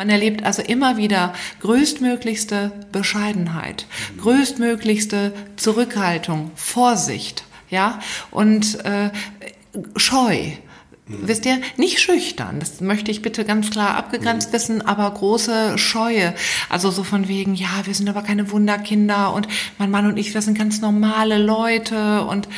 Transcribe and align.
Man 0.00 0.08
erlebt 0.08 0.44
also 0.46 0.62
immer 0.62 0.96
wieder 0.96 1.34
größtmöglichste 1.60 2.72
Bescheidenheit, 2.90 3.84
größtmöglichste 4.16 5.34
Zurückhaltung, 5.56 6.52
Vorsicht, 6.54 7.44
ja, 7.68 8.00
und 8.30 8.82
äh, 8.86 9.10
Scheu. 9.96 10.52
Wisst 11.06 11.44
ihr, 11.44 11.60
nicht 11.76 12.00
schüchtern, 12.00 12.60
das 12.60 12.80
möchte 12.80 13.10
ich 13.10 13.20
bitte 13.20 13.44
ganz 13.44 13.70
klar 13.70 13.96
abgegrenzt 13.96 14.54
wissen, 14.54 14.80
aber 14.80 15.10
große 15.10 15.76
Scheue. 15.76 16.34
Also 16.70 16.90
so 16.90 17.04
von 17.04 17.28
wegen, 17.28 17.54
ja, 17.54 17.68
wir 17.84 17.92
sind 17.92 18.08
aber 18.08 18.22
keine 18.22 18.50
Wunderkinder 18.52 19.34
und 19.34 19.48
mein 19.76 19.90
Mann 19.90 20.06
und 20.06 20.16
ich, 20.16 20.32
wir 20.32 20.40
sind 20.40 20.56
ganz 20.56 20.80
normale 20.80 21.36
Leute 21.36 22.24
und 22.24 22.48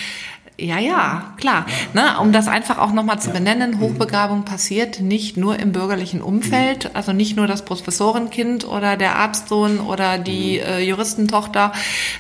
ja, 0.59 0.79
ja, 0.79 1.35
klar. 1.39 1.67
Ne, 1.95 2.19
um 2.21 2.33
das 2.33 2.47
einfach 2.47 2.79
auch 2.79 2.93
nochmal 2.93 3.21
zu 3.21 3.31
benennen, 3.31 3.81
Hochbegabung 3.81 4.45
passiert 4.45 5.01
nicht 5.01 5.37
nur 5.37 5.59
im 5.59 5.73
bürgerlichen 5.73 6.23
Umfeld, 6.23 6.95
also 6.95 7.13
nicht 7.13 7.37
nur 7.37 7.47
das 7.47 7.65
Professorenkind 7.65 8.67
oder 8.67 8.97
der 8.97 9.17
Arztsohn 9.17 9.81
oder 9.81 10.19
die 10.19 10.59
äh, 10.59 10.81
Juristentochter 10.81 11.73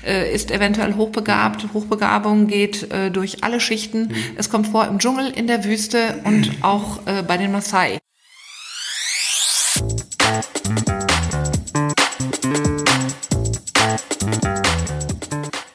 äh, 0.06 0.32
ist 0.32 0.50
eventuell 0.50 0.94
hochbegabt. 0.94 1.66
Hochbegabung 1.74 2.46
geht 2.46 2.90
äh, 2.90 3.10
durch 3.10 3.44
alle 3.44 3.60
Schichten. 3.60 4.14
Es 4.36 4.50
kommt 4.50 4.68
vor 4.68 4.86
im 4.86 4.98
Dschungel, 4.98 5.30
in 5.30 5.46
der 5.46 5.64
Wüste 5.64 6.20
und 6.24 6.50
auch 6.62 7.06
äh, 7.06 7.22
bei 7.22 7.36
den 7.36 7.52
Maasai. 7.52 7.98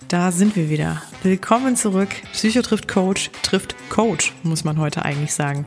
Da 0.07 0.31
sind 0.31 0.55
wir 0.55 0.69
wieder. 0.69 1.01
Willkommen 1.21 1.75
zurück. 1.75 2.07
Psycho 2.31 2.61
trifft 2.61 2.87
Coach, 2.87 3.29
trifft 3.43 3.75
Coach, 3.89 4.33
muss 4.41 4.63
man 4.63 4.79
heute 4.79 5.03
eigentlich 5.03 5.33
sagen. 5.33 5.65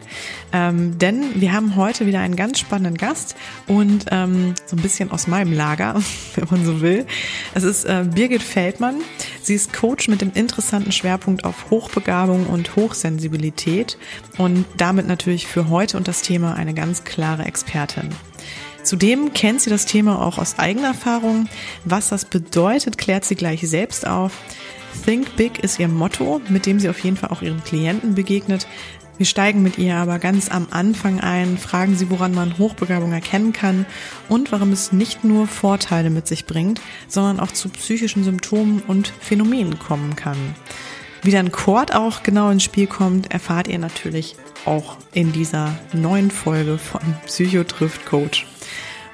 Ähm, 0.54 0.98
denn 0.98 1.38
wir 1.38 1.52
haben 1.52 1.76
heute 1.76 2.06
wieder 2.06 2.20
einen 2.20 2.36
ganz 2.36 2.58
spannenden 2.58 2.96
Gast 2.96 3.36
und 3.66 4.06
ähm, 4.10 4.54
so 4.64 4.76
ein 4.76 4.82
bisschen 4.82 5.10
aus 5.10 5.26
meinem 5.26 5.52
Lager, 5.52 6.00
wenn 6.36 6.48
man 6.50 6.64
so 6.64 6.80
will. 6.80 7.04
Es 7.52 7.64
ist 7.64 7.84
äh, 7.84 8.06
Birgit 8.14 8.42
Feldmann. 8.42 9.02
Sie 9.42 9.54
ist 9.54 9.74
Coach 9.74 10.08
mit 10.08 10.22
dem 10.22 10.32
interessanten 10.32 10.92
Schwerpunkt 10.92 11.44
auf 11.44 11.68
Hochbegabung 11.68 12.46
und 12.46 12.76
Hochsensibilität 12.76 13.98
und 14.38 14.64
damit 14.78 15.06
natürlich 15.06 15.48
für 15.48 15.68
heute 15.68 15.98
und 15.98 16.08
das 16.08 16.22
Thema 16.22 16.54
eine 16.54 16.72
ganz 16.72 17.04
klare 17.04 17.44
Expertin. 17.44 18.08
Zudem 18.82 19.32
kennt 19.32 19.60
sie 19.60 19.70
das 19.70 19.86
Thema 19.86 20.24
auch 20.24 20.38
aus 20.38 20.58
eigener 20.58 20.88
Erfahrung. 20.88 21.48
Was 21.84 22.08
das 22.08 22.24
bedeutet, 22.24 22.98
klärt 22.98 23.24
sie 23.24 23.36
gleich 23.36 23.68
selbst 23.68 24.06
auf. 24.06 24.32
Think 25.04 25.36
Big 25.36 25.62
ist 25.62 25.78
ihr 25.78 25.88
Motto, 25.88 26.40
mit 26.48 26.66
dem 26.66 26.80
sie 26.80 26.88
auf 26.88 26.98
jeden 27.00 27.16
Fall 27.16 27.30
auch 27.30 27.42
ihren 27.42 27.62
Klienten 27.62 28.14
begegnet. 28.14 28.66
Wir 29.20 29.26
steigen 29.26 29.62
mit 29.62 29.76
ihr 29.76 29.96
aber 29.96 30.18
ganz 30.18 30.50
am 30.50 30.68
Anfang 30.70 31.20
ein, 31.20 31.58
fragen 31.58 31.94
sie, 31.94 32.08
woran 32.08 32.34
man 32.34 32.56
Hochbegabung 32.56 33.12
erkennen 33.12 33.52
kann 33.52 33.84
und 34.30 34.50
warum 34.50 34.72
es 34.72 34.92
nicht 34.92 35.24
nur 35.24 35.46
Vorteile 35.46 36.08
mit 36.08 36.26
sich 36.26 36.46
bringt, 36.46 36.80
sondern 37.06 37.38
auch 37.38 37.52
zu 37.52 37.68
psychischen 37.68 38.24
Symptomen 38.24 38.82
und 38.86 39.12
Phänomenen 39.20 39.78
kommen 39.78 40.16
kann. 40.16 40.38
Wie 41.22 41.32
dann 41.32 41.52
Chord 41.52 41.94
auch 41.94 42.22
genau 42.22 42.48
ins 42.48 42.62
Spiel 42.62 42.86
kommt, 42.86 43.30
erfahrt 43.30 43.68
ihr 43.68 43.78
natürlich 43.78 44.36
auch 44.64 44.96
in 45.12 45.32
dieser 45.32 45.78
neuen 45.92 46.30
Folge 46.30 46.78
von 46.78 47.02
Psycho 47.26 47.64
trifft 47.64 48.06
Coach. 48.06 48.46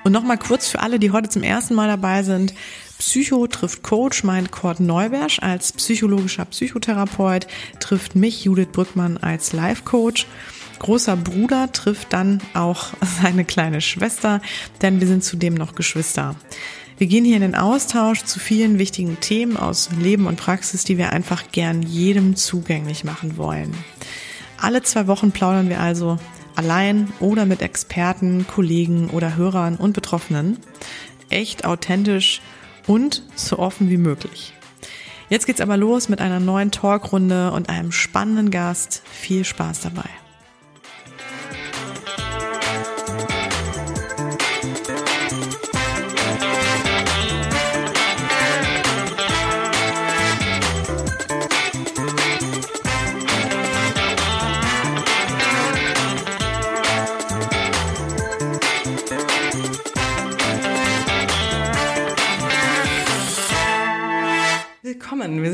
Und 0.06 0.12
nochmal 0.12 0.38
kurz 0.38 0.68
für 0.68 0.78
alle, 0.78 1.00
die 1.00 1.10
heute 1.10 1.28
zum 1.28 1.42
ersten 1.42 1.74
Mal 1.74 1.88
dabei 1.88 2.22
sind. 2.22 2.54
Psycho 2.96 3.48
trifft 3.48 3.82
Coach 3.82 4.22
meint 4.22 4.52
Kurt 4.52 4.78
Neubersch 4.78 5.40
als 5.40 5.72
psychologischer 5.72 6.44
Psychotherapeut, 6.44 7.48
trifft 7.80 8.14
mich 8.14 8.44
Judith 8.44 8.68
Brückmann 8.70 9.16
als 9.16 9.52
Life 9.52 9.82
Coach. 9.82 10.28
Großer 10.78 11.16
Bruder 11.16 11.72
trifft 11.72 12.12
dann 12.12 12.40
auch 12.54 12.90
seine 13.20 13.44
kleine 13.44 13.80
Schwester, 13.80 14.40
denn 14.80 15.00
wir 15.00 15.08
sind 15.08 15.24
zudem 15.24 15.54
noch 15.54 15.74
Geschwister. 15.74 16.36
Wir 16.98 17.08
gehen 17.08 17.24
hier 17.24 17.34
in 17.34 17.42
den 17.42 17.56
Austausch 17.56 18.22
zu 18.22 18.38
vielen 18.38 18.78
wichtigen 18.78 19.18
Themen 19.18 19.56
aus 19.56 19.88
Leben 20.00 20.28
und 20.28 20.36
Praxis, 20.36 20.84
die 20.84 20.98
wir 20.98 21.12
einfach 21.12 21.50
gern 21.50 21.82
jedem 21.82 22.36
zugänglich 22.36 23.02
machen 23.02 23.38
wollen. 23.38 23.74
Alle 24.56 24.82
zwei 24.84 25.08
Wochen 25.08 25.32
plaudern 25.32 25.68
wir 25.68 25.80
also 25.80 26.20
allein 26.56 27.12
oder 27.20 27.46
mit 27.46 27.62
Experten, 27.62 28.46
Kollegen 28.46 29.10
oder 29.10 29.36
Hörern 29.36 29.76
und 29.76 29.92
Betroffenen. 29.92 30.58
Echt 31.30 31.64
authentisch 31.64 32.40
und 32.86 33.22
so 33.34 33.58
offen 33.58 33.90
wie 33.90 33.96
möglich. 33.96 34.52
Jetzt 35.28 35.46
geht's 35.46 35.60
aber 35.60 35.76
los 35.76 36.08
mit 36.08 36.20
einer 36.20 36.40
neuen 36.40 36.70
Talkrunde 36.70 37.50
und 37.52 37.68
einem 37.68 37.90
spannenden 37.90 38.50
Gast. 38.50 39.02
Viel 39.04 39.44
Spaß 39.44 39.80
dabei. 39.80 40.08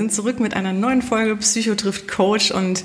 Sind 0.02 0.12
zurück 0.12 0.40
mit 0.40 0.54
einer 0.54 0.72
neuen 0.72 1.00
Folge 1.00 1.36
Psycho 1.36 1.76
trifft 1.76 2.08
Coach 2.08 2.50
und 2.50 2.84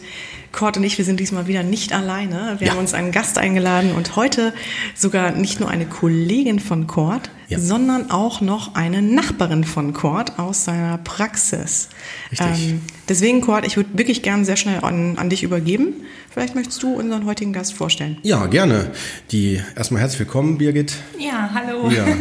Kurt 0.52 0.78
und 0.78 0.84
ich, 0.84 1.00
wir 1.00 1.06
sind 1.06 1.20
diesmal 1.20 1.48
wieder 1.48 1.64
nicht 1.64 1.92
alleine. 1.92 2.58
Wir 2.60 2.68
ja. 2.68 2.74
haben 2.74 2.80
uns 2.80 2.94
einen 2.94 3.12
Gast 3.12 3.40
eingeladen 3.40 3.92
und 3.92 4.16
heute 4.16 4.54
sogar 4.94 5.32
nicht 5.32 5.60
nur 5.60 5.68
eine 5.68 5.88
Kollegin 5.88 6.60
von 6.60 6.86
Kurt, 6.86 7.32
ja. 7.48 7.60
sondern 7.60 8.12
auch 8.12 8.40
noch 8.40 8.76
eine 8.76 9.02
Nachbarin 9.02 9.64
von 9.64 9.94
Kurt 9.94 10.38
aus 10.38 10.66
seiner 10.66 11.00
Praxis. 11.00 11.90
Richtig. 12.32 12.70
Ähm, 12.70 12.82
deswegen, 13.10 13.42
Kurt, 13.42 13.66
ich 13.66 13.78
würde 13.78 13.90
wirklich 13.94 14.22
gerne 14.22 14.46
sehr 14.46 14.58
schnell 14.58 14.80
an, 14.84 15.18
an 15.18 15.30
dich 15.30 15.44
übergeben. 15.44 15.94
Vielleicht 16.30 16.54
möchtest 16.54 16.84
du 16.84 16.94
unseren 16.94 17.26
heutigen 17.26 17.52
Gast 17.52 17.74
vorstellen. 17.74 18.18
Ja, 18.22 18.46
gerne. 18.46 18.92
Die 19.32 19.60
erstmal 19.76 20.02
herzlich 20.02 20.20
willkommen, 20.20 20.58
Birgit. 20.58 20.94
Ja, 21.18 21.50
hallo. 21.54 21.90
Ja. 21.90 22.06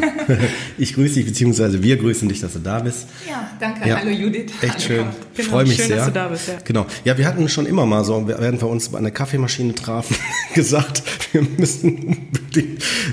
Ich 0.79 0.95
grüße 0.95 1.15
dich, 1.15 1.27
beziehungsweise 1.27 1.83
wir 1.83 1.97
grüßen 1.97 2.29
dich, 2.29 2.41
dass 2.41 2.53
du 2.53 2.59
da 2.59 2.81
bist. 2.81 3.07
Ja, 3.29 3.51
danke. 3.61 3.89
Ja. 3.89 3.99
Hallo 3.99 4.11
Judith. 4.11 4.53
Echt 4.61 4.75
hallo, 4.75 4.81
schön. 4.81 5.07
Ich 5.33 5.37
genau, 5.39 5.51
freue 5.51 5.65
mich 5.65 5.77
schön, 5.77 5.87
sehr. 5.87 5.97
Dass 5.97 6.07
du 6.07 6.13
da 6.13 6.29
bist, 6.29 6.49
ja. 6.49 6.55
Genau. 6.65 6.87
Ja, 7.05 7.17
wir 7.17 7.27
hatten 7.27 7.49
schon 7.49 7.67
immer 7.67 7.87
mal 7.87 8.05
so, 8.05 8.27
während 8.27 8.61
wir 8.61 8.69
uns 8.69 8.93
an 8.95 9.05
der 9.05 9.13
Kaffeemaschine 9.13 9.75
trafen, 9.75 10.17
gesagt, 10.55 11.03
wir 11.33 11.43
müssen 11.43 12.29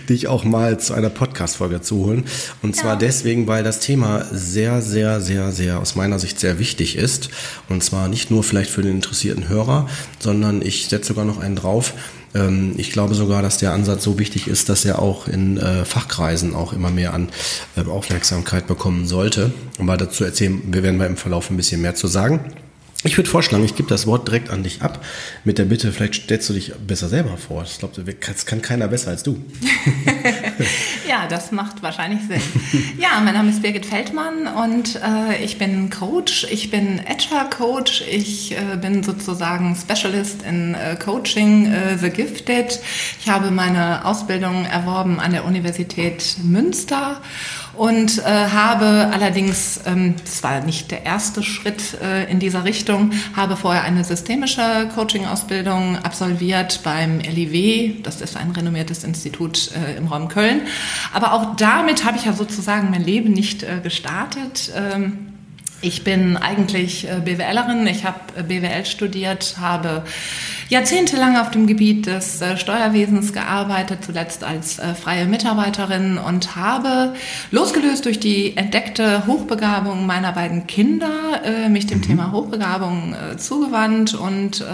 dich 0.10 0.28
auch 0.28 0.44
mal 0.44 0.80
zu 0.80 0.94
einer 0.94 1.10
Podcast-Folge 1.10 1.82
zuholen. 1.82 2.26
Und 2.62 2.76
zwar 2.76 2.94
ja. 2.94 3.00
deswegen, 3.00 3.48
weil 3.48 3.64
das 3.64 3.80
Thema 3.80 4.26
sehr, 4.32 4.82
sehr, 4.82 5.22
sehr, 5.22 5.52
sehr 5.52 5.80
aus 5.80 5.96
meiner 5.96 6.20
Sicht 6.20 6.40
sehr 6.40 6.60
wichtig 6.60 6.98
ist. 6.98 7.30
Und 7.70 7.84
zwar 7.84 8.08
nicht 8.08 8.32
nur 8.32 8.44
vielleicht 8.44 8.70
für 8.70 8.82
den 8.82 8.96
interessierten 8.96 9.48
Hörer, 9.48 9.88
sondern 10.20 10.62
ich 10.62 10.88
setze 10.88 11.10
sogar 11.10 11.26
noch 11.26 11.40
einen 11.40 11.56
drauf. 11.56 11.94
Ähm, 12.36 12.74
ich 12.78 12.92
glaube 12.92 13.16
sogar, 13.16 13.42
dass 13.42 13.58
der 13.58 13.74
Ansatz 13.74 14.04
so 14.04 14.20
wichtig 14.20 14.48
ist, 14.48 14.70
dass 14.70 14.86
er 14.86 15.00
auch 15.00 15.28
in 15.28 15.58
äh, 15.58 15.86
Fachkreisen 15.86 16.56
auch 16.56 16.74
immer 16.74 16.90
mehr 16.90 17.14
an 17.14 17.30
äh, 17.76 17.88
Aufmerksamkeit 17.88 18.68
bekommen 18.68 19.08
sollte. 19.08 19.52
Um 19.78 19.88
weiter 19.88 20.10
zu 20.10 20.24
erzählen, 20.24 20.62
wir 20.66 20.84
werden 20.84 21.00
im 21.02 21.18
Verlauf 21.18 21.50
ein 21.50 21.58
bisschen 21.58 21.82
mehr 21.82 21.96
zu 21.96 22.08
sagen. 22.08 22.40
Ich 23.06 23.18
würde 23.18 23.30
vorschlagen, 23.30 23.66
ich 23.66 23.76
gebe 23.76 23.90
das 23.90 24.08
Wort 24.08 24.28
direkt 24.30 24.50
an 24.50 24.64
dich 24.64 24.82
ab, 24.82 25.04
mit 25.44 25.58
der 25.58 25.66
Bitte, 25.66 25.92
vielleicht 25.92 26.16
stellst 26.16 26.50
du 26.50 26.54
dich 26.54 26.74
besser 26.88 27.10
selber 27.10 27.36
vor. 27.38 27.64
Ich 27.64 27.78
glaube, 27.78 28.02
das 28.04 28.46
kann 28.46 28.62
keiner 28.62 28.88
besser 28.88 29.12
als 29.12 29.24
du. 29.24 29.44
ja, 31.08 31.28
das 31.28 31.52
macht 31.52 31.84
wahrscheinlich 31.84 32.22
Sinn. 32.22 32.42
Ja, 32.98 33.20
mein 33.22 33.34
Name 33.34 33.50
ist 33.50 33.62
Birgit 33.62 33.86
Feldmann 33.86 34.48
und 34.48 34.96
äh, 34.96 35.44
ich 35.44 35.58
bin 35.58 35.90
Coach. 35.90 36.48
Ich 36.50 36.72
bin 36.72 37.02
Agile 37.06 37.50
Coach. 37.50 38.04
Ich 38.10 38.54
äh, 38.54 38.78
bin 38.78 39.04
sozusagen 39.04 39.76
Specialist 39.76 40.44
in 40.44 40.74
äh, 40.74 40.96
Coaching 40.96 41.74
äh, 41.74 41.98
The 41.98 42.10
Gifted. 42.10 42.80
Ich 43.20 43.30
habe 43.30 43.52
meine 43.52 44.06
Ausbildung 44.06 44.66
erworben 44.66 45.20
an 45.20 45.34
der 45.34 45.44
Universität 45.44 46.38
Münster 46.42 47.22
und 47.76 48.20
äh, 48.20 48.24
habe 48.24 49.10
allerdings, 49.12 49.80
ähm, 49.86 50.16
das 50.24 50.44
war 50.44 50.62
nicht 50.62 50.92
der 50.92 51.06
erste 51.06 51.44
Schritt 51.44 52.00
äh, 52.02 52.30
in 52.32 52.40
dieser 52.40 52.64
Richtung, 52.64 53.12
habe 53.36 53.56
vorher 53.56 53.84
eine 53.84 54.04
systemische 54.04 54.90
Coaching-Ausbildung 54.94 55.98
absolviert 55.98 56.82
beim 56.84 57.20
LIW, 57.20 58.02
das 58.04 58.22
ist 58.22 58.38
ein 58.38 58.52
renommiertes 58.52 59.04
Institut 59.04 59.72
äh, 59.72 59.98
im 59.98 60.08
Raum 60.08 60.28
Köln. 60.28 60.62
Aber 61.14 61.34
auch 61.34 61.56
damit 61.56 62.06
habe 62.06 62.18
ich 62.18 62.26
ja 62.26 62.34
sozusagen 62.34 62.92
mein 62.92 63.04
Leben 63.04 63.32
nicht 63.32 63.64
äh, 63.64 63.80
gestartet. 63.82 64.72
Ähm, 64.76 65.33
Ich 65.84 66.06
bin 66.06 66.38
eigentlich 66.38 67.10
äh, 67.10 67.20
BWLerin. 67.20 67.86
Ich 67.88 68.06
habe 68.06 68.18
äh, 68.38 68.44
BWL 68.44 68.86
studiert, 68.86 69.56
habe 69.60 70.04
jahrzehntelang 70.70 71.36
auf 71.36 71.52
dem 71.52 71.68
Gebiet 71.68 72.06
des 72.06 72.42
äh, 72.42 72.56
Steuerwesens 72.56 73.34
gearbeitet, 73.34 74.00
zuletzt 74.06 74.46
als 74.46 74.80
freie 75.02 75.26
Mitarbeiterin 75.26 76.18
und 76.18 76.56
habe, 76.56 77.14
losgelöst 77.52 78.06
durch 78.06 78.20
die 78.20 78.56
entdeckte 78.56 79.28
Hochbegabung 79.28 80.06
meiner 80.06 80.32
beiden 80.32 80.66
Kinder, 80.68 81.10
mich 81.70 81.86
dem 81.88 81.98
mhm. 81.98 82.04
Thema 82.04 82.32
Hochbegabung 82.32 83.16
zugewandt 83.38 84.14
und 84.14 84.66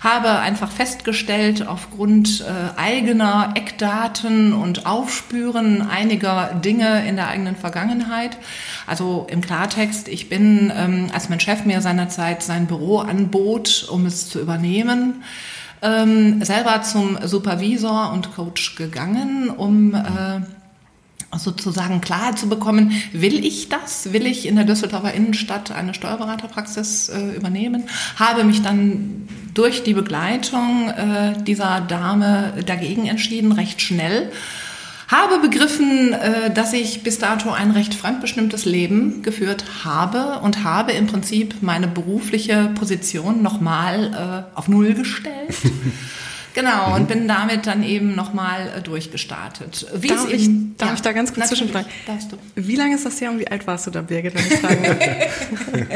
habe 0.00 0.38
einfach 0.38 0.70
festgestellt, 0.70 1.66
aufgrund 1.66 2.44
eigener 2.76 3.52
Eckdaten 3.54 4.52
und 4.52 4.86
Aufspüren 4.86 5.82
einiger 5.88 6.54
Dinge 6.64 7.06
in 7.06 7.16
der 7.16 7.28
eigenen 7.28 7.56
Vergangenheit, 7.56 8.38
also 8.86 9.26
im 9.30 9.40
Klartext, 9.40 10.08
ich 10.08 10.28
bin, 10.28 10.37
ähm, 10.40 11.06
als 11.12 11.28
mein 11.28 11.40
Chef 11.40 11.64
mir 11.64 11.80
seinerzeit 11.80 12.42
sein 12.42 12.66
Büro 12.66 12.98
anbot, 12.98 13.88
um 13.90 14.06
es 14.06 14.28
zu 14.28 14.40
übernehmen, 14.40 15.22
ähm, 15.82 16.44
selber 16.44 16.82
zum 16.82 17.18
Supervisor 17.22 18.12
und 18.12 18.34
Coach 18.34 18.76
gegangen, 18.76 19.50
um 19.50 19.94
äh, 19.94 20.40
sozusagen 21.36 22.00
Klarheit 22.00 22.38
zu 22.38 22.48
bekommen, 22.48 22.92
will 23.12 23.44
ich 23.44 23.68
das? 23.68 24.12
Will 24.12 24.26
ich 24.26 24.46
in 24.46 24.56
der 24.56 24.64
Düsseldorfer 24.64 25.12
Innenstadt 25.12 25.70
eine 25.70 25.94
Steuerberaterpraxis 25.94 27.10
äh, 27.10 27.36
übernehmen? 27.36 27.84
Habe 28.16 28.44
mich 28.44 28.62
dann 28.62 29.28
durch 29.54 29.82
die 29.82 29.94
Begleitung 29.94 30.88
äh, 30.88 31.42
dieser 31.42 31.80
Dame 31.80 32.54
dagegen 32.64 33.06
entschieden, 33.06 33.52
recht 33.52 33.80
schnell 33.80 34.32
habe 35.08 35.38
begriffen, 35.40 36.12
äh, 36.12 36.52
dass 36.52 36.72
ich 36.72 37.02
bis 37.02 37.18
dato 37.18 37.50
ein 37.50 37.70
recht 37.70 37.94
fremdbestimmtes 37.94 38.64
Leben 38.66 39.22
geführt 39.22 39.64
habe 39.84 40.40
und 40.40 40.64
habe 40.64 40.92
im 40.92 41.06
Prinzip 41.06 41.56
meine 41.62 41.88
berufliche 41.88 42.70
Position 42.74 43.42
nochmal 43.42 44.46
äh, 44.54 44.56
auf 44.58 44.68
Null 44.68 44.94
gestellt. 44.94 45.54
Genau, 46.54 46.88
mhm. 46.88 46.94
und 46.94 47.08
bin 47.08 47.28
damit 47.28 47.68
dann 47.68 47.84
eben 47.84 48.16
nochmal 48.16 48.72
äh, 48.76 48.80
durchgestartet. 48.80 49.86
Wie 49.94 50.08
darf 50.08 50.28
ich, 50.28 50.44
eben, 50.44 50.74
darf 50.76 50.88
ja, 50.88 50.94
ich 50.96 51.02
da 51.02 51.12
ganz 51.12 51.32
kurz 51.32 51.48
zwischenfragen? 51.48 51.88
Wie 52.56 52.74
lange 52.74 52.96
ist 52.96 53.06
das 53.06 53.20
her 53.20 53.30
und 53.30 53.38
wie 53.38 53.46
alt 53.46 53.64
warst 53.68 53.86
du 53.86 53.92
da, 53.92 54.00
Birgit, 54.00 54.34
wenn 54.34 54.44
ich 54.44 54.58
fragen 54.58 54.82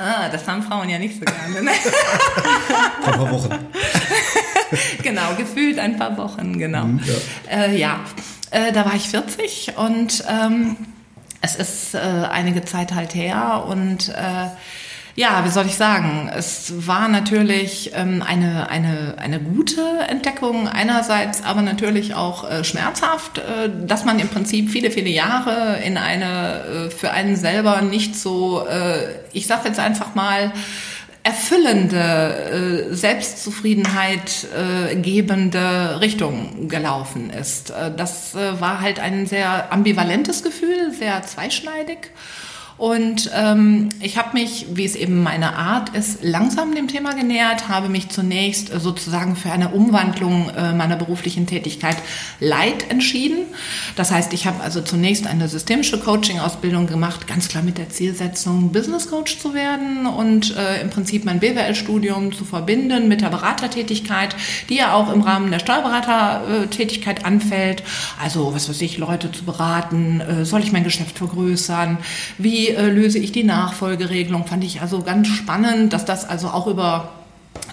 ah, 0.00 0.28
das 0.28 0.46
haben 0.46 0.62
Frauen 0.62 0.88
ja 0.88 0.98
nicht 0.98 1.18
so 1.18 1.24
gerne. 1.24 1.62
Ne? 1.62 1.70
Ein 1.70 3.12
paar 3.12 3.30
Wochen. 3.30 3.50
genau, 5.02 5.34
gefühlt 5.36 5.78
ein 5.78 5.96
paar 5.96 6.16
Wochen, 6.16 6.58
genau. 6.58 6.84
Mhm, 6.84 7.00
ja, 7.04 7.56
äh, 7.56 7.76
ja. 7.76 8.00
Äh, 8.50 8.72
da 8.72 8.84
war 8.84 8.94
ich 8.94 9.08
40 9.08 9.74
und 9.76 10.24
ähm, 10.28 10.76
es 11.40 11.56
ist 11.56 11.94
äh, 11.94 11.98
einige 11.98 12.64
Zeit 12.64 12.94
halt 12.94 13.14
her 13.14 13.64
und 13.68 14.08
äh, 14.08 14.48
ja, 15.20 15.44
wie 15.44 15.50
soll 15.50 15.66
ich 15.66 15.76
sagen? 15.76 16.30
Es 16.34 16.86
war 16.86 17.06
natürlich 17.08 17.92
ähm, 17.94 18.24
eine, 18.26 18.70
eine, 18.70 19.16
eine 19.18 19.38
gute 19.38 19.82
Entdeckung 20.08 20.66
einerseits, 20.66 21.44
aber 21.44 21.60
natürlich 21.60 22.14
auch 22.14 22.50
äh, 22.50 22.64
schmerzhaft, 22.64 23.36
äh, 23.36 23.68
dass 23.86 24.06
man 24.06 24.18
im 24.18 24.28
Prinzip 24.28 24.70
viele, 24.70 24.90
viele 24.90 25.10
Jahre 25.10 25.78
in 25.84 25.98
eine 25.98 26.86
äh, 26.86 26.90
für 26.90 27.10
einen 27.10 27.36
selber 27.36 27.82
nicht 27.82 28.16
so, 28.16 28.66
äh, 28.66 29.08
ich 29.34 29.46
sage 29.46 29.68
jetzt 29.68 29.78
einfach 29.78 30.14
mal, 30.14 30.52
erfüllende, 31.22 32.88
äh, 32.90 32.94
Selbstzufriedenheit 32.94 34.46
äh, 34.56 34.96
gebende 34.96 36.00
Richtung 36.00 36.66
gelaufen 36.68 37.28
ist. 37.28 37.74
Das 37.98 38.34
war 38.34 38.80
halt 38.80 39.00
ein 39.00 39.26
sehr 39.26 39.70
ambivalentes 39.70 40.42
Gefühl, 40.42 40.92
sehr 40.98 41.22
zweischneidig. 41.24 42.10
Und 42.80 43.30
ähm, 43.34 43.90
ich 44.00 44.16
habe 44.16 44.32
mich, 44.32 44.64
wie 44.72 44.86
es 44.86 44.96
eben 44.96 45.22
meine 45.22 45.54
Art 45.54 45.90
ist, 45.90 46.24
langsam 46.24 46.74
dem 46.74 46.88
Thema 46.88 47.12
genähert, 47.12 47.68
habe 47.68 47.90
mich 47.90 48.08
zunächst 48.08 48.68
sozusagen 48.68 49.36
für 49.36 49.52
eine 49.52 49.68
Umwandlung 49.68 50.48
äh, 50.48 50.72
meiner 50.72 50.96
beruflichen 50.96 51.46
Tätigkeit 51.46 51.98
Light 52.40 52.90
entschieden. 52.90 53.40
Das 53.96 54.10
heißt, 54.10 54.32
ich 54.32 54.46
habe 54.46 54.62
also 54.62 54.80
zunächst 54.80 55.26
eine 55.26 55.46
systemische 55.46 56.00
Coaching-Ausbildung 56.00 56.86
gemacht, 56.86 57.26
ganz 57.26 57.48
klar 57.48 57.62
mit 57.62 57.76
der 57.76 57.90
Zielsetzung, 57.90 58.72
Business 58.72 59.10
Coach 59.10 59.38
zu 59.38 59.52
werden 59.52 60.06
und 60.06 60.56
äh, 60.56 60.80
im 60.80 60.88
Prinzip 60.88 61.26
mein 61.26 61.38
BWL-Studium 61.38 62.32
zu 62.32 62.46
verbinden 62.46 63.08
mit 63.08 63.20
der 63.20 63.28
Beratertätigkeit, 63.28 64.34
die 64.70 64.76
ja 64.76 64.94
auch 64.94 65.12
im 65.12 65.20
Rahmen 65.20 65.50
der 65.50 65.58
Steuerberatertätigkeit 65.58 67.26
anfällt. 67.26 67.82
Also, 68.18 68.54
was 68.54 68.70
weiß 68.70 68.80
ich, 68.80 68.96
Leute 68.96 69.30
zu 69.30 69.44
beraten, 69.44 70.22
äh, 70.22 70.46
soll 70.46 70.62
ich 70.62 70.72
mein 70.72 70.84
Geschäft 70.84 71.18
vergrößern, 71.18 71.98
wie 72.38 72.69
äh, 72.70 72.88
löse 72.88 73.18
ich 73.18 73.32
die 73.32 73.44
Nachfolgeregelung. 73.44 74.46
Fand 74.46 74.64
ich 74.64 74.80
also 74.80 75.02
ganz 75.02 75.28
spannend, 75.28 75.92
dass 75.92 76.04
das 76.04 76.28
also 76.28 76.48
auch 76.48 76.66
über 76.66 77.10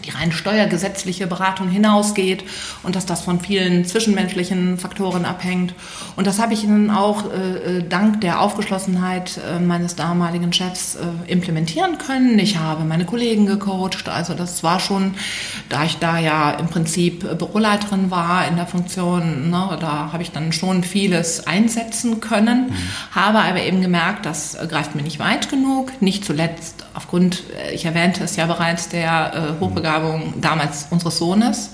die 0.05 0.11
rein 0.11 0.31
steuergesetzliche 0.31 1.27
Beratung 1.27 1.69
hinausgeht 1.69 2.43
und 2.83 2.95
dass 2.95 3.05
das 3.05 3.21
von 3.21 3.39
vielen 3.39 3.85
zwischenmenschlichen 3.85 4.77
Faktoren 4.77 5.25
abhängt. 5.25 5.73
Und 6.15 6.27
das 6.27 6.39
habe 6.39 6.53
ich 6.53 6.63
dann 6.63 6.89
auch 6.89 7.31
äh, 7.31 7.77
äh, 7.77 7.83
dank 7.87 8.21
der 8.21 8.41
Aufgeschlossenheit 8.41 9.37
äh, 9.37 9.59
meines 9.59 9.95
damaligen 9.95 10.53
Chefs 10.53 10.95
äh, 10.95 11.31
implementieren 11.31 11.97
können. 11.97 12.39
Ich 12.39 12.57
habe 12.57 12.83
meine 12.83 13.05
Kollegen 13.05 13.45
gecoacht, 13.45 14.09
also 14.09 14.33
das 14.33 14.63
war 14.63 14.79
schon, 14.79 15.15
da 15.69 15.83
ich 15.83 15.97
da 15.97 16.19
ja 16.19 16.51
im 16.51 16.67
Prinzip 16.67 17.37
Büroleiterin 17.37 18.11
war 18.11 18.47
in 18.47 18.55
der 18.55 18.67
Funktion, 18.67 19.49
ne, 19.49 19.77
da 19.79 20.11
habe 20.11 20.23
ich 20.23 20.31
dann 20.31 20.51
schon 20.51 20.83
vieles 20.83 21.47
einsetzen 21.47 22.19
können, 22.19 22.67
mhm. 22.67 23.15
habe 23.15 23.39
aber 23.39 23.61
eben 23.61 23.81
gemerkt, 23.81 24.25
das 24.25 24.57
greift 24.67 24.95
mir 24.95 25.03
nicht 25.03 25.19
weit 25.19 25.49
genug, 25.49 26.01
nicht 26.01 26.25
zuletzt 26.25 26.85
aufgrund, 26.97 27.43
äh, 27.55 27.73
ich 27.73 27.85
erwähnte 27.85 28.23
es 28.23 28.35
ja 28.35 28.47
bereits, 28.47 28.89
der 28.89 29.33
äh, 29.33 29.61
Hochbegabung 29.97 30.33
damals 30.41 30.87
unseres 30.89 31.17
Sohnes 31.17 31.71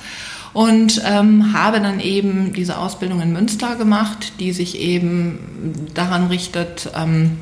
und 0.53 1.01
ähm, 1.05 1.53
habe 1.53 1.81
dann 1.81 1.99
eben 1.99 2.53
diese 2.53 2.77
Ausbildung 2.77 3.21
in 3.21 3.33
Münster 3.33 3.75
gemacht, 3.75 4.33
die 4.39 4.53
sich 4.53 4.79
eben 4.79 5.87
daran 5.93 6.27
richtet, 6.27 6.91
ähm, 6.95 7.39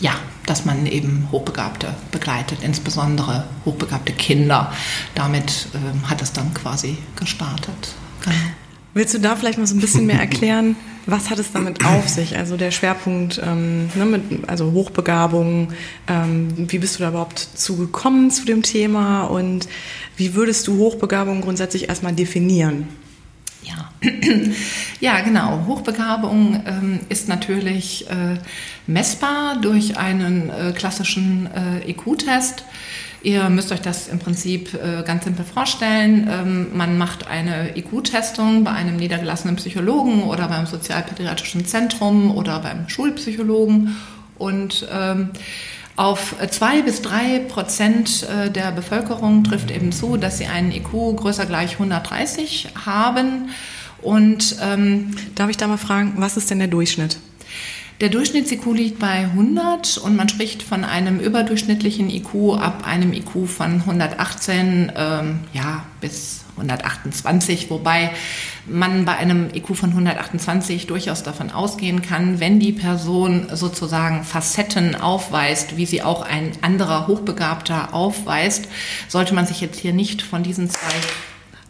ja, 0.00 0.12
dass 0.46 0.64
man 0.64 0.86
eben 0.86 1.28
Hochbegabte 1.32 1.94
begleitet, 2.12 2.58
insbesondere 2.62 3.44
hochbegabte 3.64 4.12
Kinder. 4.12 4.72
Damit 5.14 5.68
ähm, 5.74 6.08
hat 6.08 6.22
es 6.22 6.32
dann 6.32 6.54
quasi 6.54 6.98
gestartet. 7.16 7.94
Genau. 8.22 8.36
Willst 8.94 9.14
du 9.14 9.18
da 9.18 9.36
vielleicht 9.36 9.58
mal 9.58 9.66
so 9.66 9.74
ein 9.74 9.80
bisschen 9.80 10.06
mehr 10.06 10.18
erklären, 10.18 10.76
was 11.06 11.30
hat 11.30 11.38
es 11.38 11.52
damit 11.52 11.84
auf 11.84 12.08
sich? 12.08 12.36
Also 12.36 12.56
der 12.56 12.70
Schwerpunkt, 12.70 13.40
ähm, 13.44 13.88
ne, 13.94 14.04
mit, 14.04 14.48
also 14.48 14.72
Hochbegabung, 14.72 15.72
ähm, 16.06 16.48
wie 16.70 16.78
bist 16.78 16.98
du 16.98 17.02
da 17.02 17.10
überhaupt 17.10 17.38
zugekommen 17.38 18.30
zu 18.30 18.44
dem 18.44 18.62
Thema 18.62 19.24
und 19.24 19.68
wie 20.16 20.34
würdest 20.34 20.66
du 20.66 20.78
Hochbegabung 20.78 21.40
grundsätzlich 21.40 21.88
erstmal 21.88 22.12
definieren? 22.12 22.88
Ja, 23.62 23.90
ja 25.00 25.20
genau. 25.20 25.64
Hochbegabung 25.66 26.62
ähm, 26.66 27.00
ist 27.08 27.28
natürlich 27.28 28.08
äh, 28.10 28.38
messbar 28.86 29.60
durch 29.60 29.96
einen 29.96 30.50
äh, 30.50 30.72
klassischen 30.72 31.48
äh, 31.54 31.90
IQ-Test. 31.90 32.64
Ihr 33.22 33.48
müsst 33.50 33.72
euch 33.72 33.80
das 33.80 34.08
im 34.08 34.20
Prinzip 34.20 34.74
äh, 34.74 35.02
ganz 35.02 35.24
simpel 35.24 35.44
vorstellen. 35.44 36.28
Ähm, 36.30 36.66
man 36.76 36.98
macht 36.98 37.26
eine 37.26 37.76
IQ-Testung 37.76 38.64
bei 38.64 38.70
einem 38.70 38.96
niedergelassenen 38.96 39.56
Psychologen 39.56 40.22
oder 40.22 40.48
beim 40.48 40.66
sozialpädiatrischen 40.66 41.66
Zentrum 41.66 42.30
oder 42.36 42.60
beim 42.60 42.88
Schulpsychologen 42.88 43.96
und 44.38 44.86
ähm, 44.92 45.30
auf 45.96 46.36
zwei 46.50 46.82
bis 46.82 47.02
drei 47.02 47.40
Prozent 47.40 48.22
äh, 48.22 48.50
der 48.50 48.70
Bevölkerung 48.70 49.42
trifft 49.42 49.72
eben 49.72 49.90
zu, 49.90 50.16
dass 50.16 50.38
sie 50.38 50.46
einen 50.46 50.70
IQ 50.70 51.16
größer 51.16 51.44
gleich 51.44 51.72
130 51.72 52.68
haben. 52.86 53.50
Und 54.00 54.56
ähm, 54.62 55.10
darf 55.34 55.50
ich 55.50 55.56
da 55.56 55.66
mal 55.66 55.76
fragen, 55.76 56.14
was 56.18 56.36
ist 56.36 56.50
denn 56.50 56.60
der 56.60 56.68
Durchschnitt? 56.68 57.18
Der 58.00 58.10
Durchschnitts-IQ 58.10 58.64
liegt 58.74 59.00
bei 59.00 59.24
100 59.24 59.98
und 59.98 60.14
man 60.14 60.28
spricht 60.28 60.62
von 60.62 60.84
einem 60.84 61.18
überdurchschnittlichen 61.18 62.10
IQ 62.10 62.56
ab 62.56 62.86
einem 62.86 63.12
IQ 63.12 63.48
von 63.48 63.80
118 63.80 64.92
ähm, 64.94 65.40
ja, 65.52 65.84
bis 66.00 66.44
128, 66.58 67.70
wobei 67.70 68.12
man 68.66 69.04
bei 69.04 69.16
einem 69.16 69.48
IQ 69.52 69.74
von 69.74 69.90
128 69.90 70.86
durchaus 70.86 71.24
davon 71.24 71.50
ausgehen 71.50 72.00
kann, 72.00 72.38
wenn 72.38 72.60
die 72.60 72.72
Person 72.72 73.48
sozusagen 73.52 74.22
Facetten 74.22 74.94
aufweist, 74.94 75.76
wie 75.76 75.86
sie 75.86 76.02
auch 76.02 76.22
ein 76.22 76.52
anderer 76.62 77.08
Hochbegabter 77.08 77.94
aufweist, 77.94 78.68
sollte 79.08 79.34
man 79.34 79.46
sich 79.46 79.60
jetzt 79.60 79.80
hier 79.80 79.92
nicht 79.92 80.22
von 80.22 80.44
diesen 80.44 80.70
zwei 80.70 80.94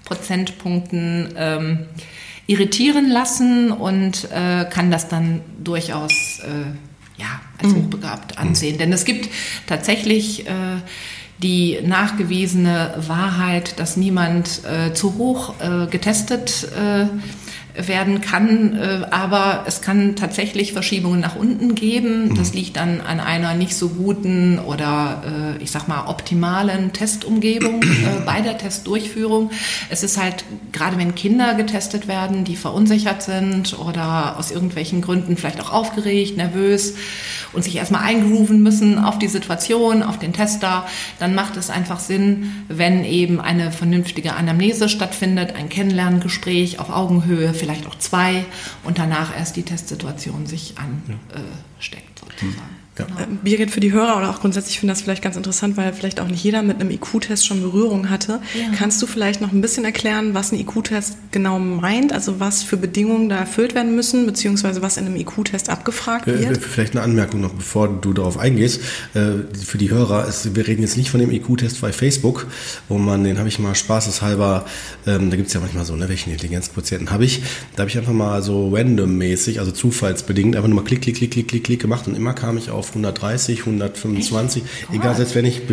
Prozentpunkten 0.04 1.32
ähm, 1.36 1.86
irritieren 2.48 3.10
lassen 3.10 3.70
und 3.70 4.28
äh, 4.32 4.64
kann 4.64 4.90
das 4.90 5.06
dann 5.06 5.42
durchaus 5.62 6.40
äh, 6.40 7.20
ja, 7.20 7.40
als 7.62 7.74
mhm. 7.74 7.84
hochbegabt 7.84 8.38
ansehen. 8.38 8.78
Denn 8.78 8.92
es 8.92 9.04
gibt 9.04 9.28
tatsächlich 9.66 10.48
äh, 10.48 10.52
die 11.42 11.78
nachgewiesene 11.84 12.94
Wahrheit, 13.06 13.78
dass 13.78 13.96
niemand 13.96 14.62
äh, 14.64 14.94
zu 14.94 15.18
hoch 15.18 15.54
äh, 15.60 15.86
getestet 15.88 16.68
äh, 16.76 17.06
werden 17.86 18.20
kann. 18.20 18.76
Äh, 18.76 19.06
aber 19.10 19.64
es 19.66 19.80
kann 19.80 20.16
tatsächlich 20.16 20.72
Verschiebungen 20.72 21.20
nach 21.20 21.36
unten 21.36 21.74
geben. 21.74 22.28
Mhm. 22.28 22.34
Das 22.34 22.54
liegt 22.54 22.76
dann 22.76 23.00
an 23.00 23.20
einer 23.20 23.54
nicht 23.54 23.76
so 23.76 23.90
guten 23.90 24.58
oder 24.58 25.56
äh, 25.58 25.62
ich 25.62 25.70
sag 25.70 25.88
mal 25.88 26.06
optimalen 26.06 26.92
Testumgebung 26.92 27.82
äh, 27.82 28.24
bei 28.24 28.40
der 28.40 28.58
Testdurchführung. 28.58 29.50
Es 29.88 30.02
ist 30.02 30.20
halt 30.20 30.44
gerade 30.72 30.98
wenn 30.98 31.14
Kinder 31.14 31.54
getestet 31.54 32.08
werden, 32.08 32.44
die 32.44 32.56
verunsichert 32.56 33.22
sind 33.22 33.78
oder 33.78 34.38
aus 34.38 34.50
irgendwelchen 34.50 35.00
Gründen 35.00 35.36
vielleicht 35.36 35.60
auch 35.60 35.72
aufgeregt, 35.72 36.36
nervös 36.36 36.94
und 37.52 37.62
sich 37.62 37.76
erstmal 37.76 38.02
eingrooven 38.02 38.62
müssen 38.62 38.98
auf 38.98 39.18
die 39.18 39.28
Situation, 39.28 40.02
auf 40.02 40.18
den 40.18 40.32
Tester, 40.32 40.86
dann 41.18 41.34
macht 41.34 41.56
es 41.56 41.70
einfach 41.70 42.00
Sinn, 42.00 42.64
wenn 42.68 43.04
eben 43.04 43.40
eine 43.40 43.72
vernünftige 43.72 44.34
Anamnese 44.34 44.88
stattfindet, 44.88 45.54
ein 45.56 45.68
Kennenlerngespräch 45.68 46.78
auf 46.78 46.90
Augenhöhe, 46.90 47.54
vielleicht 47.54 47.67
auch 47.86 47.98
zwei 47.98 48.44
und 48.84 48.98
danach 48.98 49.36
erst 49.36 49.56
die 49.56 49.62
Testsituation 49.62 50.46
sich 50.46 50.74
ansteckt 50.78 52.18
sozusagen. 52.18 52.77
Genau. 53.06 53.38
Birgit, 53.42 53.70
für 53.70 53.80
die 53.80 53.92
Hörer 53.92 54.16
oder 54.16 54.30
auch 54.30 54.40
grundsätzlich 54.40 54.78
finde 54.80 54.92
ich 54.92 54.98
das 54.98 55.04
vielleicht 55.04 55.22
ganz 55.22 55.36
interessant, 55.36 55.76
weil 55.76 55.92
vielleicht 55.92 56.20
auch 56.20 56.28
nicht 56.28 56.42
jeder 56.42 56.62
mit 56.62 56.80
einem 56.80 56.90
IQ-Test 56.90 57.46
schon 57.46 57.60
Berührung 57.62 58.10
hatte. 58.10 58.40
Ja. 58.54 58.76
Kannst 58.76 59.00
du 59.00 59.06
vielleicht 59.06 59.40
noch 59.40 59.52
ein 59.52 59.60
bisschen 59.60 59.84
erklären, 59.84 60.34
was 60.34 60.52
ein 60.52 60.58
IQ-Test 60.58 61.16
genau 61.30 61.58
meint, 61.58 62.12
also 62.12 62.40
was 62.40 62.62
für 62.62 62.76
Bedingungen 62.76 63.28
da 63.28 63.36
erfüllt 63.36 63.74
werden 63.74 63.94
müssen, 63.94 64.26
beziehungsweise 64.26 64.82
was 64.82 64.96
in 64.96 65.06
einem 65.06 65.16
IQ-Test 65.16 65.70
abgefragt 65.70 66.26
äh, 66.28 66.40
wird? 66.40 66.62
Vielleicht 66.62 66.94
eine 66.94 67.02
Anmerkung 67.02 67.40
noch, 67.40 67.54
bevor 67.54 67.88
du 67.88 68.12
darauf 68.12 68.38
eingehst. 68.38 68.80
Äh, 69.14 69.54
für 69.64 69.78
die 69.78 69.90
Hörer, 69.90 70.26
ist, 70.26 70.54
wir 70.56 70.66
reden 70.66 70.82
jetzt 70.82 70.96
nicht 70.96 71.10
von 71.10 71.20
dem 71.20 71.30
IQ-Test 71.30 71.80
bei 71.80 71.92
Facebook, 71.92 72.46
wo 72.88 72.98
man, 72.98 73.24
den 73.24 73.38
habe 73.38 73.48
ich 73.48 73.58
mal 73.58 73.74
spaßeshalber, 73.74 74.66
ähm, 75.06 75.30
da 75.30 75.36
gibt 75.36 75.48
es 75.48 75.54
ja 75.54 75.60
manchmal 75.60 75.84
so, 75.84 75.94
ne, 75.96 76.08
welchen 76.08 76.30
Intelligenzquotienten 76.30 77.10
habe 77.10 77.24
ich? 77.24 77.42
Da 77.76 77.82
habe 77.82 77.90
ich 77.90 77.98
einfach 77.98 78.12
mal 78.12 78.42
so 78.42 78.74
randommäßig, 78.74 79.60
also 79.60 79.70
zufallsbedingt, 79.70 80.56
einfach 80.56 80.68
nur 80.68 80.82
mal 80.82 80.84
klick, 80.84 81.02
klick, 81.02 81.16
klick, 81.16 81.30
klick, 81.30 81.48
klick, 81.48 81.64
klick 81.64 81.80
gemacht 81.80 82.06
und 82.06 82.14
immer 82.14 82.32
kam 82.32 82.58
ich 82.58 82.70
auf 82.70 82.87
130, 82.90 83.60
125, 83.60 84.62
Echt? 84.62 84.94
egal, 84.94 85.14
selbst 85.16 85.34
wenn 85.34 85.44
ich 85.44 85.62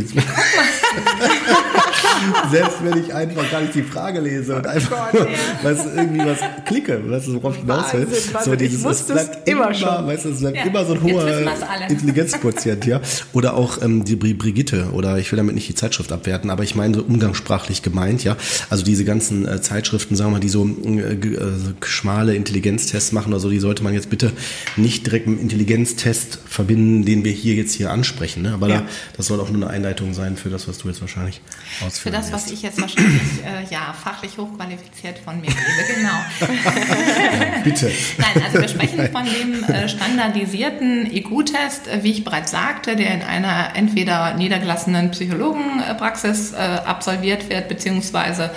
selbst 2.52 2.84
wenn 2.84 2.98
ich 3.04 3.14
einfach 3.14 3.50
gar 3.52 3.62
nicht 3.62 3.76
die 3.76 3.84
Frage 3.84 4.20
lese 4.20 4.56
und 4.56 4.68
einfach 4.68 5.10
oh 5.14 5.18
Gott, 5.18 5.30
ja. 5.30 5.38
was, 5.64 5.86
irgendwie 5.86 6.26
was 6.26 6.40
klicke, 6.66 7.02
weißt 7.10 7.28
du, 7.28 7.36
worauf 7.36 7.56
ich 7.56 7.62
hinaus 7.62 7.94
will. 7.94 8.08
So 8.44 8.56
dieses, 8.56 8.82
ich 8.82 8.88
es 8.88 9.06
bleibt 9.06 9.50
immer, 9.50 9.74
schon. 9.74 10.08
Weißt 10.08 10.26
du, 10.26 10.30
es 10.30 10.40
bleibt 10.40 10.58
ja. 10.58 10.64
immer 10.64 10.86
so 10.86 10.94
ein 10.94 11.04
hoher 11.04 11.54
Intelligenzquotient, 11.90 12.86
ja. 12.86 13.02
Oder 13.34 13.56
auch 13.56 13.82
ähm, 13.82 14.04
die 14.06 14.16
Brigitte, 14.16 14.90
oder 14.94 15.18
ich 15.18 15.32
will 15.32 15.38
damit 15.38 15.56
nicht 15.56 15.70
die 15.70 15.76
Zeitschrift 15.76 16.12
abwerten, 16.12 16.50
aber 16.50 16.64
ich 16.64 16.76
meine 16.76 16.96
so 16.96 17.04
umgangssprachlich 17.04 17.82
gemeint, 17.82 18.24
ja. 18.24 18.36
Also 18.70 18.84
diese 18.84 19.06
ganzen 19.06 19.48
äh, 19.48 19.62
Zeitschriften, 19.62 20.16
sagen 20.16 20.30
wir 20.32 20.34
mal, 20.34 20.40
die 20.40 20.50
so 20.50 20.68
äh, 20.68 21.14
äh, 21.14 21.52
schmale 21.84 22.36
Intelligenztests 22.36 23.12
machen 23.12 23.34
oder 23.34 23.40
so, 23.40 23.50
die 23.50 23.60
sollte 23.60 23.84
man 23.84 23.94
jetzt 23.94 24.10
bitte 24.10 24.32
nicht 24.76 25.06
direkt 25.06 25.28
mit 25.28 25.40
dem 25.40 25.44
Intelligenztest 25.44 26.40
verbinden, 26.46 27.06
den 27.06 27.24
wir 27.24 27.32
hier 27.32 27.56
jetzt 27.56 27.74
hier 27.74 27.92
ansprechen. 27.92 28.44
Ne? 28.44 28.54
Aber 28.54 28.70
ja. 28.70 28.82
da, 28.82 28.88
das 29.18 29.28
soll 29.28 29.40
auch 29.40 29.50
nur 29.50 29.64
eine 29.64 29.72
Einleitung 29.72 30.14
sein 30.14 30.38
für 30.38 30.50
das, 30.50 30.68
was 30.68 30.78
du 30.78 30.88
jetzt 30.88 31.02
wahrscheinlich 31.02 31.42
ausführst. 31.86 32.15
Das, 32.16 32.32
was 32.32 32.50
ich 32.50 32.62
jetzt 32.62 32.80
wahrscheinlich 32.80 33.44
äh, 33.44 33.70
ja, 33.70 33.94
fachlich 33.94 34.38
hochqualifiziert 34.38 35.20
von 35.20 35.42
mir 35.42 35.48
gebe, 35.48 35.96
genau. 35.98 36.14
Bitte. 37.66 37.92
Nein, 38.18 38.42
also 38.46 38.62
wir 38.62 38.70
sprechen 38.70 39.10
von 39.12 39.26
dem 39.26 39.64
äh, 39.66 39.90
standardisierten 39.90 41.12
IQ-Test, 41.12 41.90
äh, 41.90 42.04
wie 42.04 42.12
ich 42.12 42.24
bereits 42.24 42.52
sagte, 42.52 42.96
der 42.96 43.14
in 43.16 43.22
einer 43.22 43.76
entweder 43.76 44.34
niedergelassenen 44.36 45.12
Psychologenpraxis 45.12 46.54
äh, 46.54 46.56
absolviert 46.86 47.50
wird, 47.50 47.68
beziehungsweise 47.68 48.50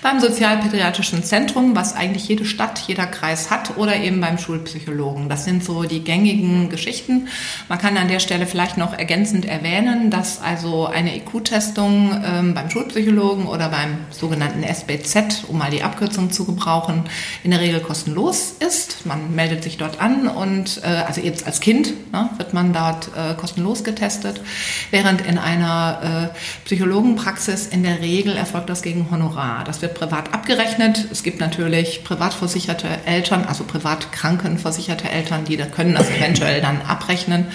beim 0.00 0.18
Sozialpädiatrischen 0.18 1.22
Zentrum, 1.22 1.76
was 1.76 1.94
eigentlich 1.94 2.26
jede 2.28 2.46
Stadt, 2.46 2.78
jeder 2.86 3.04
Kreis 3.04 3.50
hat, 3.50 3.76
oder 3.76 3.94
eben 3.96 4.22
beim 4.22 4.38
Schulpsychologen. 4.38 5.28
Das 5.28 5.44
sind 5.44 5.62
so 5.62 5.82
die 5.82 6.02
gängigen 6.02 6.70
Geschichten. 6.70 7.28
Man 7.68 7.78
kann 7.78 7.98
an 7.98 8.08
der 8.08 8.20
Stelle 8.20 8.46
vielleicht 8.46 8.78
noch 8.78 8.96
ergänzend 8.96 9.44
erwähnen, 9.44 10.08
dass 10.08 10.40
also 10.40 10.86
eine 10.86 11.14
IQ-Testung 11.14 12.22
ähm, 12.24 12.54
beim 12.54 12.70
Schulpsychologen 12.70 12.91
Schulpsychologen 12.92 13.46
oder 13.46 13.68
beim 13.70 13.98
sogenannten 14.10 14.62
SBZ, 14.62 15.44
um 15.48 15.58
mal 15.58 15.70
die 15.70 15.82
Abkürzung 15.82 16.30
zu 16.30 16.44
gebrauchen, 16.44 17.04
in 17.42 17.50
der 17.50 17.60
Regel 17.60 17.80
kostenlos 17.80 18.54
ist. 18.60 19.06
Man 19.06 19.34
meldet 19.34 19.62
sich 19.62 19.78
dort 19.78 20.00
an 20.00 20.28
und 20.28 20.82
äh, 20.82 20.86
also 20.86 21.20
jetzt 21.20 21.46
als 21.46 21.60
Kind 21.60 22.12
ne, 22.12 22.28
wird 22.36 22.52
man 22.52 22.72
dort 22.72 23.08
äh, 23.16 23.34
kostenlos 23.34 23.82
getestet, 23.82 24.42
während 24.90 25.22
in 25.22 25.38
einer 25.38 26.32
äh, 26.34 26.38
Psychologenpraxis 26.66 27.66
in 27.66 27.82
der 27.82 28.00
Regel 28.00 28.36
erfolgt 28.36 28.68
das 28.68 28.82
gegen 28.82 29.10
Honorar. 29.10 29.64
Das 29.64 29.80
wird 29.80 29.94
privat 29.94 30.34
abgerechnet. 30.34 31.06
Es 31.10 31.22
gibt 31.22 31.40
natürlich 31.40 32.04
privatversicherte 32.04 32.88
Eltern, 33.06 33.44
also 33.44 33.64
privat 33.64 34.12
krankenversicherte 34.12 35.08
Eltern, 35.08 35.44
die 35.44 35.56
da 35.56 35.64
können 35.64 35.94
das 35.94 36.10
eventuell 36.10 36.60
dann 36.60 36.82
abrechnen 36.82 37.46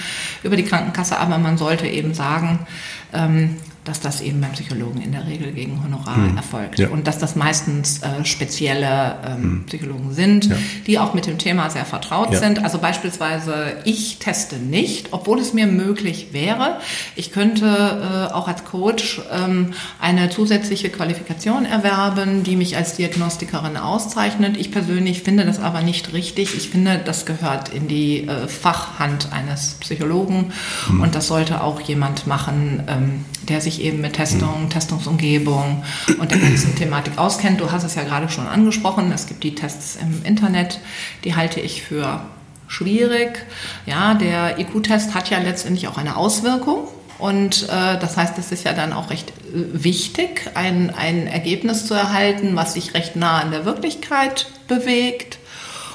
über 0.41 0.55
die 0.55 0.65
Krankenkasse, 0.65 1.19
aber 1.19 1.37
man 1.37 1.57
sollte 1.57 1.87
eben 1.87 2.13
sagen, 2.15 2.65
ähm, 3.13 3.57
dass 3.87 3.99
das 3.99 4.21
eben 4.21 4.41
beim 4.41 4.51
Psychologen 4.51 5.01
in 5.01 5.11
der 5.11 5.25
Regel 5.27 5.53
gegen 5.53 5.81
Honorar 5.83 6.17
hm. 6.17 6.37
erfolgt. 6.37 6.79
Ja. 6.79 6.89
Und 6.89 7.07
dass 7.07 7.17
das 7.17 7.35
meistens 7.35 8.01
äh, 8.01 8.25
spezielle 8.25 9.15
ähm, 9.25 9.41
hm. 9.41 9.65
Psychologen 9.65 10.13
sind, 10.13 10.45
ja. 10.45 10.55
die 10.85 10.99
auch 10.99 11.13
mit 11.13 11.25
dem 11.25 11.37
Thema 11.37 11.69
sehr 11.69 11.85
vertraut 11.85 12.33
ja. 12.33 12.39
sind. 12.39 12.63
Also 12.63 12.79
beispielsweise, 12.79 13.77
ich 13.85 14.19
teste 14.19 14.57
nicht, 14.57 15.09
obwohl 15.11 15.39
es 15.39 15.53
mir 15.53 15.67
möglich 15.67 16.29
wäre. 16.31 16.79
Ich 17.15 17.31
könnte 17.31 17.65
äh, 17.65 18.33
auch 18.33 18.47
als 18.47 18.65
Coach 18.65 19.21
ähm, 19.31 19.73
eine 20.01 20.29
zusätzliche 20.29 20.89
Qualifikation 20.89 21.65
erwerben, 21.65 22.43
die 22.43 22.55
mich 22.55 22.75
als 22.75 22.95
Diagnostikerin 22.95 23.77
auszeichnet. 23.77 24.57
Ich 24.57 24.71
persönlich 24.71 25.23
finde 25.23 25.45
das 25.45 25.59
aber 25.59 25.81
nicht 25.81 26.13
richtig. 26.13 26.55
Ich 26.55 26.69
finde, 26.69 26.99
das 27.03 27.25
gehört 27.25 27.69
in 27.69 27.87
die 27.87 28.27
äh, 28.27 28.47
Fachhand 28.47 29.31
eines 29.31 29.75
Psychologen 29.79 30.51
hm. 30.87 31.01
und 31.01 31.15
das 31.15 31.27
sollte 31.27 31.63
auch 31.63 31.79
jemand 31.81 32.27
machen, 32.27 32.83
ähm, 32.87 33.25
der 33.49 33.61
sich 33.61 33.81
eben 33.81 34.01
mit 34.01 34.13
Testung. 34.13 34.69
Testungsumgebung 34.69 35.83
und 36.19 36.31
der 36.31 36.37
ganzen 36.37 36.75
Thematik 36.75 37.17
auskennt. 37.17 37.61
Du 37.61 37.71
hast 37.71 37.83
es 37.83 37.95
ja 37.95 38.03
gerade 38.03 38.29
schon 38.29 38.47
angesprochen. 38.47 39.11
Es 39.11 39.27
gibt 39.27 39.43
die 39.43 39.55
Tests 39.55 39.97
im 40.01 40.23
Internet, 40.23 40.79
die 41.23 41.35
halte 41.35 41.59
ich 41.59 41.83
für 41.83 42.21
schwierig. 42.67 43.45
Ja, 43.85 44.13
der 44.13 44.59
IQ-Test 44.59 45.13
hat 45.13 45.29
ja 45.29 45.39
letztendlich 45.39 45.87
auch 45.87 45.97
eine 45.97 46.17
Auswirkung. 46.17 46.87
Und 47.17 47.63
äh, 47.63 47.97
das 47.99 48.15
heißt, 48.15 48.37
es 48.37 48.51
ist 48.51 48.63
ja 48.63 48.73
dann 48.73 48.93
auch 48.93 49.09
recht 49.09 49.29
äh, 49.29 49.83
wichtig, 49.83 50.51
ein, 50.53 50.93
ein 50.93 51.25
Ergebnis 51.25 51.87
zu 51.87 51.95
erhalten, 51.95 52.55
was 52.55 52.75
sich 52.75 52.93
recht 52.93 53.15
nah 53.15 53.39
an 53.39 53.51
der 53.51 53.65
Wirklichkeit 53.65 54.47
bewegt. 54.67 55.39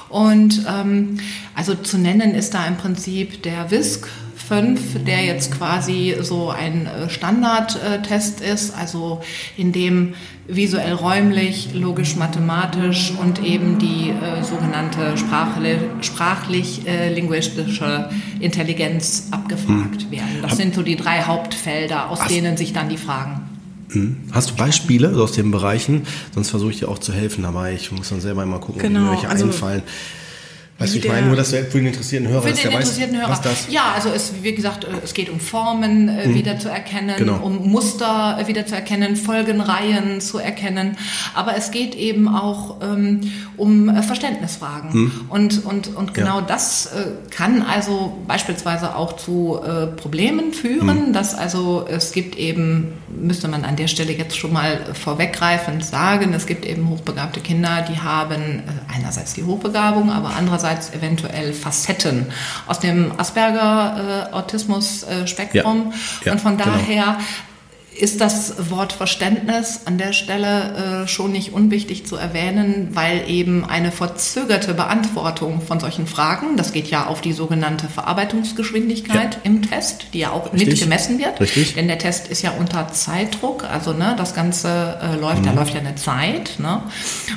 Und 0.09 0.67
ähm, 0.69 1.21
also 1.55 1.75
zu 1.75 1.97
nennen 1.97 2.35
ist 2.35 2.55
da 2.55 2.67
im 2.67 2.77
Prinzip 2.77 3.43
der 3.45 3.71
WISC, 3.71 4.09
5, 4.49 5.05
der 5.05 5.25
jetzt 5.25 5.53
quasi 5.53 6.17
so 6.21 6.51
ein 6.51 6.87
äh, 6.87 7.09
Standardtest 7.09 8.41
ist, 8.41 8.77
also 8.77 9.21
in 9.57 9.71
dem 9.73 10.15
visuell 10.47 10.95
räumlich, 10.95 11.69
logisch 11.73 12.17
mathematisch 12.17 13.13
und 13.21 13.45
eben 13.45 13.79
die 13.79 14.11
äh, 14.11 14.43
sogenannte 14.43 15.17
sprachlich-linguistische 15.17 18.11
äh, 18.11 18.15
Intelligenz 18.45 19.29
abgefragt 19.31 20.03
hm. 20.03 20.11
werden. 20.11 20.43
Das 20.43 20.57
sind 20.57 20.75
so 20.75 20.83
die 20.83 20.97
drei 20.97 21.23
Hauptfelder, 21.23 22.11
aus 22.11 22.27
denen 22.27 22.57
sich 22.57 22.73
dann 22.73 22.89
die 22.89 22.99
Fragen 22.99 23.43
hm. 23.93 24.17
Hast 24.33 24.51
du 24.51 24.55
Beispiele 24.55 25.15
aus 25.17 25.33
den 25.33 25.51
Bereichen? 25.51 26.03
Sonst 26.35 26.51
versuche 26.51 26.71
ich 26.71 26.79
dir 26.81 26.89
auch 26.89 26.99
zu 26.99 27.13
helfen 27.13 27.43
dabei. 27.43 27.75
Ich 27.75 27.93
muss 27.93 28.09
dann 28.09 28.21
selber 28.21 28.45
mal 28.47 28.59
gucken, 28.59 28.81
genau, 28.81 29.01
mir 29.01 29.11
welche 29.13 29.29
also 29.29 29.47
einfallen. 29.47 29.83
Weißt 30.83 30.97
ich 30.97 31.09
meine 31.09 31.27
nur, 31.29 31.37
dass 31.37 31.51
für 31.51 31.65
den 31.65 31.87
interessierten 31.87 32.29
Hörer 32.29 32.43
für 32.43 32.53
den 32.53 32.57
der 32.57 32.73
interessierten 32.73 33.15
weiß, 33.15 33.23
Hörer. 33.23 33.31
was 33.31 33.41
das 33.43 33.67
Ja, 33.71 33.93
also 33.95 34.09
es, 34.09 34.33
wie 34.43 34.55
gesagt, 34.55 34.85
äh, 34.85 34.89
es 35.05 35.15
geht 35.15 35.29
um 35.31 35.39
Formen 35.39 36.09
äh, 36.09 36.25
hm. 36.25 36.35
wieder 36.35 36.59
zu 36.59 36.69
erkennen, 36.69 37.15
genau. 37.17 37.39
um 37.39 37.71
Muster 37.71 38.39
äh, 38.41 38.49
wieder 38.49 38.67
zu 38.67 38.75
erkennen, 38.75 39.17
Folgenreihen 39.17 40.21
zu 40.21 40.39
erkennen. 40.39 40.97
Aber 41.35 41.57
es 41.57 41.71
geht 41.71 41.95
eben 41.95 42.29
auch 42.29 42.81
ähm, 42.83 43.21
um 43.57 43.89
äh, 43.89 44.03
Verständnisfragen. 44.03 44.93
Hm. 44.93 45.13
Und, 45.29 45.65
und, 45.65 45.95
und 45.95 46.15
genau 46.15 46.41
ja. 46.41 46.47
das 46.47 46.87
äh, 46.87 47.31
kann 47.31 47.63
also 47.63 48.19
beispielsweise 48.27 48.97
auch 48.97 49.17
zu 49.17 49.61
Problemen 49.97 50.53
führen, 50.53 51.07
hm. 51.07 51.13
dass 51.13 51.35
also 51.35 51.87
es 51.89 52.13
gibt 52.13 52.37
eben, 52.37 52.93
müsste 53.09 53.49
man 53.49 53.65
an 53.65 53.77
der 53.77 53.87
Stelle 53.87 54.13
jetzt 54.13 54.37
schon 54.37 54.53
mal 54.53 54.81
vorweggreifend 54.95 55.85
sagen, 55.85 56.33
es 56.35 56.47
gibt 56.47 56.65
eben 56.65 56.89
hochbegabte 56.89 57.41
Kinder, 57.41 57.85
die 57.89 57.99
haben 57.99 58.63
einerseits 58.93 59.35
die 59.35 59.45
Hochbegabung, 59.45 60.11
aber 60.11 60.33
andererseits 60.37 60.72
andererseits 60.73 60.95
eventuell 60.95 61.53
Facetten 61.53 62.33
aus 62.67 62.81
dem 62.81 63.13
Asperger-Autismus-Spektrum. 63.19 65.93
Äh, 65.93 66.25
ja. 66.25 66.27
ja, 66.27 66.33
und 66.33 66.41
von 66.41 66.57
genau. 66.57 66.71
daher 66.71 67.19
ist 67.99 68.21
das 68.21 68.71
Wort 68.71 68.93
Verständnis 68.93 69.83
an 69.85 69.99
der 69.99 70.13
Stelle 70.13 71.05
äh, 71.05 71.09
schon 71.09 71.33
nicht 71.33 71.53
unwichtig 71.53 72.07
zu 72.07 72.17
erwähnen, 72.17 72.89
weil 72.93 73.29
eben 73.29 73.65
eine 73.65 73.93
verzögerte 73.93 74.75
Beantwortung 74.75 75.61
von 75.61 75.79
solchen 75.79 76.07
Fragen, 76.07 76.57
das 76.57 76.73
geht 76.73 76.89
ja 76.89 77.07
auf 77.07 77.21
die 77.21 77.33
sogenannte 77.33 77.89
Verarbeitungsgeschwindigkeit 77.89 79.35
ja. 79.35 79.41
im 79.45 79.63
Test, 79.63 80.07
die 80.15 80.21
ja 80.21 80.31
auch 80.31 80.53
Richtig. 80.53 80.69
mit 80.69 80.81
gemessen 80.81 81.19
wird. 81.19 81.41
Richtig. 81.41 81.75
Denn 81.75 81.87
der 81.87 81.99
Test 81.99 82.29
ist 82.29 82.43
ja 82.43 82.53
unter 82.53 82.89
Zeitdruck, 82.89 83.65
also 83.65 83.93
ne, 83.93 84.15
das 84.17 84.35
Ganze 84.35 84.99
äh, 85.03 85.17
läuft, 85.17 85.43
mhm. 85.43 85.47
da 85.47 85.53
läuft 85.53 85.75
ja 85.75 85.81
eine 85.81 85.95
Zeit. 85.95 86.59
Ne? 86.59 86.83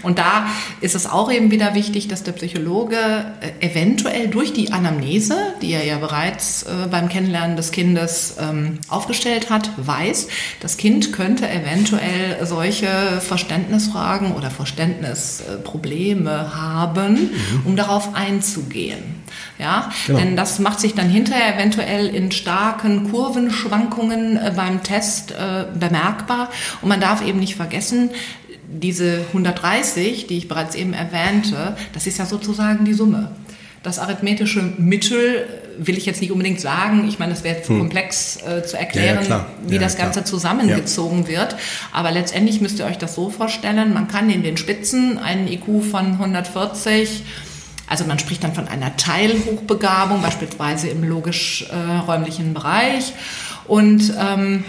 Und 0.03 0.19
da 0.19 0.47
ist 0.79 0.95
es 0.95 1.05
auch 1.05 1.31
eben 1.31 1.51
wieder 1.51 1.75
wichtig, 1.75 2.07
dass 2.07 2.23
der 2.23 2.31
Psychologe 2.31 2.95
äh, 3.41 3.65
eventuell 3.65 4.29
durch 4.29 4.53
die 4.53 4.71
Anamnese, 4.71 5.35
die 5.61 5.73
er 5.73 5.85
ja 5.85 5.97
bereits 5.97 6.63
äh, 6.63 6.87
beim 6.89 7.09
Kennenlernen 7.09 7.57
des 7.57 7.71
Kindes 7.71 8.35
ähm, 8.39 8.79
aufgestellt 8.87 9.49
hat, 9.49 9.69
weiß, 9.77 10.27
das 10.59 10.77
Kind 10.77 11.13
könnte 11.13 11.49
eventuell 11.49 12.45
solche 12.45 13.21
Verständnisfragen 13.21 14.33
oder 14.33 14.51
Verständnisprobleme 14.51 16.55
haben, 16.55 17.13
mhm. 17.13 17.61
um 17.65 17.75
darauf 17.75 18.15
einzugehen. 18.15 19.23
Ja, 19.57 19.91
genau. 20.05 20.19
denn 20.19 20.35
das 20.35 20.59
macht 20.59 20.79
sich 20.79 20.95
dann 20.95 21.09
hinterher 21.09 21.55
eventuell 21.55 22.07
in 22.07 22.31
starken 22.31 23.11
Kurvenschwankungen 23.11 24.37
äh, 24.37 24.51
beim 24.55 24.83
Test 24.83 25.31
äh, 25.31 25.65
bemerkbar. 25.77 26.49
Und 26.81 26.89
man 26.89 26.99
darf 26.99 27.25
eben 27.25 27.39
nicht 27.39 27.55
vergessen, 27.55 28.09
diese 28.67 29.21
130, 29.27 30.27
die 30.27 30.37
ich 30.37 30.47
bereits 30.47 30.75
eben 30.75 30.93
erwähnte, 30.93 31.77
das 31.93 32.07
ist 32.07 32.17
ja 32.17 32.25
sozusagen 32.25 32.85
die 32.85 32.93
Summe. 32.93 33.31
Das 33.83 33.99
arithmetische 33.99 34.61
Mittel 34.77 35.47
will 35.77 35.97
ich 35.97 36.05
jetzt 36.05 36.21
nicht 36.21 36.31
unbedingt 36.31 36.59
sagen. 36.59 37.07
Ich 37.07 37.19
meine, 37.19 37.33
es 37.33 37.43
wäre 37.43 37.61
zu 37.61 37.69
hm. 37.69 37.79
komplex 37.79 38.37
äh, 38.41 38.63
zu 38.63 38.77
erklären, 38.77 39.23
ja, 39.23 39.37
ja, 39.37 39.45
wie 39.67 39.79
das 39.79 39.97
Ganze 39.97 40.19
klar. 40.19 40.25
zusammengezogen 40.25 41.27
wird. 41.27 41.55
Aber 41.91 42.11
letztendlich 42.11 42.61
müsst 42.61 42.79
ihr 42.79 42.85
euch 42.85 42.97
das 42.97 43.15
so 43.15 43.29
vorstellen, 43.29 43.93
man 43.93 44.07
kann 44.07 44.29
in 44.29 44.43
den 44.43 44.57
Spitzen 44.57 45.17
einen 45.17 45.47
IQ 45.47 45.83
von 45.89 46.13
140 46.13 47.23
also 47.87 48.03
man 48.05 48.17
spricht 48.17 48.43
dann 48.43 48.53
von 48.53 48.67
einer 48.67 48.97
Teilhochbegabung, 48.97 50.21
beispielsweise 50.21 50.87
im 50.89 51.03
logisch-räumlichen 51.03 52.49
äh, 52.49 52.53
Bereich. 52.53 53.13
Und 53.67 54.13
ähm, 54.19 54.63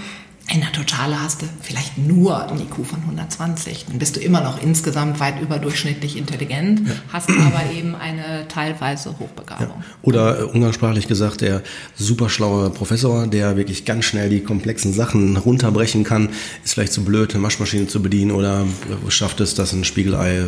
in 0.49 0.61
der 0.61 0.71
Totale 0.71 1.21
hast 1.21 1.43
du 1.43 1.47
vielleicht 1.61 1.99
nur 1.99 2.49
ein 2.49 2.61
IQ 2.61 2.87
von 2.87 3.00
120. 3.00 3.87
Dann 3.88 3.99
bist 3.99 4.15
du 4.15 4.21
immer 4.21 4.41
noch 4.41 4.62
insgesamt 4.62 5.19
weit 5.19 5.41
überdurchschnittlich 5.41 6.17
intelligent, 6.17 6.87
ja. 6.87 6.95
hast 7.12 7.31
aber 7.31 7.73
eben 7.76 7.97
eine 7.97 8.47
teilweise 8.47 9.19
Hochbegabung. 9.19 9.69
Ja. 9.69 9.85
Oder 10.03 10.41
äh, 10.41 10.43
umgangssprachlich 10.45 11.09
gesagt, 11.09 11.41
der 11.41 11.62
superschlaue 11.97 12.71
Professor, 12.71 13.26
der 13.26 13.57
wirklich 13.57 13.85
ganz 13.85 14.05
schnell 14.05 14.31
die 14.31 14.41
komplexen 14.41 14.93
Sachen 14.93 15.37
runterbrechen 15.37 16.05
kann, 16.05 16.29
ist 16.65 16.75
vielleicht 16.75 16.93
zu 16.93 17.05
blöd, 17.05 17.35
eine 17.35 17.43
Waschmaschine 17.43 17.88
zu 17.88 18.00
bedienen 18.00 18.31
oder 18.31 18.65
schafft 19.09 19.41
es, 19.41 19.55
dass 19.55 19.73
ein 19.73 19.83
Spiegelei 19.83 20.45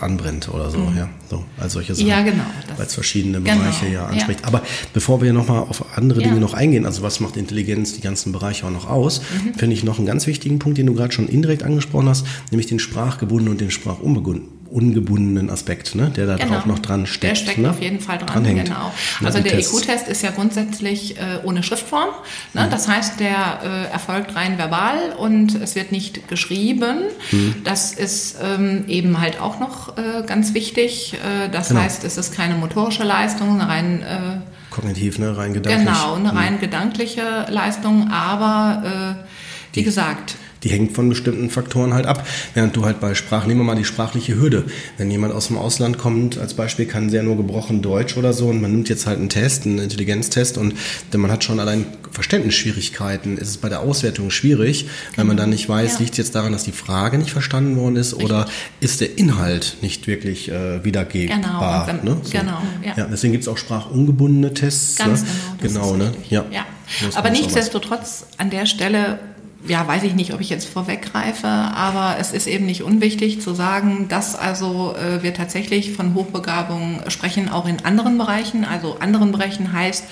anbrennt 0.00 0.48
oder 0.48 0.70
so. 0.70 0.78
Mhm. 0.78 0.96
Ja, 0.96 1.08
so 1.28 1.44
als 1.58 1.74
solche 1.74 1.94
Sachen. 1.94 2.08
Ja, 2.08 2.22
genau. 2.22 2.44
Weil 2.78 2.86
es 2.86 2.94
verschiedene 2.94 3.42
genau. 3.42 3.58
Bereiche 3.58 3.88
ja 3.88 4.06
anspricht. 4.06 4.40
Ja. 4.40 4.46
Aber 4.46 4.62
bevor 4.94 5.20
wir 5.20 5.34
nochmal 5.34 5.60
auf 5.60 5.84
andere 5.96 6.22
Dinge 6.22 6.40
noch 6.40 6.54
eingehen, 6.54 6.86
also 6.86 7.02
was 7.02 7.20
macht 7.20 7.36
Intelligenz 7.36 7.92
die 7.92 8.00
ganzen 8.00 8.32
Bereiche 8.32 8.66
auch 8.66 8.70
noch 8.70 8.88
aus? 8.88 9.20
Mhm. 9.34 9.54
finde 9.54 9.74
ich 9.74 9.84
noch 9.84 9.98
einen 9.98 10.06
ganz 10.06 10.26
wichtigen 10.26 10.58
Punkt, 10.58 10.78
den 10.78 10.86
du 10.86 10.94
gerade 10.94 11.12
schon 11.12 11.28
indirekt 11.28 11.62
angesprochen 11.62 12.08
hast, 12.08 12.26
nämlich 12.50 12.66
den 12.66 12.78
sprachgebundenen 12.78 13.52
und 13.52 13.60
den 13.60 13.70
sprachungebundenen 13.70 15.50
Aspekt, 15.50 15.94
ne, 15.94 16.10
der 16.10 16.26
da 16.26 16.36
genau. 16.36 16.58
auch 16.58 16.66
noch 16.66 16.78
dran 16.78 17.06
steckt. 17.06 17.24
Der 17.24 17.34
steckt 17.34 17.58
ne? 17.58 17.70
auf 17.70 17.80
jeden 17.80 18.00
Fall 18.00 18.18
dran, 18.18 18.44
dran 18.44 18.56
genau. 18.56 18.92
Also 19.22 19.40
der 19.40 19.58
IQ-Test 19.58 20.08
ist 20.08 20.22
ja 20.22 20.30
grundsätzlich 20.30 21.16
äh, 21.16 21.40
ohne 21.44 21.62
Schriftform. 21.62 22.10
Ne? 22.52 22.66
Mhm. 22.66 22.70
Das 22.70 22.88
heißt, 22.88 23.20
der 23.20 23.60
äh, 23.62 23.92
erfolgt 23.92 24.34
rein 24.34 24.58
verbal 24.58 25.12
und 25.18 25.54
es 25.54 25.74
wird 25.74 25.92
nicht 25.92 26.28
geschrieben. 26.28 27.04
Mhm. 27.30 27.56
Das 27.64 27.92
ist 27.92 28.36
ähm, 28.42 28.84
eben 28.88 29.20
halt 29.20 29.40
auch 29.40 29.60
noch 29.60 29.96
äh, 29.96 30.22
ganz 30.26 30.54
wichtig. 30.54 31.14
Äh, 31.14 31.48
das 31.50 31.68
genau. 31.68 31.80
heißt, 31.80 32.04
es 32.04 32.18
ist 32.18 32.34
keine 32.34 32.54
motorische 32.54 33.04
Leistung, 33.04 33.60
rein 33.60 34.02
äh, 34.02 34.36
Kognitiv, 34.74 35.18
ne? 35.20 35.36
rein 35.36 35.54
gedanklich. 35.54 35.86
Genau, 35.86 36.14
eine 36.14 36.34
rein 36.34 36.58
gedankliche 36.58 37.46
Leistung, 37.48 38.10
aber 38.10 39.16
äh, 39.22 39.24
wie 39.72 39.84
gesagt, 39.84 40.34
die 40.64 40.70
hängt 40.70 40.92
von 40.92 41.08
bestimmten 41.08 41.50
Faktoren 41.50 41.94
halt 41.94 42.06
ab. 42.06 42.26
Während 42.54 42.74
du 42.74 42.84
halt 42.84 42.98
bei 43.00 43.14
Sprache, 43.14 43.46
nehmen 43.46 43.60
wir 43.60 43.64
mal 43.64 43.76
die 43.76 43.84
sprachliche 43.84 44.36
Hürde. 44.36 44.64
Wenn 44.96 45.10
jemand 45.10 45.34
aus 45.34 45.48
dem 45.48 45.58
Ausland 45.58 45.98
kommt, 45.98 46.38
als 46.38 46.54
Beispiel 46.54 46.86
kann 46.86 47.10
sehr 47.10 47.22
nur 47.22 47.36
gebrochen 47.36 47.82
Deutsch 47.82 48.16
oder 48.16 48.32
so 48.32 48.48
und 48.48 48.60
man 48.60 48.72
nimmt 48.72 48.88
jetzt 48.88 49.06
halt 49.06 49.18
einen 49.18 49.28
Test, 49.28 49.66
einen 49.66 49.78
Intelligenztest 49.78 50.58
und 50.58 50.74
man 51.14 51.30
hat 51.30 51.44
schon 51.44 51.60
allein 51.60 51.86
Verständnisschwierigkeiten. 52.10 53.38
Ist 53.38 53.48
es 53.48 53.56
bei 53.58 53.68
der 53.68 53.80
Auswertung 53.80 54.30
schwierig, 54.30 54.88
weil 55.16 55.24
man 55.24 55.36
dann 55.36 55.50
nicht 55.50 55.68
weiß, 55.68 55.94
ja. 55.94 55.98
liegt 56.00 56.12
es 56.12 56.18
jetzt 56.18 56.34
daran, 56.34 56.52
dass 56.52 56.64
die 56.64 56.72
Frage 56.72 57.18
nicht 57.18 57.30
verstanden 57.30 57.76
worden 57.76 57.96
ist 57.96 58.12
Richtig. 58.12 58.24
oder 58.24 58.46
ist 58.80 59.00
der 59.00 59.18
Inhalt 59.18 59.76
nicht 59.82 60.06
wirklich 60.06 60.50
äh, 60.50 60.82
wiedergebbar. 60.84 61.86
Genau, 61.86 62.14
ne? 62.14 62.20
so. 62.22 62.30
genau 62.30 62.62
ja. 62.82 62.94
ja. 62.96 63.06
deswegen 63.10 63.32
gibt 63.32 63.42
es 63.42 63.48
auch 63.48 63.58
sprachungebundene 63.58 64.54
Tests. 64.54 64.96
Ganz 64.96 65.22
ne? 65.22 65.28
genau. 65.60 65.92
genau, 65.92 65.96
ne? 65.96 66.12
Ja. 66.30 66.44
ja. 66.50 66.66
Aber 67.14 67.30
nichtsdestotrotz 67.30 68.26
an 68.38 68.50
der 68.50 68.66
Stelle 68.66 69.18
ja, 69.66 69.86
weiß 69.86 70.02
ich 70.02 70.14
nicht, 70.14 70.34
ob 70.34 70.40
ich 70.40 70.50
jetzt 70.50 70.68
vorweggreife, 70.68 71.46
aber 71.46 72.16
es 72.18 72.32
ist 72.32 72.46
eben 72.46 72.66
nicht 72.66 72.82
unwichtig 72.82 73.40
zu 73.40 73.54
sagen, 73.54 74.06
dass 74.08 74.36
also 74.36 74.94
äh, 74.94 75.22
wir 75.22 75.32
tatsächlich 75.32 75.92
von 75.92 76.14
Hochbegabung 76.14 77.00
sprechen, 77.08 77.48
auch 77.48 77.66
in 77.66 77.84
anderen 77.84 78.18
Bereichen. 78.18 78.64
Also 78.64 78.98
anderen 78.98 79.32
Bereichen 79.32 79.72
heißt 79.72 80.04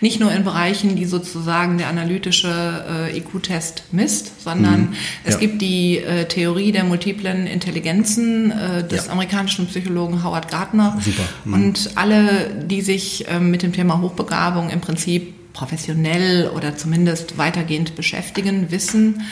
nicht 0.00 0.20
nur 0.20 0.32
in 0.32 0.44
Bereichen, 0.44 0.94
die 0.94 1.06
sozusagen 1.06 1.78
der 1.78 1.88
analytische 1.88 3.08
äh, 3.10 3.18
IQ-Test 3.18 3.84
misst, 3.90 4.42
sondern 4.42 4.80
mhm. 4.80 4.96
es 5.24 5.38
gibt 5.38 5.60
die 5.60 5.98
äh, 5.98 6.26
Theorie 6.26 6.70
der 6.70 6.84
multiplen 6.84 7.46
Intelligenzen 7.46 8.52
äh, 8.52 8.86
des 8.86 9.06
ja. 9.06 9.12
amerikanischen 9.12 9.66
Psychologen 9.66 10.22
Howard 10.22 10.48
Gardner. 10.48 10.98
Super. 11.04 11.24
Mhm. 11.44 11.54
Und 11.54 11.90
alle, 11.96 12.64
die 12.64 12.82
sich 12.82 13.26
äh, 13.28 13.40
mit 13.40 13.62
dem 13.62 13.72
Thema 13.72 14.00
Hochbegabung 14.00 14.70
im 14.70 14.80
Prinzip 14.80 15.39
professionell 15.52 16.50
oder 16.54 16.76
zumindest 16.76 17.38
weitergehend 17.38 17.96
beschäftigen, 17.96 18.70
wissen, 18.70 19.22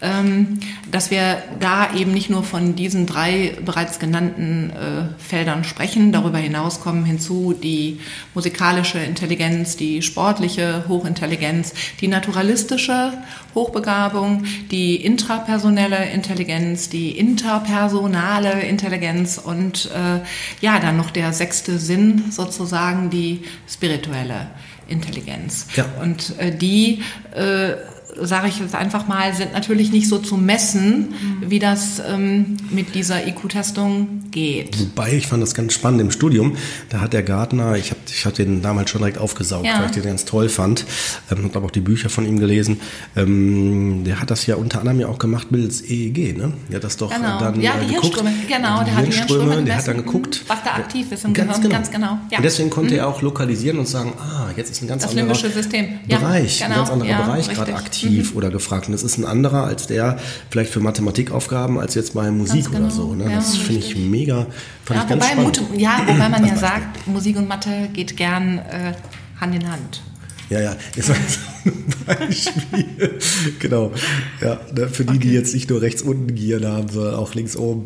ähm, 0.00 0.60
dass 0.90 1.10
wir 1.10 1.42
da 1.58 1.92
eben 1.94 2.12
nicht 2.12 2.30
nur 2.30 2.44
von 2.44 2.76
diesen 2.76 3.06
drei 3.06 3.56
bereits 3.64 3.98
genannten 3.98 4.70
äh, 4.70 5.20
Feldern 5.20 5.64
sprechen. 5.64 6.12
Darüber 6.12 6.38
hinaus 6.38 6.80
kommen 6.80 7.04
hinzu 7.04 7.52
die 7.52 7.98
musikalische 8.34 8.98
Intelligenz, 8.98 9.76
die 9.76 10.02
sportliche 10.02 10.84
Hochintelligenz, 10.86 11.74
die 12.00 12.06
naturalistische 12.06 13.12
Hochbegabung, 13.56 14.44
die 14.70 14.96
intrapersonelle 14.96 16.10
Intelligenz, 16.10 16.88
die 16.88 17.18
interpersonale 17.18 18.60
Intelligenz 18.62 19.38
und 19.38 19.86
äh, 19.86 20.20
ja, 20.60 20.78
dann 20.78 20.96
noch 20.96 21.10
der 21.10 21.32
sechste 21.32 21.78
Sinn 21.78 22.24
sozusagen, 22.30 23.10
die 23.10 23.42
spirituelle 23.68 24.46
Intelligenz. 24.88 25.66
Ja. 25.76 25.86
Und 26.00 26.38
äh, 26.38 26.50
die 26.54 27.02
äh, 27.34 27.74
sage 28.20 28.48
ich 28.48 28.58
jetzt 28.58 28.74
einfach 28.74 29.06
mal, 29.06 29.34
sind 29.34 29.52
natürlich 29.52 29.92
nicht 29.92 30.08
so 30.08 30.18
zu 30.18 30.36
messen, 30.36 31.08
mhm. 31.08 31.50
wie 31.50 31.58
das 31.58 32.00
ähm, 32.06 32.56
mit 32.70 32.94
dieser 32.94 33.26
IQ-Testung 33.26 34.22
geht. 34.30 34.78
Wobei, 34.78 35.14
ich 35.14 35.26
fand 35.26 35.42
das 35.42 35.54
ganz 35.54 35.72
spannend 35.72 36.00
im 36.00 36.10
Studium, 36.10 36.56
da 36.90 37.00
hat 37.00 37.12
der 37.12 37.22
Gartner, 37.22 37.76
ich 37.76 37.90
habe 37.90 38.00
ich 38.08 38.26
hab 38.26 38.34
den 38.34 38.62
damals 38.62 38.90
schon 38.90 39.00
direkt 39.00 39.18
aufgesaugt, 39.18 39.66
ja. 39.66 39.78
weil 39.78 39.86
ich 39.86 39.92
den 39.92 40.04
ganz 40.04 40.24
toll 40.24 40.48
fand, 40.48 40.84
ähm, 41.30 41.50
habe 41.54 41.66
auch 41.66 41.70
die 41.70 41.80
Bücher 41.80 42.08
von 42.08 42.26
ihm 42.26 42.38
gelesen, 42.38 42.80
ähm, 43.16 44.04
der 44.04 44.20
hat 44.20 44.30
das 44.30 44.46
ja 44.46 44.56
unter 44.56 44.80
anderem 44.80 45.00
ja 45.00 45.08
auch 45.08 45.18
gemacht 45.18 45.50
mittels 45.50 45.82
EEG, 45.82 46.36
ne? 46.36 46.52
Der 46.68 46.76
hat 46.76 46.84
das 46.84 46.96
doch 46.96 47.14
genau. 47.14 47.38
dann 47.38 47.60
ja, 47.60 47.72
die 47.72 47.86
äh, 47.86 47.94
geguckt. 47.94 48.14
Hirnströme, 48.16 48.34
genau, 48.48 48.78
die 48.80 48.84
der 48.84 48.96
hat 48.96 49.06
die 49.06 49.12
Hirnströme, 49.12 49.62
der 49.62 49.76
hat 49.76 49.88
dann 49.88 49.96
geguckt. 49.96 50.44
Was 50.46 50.62
da 50.62 50.74
aktiv 50.74 51.10
ist 51.12 51.24
im 51.24 51.32
ganz 51.32 51.48
Gehirn, 51.48 51.62
genau. 51.62 51.74
ganz 51.74 51.90
genau. 51.90 52.18
Ja. 52.30 52.38
Und 52.38 52.44
deswegen 52.44 52.70
konnte 52.70 52.94
mhm. 52.94 53.00
er 53.00 53.08
auch 53.08 53.22
lokalisieren 53.22 53.78
und 53.78 53.88
sagen, 53.88 54.12
ah, 54.18 54.48
jetzt 54.56 54.70
ist 54.70 54.82
ein 54.82 54.88
ganz 54.88 55.02
das 55.02 55.16
anderer 55.16 55.34
System. 55.34 56.00
Bereich, 56.06 56.58
genau. 56.58 56.70
ein 56.70 56.76
ganz 56.76 56.90
anderer 56.90 57.24
Bereich 57.24 57.48
gerade 57.48 57.74
aktiv 57.74 58.07
mhm. 58.10 58.30
oder 58.34 58.50
gefragt. 58.50 58.86
Und 58.86 58.92
das 58.92 59.02
ist 59.02 59.18
ein 59.18 59.24
anderer 59.24 59.64
als 59.64 59.86
der 59.86 60.18
vielleicht 60.50 60.72
für 60.72 60.80
Mathematikaufgaben 60.80 61.78
als 61.78 61.94
jetzt 61.94 62.14
bei 62.14 62.30
Musik 62.30 62.66
genau. 62.66 62.80
oder 62.80 62.90
so. 62.90 63.14
Ne? 63.14 63.24
Ja, 63.24 63.36
das 63.36 63.56
finde 63.56 63.80
ich 63.80 63.96
mega, 63.96 64.46
fand 64.84 64.98
ja, 64.98 65.02
ich 65.02 65.08
ganz 65.08 65.24
wobei 65.24 65.32
spannend. 65.32 65.70
Mut, 65.70 65.80
ja, 65.80 66.00
wobei 66.06 66.28
man 66.28 66.46
ja 66.46 66.56
sagt, 66.56 67.06
Musik 67.06 67.36
und 67.36 67.48
Mathe 67.48 67.88
geht 67.92 68.16
gern 68.16 68.58
äh, 68.58 68.92
Hand 69.40 69.54
in 69.54 69.70
Hand. 69.70 70.02
Ja, 70.50 70.60
ja, 70.60 70.76
das 70.96 71.08
war 71.10 71.16
so 71.16 71.70
ein 71.70 71.84
Beispiel. 72.06 73.18
genau. 73.58 73.92
Ja, 74.40 74.58
ne, 74.74 74.88
für 74.88 75.04
die, 75.04 75.10
okay. 75.10 75.18
die 75.18 75.32
jetzt 75.32 75.52
nicht 75.52 75.68
nur 75.68 75.82
rechts 75.82 76.00
unten 76.00 76.34
Gieren 76.34 76.66
haben, 76.66 76.88
sondern 76.88 77.16
auch 77.16 77.34
links 77.34 77.54
oben. 77.54 77.84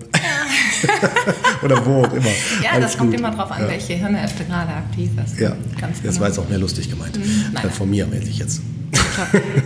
Oder 1.62 1.84
wo 1.84 2.04
auch 2.04 2.12
immer. 2.12 2.30
Ja, 2.62 2.72
Alles 2.72 2.92
das 2.92 2.98
kommt 2.98 3.10
gut. 3.10 3.20
immer 3.20 3.32
drauf 3.32 3.50
an, 3.50 3.62
ja. 3.62 3.68
welche 3.68 3.94
Hirnhälfte 3.94 4.44
gerade 4.44 4.72
aktiv 4.72 5.10
ist. 5.24 5.40
Ja, 5.40 5.56
Ganz 5.80 5.96
das 5.96 6.02
genau. 6.02 6.20
war 6.20 6.28
jetzt 6.28 6.38
auch 6.38 6.48
mehr 6.48 6.58
lustig 6.58 6.88
gemeint. 6.88 7.18
Mhm, 7.18 7.56
äh, 7.56 7.68
von 7.68 7.90
mir, 7.90 8.08
wenn 8.10 8.22
ich 8.22 8.38
jetzt. 8.38 8.60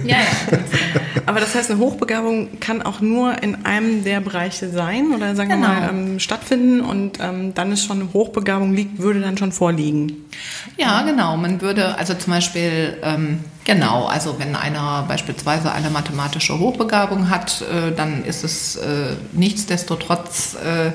Ja, 0.04 0.16
ja. 0.16 0.24
Genau. 0.50 0.62
Aber 1.26 1.40
das 1.40 1.54
heißt, 1.54 1.70
eine 1.70 1.80
Hochbegabung 1.80 2.61
kann 2.61 2.82
auch 2.82 3.00
nur 3.00 3.42
in 3.42 3.64
einem 3.66 4.04
der 4.04 4.20
Bereiche 4.20 4.70
sein 4.70 5.12
oder 5.14 5.35
sagen 5.35 5.50
genau. 5.50 5.68
wir 5.68 5.80
mal 5.80 5.88
ähm, 5.90 6.20
stattfinden 6.20 6.80
und 6.80 7.18
ähm, 7.20 7.52
dann 7.54 7.72
ist 7.72 7.85
schon 7.85 8.00
eine 8.00 8.12
Hochbegabung 8.12 8.72
liegt, 8.72 8.98
würde 9.00 9.20
dann 9.20 9.37
schon 9.37 9.50
vorliegen. 9.50 10.24
Ja, 10.76 11.02
genau. 11.02 11.37
Man 11.37 11.61
würde 11.61 11.98
also 11.98 12.14
zum 12.14 12.32
Beispiel 12.32 12.98
ähm, 13.02 13.40
Genau, 13.66 14.04
also 14.04 14.38
wenn 14.38 14.54
einer 14.54 15.04
beispielsweise 15.09 15.72
eine 15.72 15.90
mathematische 15.90 16.56
Hochbegabung 16.56 17.30
hat, 17.30 17.62
äh, 17.62 17.90
dann 17.90 18.24
ist 18.24 18.44
es 18.44 18.76
äh, 18.76 19.16
nichtsdestotrotz 19.32 20.54
äh, 20.54 20.92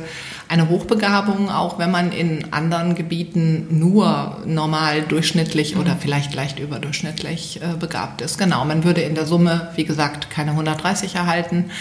eine 0.51 0.67
Hochbegabung, 0.67 1.49
auch 1.49 1.79
wenn 1.79 1.91
man 1.91 2.11
in 2.11 2.51
anderen 2.51 2.93
Gebieten 2.95 3.67
nur 3.69 4.41
normal 4.45 5.01
durchschnittlich 5.01 5.77
oder 5.77 5.95
vielleicht 5.95 6.33
leicht 6.33 6.59
überdurchschnittlich 6.59 7.61
äh, 7.61 7.77
begabt 7.79 8.21
ist. 8.21 8.37
Genau, 8.37 8.65
man 8.65 8.83
würde 8.83 8.99
in 8.99 9.15
der 9.15 9.25
Summe, 9.25 9.69
wie 9.77 9.85
gesagt, 9.85 10.29
keine 10.29 10.51
130 10.51 11.15
erhalten, 11.15 11.71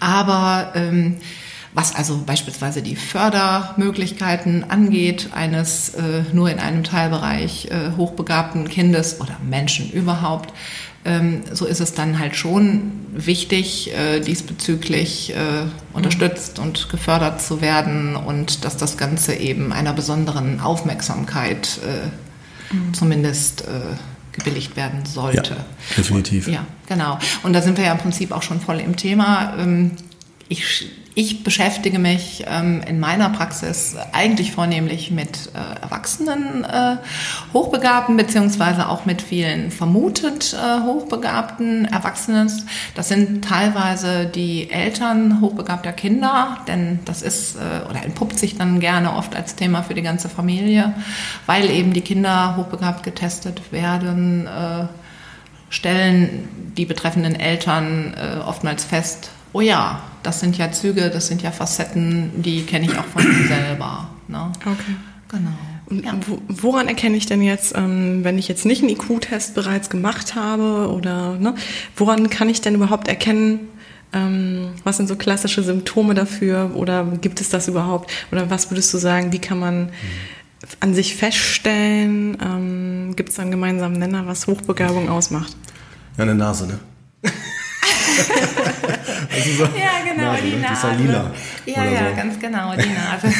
aber 0.00 0.72
ähm, 0.74 1.16
was 1.72 1.94
also 1.94 2.22
beispielsweise 2.26 2.82
die 2.82 2.96
Fördermöglichkeiten 2.96 4.68
angeht 4.68 5.30
eines 5.32 5.94
äh, 5.94 6.24
nur 6.34 6.50
in 6.50 6.58
einem 6.58 6.84
Teilbereich 6.84 7.68
äh, 7.70 7.96
hochbegabten 7.96 8.68
Kindes 8.68 9.18
oder 9.20 9.38
Menschen 9.48 9.90
überhaupt, 9.90 10.52
so 11.52 11.64
ist 11.64 11.80
es 11.80 11.94
dann 11.94 12.18
halt 12.18 12.36
schon 12.36 12.92
wichtig, 13.14 13.90
äh, 13.94 14.20
diesbezüglich 14.20 15.34
äh, 15.34 15.64
unterstützt 15.94 16.58
und 16.58 16.90
gefördert 16.90 17.40
zu 17.40 17.62
werden 17.62 18.16
und 18.16 18.64
dass 18.64 18.76
das 18.76 18.98
Ganze 18.98 19.34
eben 19.34 19.72
einer 19.72 19.94
besonderen 19.94 20.60
Aufmerksamkeit 20.60 21.80
äh, 21.82 22.74
mhm. 22.74 22.92
zumindest 22.92 23.62
äh, 23.62 23.80
gebilligt 24.32 24.76
werden 24.76 25.06
sollte. 25.06 25.54
Ja, 25.54 25.96
definitiv. 25.96 26.46
Ja, 26.48 26.66
genau. 26.86 27.18
Und 27.42 27.54
da 27.54 27.62
sind 27.62 27.78
wir 27.78 27.84
ja 27.84 27.92
im 27.92 27.98
Prinzip 27.98 28.32
auch 28.32 28.42
schon 28.42 28.60
voll 28.60 28.78
im 28.80 28.96
Thema. 28.96 29.54
Ähm, 29.58 29.92
ich 30.48 30.90
ich 31.14 31.42
beschäftige 31.42 31.98
mich 31.98 32.44
ähm, 32.46 32.82
in 32.86 33.00
meiner 33.00 33.30
Praxis 33.30 33.96
eigentlich 34.12 34.52
vornehmlich 34.52 35.10
mit 35.10 35.50
äh, 35.54 35.82
Erwachsenen 35.82 36.64
äh, 36.64 36.96
Hochbegabten 37.52 38.16
beziehungsweise 38.16 38.88
auch 38.88 39.06
mit 39.06 39.20
vielen 39.20 39.72
vermutet 39.72 40.54
äh, 40.54 40.82
hochbegabten 40.82 41.86
Erwachsenen. 41.86 42.50
Das 42.94 43.08
sind 43.08 43.44
teilweise 43.44 44.26
die 44.26 44.70
Eltern 44.70 45.40
hochbegabter 45.40 45.92
Kinder, 45.92 46.58
denn 46.68 47.00
das 47.04 47.22
ist 47.22 47.56
äh, 47.56 47.88
oder 47.88 48.04
entpuppt 48.04 48.38
sich 48.38 48.56
dann 48.56 48.78
gerne 48.78 49.12
oft 49.14 49.34
als 49.34 49.56
Thema 49.56 49.82
für 49.82 49.94
die 49.94 50.02
ganze 50.02 50.28
Familie, 50.28 50.94
weil 51.46 51.70
eben 51.70 51.92
die 51.92 52.02
Kinder 52.02 52.56
hochbegabt 52.56 53.02
getestet 53.02 53.72
werden, 53.72 54.46
äh, 54.46 54.86
stellen 55.70 56.48
die 56.76 56.84
betreffenden 56.84 57.34
Eltern 57.34 58.14
äh, 58.14 58.38
oftmals 58.40 58.84
fest, 58.84 59.30
oh 59.52 59.60
ja, 59.60 60.02
das 60.22 60.40
sind 60.40 60.58
ja 60.58 60.70
Züge, 60.72 61.10
das 61.10 61.26
sind 61.26 61.42
ja 61.42 61.50
Facetten, 61.50 62.42
die 62.42 62.62
kenne 62.64 62.86
ich 62.86 62.96
auch 62.98 63.04
von 63.04 63.26
mir 63.26 63.46
selber. 63.46 64.10
Ne? 64.28 64.52
Okay. 64.60 64.96
Genau. 65.30 65.50
Und 65.86 66.04
ja. 66.04 66.14
woran 66.48 66.88
erkenne 66.88 67.16
ich 67.16 67.26
denn 67.26 67.42
jetzt, 67.42 67.74
ähm, 67.76 68.24
wenn 68.24 68.38
ich 68.38 68.48
jetzt 68.48 68.64
nicht 68.64 68.82
einen 68.82 68.90
IQ-Test 68.90 69.54
bereits 69.54 69.90
gemacht 69.90 70.34
habe 70.34 70.88
oder 70.92 71.36
ne, 71.36 71.54
woran 71.96 72.30
kann 72.30 72.48
ich 72.48 72.60
denn 72.60 72.74
überhaupt 72.74 73.08
erkennen, 73.08 73.68
ähm, 74.12 74.70
was 74.84 74.96
sind 74.96 75.08
so 75.08 75.16
klassische 75.16 75.62
Symptome 75.62 76.14
dafür 76.14 76.72
oder 76.74 77.04
gibt 77.20 77.40
es 77.40 77.48
das 77.48 77.68
überhaupt? 77.68 78.10
Oder 78.32 78.50
was 78.50 78.70
würdest 78.70 78.92
du 78.92 78.98
sagen, 78.98 79.32
wie 79.32 79.38
kann 79.38 79.58
man 79.58 79.90
an 80.80 80.94
sich 80.94 81.14
feststellen? 81.16 82.36
Ähm, 82.42 83.16
gibt 83.16 83.30
es 83.30 83.36
da 83.36 83.42
einen 83.42 83.50
gemeinsamen 83.52 83.98
Nenner, 83.98 84.26
was 84.26 84.46
Hochbegabung 84.46 85.08
ausmacht? 85.08 85.56
Ja, 86.16 86.24
eine 86.24 86.34
Nase, 86.34 86.66
ne? 86.66 86.78
so 89.56 89.64
ja, 89.64 90.04
genau, 90.04 90.32
Nase, 90.32 90.42
die 90.42 90.50
ne? 90.50 90.60
Nase. 90.60 90.86
Die 90.98 91.02
lila. 91.02 91.34
Ja, 91.66 91.84
ja, 91.84 92.10
so. 92.10 92.16
ganz 92.16 92.38
genau, 92.38 92.74
die 92.74 92.88
Nase. 92.94 93.26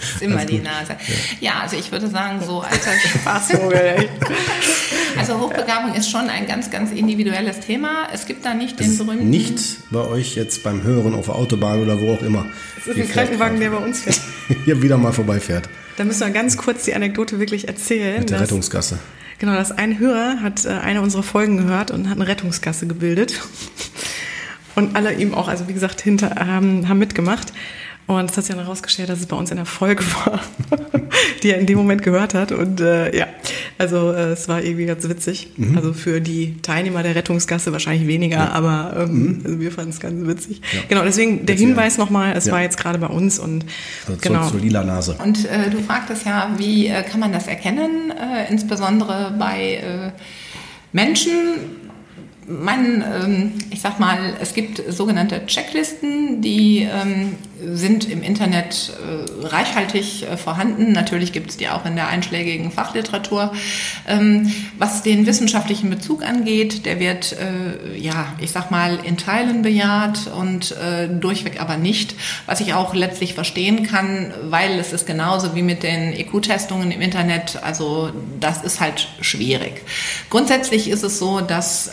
das 0.00 0.10
ist 0.14 0.22
immer 0.22 0.44
die 0.44 0.58
Nase. 0.58 0.96
Ja. 1.40 1.52
ja. 1.52 1.60
also 1.60 1.76
ich 1.76 1.90
würde 1.90 2.08
sagen, 2.08 2.40
so 2.44 2.60
alter 2.60 2.92
Spaßvogel. 3.20 4.08
also 5.18 5.40
Hochbegabung 5.40 5.94
ist 5.94 6.10
schon 6.10 6.28
ein 6.28 6.46
ganz, 6.46 6.70
ganz 6.70 6.92
individuelles 6.92 7.60
Thema. 7.60 8.08
Es 8.12 8.26
gibt 8.26 8.44
da 8.44 8.54
nicht 8.54 8.78
den 8.78 8.96
berühmten... 8.96 9.30
Nicht 9.30 9.58
bei 9.90 10.00
euch 10.00 10.36
jetzt 10.36 10.62
beim 10.62 10.82
Hören 10.82 11.14
auf 11.14 11.26
der 11.26 11.34
Autobahn 11.34 11.82
oder 11.82 12.00
wo 12.00 12.14
auch 12.14 12.22
immer. 12.22 12.46
Es 12.78 12.86
ist 12.86 12.98
ein 12.98 13.10
Krankenwagen, 13.10 13.60
der 13.60 13.70
bei 13.70 13.78
uns 13.78 14.00
fährt. 14.00 14.20
Hier 14.64 14.80
wieder 14.82 14.96
mal 14.96 15.12
vorbeifährt. 15.12 15.68
Da 15.96 16.04
müssen 16.04 16.20
wir 16.20 16.30
ganz 16.30 16.56
kurz 16.56 16.84
die 16.84 16.94
Anekdote 16.94 17.38
wirklich 17.38 17.68
erzählen. 17.68 18.20
Mit 18.20 18.30
der 18.30 18.40
Rettungsgasse. 18.40 18.98
Genau, 19.40 19.54
dass 19.54 19.72
ein 19.72 19.98
Hörer 19.98 20.42
hat 20.42 20.66
äh, 20.66 20.68
eine 20.68 21.00
unserer 21.00 21.22
Folgen 21.22 21.56
gehört 21.56 21.90
und 21.90 22.10
hat 22.10 22.18
eine 22.18 22.28
Rettungsgasse 22.28 22.86
gebildet. 22.86 23.40
Und 24.76 24.94
alle 24.94 25.14
ihm 25.14 25.34
auch, 25.34 25.48
also 25.48 25.66
wie 25.66 25.72
gesagt, 25.72 26.02
hinter, 26.02 26.36
haben, 26.36 26.88
haben 26.88 26.98
mitgemacht. 26.98 27.52
Und 28.10 28.28
es 28.28 28.36
hat 28.36 28.44
sich 28.44 28.54
dann 28.54 28.64
herausgestellt, 28.64 29.08
dass 29.08 29.20
es 29.20 29.26
bei 29.26 29.36
uns 29.36 29.52
in 29.52 29.56
der 29.56 29.66
Folge 29.66 30.02
war, 30.24 30.40
die 31.42 31.50
er 31.50 31.58
in 31.58 31.66
dem 31.66 31.78
Moment 31.78 32.02
gehört 32.02 32.34
hat. 32.34 32.50
Und 32.50 32.80
äh, 32.80 33.16
ja, 33.16 33.26
also 33.78 34.12
äh, 34.12 34.32
es 34.32 34.48
war 34.48 34.62
irgendwie 34.62 34.86
ganz 34.86 35.08
witzig. 35.08 35.52
Mhm. 35.56 35.76
Also 35.76 35.92
für 35.92 36.20
die 36.20 36.60
Teilnehmer 36.60 37.04
der 37.04 37.14
Rettungsgasse 37.14 37.72
wahrscheinlich 37.72 38.08
weniger, 38.08 38.38
ja. 38.38 38.50
aber 38.50 39.04
ähm, 39.04 39.12
mhm. 39.12 39.40
also 39.44 39.60
wir 39.60 39.70
fanden 39.70 39.90
es 39.90 40.00
ganz 40.00 40.26
witzig. 40.26 40.60
Ja. 40.72 40.80
Genau, 40.88 41.04
deswegen 41.04 41.46
der 41.46 41.54
Hinweis 41.54 41.98
nochmal, 41.98 42.36
es 42.36 42.46
ja. 42.46 42.52
war 42.52 42.62
jetzt 42.62 42.78
gerade 42.78 42.98
bei 42.98 43.06
uns 43.06 43.38
und 43.38 43.64
also 44.08 44.18
genau. 44.20 44.48
Zur, 44.48 44.58
lila 44.58 44.82
Nase. 44.82 45.16
Und 45.22 45.44
äh, 45.44 45.70
du 45.70 45.78
fragtest 45.78 46.26
ja, 46.26 46.50
wie 46.58 46.88
äh, 46.88 47.04
kann 47.04 47.20
man 47.20 47.32
das 47.32 47.46
erkennen, 47.46 48.10
äh, 48.10 48.50
insbesondere 48.50 49.32
bei 49.38 49.74
äh, 49.74 50.10
Menschen, 50.92 51.30
mein, 52.48 53.04
ähm, 53.06 53.52
ich 53.70 53.80
sag 53.80 54.00
mal, 54.00 54.34
es 54.40 54.54
gibt 54.54 54.82
sogenannte 54.92 55.46
Checklisten, 55.46 56.42
die 56.42 56.80
ähm, 56.80 57.36
sind 57.64 58.08
im 58.08 58.22
Internet 58.22 58.92
äh, 59.00 59.46
reichhaltig 59.46 60.22
äh, 60.22 60.36
vorhanden. 60.36 60.92
Natürlich 60.92 61.32
gibt 61.32 61.50
es 61.50 61.56
die 61.56 61.68
auch 61.68 61.84
in 61.84 61.96
der 61.96 62.08
einschlägigen 62.08 62.70
Fachliteratur. 62.70 63.52
Ähm, 64.08 64.52
was 64.78 65.02
den 65.02 65.26
wissenschaftlichen 65.26 65.90
Bezug 65.90 66.24
angeht, 66.24 66.86
der 66.86 67.00
wird, 67.00 67.32
äh, 67.32 67.96
ja, 67.98 68.32
ich 68.40 68.50
sag 68.50 68.70
mal, 68.70 68.98
in 69.04 69.16
Teilen 69.16 69.62
bejaht 69.62 70.28
und 70.28 70.74
durchweg 71.20 71.60
aber 71.60 71.76
nicht, 71.76 72.14
was 72.46 72.60
ich 72.60 72.74
auch 72.74 72.94
letztlich 72.94 73.34
verstehen 73.34 73.86
kann, 73.86 74.32
weil 74.44 74.78
es 74.78 74.92
ist 74.92 75.06
genauso 75.06 75.54
wie 75.54 75.62
mit 75.62 75.82
den 75.82 76.12
EQ-Testungen 76.12 76.90
im 76.90 77.00
Internet. 77.00 77.62
Also 77.62 78.10
das 78.38 78.62
ist 78.62 78.80
halt 78.80 79.08
schwierig. 79.20 79.82
Grundsätzlich 80.30 80.88
ist 80.88 81.02
es 81.02 81.18
so, 81.18 81.40
dass 81.40 81.90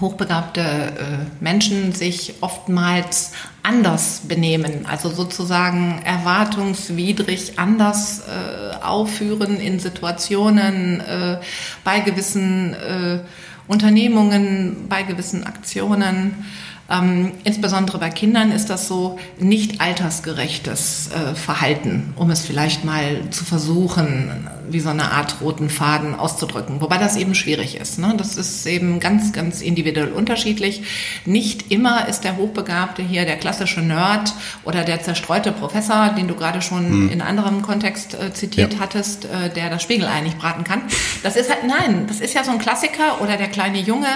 hochbegabte 0.00 0.60
äh, 0.60 1.42
Menschen 1.42 1.92
sich 1.92 2.34
oftmals 2.40 3.32
anders 3.62 4.22
benehmen, 4.28 4.86
also 4.86 5.08
sozusagen 5.08 6.02
erwartungswidrig 6.04 7.58
anders 7.58 8.20
äh, 8.20 8.76
aufführen 8.82 9.58
in 9.58 9.80
Situationen, 9.80 11.00
äh, 11.00 11.38
bei 11.84 12.00
gewissen 12.00 12.74
äh, 12.74 13.20
Unternehmungen, 13.68 14.86
bei 14.88 15.02
gewissen 15.02 15.44
Aktionen. 15.44 16.44
Ähm, 16.90 17.32
insbesondere 17.44 17.98
bei 17.98 18.10
Kindern 18.10 18.50
ist 18.50 18.68
das 18.68 18.88
so 18.88 19.18
nicht 19.38 19.80
altersgerechtes 19.80 21.10
äh, 21.12 21.34
Verhalten, 21.34 22.12
um 22.16 22.30
es 22.30 22.40
vielleicht 22.40 22.84
mal 22.84 23.30
zu 23.30 23.44
versuchen, 23.44 24.48
wie 24.68 24.80
so 24.80 24.88
eine 24.88 25.12
Art 25.12 25.40
roten 25.40 25.70
Faden 25.70 26.14
auszudrücken. 26.14 26.80
Wobei 26.80 26.98
das 26.98 27.16
eben 27.16 27.34
schwierig 27.34 27.76
ist. 27.76 27.98
Ne? 27.98 28.14
Das 28.16 28.36
ist 28.36 28.66
eben 28.66 28.98
ganz, 28.98 29.32
ganz 29.32 29.60
individuell 29.60 30.12
unterschiedlich. 30.12 30.82
Nicht 31.24 31.70
immer 31.70 32.08
ist 32.08 32.24
der 32.24 32.36
Hochbegabte 32.36 33.02
hier 33.02 33.24
der 33.24 33.36
klassische 33.36 33.80
Nerd 33.80 34.32
oder 34.64 34.82
der 34.82 35.00
zerstreute 35.00 35.52
Professor, 35.52 36.10
den 36.10 36.26
du 36.26 36.34
gerade 36.34 36.60
schon 36.60 36.86
hm. 36.86 37.10
in 37.10 37.20
anderem 37.20 37.62
Kontext 37.62 38.14
äh, 38.14 38.32
zitiert 38.32 38.74
ja. 38.74 38.80
hattest, 38.80 39.26
äh, 39.26 39.50
der 39.50 39.70
das 39.70 39.82
Spiegelei 39.82 40.22
nicht 40.22 40.38
braten 40.38 40.64
kann. 40.64 40.82
Das 41.22 41.36
ist 41.36 41.50
halt, 41.50 41.60
nein, 41.66 42.06
das 42.08 42.20
ist 42.20 42.34
ja 42.34 42.42
so 42.42 42.50
ein 42.50 42.58
Klassiker 42.58 43.20
oder 43.20 43.36
der 43.36 43.48
kleine 43.48 43.78
Junge. 43.78 44.08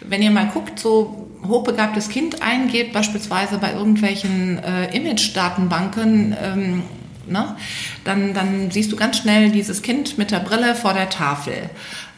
Wenn 0.00 0.22
ihr 0.22 0.30
mal 0.30 0.46
guckt, 0.46 0.78
so 0.78 1.29
hochbegabtes 1.46 2.08
Kind 2.08 2.42
eingebt, 2.42 2.92
beispielsweise 2.92 3.58
bei 3.58 3.72
irgendwelchen 3.72 4.58
äh, 4.58 4.96
Image-Datenbanken, 4.96 6.36
ähm, 6.42 6.82
ne, 7.26 7.56
dann, 8.04 8.34
dann 8.34 8.70
siehst 8.70 8.92
du 8.92 8.96
ganz 8.96 9.18
schnell 9.18 9.50
dieses 9.50 9.82
Kind 9.82 10.18
mit 10.18 10.30
der 10.30 10.40
Brille 10.40 10.74
vor 10.74 10.92
der 10.92 11.08
Tafel. 11.08 11.70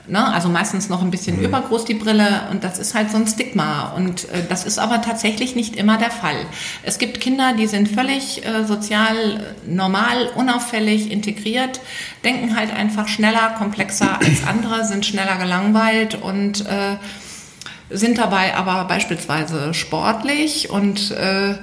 Ne? 0.09 0.33
Also 0.35 0.49
meistens 0.49 0.89
noch 0.89 1.01
ein 1.01 1.13
bisschen 1.13 1.39
mhm. 1.39 1.45
übergroß 1.45 1.85
die 1.85 1.95
Brille 1.95 2.43
und 2.51 2.65
das 2.65 2.81
ist 2.81 2.95
halt 2.95 3.13
so 3.13 3.19
ein 3.19 3.27
Stigma 3.29 3.93
und 3.93 4.25
äh, 4.31 4.43
das 4.49 4.65
ist 4.65 4.81
aber 4.81 5.01
tatsächlich 5.01 5.55
nicht 5.55 5.77
immer 5.77 5.97
der 5.97 6.11
Fall. 6.11 6.35
Es 6.83 6.99
gibt 6.99 7.21
Kinder, 7.21 7.53
die 7.57 7.69
sind 7.69 7.89
völlig 7.89 8.45
äh, 8.45 8.65
sozial 8.65 9.55
normal, 9.65 10.29
unauffällig 10.35 11.13
integriert, 11.13 11.81
denken 12.25 12.57
halt 12.57 12.75
einfach 12.75 13.07
schneller, 13.07 13.55
komplexer 13.57 14.19
als 14.19 14.45
andere, 14.45 14.85
sind 14.85 15.07
schneller 15.07 15.37
gelangweilt 15.37 16.17
und 16.21 16.67
äh, 16.67 16.97
sind 17.93 18.19
dabei 18.19 18.55
aber 18.55 18.85
beispielsweise 18.85 19.75
sportlich 19.75 20.71
und 20.71 21.11
äh, 21.13 21.55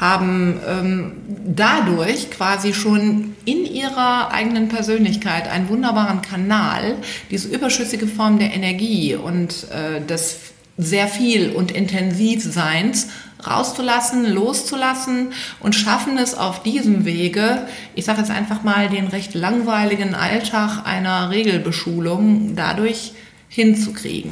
haben 0.00 0.58
ähm, 0.66 1.12
dadurch 1.44 2.30
quasi 2.30 2.72
schon 2.72 3.36
in 3.44 3.66
ihrer 3.66 4.32
eigenen 4.32 4.68
Persönlichkeit 4.68 5.46
einen 5.48 5.68
wunderbaren 5.68 6.22
Kanal, 6.22 6.96
diese 7.30 7.48
überschüssige 7.48 8.06
Form 8.06 8.38
der 8.38 8.54
Energie 8.54 9.14
und 9.14 9.66
äh, 9.70 10.00
des 10.00 10.38
sehr 10.78 11.08
viel 11.08 11.50
und 11.50 11.70
intensiv 11.70 12.42
Seins 12.42 13.08
rauszulassen, 13.46 14.26
loszulassen 14.26 15.32
und 15.60 15.74
schaffen 15.74 16.18
es 16.18 16.34
auf 16.34 16.62
diesem 16.62 17.04
Wege, 17.04 17.66
ich 17.94 18.04
sage 18.04 18.20
jetzt 18.20 18.30
einfach 18.30 18.62
mal, 18.62 18.88
den 18.88 19.06
recht 19.06 19.34
langweiligen 19.34 20.14
Alltag 20.14 20.86
einer 20.86 21.30
Regelbeschulung 21.30 22.54
dadurch 22.56 23.12
hinzukriegen. 23.48 24.30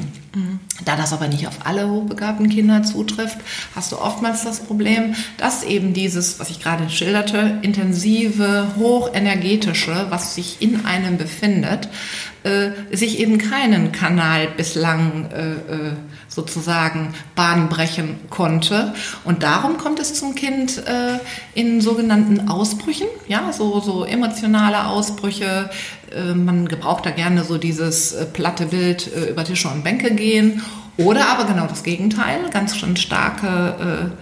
Da 0.85 0.97
das 0.97 1.13
aber 1.13 1.29
nicht 1.29 1.47
auf 1.47 1.67
alle 1.67 1.89
hochbegabten 1.89 2.49
Kinder 2.49 2.83
zutrifft, 2.83 3.39
hast 3.75 3.93
du 3.93 3.99
oftmals 3.99 4.45
das 4.45 4.61
Problem, 4.61 5.15
dass 5.37 5.63
eben 5.65 5.93
dieses, 5.93 6.39
was 6.39 6.51
ich 6.51 6.61
gerade 6.61 6.89
schilderte, 6.91 7.59
intensive, 7.63 8.69
hochenergetische, 8.77 10.07
was 10.11 10.35
sich 10.35 10.61
in 10.61 10.87
einem 10.87 11.19
befindet, 11.19 11.89
äh, 12.45 12.71
sich 12.93 13.19
eben 13.19 13.39
keinen 13.39 13.93
Kanal 13.93 14.49
bislang 14.57 15.31
äh, 15.31 15.53
äh, 15.53 15.93
sozusagen 16.39 17.15
Bahn 17.35 17.69
brechen 17.69 18.17
konnte. 18.31 18.95
Und 19.25 19.43
darum 19.43 19.77
kommt 19.77 19.99
es 19.99 20.15
zum 20.15 20.37
Kind 20.37 20.79
äh, 20.87 21.19
in 21.55 21.81
sogenannten 21.81 22.49
Ausbrüchen, 22.49 23.09
ja, 23.27 23.53
so, 23.53 23.81
so 23.81 24.05
emotionale 24.05 24.87
Ausbrüche. 24.87 25.69
Äh, 26.15 26.35
man 26.35 26.69
gebraucht 26.69 27.07
da 27.07 27.11
gerne 27.11 27.43
so 27.43 27.59
dieses 27.59 28.13
äh, 28.13 28.25
platte 28.25 28.67
Bild 28.67 29.11
äh, 29.13 29.31
über 29.31 29.43
Tische 29.45 29.69
und 29.69 29.83
Bänke 29.83 30.15
gehen. 30.15 30.63
Oder 30.97 31.29
aber 31.29 31.45
genau 31.45 31.67
das 31.67 31.83
Gegenteil, 31.83 32.39
ganz 32.53 32.77
schön 32.77 32.97
starke 32.97 34.13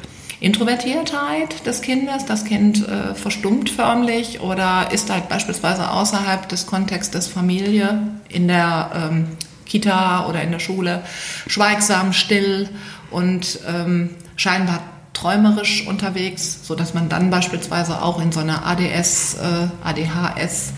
äh, 0.41 0.45
Introvertiertheit 0.45 1.67
des 1.67 1.83
Kindes. 1.83 2.25
Das 2.25 2.45
Kind 2.45 2.87
äh, 2.87 3.15
verstummt 3.15 3.69
förmlich 3.69 4.41
oder 4.41 4.89
ist 4.91 5.11
halt 5.11 5.29
beispielsweise 5.29 5.91
außerhalb 5.91 6.49
des 6.49 6.67
Kontextes 6.67 7.29
Familie 7.29 8.09
in 8.29 8.49
der 8.49 8.91
ähm, 8.95 9.29
Kita 9.67 10.27
oder 10.29 10.43
in 10.43 10.53
der 10.53 10.59
Schule 10.59 11.03
schweigsam, 11.47 12.13
still 12.13 12.69
und 13.11 13.59
ähm, 13.69 14.11
scheinbar 14.37 14.83
träumerisch 15.13 15.87
unterwegs, 15.87 16.61
so 16.63 16.75
dass 16.75 16.95
man 16.95 17.09
dann 17.09 17.31
beispielsweise 17.31 18.03
auch 18.03 18.21
in 18.21 18.33
so 18.33 18.41
einer 18.41 18.67
ADS, 18.67 19.35
äh, 19.35 19.69
ADHS 19.83 20.73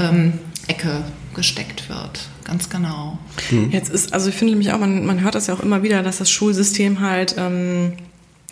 ähm, 0.00 0.34
Ecke 0.66 1.04
gesteckt 1.34 1.88
wird. 1.88 2.28
Ganz 2.44 2.70
genau. 2.70 3.18
Hm. 3.50 3.70
Jetzt 3.70 3.90
ist, 3.90 4.12
also 4.12 4.30
ich 4.30 4.34
finde 4.34 4.54
nämlich 4.54 4.72
auch, 4.72 4.78
man, 4.78 5.06
man 5.06 5.20
hört 5.20 5.34
das 5.34 5.46
ja 5.46 5.54
auch 5.54 5.60
immer 5.60 5.82
wieder, 5.82 6.02
dass 6.02 6.18
das 6.18 6.30
Schulsystem 6.30 7.00
halt 7.00 7.36
ähm, 7.38 7.92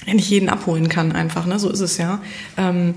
nicht 0.06 0.28
jeden 0.30 0.48
abholen 0.48 0.88
kann 0.88 1.12
einfach, 1.12 1.46
ne? 1.46 1.58
So 1.58 1.70
ist 1.70 1.80
es 1.80 1.96
ja. 1.96 2.20
Ähm, 2.56 2.94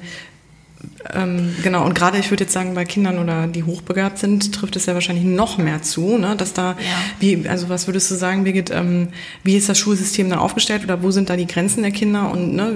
ähm, 1.14 1.56
genau, 1.64 1.86
und 1.86 1.94
gerade 1.94 2.18
ich 2.18 2.30
würde 2.30 2.44
jetzt 2.44 2.54
sagen, 2.54 2.74
bei 2.74 2.86
Kindern 2.86 3.20
oder 3.20 3.48
die 3.48 3.64
hochbegabt 3.64 4.18
sind, 4.18 4.54
trifft 4.54 4.76
es 4.76 4.86
ja 4.86 4.94
wahrscheinlich 4.94 5.26
noch 5.26 5.58
mehr 5.58 5.82
zu, 5.82 6.18
ne? 6.18 6.36
dass 6.36 6.54
da, 6.54 6.72
ja. 6.72 6.76
wie, 7.20 7.48
also 7.48 7.70
was 7.70 7.88
würdest 7.88 8.12
du 8.12 8.16
sagen, 8.16 8.44
Birgit, 8.44 8.70
ähm, 8.72 9.10
wie 9.44 9.56
ist 9.56 9.70
das 9.70 9.78
Schulsystem 9.78 10.30
dann 10.30 10.40
aufgestellt 10.40 10.84
oder 10.84 11.02
wo 11.02 11.12
sind 11.12 11.30
da 11.30 11.36
die 11.36 11.48
Grenzen 11.48 11.84
der 11.84 11.92
Kinder 11.92 12.32
und 12.32 12.54
ne, 12.54 12.74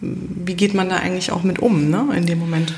wie 0.00 0.54
geht 0.54 0.74
man 0.74 0.88
da 0.88 0.96
eigentlich 0.96 1.32
auch 1.32 1.42
mit 1.42 1.58
um 1.58 1.90
ne, 1.90 2.08
in 2.16 2.26
dem 2.26 2.38
Moment? 2.38 2.74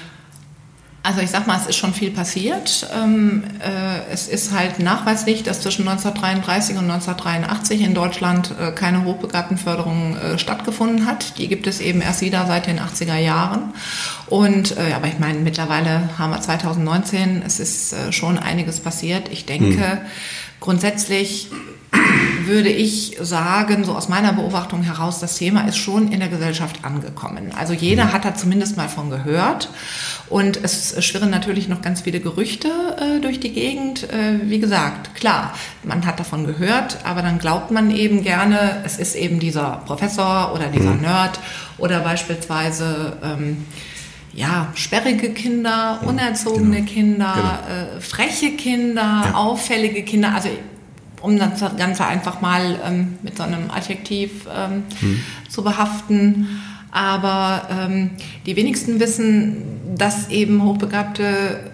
Also 1.07 1.21
ich 1.21 1.31
sag 1.31 1.47
mal, 1.47 1.57
es 1.57 1.69
ist 1.69 1.77
schon 1.77 1.95
viel 1.95 2.11
passiert. 2.11 2.91
Ähm, 2.93 3.45
äh, 3.61 4.13
es 4.13 4.27
ist 4.27 4.51
halt 4.51 4.81
nachweislich, 4.81 5.45
dass 5.45 5.61
zwischen 5.61 5.87
1933 5.87 6.77
und 6.77 6.91
1983 6.91 7.83
in 7.83 7.95
Deutschland 7.95 8.53
äh, 8.59 8.73
keine 8.73 9.05
Hochbegabtenförderung 9.05 10.17
äh, 10.17 10.37
stattgefunden 10.37 11.07
hat. 11.07 11.39
Die 11.39 11.47
gibt 11.47 11.69
es 11.69 11.79
eben 11.81 12.01
erst 12.01 12.23
wieder 12.23 12.45
seit 12.47 12.67
den 12.67 12.81
80er 12.81 13.19
Jahren. 13.19 13.73
Und 14.27 14.77
aber 14.77 15.07
ich 15.07 15.21
meine, 15.21 15.39
mittlerweile 15.39 16.19
haben 16.19 16.33
wir 16.33 16.41
2019, 16.41 17.45
es 17.47 17.61
ist 17.61 17.95
schon 18.11 18.41
einiges 18.41 18.81
passiert. 18.81 19.29
Ich 19.29 19.47
denke, 19.47 19.93
hm. 19.93 19.99
grundsätzlich 20.59 21.49
würde 22.45 22.69
ich 22.69 23.17
sagen, 23.21 23.85
so 23.85 23.95
aus 23.95 24.09
meiner 24.09 24.33
Beobachtung 24.33 24.83
heraus, 24.83 25.21
das 25.21 25.37
Thema 25.37 25.67
ist 25.67 25.77
schon 25.77 26.13
in 26.13 26.21
der 26.21 26.29
Gesellschaft 26.29 26.85
angekommen. 26.85 27.53
Also 27.57 27.73
jeder 27.73 28.07
mhm. 28.07 28.13
hat 28.13 28.25
da 28.25 28.35
zumindest 28.35 28.77
mal 28.77 28.89
von 28.89 29.11
gehört. 29.11 29.69
Und 30.29 30.63
es 30.63 31.05
schwirren 31.05 31.31
natürlich 31.31 31.69
noch 31.69 31.83
ganz 31.83 32.03
viele 32.03 32.21
Gerüchte 32.21 32.69
äh, 32.69 33.21
durch 33.21 33.41
die 33.41 33.53
Gegend. 33.53 34.05
Äh, 34.05 34.41
wie 34.43 34.59
gesagt, 34.59 35.15
klar, 35.15 35.55
man 35.83 36.05
hat 36.07 36.19
davon 36.19 36.47
gehört, 36.47 36.99
aber 37.05 37.23
dann 37.23 37.39
glaubt 37.39 37.71
man 37.71 37.91
eben 37.91 38.23
gerne, 38.23 38.83
es 38.85 38.99
ist 38.99 39.15
eben 39.15 39.39
dieser 39.39 39.83
Professor 39.87 40.53
oder 40.55 40.69
dieser 40.69 40.95
mhm. 40.95 41.03
Nerd 41.03 41.39
oder 41.79 42.01
beispielsweise 42.01 43.17
ähm, 43.23 43.65
ja, 44.37 44.69
sperrige 44.75 45.31
Kinder, 45.31 46.01
unerzogene 46.05 46.83
genau. 46.83 46.91
Kinder, 46.91 47.35
genau. 47.35 47.97
Äh, 47.97 48.01
freche 48.01 48.53
Kinder, 48.53 49.23
ja. 49.25 49.35
auffällige 49.35 50.03
Kinder. 50.03 50.35
Also 50.35 50.51
um 51.21 51.39
das 51.39 51.61
Ganze 51.77 52.07
einfach 52.07 52.41
mal 52.41 52.79
ähm, 52.85 53.19
mit 53.23 53.37
so 53.37 53.43
einem 53.43 53.71
Adjektiv 53.71 54.47
ähm, 54.55 54.85
hm. 55.01 55.21
zu 55.49 55.63
behaften. 55.63 56.61
Aber 56.91 57.69
ähm, 57.71 58.11
die 58.47 58.57
wenigsten 58.57 59.01
wissen, 59.01 59.97
dass 59.97 60.29
eben 60.31 60.63
Hochbegabte, 60.63 61.71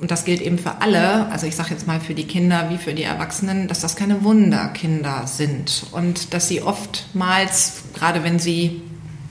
und 0.00 0.10
das 0.10 0.24
gilt 0.24 0.42
eben 0.42 0.58
für 0.58 0.82
alle, 0.82 1.26
also 1.30 1.46
ich 1.46 1.56
sage 1.56 1.70
jetzt 1.70 1.86
mal 1.86 2.00
für 2.00 2.14
die 2.14 2.24
Kinder 2.24 2.68
wie 2.70 2.76
für 2.76 2.92
die 2.92 3.04
Erwachsenen, 3.04 3.68
dass 3.68 3.80
das 3.80 3.96
keine 3.96 4.22
Wunderkinder 4.24 5.26
sind 5.26 5.86
und 5.92 6.34
dass 6.34 6.48
sie 6.48 6.62
oftmals, 6.62 7.84
gerade 7.94 8.22
wenn 8.22 8.38
sie 8.38 8.82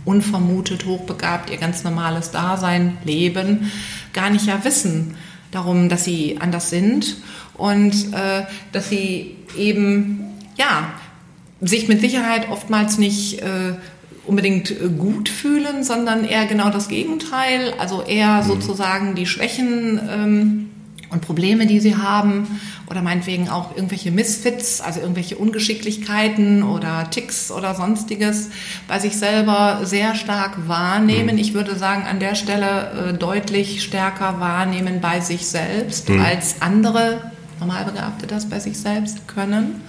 unvermutet 0.06 0.86
hochbegabt 0.86 1.49
ihr 1.49 1.58
ganz 1.58 1.84
normales 1.84 2.32
Dasein 2.32 2.97
leben, 3.04 3.71
gar 4.13 4.30
nicht 4.30 4.47
ja 4.47 4.63
wissen 4.63 5.15
darum, 5.51 5.89
dass 5.89 6.04
sie 6.04 6.38
anders 6.39 6.69
sind 6.69 7.17
und 7.54 8.13
äh, 8.13 8.43
dass 8.71 8.89
sie 8.89 9.36
eben, 9.58 10.22
ja, 10.58 10.89
sich 11.62 11.88
mit 11.88 12.02
Sicherheit 12.02 12.50
oftmals 12.50 12.98
nicht 12.98 13.41
äh, 13.41 13.74
unbedingt 14.26 14.72
äh, 14.72 14.89
gut 14.89 15.30
fühlen, 15.30 15.84
sondern 15.84 16.26
eher 16.26 16.46
genau 16.46 16.70
das 16.70 16.88
Gegenteil, 16.88 17.74
also 17.80 18.02
eher 18.02 18.44
mhm. 18.44 18.48
sozusagen 18.48 19.15
die 19.15 19.26
Schwächen 19.26 20.00
ähm, 20.10 20.70
und 21.10 21.22
Probleme, 21.22 21.65
die 21.65 21.80
sie 21.80 21.96
haben 21.96 22.48
oder 22.89 23.02
meinetwegen 23.02 23.50
auch 23.50 23.76
irgendwelche 23.76 24.12
Misfits, 24.12 24.82
also 24.82 25.00
irgendwelche 25.00 25.38
Ungeschicklichkeiten 25.38 26.63
oder 26.63 27.10
Ticks 27.10 27.52
oder 27.52 27.74
sonstiges 27.74 28.50
bei 28.88 29.00
sich 29.00 29.18
selber 29.18 29.82
sehr 29.84 30.15
stark 30.15 30.68
wahrnehmen. 30.68 31.36
Mhm. 31.36 31.41
Ich 31.41 31.54
würde 31.54 31.76
sagen, 31.78 32.04
an 32.04 32.20
der 32.20 32.36
Stelle 32.36 33.12
äh, 33.13 33.18
deutlich 33.18 33.84
stärker 33.84 34.39
wahrnehmen 34.39 35.00
bei 35.02 35.20
sich 35.20 35.48
selbst 35.48 36.10
mhm. 36.10 36.22
als 36.22 36.62
andere 36.62 37.32
Normalbegabte 37.60 38.28
das 38.28 38.50
bei 38.50 38.60
sich 38.60 38.78
selbst 38.78 39.28
können. 39.28 39.82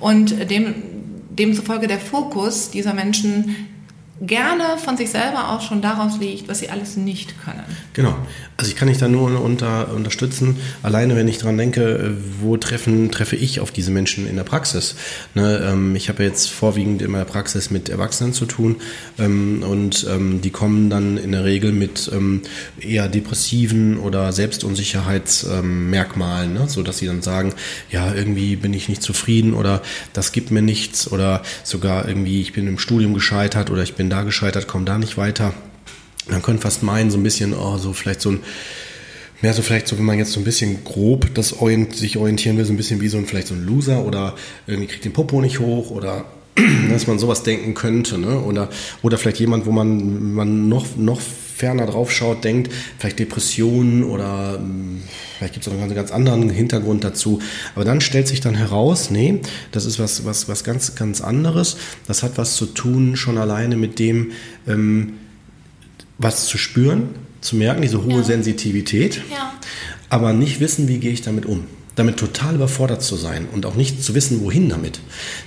Und 0.00 0.50
dem, 0.50 0.74
demzufolge 1.30 1.86
der 1.86 1.98
Fokus 1.98 2.70
dieser 2.70 2.94
Menschen 2.94 3.68
gerne 4.20 4.76
von 4.76 4.98
sich 4.98 5.10
selber 5.10 5.50
auch 5.50 5.62
schon 5.62 5.80
daraus 5.80 6.18
liegt, 6.18 6.48
was 6.48 6.58
sie 6.58 6.68
alles 6.68 6.96
nicht 6.96 7.42
können. 7.42 7.64
Genau. 7.94 8.14
Also 8.58 8.70
ich 8.70 8.76
kann 8.76 8.88
dich 8.88 8.98
da 8.98 9.08
nur 9.08 9.40
unter, 9.40 9.94
unterstützen. 9.94 10.58
Alleine, 10.82 11.16
wenn 11.16 11.26
ich 11.26 11.38
daran 11.38 11.56
denke, 11.56 11.80
äh, 11.80 12.10
wo 12.40 12.58
treffen, 12.58 13.10
treffe 13.10 13.36
ich 13.36 13.60
auf 13.60 13.70
diese 13.70 13.90
Menschen 13.90 14.28
in 14.28 14.36
der 14.36 14.44
Praxis. 14.44 14.96
Ne, 15.34 15.66
ähm, 15.66 15.96
ich 15.96 16.10
habe 16.10 16.22
jetzt 16.22 16.50
vorwiegend 16.50 17.00
in 17.00 17.10
meiner 17.10 17.24
Praxis 17.24 17.70
mit 17.70 17.88
Erwachsenen 17.88 18.34
zu 18.34 18.44
tun 18.44 18.76
ähm, 19.18 19.62
und 19.62 20.06
ähm, 20.10 20.42
die 20.42 20.50
kommen 20.50 20.90
dann 20.90 21.16
in 21.16 21.32
der 21.32 21.46
Regel 21.46 21.72
mit 21.72 22.10
ähm, 22.12 22.42
eher 22.78 23.08
depressiven 23.08 23.98
oder 23.98 24.32
Selbstunsicherheitsmerkmalen, 24.32 26.52
ne, 26.52 26.68
so 26.68 26.82
dass 26.82 26.98
sie 26.98 27.06
dann 27.06 27.22
sagen, 27.22 27.54
ja, 27.90 28.12
irgendwie 28.12 28.56
bin 28.56 28.74
ich 28.74 28.90
nicht 28.90 29.02
zufrieden 29.02 29.54
oder 29.54 29.80
das 30.12 30.32
gibt 30.32 30.50
mir 30.50 30.60
nichts 30.60 31.10
oder 31.10 31.40
sogar 31.64 32.06
irgendwie, 32.06 32.42
ich 32.42 32.52
bin 32.52 32.66
im 32.66 32.78
Studium 32.78 33.14
gescheitert 33.14 33.70
oder 33.70 33.82
ich 33.82 33.94
bin 33.94 34.09
da 34.10 34.22
gescheitert, 34.22 34.68
komme 34.68 34.84
da 34.84 34.98
nicht 34.98 35.16
weiter. 35.16 35.54
Man 36.28 36.42
könnte 36.42 36.62
fast 36.62 36.82
meinen, 36.82 37.10
so 37.10 37.18
ein 37.18 37.22
bisschen, 37.22 37.54
oh, 37.54 37.78
so 37.78 37.92
vielleicht 37.92 38.20
so 38.20 38.30
ein, 38.30 38.40
mehr 39.40 39.54
so 39.54 39.62
vielleicht 39.62 39.88
so, 39.88 39.98
wenn 39.98 40.04
man 40.04 40.18
jetzt 40.18 40.32
so 40.32 40.40
ein 40.40 40.44
bisschen 40.44 40.84
grob 40.84 41.34
das 41.34 41.58
orient, 41.58 41.96
sich 41.96 42.16
orientieren 42.16 42.56
will, 42.58 42.64
so 42.64 42.72
ein 42.72 42.76
bisschen 42.76 43.00
wie 43.00 43.08
so 43.08 43.18
ein, 43.18 43.26
vielleicht 43.26 43.48
so 43.48 43.54
ein 43.54 43.64
Loser 43.64 44.04
oder 44.04 44.34
irgendwie 44.66 44.88
kriegt 44.88 45.04
den 45.04 45.12
Popo 45.12 45.40
nicht 45.40 45.60
hoch 45.60 45.90
oder 45.90 46.24
dass 46.90 47.06
man 47.06 47.18
sowas 47.18 47.42
denken 47.42 47.74
könnte, 47.74 48.18
ne? 48.18 48.40
Oder, 48.40 48.68
oder 49.02 49.18
vielleicht 49.18 49.40
jemand, 49.40 49.66
wo 49.66 49.72
man, 49.72 50.34
man 50.34 50.68
noch, 50.68 50.96
noch 50.96 51.20
ferner 51.20 51.86
drauf 51.86 52.10
schaut, 52.10 52.42
denkt, 52.44 52.72
vielleicht 52.98 53.18
Depressionen 53.18 54.02
oder 54.02 54.54
hm, 54.54 55.02
vielleicht 55.36 55.54
gibt 55.54 55.66
es 55.66 55.72
auch 55.72 55.78
einen 55.78 55.94
ganz 55.94 56.10
anderen 56.10 56.48
Hintergrund 56.48 57.04
dazu. 57.04 57.40
Aber 57.74 57.84
dann 57.84 58.00
stellt 58.00 58.28
sich 58.28 58.40
dann 58.40 58.54
heraus, 58.54 59.10
nee, 59.10 59.40
das 59.70 59.84
ist 59.84 59.98
was, 59.98 60.24
was, 60.24 60.48
was 60.48 60.64
ganz, 60.64 60.94
ganz 60.94 61.20
anderes. 61.20 61.76
Das 62.06 62.22
hat 62.22 62.38
was 62.38 62.56
zu 62.56 62.66
tun 62.66 63.16
schon 63.16 63.36
alleine 63.38 63.76
mit 63.76 63.98
dem, 63.98 64.32
ähm, 64.66 65.14
was 66.18 66.46
zu 66.46 66.58
spüren, 66.58 67.10
zu 67.40 67.56
merken, 67.56 67.82
diese 67.82 68.04
hohe 68.04 68.18
ja. 68.18 68.22
Sensitivität, 68.22 69.22
ja. 69.30 69.52
aber 70.08 70.32
nicht 70.32 70.60
wissen, 70.60 70.88
wie 70.88 70.98
gehe 70.98 71.12
ich 71.12 71.22
damit 71.22 71.46
um 71.46 71.66
damit 71.96 72.16
total 72.16 72.54
überfordert 72.54 73.02
zu 73.02 73.16
sein 73.16 73.48
und 73.52 73.66
auch 73.66 73.74
nicht 73.74 74.02
zu 74.02 74.14
wissen, 74.14 74.40
wohin 74.42 74.68
damit. 74.68 75.00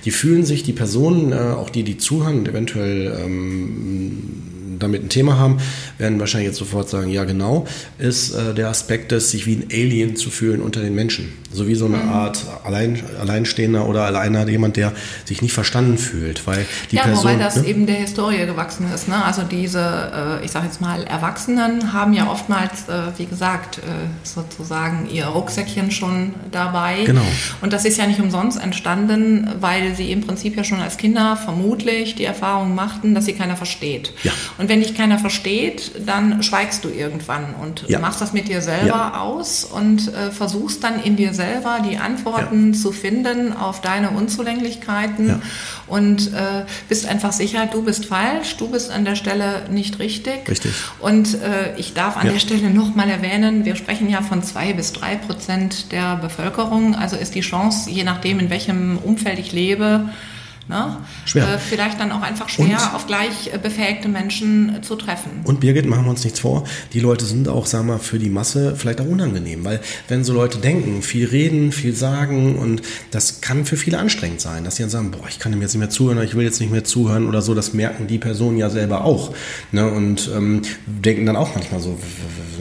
Die 0.04 0.10
fühlen 0.10 0.44
sich, 0.44 0.62
die 0.62 0.72
Personen, 0.72 1.32
äh, 1.32 1.36
auch 1.36 1.70
die, 1.70 1.82
die 1.82 1.96
zuhören 1.98 2.38
und 2.40 2.48
eventuell 2.48 3.18
ähm, 3.24 4.54
damit 4.78 5.02
ein 5.02 5.08
Thema 5.08 5.38
haben, 5.38 5.58
werden 5.98 6.20
wahrscheinlich 6.20 6.48
jetzt 6.48 6.58
sofort 6.58 6.88
sagen, 6.88 7.10
ja 7.10 7.24
genau, 7.24 7.66
ist 7.98 8.34
äh, 8.34 8.54
der 8.54 8.68
Aspekt 8.68 9.12
des, 9.12 9.30
sich 9.30 9.46
wie 9.46 9.54
ein 9.56 9.68
Alien 9.70 10.16
zu 10.16 10.30
fühlen 10.30 10.60
unter 10.60 10.80
den 10.80 10.94
Menschen. 10.94 11.32
So 11.54 11.68
wie 11.68 11.76
so 11.76 11.86
eine 11.86 11.98
mhm. 11.98 12.12
Art 12.12 12.44
Allein, 12.64 13.02
Alleinstehender 13.20 13.86
oder 13.86 14.04
alleiner 14.04 14.46
jemand, 14.48 14.76
der 14.76 14.92
sich 15.24 15.40
nicht 15.40 15.52
verstanden 15.52 15.98
fühlt, 15.98 16.46
weil 16.46 16.66
die 16.90 16.96
ja, 16.96 17.02
Person... 17.02 17.24
Wobei 17.24 17.42
das 17.42 17.56
ne? 17.56 17.66
eben 17.66 17.86
der 17.86 17.96
Historie 17.96 18.44
gewachsen 18.44 18.92
ist. 18.92 19.06
Ne? 19.06 19.24
Also 19.24 19.42
diese, 19.42 20.40
äh, 20.40 20.44
ich 20.44 20.50
sage 20.50 20.66
jetzt 20.66 20.80
mal, 20.80 21.04
Erwachsenen 21.04 21.92
haben 21.92 22.12
ja 22.12 22.28
oftmals, 22.28 22.88
äh, 22.88 23.16
wie 23.18 23.26
gesagt, 23.26 23.78
äh, 23.78 23.82
sozusagen 24.24 25.08
ihr 25.10 25.26
Rucksäckchen 25.26 25.90
schon 25.90 26.34
dabei. 26.50 27.04
Genau. 27.04 27.22
Und 27.60 27.72
das 27.72 27.84
ist 27.84 27.98
ja 27.98 28.06
nicht 28.06 28.20
umsonst 28.20 28.60
entstanden, 28.60 29.48
weil 29.60 29.94
sie 29.94 30.10
im 30.10 30.22
Prinzip 30.22 30.56
ja 30.56 30.64
schon 30.64 30.80
als 30.80 30.96
Kinder 30.96 31.36
vermutlich 31.36 32.16
die 32.16 32.24
Erfahrung 32.24 32.74
machten, 32.74 33.14
dass 33.14 33.26
sie 33.26 33.34
keiner 33.34 33.56
versteht. 33.56 34.12
Ja. 34.24 34.32
Und 34.58 34.68
wenn 34.68 34.80
dich 34.80 34.96
keiner 34.96 35.18
versteht, 35.18 35.92
dann 36.04 36.42
schweigst 36.42 36.84
du 36.84 36.88
irgendwann 36.88 37.54
und 37.62 37.84
ja. 37.88 38.00
machst 38.00 38.20
das 38.20 38.32
mit 38.32 38.48
dir 38.48 38.60
selber 38.60 38.86
ja. 38.86 39.20
aus 39.20 39.64
und 39.64 40.10
versuchst 40.32 40.82
dann 40.82 41.02
in 41.02 41.16
dir 41.16 41.32
selber 41.44 41.80
die 41.88 41.98
Antworten 41.98 42.74
zu 42.74 42.92
finden 42.92 43.52
auf 43.52 43.80
deine 43.80 44.10
Unzulänglichkeiten. 44.10 45.42
Und 45.86 46.32
äh, 46.32 46.64
bist 46.88 47.06
einfach 47.06 47.32
sicher, 47.32 47.66
du 47.66 47.82
bist 47.82 48.06
falsch, 48.06 48.56
du 48.56 48.68
bist 48.68 48.90
an 48.90 49.04
der 49.04 49.16
Stelle 49.16 49.68
nicht 49.70 49.98
richtig. 49.98 50.48
Richtig. 50.48 50.72
Und 51.00 51.34
äh, 51.34 51.76
ich 51.76 51.92
darf 51.92 52.16
an 52.16 52.28
der 52.28 52.38
Stelle 52.38 52.70
nochmal 52.70 53.10
erwähnen, 53.10 53.64
wir 53.64 53.76
sprechen 53.76 54.08
ja 54.08 54.22
von 54.22 54.42
zwei 54.42 54.72
bis 54.72 54.92
drei 54.92 55.16
Prozent 55.16 55.92
der 55.92 56.16
Bevölkerung, 56.16 56.94
also 56.94 57.16
ist 57.16 57.34
die 57.34 57.42
Chance, 57.42 57.90
je 57.90 58.04
nachdem, 58.04 58.38
in 58.38 58.48
welchem 58.48 58.98
Umfeld 58.98 59.38
ich 59.38 59.52
lebe, 59.52 60.08
Ne? 60.66 60.96
Schwer. 61.26 61.54
Äh, 61.54 61.58
vielleicht 61.58 62.00
dann 62.00 62.10
auch 62.10 62.22
einfach 62.22 62.48
schwer, 62.48 62.66
und, 62.66 62.94
auf 62.94 63.06
gleich 63.06 63.52
äh, 63.52 63.58
befähigte 63.58 64.08
Menschen 64.08 64.76
äh, 64.76 64.80
zu 64.80 64.96
treffen. 64.96 65.42
Und 65.44 65.60
Birgit, 65.60 65.84
machen 65.84 66.04
wir 66.04 66.10
uns 66.10 66.24
nichts 66.24 66.40
vor, 66.40 66.64
die 66.94 67.00
Leute 67.00 67.26
sind 67.26 67.48
auch, 67.48 67.66
sagen 67.66 67.86
wir 67.86 67.94
mal, 67.94 67.98
für 67.98 68.18
die 68.18 68.30
Masse 68.30 68.74
vielleicht 68.74 69.00
auch 69.02 69.06
unangenehm, 69.06 69.64
weil 69.64 69.80
wenn 70.08 70.24
so 70.24 70.32
Leute 70.32 70.58
denken, 70.58 71.02
viel 71.02 71.26
reden, 71.26 71.70
viel 71.70 71.94
sagen 71.94 72.56
und 72.56 72.80
das 73.10 73.42
kann 73.42 73.66
für 73.66 73.76
viele 73.76 73.98
anstrengend 73.98 74.40
sein, 74.40 74.64
dass 74.64 74.76
sie 74.76 74.82
dann 74.82 74.90
sagen, 74.90 75.10
boah, 75.10 75.28
ich 75.28 75.38
kann 75.38 75.52
dem 75.52 75.60
jetzt 75.60 75.74
nicht 75.74 75.80
mehr 75.80 75.90
zuhören 75.90 76.16
oder 76.16 76.26
ich 76.26 76.34
will 76.34 76.44
jetzt 76.44 76.60
nicht 76.60 76.72
mehr 76.72 76.84
zuhören 76.84 77.28
oder 77.28 77.42
so, 77.42 77.54
das 77.54 77.74
merken 77.74 78.06
die 78.06 78.18
Personen 78.18 78.56
ja 78.56 78.70
selber 78.70 79.04
auch. 79.04 79.34
Ne? 79.70 79.86
Und 79.90 80.30
ähm, 80.34 80.62
denken 80.86 81.26
dann 81.26 81.36
auch 81.36 81.54
manchmal 81.54 81.80
so, 81.80 81.98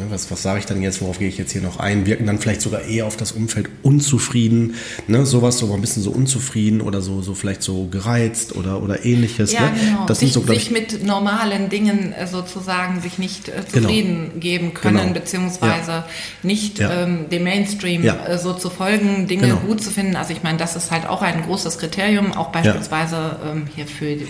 was, 0.09 0.29
was 0.29 0.41
sage 0.41 0.59
ich 0.59 0.65
dann 0.65 0.81
jetzt, 0.81 1.01
worauf 1.01 1.19
gehe 1.19 1.29
ich 1.29 1.37
jetzt 1.37 1.53
hier 1.53 1.61
noch 1.61 1.79
ein, 1.79 2.05
wirken 2.05 2.25
dann 2.25 2.39
vielleicht 2.39 2.61
sogar 2.61 2.81
eher 2.81 3.05
auf 3.05 3.15
das 3.15 3.31
Umfeld 3.31 3.69
unzufrieden, 3.81 4.75
ne? 5.07 5.25
sowas, 5.25 5.57
so 5.57 5.73
ein 5.73 5.81
bisschen 5.81 6.03
so 6.03 6.11
unzufrieden 6.11 6.81
oder 6.81 7.01
so, 7.01 7.21
so 7.21 7.33
vielleicht 7.33 7.63
so 7.63 7.87
gereizt 7.93 8.55
oder, 8.55 8.81
oder 8.81 9.05
ähnliches. 9.05 9.53
Ja, 9.53 9.61
ne? 9.61 9.71
genau. 9.79 10.05
Das 10.07 10.19
sich, 10.19 10.33
sind 10.33 10.47
so, 10.47 10.53
sich 10.53 10.71
mit 10.71 11.05
normalen 11.05 11.69
Dingen 11.69 12.11
äh, 12.11 12.25
sozusagen 12.25 12.99
sich 13.01 13.19
nicht 13.19 13.47
äh, 13.47 13.51
Genau. 13.71 13.87
zufrieden 13.87 14.29
genau. 14.29 14.39
geben 14.39 14.73
können, 14.73 14.97
genau. 14.97 15.13
beziehungsweise 15.13 15.91
ja. 15.91 16.05
nicht 16.41 16.79
ja. 16.79 17.03
ähm, 17.03 17.29
dem 17.29 17.43
Mainstream 17.43 18.03
äh, 18.03 18.37
so 18.37 18.53
zu 18.53 18.69
folgen, 18.69 19.27
Dinge 19.27 19.43
genau. 19.47 19.57
gut 19.57 19.81
zu 19.81 19.91
finden. 19.91 20.15
Also 20.15 20.33
ich 20.33 20.41
meine, 20.41 20.57
das 20.57 20.75
ist 20.75 20.89
halt 20.91 21.07
auch 21.07 21.21
ein 21.21 21.43
großes 21.43 21.77
Kriterium, 21.77 22.33
auch 22.33 22.49
beispielsweise 22.49 23.37
ähm, 23.45 23.67
hier 23.73 23.85
für 23.85 24.15
die, 24.15 24.27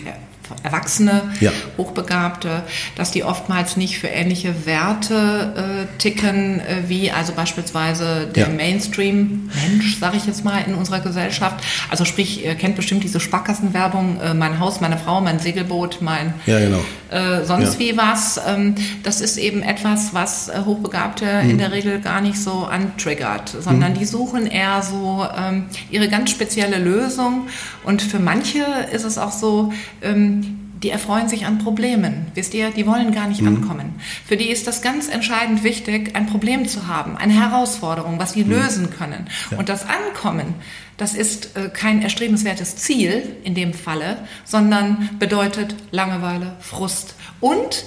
Erwachsene, 0.61 1.21
ja. 1.39 1.51
Hochbegabte, 1.77 2.63
dass 2.95 3.11
die 3.11 3.23
oftmals 3.23 3.77
nicht 3.77 3.99
für 3.99 4.07
ähnliche 4.07 4.65
Werte 4.65 5.87
äh, 5.89 5.97
ticken, 5.97 6.59
äh, 6.59 6.83
wie 6.87 7.11
also 7.11 7.33
beispielsweise 7.33 8.27
der 8.33 8.47
ja. 8.47 8.53
Mainstream-Mensch, 8.53 9.99
sage 9.99 10.17
ich 10.17 10.25
jetzt 10.25 10.45
mal, 10.45 10.59
in 10.67 10.75
unserer 10.75 10.99
Gesellschaft. 10.99 11.63
Also 11.89 12.05
sprich, 12.05 12.43
ihr 12.45 12.55
kennt 12.55 12.75
bestimmt 12.75 13.03
diese 13.03 13.19
Sparkassenwerbung, 13.19 14.19
äh, 14.21 14.33
mein 14.33 14.59
Haus, 14.59 14.81
meine 14.81 14.97
Frau, 14.97 15.21
mein 15.21 15.39
Segelboot, 15.39 16.01
mein 16.01 16.33
ja, 16.45 16.59
genau. 16.59 16.81
Äh, 17.13 17.45
sonst 17.45 17.77
wie 17.77 17.95
was. 17.95 18.39
Ähm, 18.47 18.75
das 19.03 19.21
ist 19.21 19.37
eben 19.37 19.61
etwas, 19.61 20.13
was 20.13 20.49
äh, 20.49 20.61
Hochbegabte 20.65 21.43
mhm. 21.43 21.49
in 21.51 21.57
der 21.59 21.71
Regel 21.71 21.99
gar 21.99 22.21
nicht 22.21 22.41
so 22.41 22.65
antriggert, 22.65 23.49
sondern 23.49 23.93
mhm. 23.93 23.99
die 23.99 24.05
suchen 24.05 24.47
eher 24.47 24.81
so 24.81 25.25
ähm, 25.37 25.65
ihre 25.91 26.09
ganz 26.09 26.31
spezielle 26.31 26.79
Lösung. 26.79 27.47
Und 27.83 28.01
für 28.01 28.19
manche 28.19 28.65
ist 28.91 29.03
es 29.03 29.17
auch 29.17 29.31
so, 29.31 29.71
ähm, 30.01 30.42
die 30.83 30.89
erfreuen 30.89 31.29
sich 31.29 31.45
an 31.45 31.59
Problemen. 31.59 32.27
Wisst 32.35 32.53
ihr, 32.53 32.69
die 32.69 32.85
wollen 32.85 33.13
gar 33.13 33.27
nicht 33.27 33.41
mhm. 33.41 33.47
ankommen. 33.47 33.95
Für 34.25 34.37
die 34.37 34.49
ist 34.49 34.67
das 34.67 34.81
ganz 34.81 35.07
entscheidend 35.07 35.63
wichtig, 35.63 36.15
ein 36.15 36.27
Problem 36.27 36.67
zu 36.67 36.87
haben, 36.87 37.17
eine 37.17 37.33
Herausforderung, 37.33 38.19
was 38.19 38.33
sie 38.33 38.43
mhm. 38.43 38.51
lösen 38.51 38.89
können. 38.89 39.27
Ja. 39.49 39.57
Und 39.57 39.69
das 39.69 39.85
Ankommen, 39.87 40.55
das 40.97 41.15
ist 41.15 41.55
äh, 41.55 41.69
kein 41.69 42.01
erstrebenswertes 42.01 42.75
Ziel 42.75 43.37
in 43.43 43.55
dem 43.55 43.73
Falle, 43.73 44.19
sondern 44.43 45.09
bedeutet 45.19 45.75
Langeweile, 45.91 46.55
Frust 46.59 47.15
und 47.39 47.85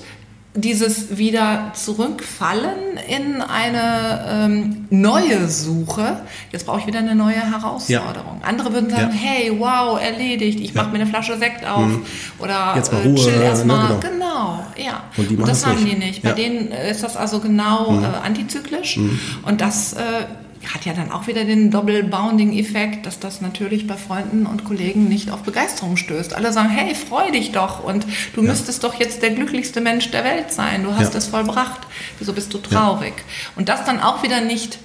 dieses 0.56 1.18
wieder 1.18 1.72
zurückfallen 1.74 2.98
in 3.08 3.42
eine 3.42 4.26
ähm, 4.28 4.86
neue 4.90 5.48
Suche. 5.48 6.22
Jetzt 6.50 6.66
brauche 6.66 6.80
ich 6.80 6.86
wieder 6.86 6.98
eine 6.98 7.14
neue 7.14 7.34
Herausforderung. 7.34 8.40
Ja. 8.40 8.48
Andere 8.48 8.72
würden 8.72 8.90
sagen, 8.90 9.12
ja. 9.12 9.20
hey, 9.20 9.52
wow, 9.58 10.00
erledigt, 10.00 10.58
ich 10.60 10.72
ja. 10.72 10.82
mache 10.82 10.92
mir 10.92 11.00
eine 11.00 11.06
Flasche 11.06 11.38
Sekt 11.38 11.66
auf 11.66 11.86
mhm. 11.86 12.06
oder 12.38 12.72
Jetzt 12.74 12.92
mal 12.92 13.02
äh, 13.02 13.06
Ruhe, 13.06 13.14
chill 13.16 13.40
erstmal. 13.40 13.88
Ne, 13.88 14.00
genau. 14.00 14.60
genau. 14.74 14.84
ja. 14.84 15.02
Und, 15.16 15.38
Und 15.38 15.48
das 15.48 15.66
haben 15.66 15.82
nicht. 15.82 15.94
die 15.94 15.98
nicht. 15.98 16.22
Bei 16.22 16.32
denen 16.32 16.68
ist 16.72 17.02
das 17.02 17.16
also 17.16 17.40
genau 17.40 17.92
mhm. 17.92 18.04
äh, 18.04 18.06
antizyklisch. 18.24 18.96
Mhm. 18.96 19.20
Und 19.44 19.60
das 19.60 19.92
äh, 19.92 20.24
hat 20.72 20.84
ja 20.84 20.92
dann 20.92 21.10
auch 21.10 21.26
wieder 21.26 21.44
den 21.44 21.70
Double-Bounding-Effekt, 21.70 23.06
dass 23.06 23.18
das 23.18 23.40
natürlich 23.40 23.86
bei 23.86 23.96
Freunden 23.96 24.46
und 24.46 24.64
Kollegen 24.64 25.08
nicht 25.08 25.30
auf 25.30 25.42
Begeisterung 25.42 25.96
stößt. 25.96 26.34
Alle 26.34 26.52
sagen, 26.52 26.70
hey, 26.70 26.94
freu 26.94 27.30
dich 27.30 27.52
doch 27.52 27.84
und 27.84 28.06
du 28.34 28.42
ja. 28.42 28.50
müsstest 28.50 28.82
doch 28.84 28.94
jetzt 28.98 29.22
der 29.22 29.30
glücklichste 29.30 29.80
Mensch 29.80 30.10
der 30.10 30.24
Welt 30.24 30.52
sein. 30.52 30.84
Du 30.84 30.94
hast 30.94 31.12
ja. 31.12 31.18
es 31.18 31.26
vollbracht. 31.26 31.80
Wieso 32.18 32.32
bist 32.32 32.52
du 32.52 32.58
traurig? 32.58 33.14
Ja. 33.16 33.50
Und 33.56 33.68
das 33.68 33.84
dann 33.84 34.00
auch 34.00 34.22
wieder 34.22 34.40
nicht 34.40 34.78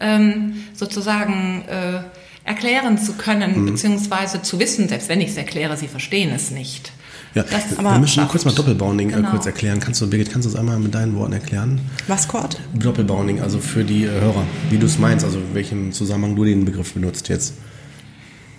ähm, 0.00 0.64
sozusagen 0.74 1.64
äh, 1.68 2.00
erklären 2.44 2.98
zu 2.98 3.14
können, 3.14 3.62
mhm. 3.62 3.66
beziehungsweise 3.66 4.42
zu 4.42 4.58
wissen, 4.58 4.88
selbst 4.88 5.08
wenn 5.08 5.20
ich 5.20 5.30
es 5.30 5.36
erkläre, 5.36 5.76
sie 5.76 5.88
verstehen 5.88 6.32
es 6.34 6.50
nicht. 6.50 6.92
Ja, 7.34 7.42
das 7.42 7.78
wir 7.78 7.98
müssen 7.98 8.26
kurz 8.28 8.44
mal 8.44 8.54
Doppelbounding 8.54 9.10
äh, 9.10 9.14
genau. 9.14 9.30
kurz 9.30 9.46
erklären. 9.46 9.80
Kannst 9.80 10.00
du, 10.00 10.08
Birgit, 10.08 10.32
kannst 10.32 10.46
du 10.46 10.50
das 10.50 10.58
einmal 10.58 10.78
mit 10.78 10.94
deinen 10.94 11.14
Worten 11.14 11.34
erklären? 11.34 11.80
Was, 12.06 12.26
Kurt? 12.26 12.58
Doppelbounding, 12.74 13.40
also 13.40 13.58
für 13.58 13.84
die 13.84 14.04
äh, 14.04 14.20
Hörer, 14.20 14.44
wie 14.70 14.78
du 14.78 14.86
es 14.86 14.98
meinst, 14.98 15.24
also 15.24 15.38
in 15.38 15.54
welchem 15.54 15.92
Zusammenhang 15.92 16.36
du 16.36 16.44
den 16.44 16.64
Begriff 16.64 16.94
benutzt 16.94 17.28
jetzt. 17.28 17.54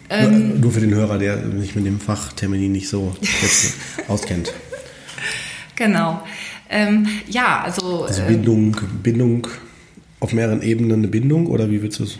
Ähm, 0.09 0.49
nur, 0.49 0.57
nur, 0.59 0.71
für 0.71 0.79
den 0.79 0.93
Hörer, 0.93 1.19
der 1.19 1.51
sich 1.59 1.75
mit 1.75 1.85
dem 1.85 1.99
Fachtermini 1.99 2.67
nicht 2.67 2.89
so 2.89 3.15
auskennt. 4.07 4.53
Genau. 5.75 6.21
Ähm, 6.69 7.07
ja, 7.27 7.61
also. 7.63 8.05
Also 8.05 8.23
Bindung, 8.23 8.75
Bindung 9.03 9.47
auf 10.19 10.33
mehreren 10.33 10.61
Ebenen 10.61 10.99
eine 10.99 11.07
Bindung 11.07 11.47
oder 11.47 11.69
wie 11.69 11.81
willst 11.81 11.99
du 11.99 12.03
es? 12.03 12.17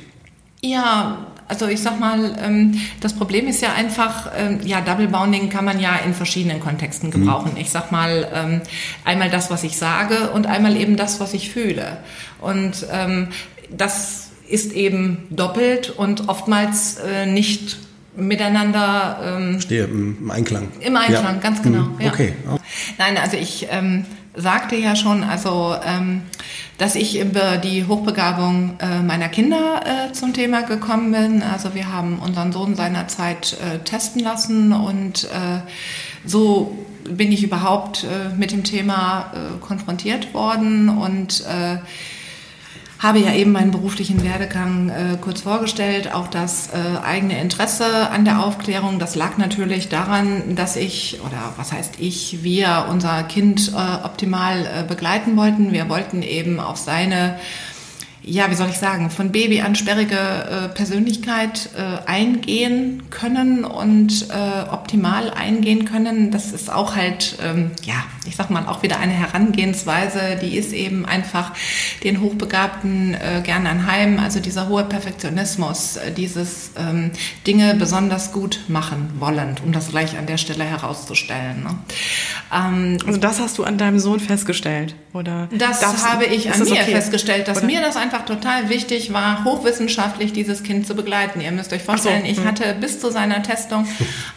Ja, 0.61 1.27
also 1.49 1.67
ich 1.67 1.81
sag 1.81 1.99
mal, 1.99 2.37
ähm, 2.41 2.79
das 3.01 3.13
Problem 3.13 3.47
ist 3.47 3.61
ja 3.61 3.73
einfach, 3.73 4.31
ähm, 4.37 4.59
ja, 4.63 4.81
Double 4.81 5.07
Bounding 5.07 5.49
kann 5.49 5.65
man 5.65 5.79
ja 5.79 5.97
in 5.97 6.13
verschiedenen 6.13 6.59
Kontexten 6.59 7.11
gebrauchen. 7.11 7.53
Mhm. 7.55 7.61
Ich 7.61 7.71
sag 7.71 7.91
mal, 7.91 8.27
ähm, 8.33 8.61
einmal 9.03 9.29
das, 9.29 9.49
was 9.51 9.63
ich 9.63 9.75
sage 9.75 10.29
und 10.29 10.45
einmal 10.45 10.77
eben 10.77 10.95
das, 10.95 11.19
was 11.19 11.33
ich 11.33 11.49
fühle. 11.51 11.97
Und 12.39 12.85
das 13.69 14.29
ist 14.47 14.71
eben 14.71 15.27
doppelt 15.29 15.89
und 15.89 16.29
oftmals 16.29 16.97
äh, 16.97 17.25
nicht 17.25 17.77
miteinander. 18.15 19.59
Stehe 19.59 19.85
im 19.85 20.31
Einklang. 20.31 20.69
Im 20.79 20.95
Einklang, 20.95 21.35
ja. 21.35 21.41
ganz 21.41 21.61
genau. 21.61 21.83
Mhm. 21.83 22.07
Okay. 22.07 22.33
Ja. 22.45 22.57
Nein, 22.97 23.17
also 23.17 23.35
ich 23.37 23.67
sagte 24.35 24.75
ja 24.75 24.95
schon, 24.95 25.23
also 25.23 25.75
ähm, 25.83 26.21
dass 26.77 26.95
ich 26.95 27.19
über 27.19 27.57
die 27.57 27.85
Hochbegabung 27.85 28.77
äh, 28.79 29.01
meiner 29.01 29.27
Kinder 29.27 29.81
äh, 29.85 30.13
zum 30.13 30.33
Thema 30.33 30.61
gekommen 30.61 31.11
bin. 31.11 31.43
Also 31.43 31.75
wir 31.75 31.91
haben 31.91 32.19
unseren 32.19 32.51
Sohn 32.51 32.75
seinerzeit 32.75 33.57
äh, 33.61 33.79
testen 33.79 34.21
lassen 34.21 34.71
und 34.71 35.25
äh, 35.25 35.59
so 36.25 36.77
bin 37.09 37.31
ich 37.31 37.43
überhaupt 37.43 38.03
äh, 38.03 38.35
mit 38.37 38.51
dem 38.51 38.63
Thema 38.63 39.31
äh, 39.33 39.59
konfrontiert 39.59 40.33
worden 40.33 40.89
und 40.89 41.43
habe 42.99 43.19
ja 43.19 43.33
eben 43.33 43.53
meinen 43.53 43.71
beruflichen 43.71 44.23
Werdegang 44.23 44.89
äh, 44.89 45.17
kurz 45.21 45.41
vorgestellt, 45.41 46.13
auch 46.13 46.27
das 46.27 46.67
äh, 46.67 46.97
eigene 47.01 47.41
Interesse 47.41 48.09
an 48.09 48.25
der 48.25 48.43
Aufklärung. 48.43 48.99
Das 48.99 49.15
lag 49.15 49.37
natürlich 49.37 49.87
daran, 49.87 50.55
dass 50.55 50.75
ich, 50.75 51.21
oder 51.25 51.53
was 51.55 51.71
heißt 51.71 51.95
ich, 51.99 52.43
wir 52.43 52.87
unser 52.89 53.23
Kind 53.23 53.71
äh, 53.73 54.05
optimal 54.05 54.65
äh, 54.65 54.83
begleiten 54.83 55.37
wollten. 55.37 55.71
Wir 55.71 55.87
wollten 55.87 56.21
eben 56.21 56.59
auf 56.59 56.75
seine 56.75 57.39
ja, 58.29 58.49
wie 58.51 58.55
soll 58.55 58.69
ich 58.69 58.77
sagen, 58.77 59.09
von 59.09 59.31
Baby 59.31 59.61
an 59.61 59.75
sperrige 59.75 60.15
äh, 60.15 60.69
Persönlichkeit 60.69 61.69
äh, 61.75 62.07
eingehen 62.07 63.09
können 63.09 63.65
und 63.65 64.27
äh, 64.29 64.69
optimal 64.69 65.31
eingehen 65.31 65.85
können. 65.85 66.29
Das 66.31 66.51
ist 66.51 66.71
auch 66.71 66.95
halt, 66.95 67.37
ähm, 67.43 67.71
ja, 67.83 68.03
ich 68.27 68.35
sag 68.35 68.51
mal, 68.51 68.67
auch 68.67 68.83
wieder 68.83 68.99
eine 68.99 69.13
Herangehensweise, 69.13 70.37
die 70.41 70.57
ist 70.57 70.73
eben 70.73 71.05
einfach 71.05 71.53
den 72.03 72.21
Hochbegabten 72.21 73.15
äh, 73.15 73.41
gerne 73.43 73.69
anheim. 73.69 74.19
Also 74.19 74.39
dieser 74.39 74.69
hohe 74.69 74.83
Perfektionismus, 74.83 75.97
äh, 75.97 76.11
dieses 76.11 76.71
ähm, 76.77 77.11
Dinge 77.47 77.73
besonders 77.75 78.31
gut 78.31 78.59
machen 78.67 79.09
wollen, 79.19 79.55
um 79.65 79.71
das 79.71 79.89
gleich 79.89 80.17
an 80.17 80.27
der 80.27 80.37
Stelle 80.37 80.65
herauszustellen. 80.65 81.63
Ne? 81.63 81.77
Ähm, 82.53 82.97
also 83.05 83.19
das 83.19 83.39
hast 83.39 83.57
du 83.57 83.63
an 83.63 83.77
deinem 83.79 83.99
Sohn 83.99 84.19
festgestellt, 84.19 84.95
oder? 85.13 85.49
Das 85.51 86.05
habe 86.07 86.25
ich 86.25 86.51
an 86.51 86.59
mir 86.59 86.71
okay? 86.71 86.91
festgestellt, 86.91 87.47
dass 87.47 87.57
oder? 87.57 87.65
mir 87.65 87.81
das 87.81 87.95
einfach 87.95 88.18
total 88.25 88.69
wichtig 88.69 89.13
war, 89.13 89.43
hochwissenschaftlich 89.43 90.33
dieses 90.33 90.63
Kind 90.63 90.87
zu 90.87 90.95
begleiten. 90.95 91.41
Ihr 91.41 91.51
müsst 91.51 91.73
euch 91.73 91.83
vorstellen, 91.83 92.23
so. 92.23 92.31
ich 92.31 92.45
hatte 92.45 92.75
bis 92.79 92.99
zu 92.99 93.11
seiner 93.11 93.43
Testung 93.43 93.87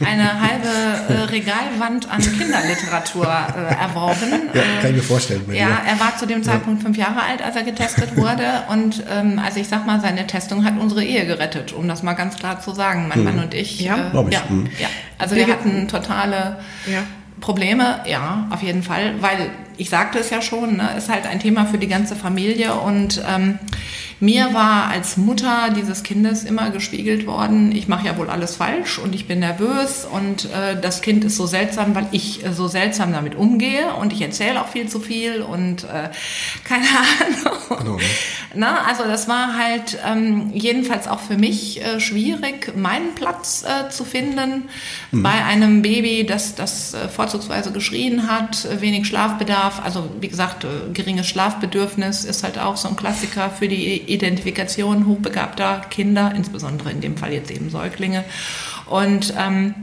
eine 0.05 0.41
halbe 0.41 0.69
äh, 1.09 1.25
Regalwand 1.25 2.11
an 2.11 2.21
Kinderliteratur 2.21 3.27
äh, 3.27 3.75
erworben. 3.75 4.51
Ja, 4.55 4.63
kann 4.81 4.91
ich 4.91 4.97
mir 4.97 5.03
vorstellen. 5.03 5.45
Ja, 5.49 5.55
ja, 5.55 5.83
er 5.87 6.01
war 6.01 6.17
zu 6.17 6.27
dem 6.27 6.43
Zeitpunkt 6.43 6.81
ja. 6.81 6.85
fünf 6.85 6.97
Jahre 6.97 7.23
alt, 7.23 7.43
als 7.43 7.57
er 7.57 7.63
getestet 7.63 8.17
wurde. 8.17 8.65
Und 8.69 9.03
ähm, 9.11 9.41
also 9.45 9.61
ich 9.61 9.69
sag 9.69 9.87
mal, 9.87 10.01
seine 10.01 10.27
Testung 10.27 10.65
hat 10.65 10.75
unsere 10.79 11.05
Ehe 11.05 11.27
gerettet, 11.27 11.73
um 11.73 11.89
das 11.89 12.03
mal 12.03 12.15
ganz 12.15 12.37
klar 12.37 12.61
zu 12.61 12.73
sagen. 12.73 13.09
Mein 13.09 13.19
hm. 13.19 13.25
Mann 13.25 13.39
und 13.39 13.55
ich. 13.55 13.81
Ja, 13.81 14.13
äh, 14.13 14.29
ich. 14.29 14.35
Ja, 14.35 14.49
hm. 14.49 14.69
ja. 14.79 14.89
Also 15.19 15.37
wir 15.37 15.47
hatten 15.47 15.89
totale 15.89 16.59
ja. 16.87 17.05
Probleme, 17.41 18.01
ja, 18.07 18.47
auf 18.51 18.63
jeden 18.63 18.83
Fall, 18.83 19.15
weil 19.21 19.51
ich 19.77 19.91
sagte 19.91 20.19
es 20.19 20.31
ja 20.31 20.41
schon, 20.41 20.77
ne, 20.77 20.91
ist 20.97 21.09
halt 21.09 21.27
ein 21.27 21.41
Thema 21.41 21.67
für 21.67 21.79
die 21.79 21.89
ganze 21.89 22.15
Familie 22.15 22.75
und 22.75 23.23
ähm, 23.29 23.59
mir 24.23 24.55
war 24.55 24.87
als 24.87 25.17
Mutter 25.17 25.71
dieses 25.77 26.05
Kindes 26.05 26.45
immer 26.45 26.71
gespiegelt 26.71 27.27
worden, 27.27 27.73
ich 27.73 27.89
mache 27.89 28.07
ja 28.07 28.17
wohl 28.17 28.31
alles 28.31 28.55
falsch 28.55 29.01
und 29.01 29.17
ich 29.17 29.27
bin 29.27 29.41
nervös 29.41 30.05
und 30.05 30.45
äh, 30.45 30.81
das 30.81 31.03
Kind 31.03 31.25
ist 31.25 31.37
so 31.37 31.47
seltsam, 31.47 31.97
weil 31.97 32.07
ich 32.13 32.47
äh, 32.47 32.53
so 32.53 32.69
seltsam 32.69 33.13
damit 33.13 33.35
umgehe 33.35 33.93
und 33.95 34.13
ich 34.13 34.23
erzähle 34.23 34.61
auch 34.61 34.69
viel 34.69 34.89
zu 34.89 35.01
viel 35.01 35.43
und 35.43 35.83
äh, 35.83 36.11
keine 36.65 36.87
Ahnung. 37.71 37.99
Genau? 37.99 37.99
Na, 38.55 38.85
also 38.87 39.05
das 39.05 39.27
war 39.27 39.57
halt 39.59 39.99
ähm, 40.07 40.51
jedenfalls 40.53 41.09
auch 41.09 41.21
für 41.21 41.37
mich 41.37 41.83
äh, 41.83 41.99
schwierig, 41.99 42.77
meinen 42.77 43.17
Platz 43.17 43.65
äh, 43.65 43.91
zu 43.91 44.05
finden 44.05 44.69
mhm. 45.11 45.23
bei 45.25 45.45
einem 45.45 45.83
Baby, 45.83 46.25
das, 46.25 46.55
das 46.55 46.95
äh, 46.95 47.09
vorzugsweise 47.09 47.73
geschrien 47.73 48.31
hat, 48.31 48.69
wenig 48.81 49.09
Schlafbedarf. 49.09 49.83
Also 49.85 50.11
wie 50.21 50.29
gesagt, 50.29 50.65
geringes 50.93 51.27
Schlafbedürfnis 51.27 52.25
ist 52.25 52.45
halt 52.45 52.59
auch 52.59 52.77
so 52.77 52.89
ein 52.89 52.95
Klassiker 52.95 53.51
für 53.51 53.67
die 53.67 54.12
Identifikation 54.13 55.07
hochbegabter 55.07 55.83
Kinder, 55.91 56.33
insbesondere 56.35 56.91
in 56.91 57.01
dem 57.01 57.17
Fall 57.17 57.33
jetzt 57.33 57.51
eben 57.51 57.71
Säuglinge. 57.71 58.25
Und 58.89 59.35
ähm, 59.39 59.75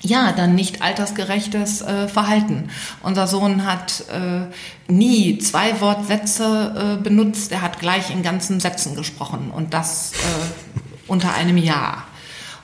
ja, 0.00 0.32
dann 0.32 0.54
nicht 0.54 0.82
altersgerechtes 0.82 1.82
äh, 1.82 2.08
Verhalten. 2.08 2.70
Unser 3.02 3.26
Sohn 3.26 3.64
hat 3.66 4.04
äh, 4.10 4.92
nie 4.92 5.38
zwei 5.38 5.80
Wortsätze 5.80 6.98
äh, 6.98 7.02
benutzt, 7.02 7.52
er 7.52 7.62
hat 7.62 7.80
gleich 7.80 8.10
in 8.10 8.22
ganzen 8.22 8.60
Sätzen 8.60 8.94
gesprochen 8.94 9.50
und 9.54 9.74
das 9.74 10.12
äh, 10.12 11.08
unter 11.08 11.34
einem 11.34 11.56
Jahr. 11.56 12.07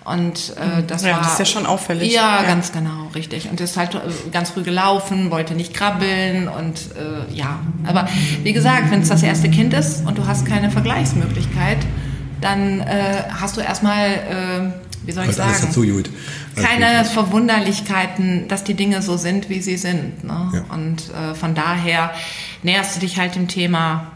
Und 0.04 0.54
äh, 0.58 0.82
das 0.86 1.02
ja, 1.02 1.12
war. 1.12 1.18
Das 1.20 1.32
ist 1.32 1.38
ja 1.38 1.44
schon 1.46 1.64
auffällig. 1.64 2.12
Ja, 2.12 2.42
ja, 2.42 2.46
ganz 2.46 2.72
genau, 2.72 3.08
richtig. 3.14 3.48
Und 3.48 3.58
ist 3.60 3.76
halt 3.78 3.94
äh, 3.94 4.00
ganz 4.30 4.50
früh 4.50 4.62
gelaufen, 4.62 5.30
wollte 5.30 5.54
nicht 5.54 5.72
krabbeln 5.72 6.48
und 6.48 6.78
äh, 6.96 7.34
ja. 7.34 7.60
Aber 7.86 8.06
wie 8.42 8.52
gesagt, 8.52 8.90
wenn 8.90 9.00
es 9.00 9.08
das 9.08 9.22
erste 9.22 9.48
Kind 9.48 9.72
ist 9.72 10.06
und 10.06 10.18
du 10.18 10.26
hast 10.26 10.44
keine 10.44 10.70
Vergleichsmöglichkeit, 10.70 11.78
dann 12.42 12.80
äh, 12.80 13.22
hast 13.30 13.56
du 13.56 13.62
erstmal, 13.62 14.10
äh, 14.10 15.06
wie 15.06 15.12
soll 15.12 15.24
ich 15.24 15.30
Was 15.30 15.36
sagen, 15.36 15.50
alles 15.50 15.60
dazu 15.62 15.82
gut. 15.82 16.10
keine 16.54 17.06
Verwunderlichkeiten, 17.06 18.46
dass 18.48 18.62
die 18.62 18.74
Dinge 18.74 19.00
so 19.00 19.16
sind, 19.16 19.48
wie 19.48 19.62
sie 19.62 19.78
sind. 19.78 20.22
Ne? 20.22 20.50
Ja. 20.52 20.74
Und 20.74 21.04
äh, 21.14 21.34
von 21.34 21.54
daher 21.54 22.10
näherst 22.62 22.96
du 22.96 23.00
dich 23.00 23.18
halt 23.18 23.36
dem 23.36 23.48
Thema 23.48 24.08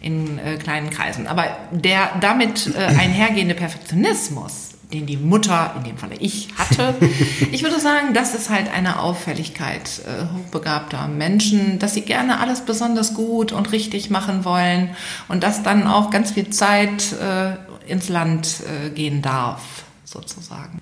in 0.00 0.38
äh, 0.38 0.56
kleinen 0.56 0.88
Kreisen. 0.88 1.26
Aber 1.26 1.44
der 1.70 2.12
damit 2.22 2.74
äh, 2.74 2.78
einhergehende 2.78 3.54
Perfektionismus, 3.54 4.73
den 4.94 5.06
die 5.06 5.16
Mutter, 5.16 5.74
in 5.76 5.84
dem 5.84 5.98
Falle 5.98 6.16
ich, 6.18 6.48
hatte. 6.56 6.94
Ich 7.52 7.62
würde 7.62 7.78
sagen, 7.78 8.14
das 8.14 8.34
ist 8.34 8.50
halt 8.50 8.72
eine 8.72 9.00
Auffälligkeit 9.00 10.00
äh, 10.06 10.24
hochbegabter 10.34 11.08
Menschen, 11.08 11.78
dass 11.78 11.94
sie 11.94 12.00
gerne 12.02 12.40
alles 12.40 12.62
besonders 12.62 13.14
gut 13.14 13.52
und 13.52 13.70
richtig 13.72 14.10
machen 14.10 14.44
wollen 14.44 14.90
und 15.28 15.42
dass 15.42 15.62
dann 15.62 15.86
auch 15.86 16.10
ganz 16.10 16.32
viel 16.32 16.50
Zeit 16.50 17.12
äh, 17.12 17.52
ins 17.90 18.08
Land 18.08 18.62
äh, 18.86 18.90
gehen 18.90 19.22
darf, 19.22 19.62
sozusagen. 20.04 20.80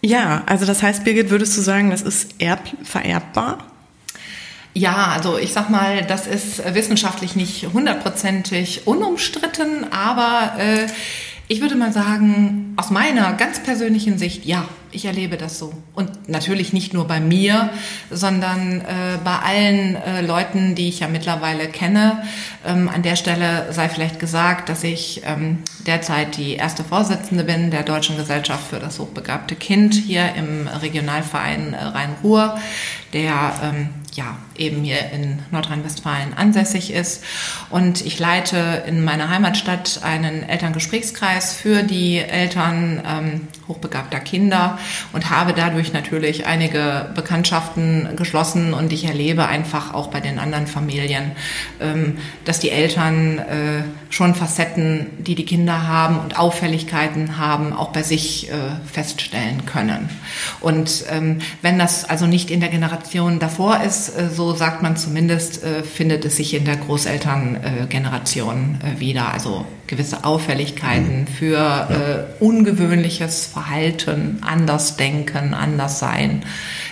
Ja, 0.00 0.42
also 0.46 0.66
das 0.66 0.82
heißt, 0.82 1.04
Birgit, 1.04 1.30
würdest 1.30 1.56
du 1.56 1.62
sagen, 1.62 1.90
das 1.90 2.02
ist 2.02 2.34
erb 2.40 2.68
vererbbar? 2.82 3.58
Ja, 4.74 5.08
also 5.08 5.38
ich 5.38 5.52
sag 5.52 5.68
mal, 5.68 6.02
das 6.04 6.26
ist 6.26 6.74
wissenschaftlich 6.74 7.36
nicht 7.36 7.68
hundertprozentig 7.72 8.86
unumstritten, 8.86 9.92
aber 9.92 10.58
äh, 10.58 10.86
ich 11.52 11.60
würde 11.60 11.74
mal 11.74 11.92
sagen, 11.92 12.72
aus 12.78 12.88
meiner 12.88 13.34
ganz 13.34 13.62
persönlichen 13.62 14.16
Sicht, 14.16 14.46
ja, 14.46 14.66
ich 14.90 15.04
erlebe 15.04 15.36
das 15.36 15.58
so. 15.58 15.74
Und 15.94 16.30
natürlich 16.30 16.72
nicht 16.72 16.94
nur 16.94 17.06
bei 17.06 17.20
mir, 17.20 17.68
sondern 18.10 18.80
äh, 18.80 19.18
bei 19.22 19.36
allen 19.36 19.96
äh, 19.96 20.22
Leuten, 20.22 20.74
die 20.74 20.88
ich 20.88 21.00
ja 21.00 21.08
mittlerweile 21.08 21.68
kenne. 21.68 22.22
Ähm, 22.64 22.88
an 22.88 23.02
der 23.02 23.16
Stelle 23.16 23.70
sei 23.70 23.90
vielleicht 23.90 24.18
gesagt, 24.18 24.70
dass 24.70 24.82
ich 24.82 25.20
ähm, 25.26 25.58
derzeit 25.86 26.38
die 26.38 26.54
erste 26.54 26.84
Vorsitzende 26.84 27.44
bin 27.44 27.70
der 27.70 27.82
Deutschen 27.82 28.16
Gesellschaft 28.16 28.70
für 28.70 28.78
das 28.78 28.98
hochbegabte 28.98 29.54
Kind 29.54 29.92
hier 29.92 30.34
im 30.34 30.66
Regionalverein 30.68 31.74
äh, 31.74 31.84
Rhein-Ruhr, 31.84 32.58
der 33.12 33.52
ähm, 33.62 33.88
ja, 34.14 34.36
eben 34.56 34.84
hier 34.84 35.10
in 35.10 35.38
Nordrhein-Westfalen 35.50 36.34
ansässig 36.34 36.92
ist. 36.92 37.24
Und 37.70 38.04
ich 38.04 38.18
leite 38.18 38.84
in 38.86 39.04
meiner 39.04 39.30
Heimatstadt 39.30 40.00
einen 40.02 40.42
Elterngesprächskreis 40.42 41.54
für 41.54 41.82
die 41.82 42.18
Eltern 42.18 43.02
ähm, 43.06 43.48
hochbegabter 43.68 44.20
Kinder 44.20 44.78
und 45.12 45.30
habe 45.30 45.54
dadurch 45.54 45.92
natürlich 45.92 46.46
einige 46.46 47.10
Bekanntschaften 47.14 48.10
geschlossen 48.16 48.74
und 48.74 48.92
ich 48.92 49.04
erlebe 49.04 49.46
einfach 49.46 49.94
auch 49.94 50.08
bei 50.08 50.20
den 50.20 50.38
anderen 50.38 50.66
Familien, 50.66 51.32
ähm, 51.80 52.18
dass 52.44 52.60
die 52.60 52.70
Eltern 52.70 53.38
äh, 53.38 53.82
schon 54.10 54.34
Facetten, 54.34 55.06
die 55.18 55.34
die 55.34 55.46
Kinder 55.46 55.86
haben 55.86 56.18
und 56.18 56.38
Auffälligkeiten 56.38 57.38
haben, 57.38 57.72
auch 57.72 57.92
bei 57.92 58.02
sich 58.02 58.50
äh, 58.50 58.54
feststellen 58.92 59.64
können. 59.64 60.10
Und 60.60 61.04
ähm, 61.10 61.38
wenn 61.62 61.78
das 61.78 62.04
also 62.04 62.26
nicht 62.26 62.50
in 62.50 62.60
der 62.60 62.68
Generation 62.68 63.38
davor 63.38 63.80
ist, 63.80 64.01
äh, 64.08 64.28
so 64.28 64.54
sagt 64.54 64.82
man 64.82 64.96
zumindest, 64.96 65.62
äh, 65.62 65.82
findet 65.82 66.24
es 66.24 66.36
sich 66.36 66.54
in 66.54 66.64
der 66.64 66.76
Großelterngeneration 66.76 68.78
äh, 68.82 69.00
wieder. 69.00 69.32
Also 69.32 69.64
gewisse 69.86 70.24
Auffälligkeiten 70.24 71.20
mhm. 71.20 71.26
für 71.26 72.28
äh, 72.38 72.42
ungewöhnliches 72.42 73.46
Verhalten, 73.46 74.38
anders 74.42 74.96
denken, 74.96 75.54
anders 75.54 75.98
sein, 75.98 76.44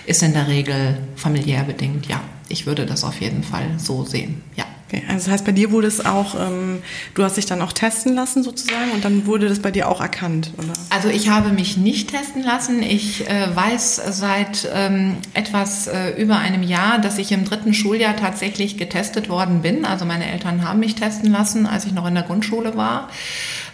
ist 0.05 0.23
in 0.23 0.33
der 0.33 0.47
Regel 0.47 0.97
familiär 1.15 1.63
bedingt. 1.63 2.07
Ja, 2.07 2.21
ich 2.49 2.65
würde 2.65 2.85
das 2.85 3.03
auf 3.03 3.21
jeden 3.21 3.43
Fall 3.43 3.65
so 3.77 4.03
sehen. 4.03 4.43
Ja. 4.55 4.65
Okay, 4.91 5.03
also 5.07 5.25
das 5.25 5.29
heißt, 5.29 5.45
bei 5.45 5.53
dir 5.53 5.71
wurde 5.71 5.87
es 5.87 6.05
auch, 6.05 6.35
ähm, 6.35 6.81
du 7.13 7.23
hast 7.23 7.37
dich 7.37 7.45
dann 7.45 7.61
auch 7.61 7.71
testen 7.71 8.13
lassen 8.13 8.43
sozusagen 8.43 8.91
und 8.91 9.05
dann 9.05 9.25
wurde 9.25 9.47
das 9.47 9.59
bei 9.59 9.71
dir 9.71 9.87
auch 9.87 10.01
erkannt, 10.01 10.51
oder? 10.57 10.73
Also 10.89 11.07
ich 11.07 11.29
habe 11.29 11.51
mich 11.51 11.77
nicht 11.77 12.09
testen 12.09 12.43
lassen. 12.43 12.83
Ich 12.83 13.25
äh, 13.29 13.55
weiß 13.55 14.01
seit 14.09 14.69
ähm, 14.73 15.15
etwas 15.33 15.87
äh, 15.87 16.21
über 16.21 16.39
einem 16.39 16.61
Jahr, 16.61 16.99
dass 16.99 17.19
ich 17.19 17.31
im 17.31 17.45
dritten 17.45 17.73
Schuljahr 17.73 18.17
tatsächlich 18.17 18.77
getestet 18.77 19.29
worden 19.29 19.61
bin. 19.61 19.85
Also 19.85 20.03
meine 20.03 20.29
Eltern 20.29 20.67
haben 20.67 20.81
mich 20.81 20.95
testen 20.95 21.31
lassen, 21.31 21.67
als 21.67 21.85
ich 21.85 21.93
noch 21.93 22.05
in 22.05 22.15
der 22.15 22.23
Grundschule 22.23 22.75
war. 22.75 23.09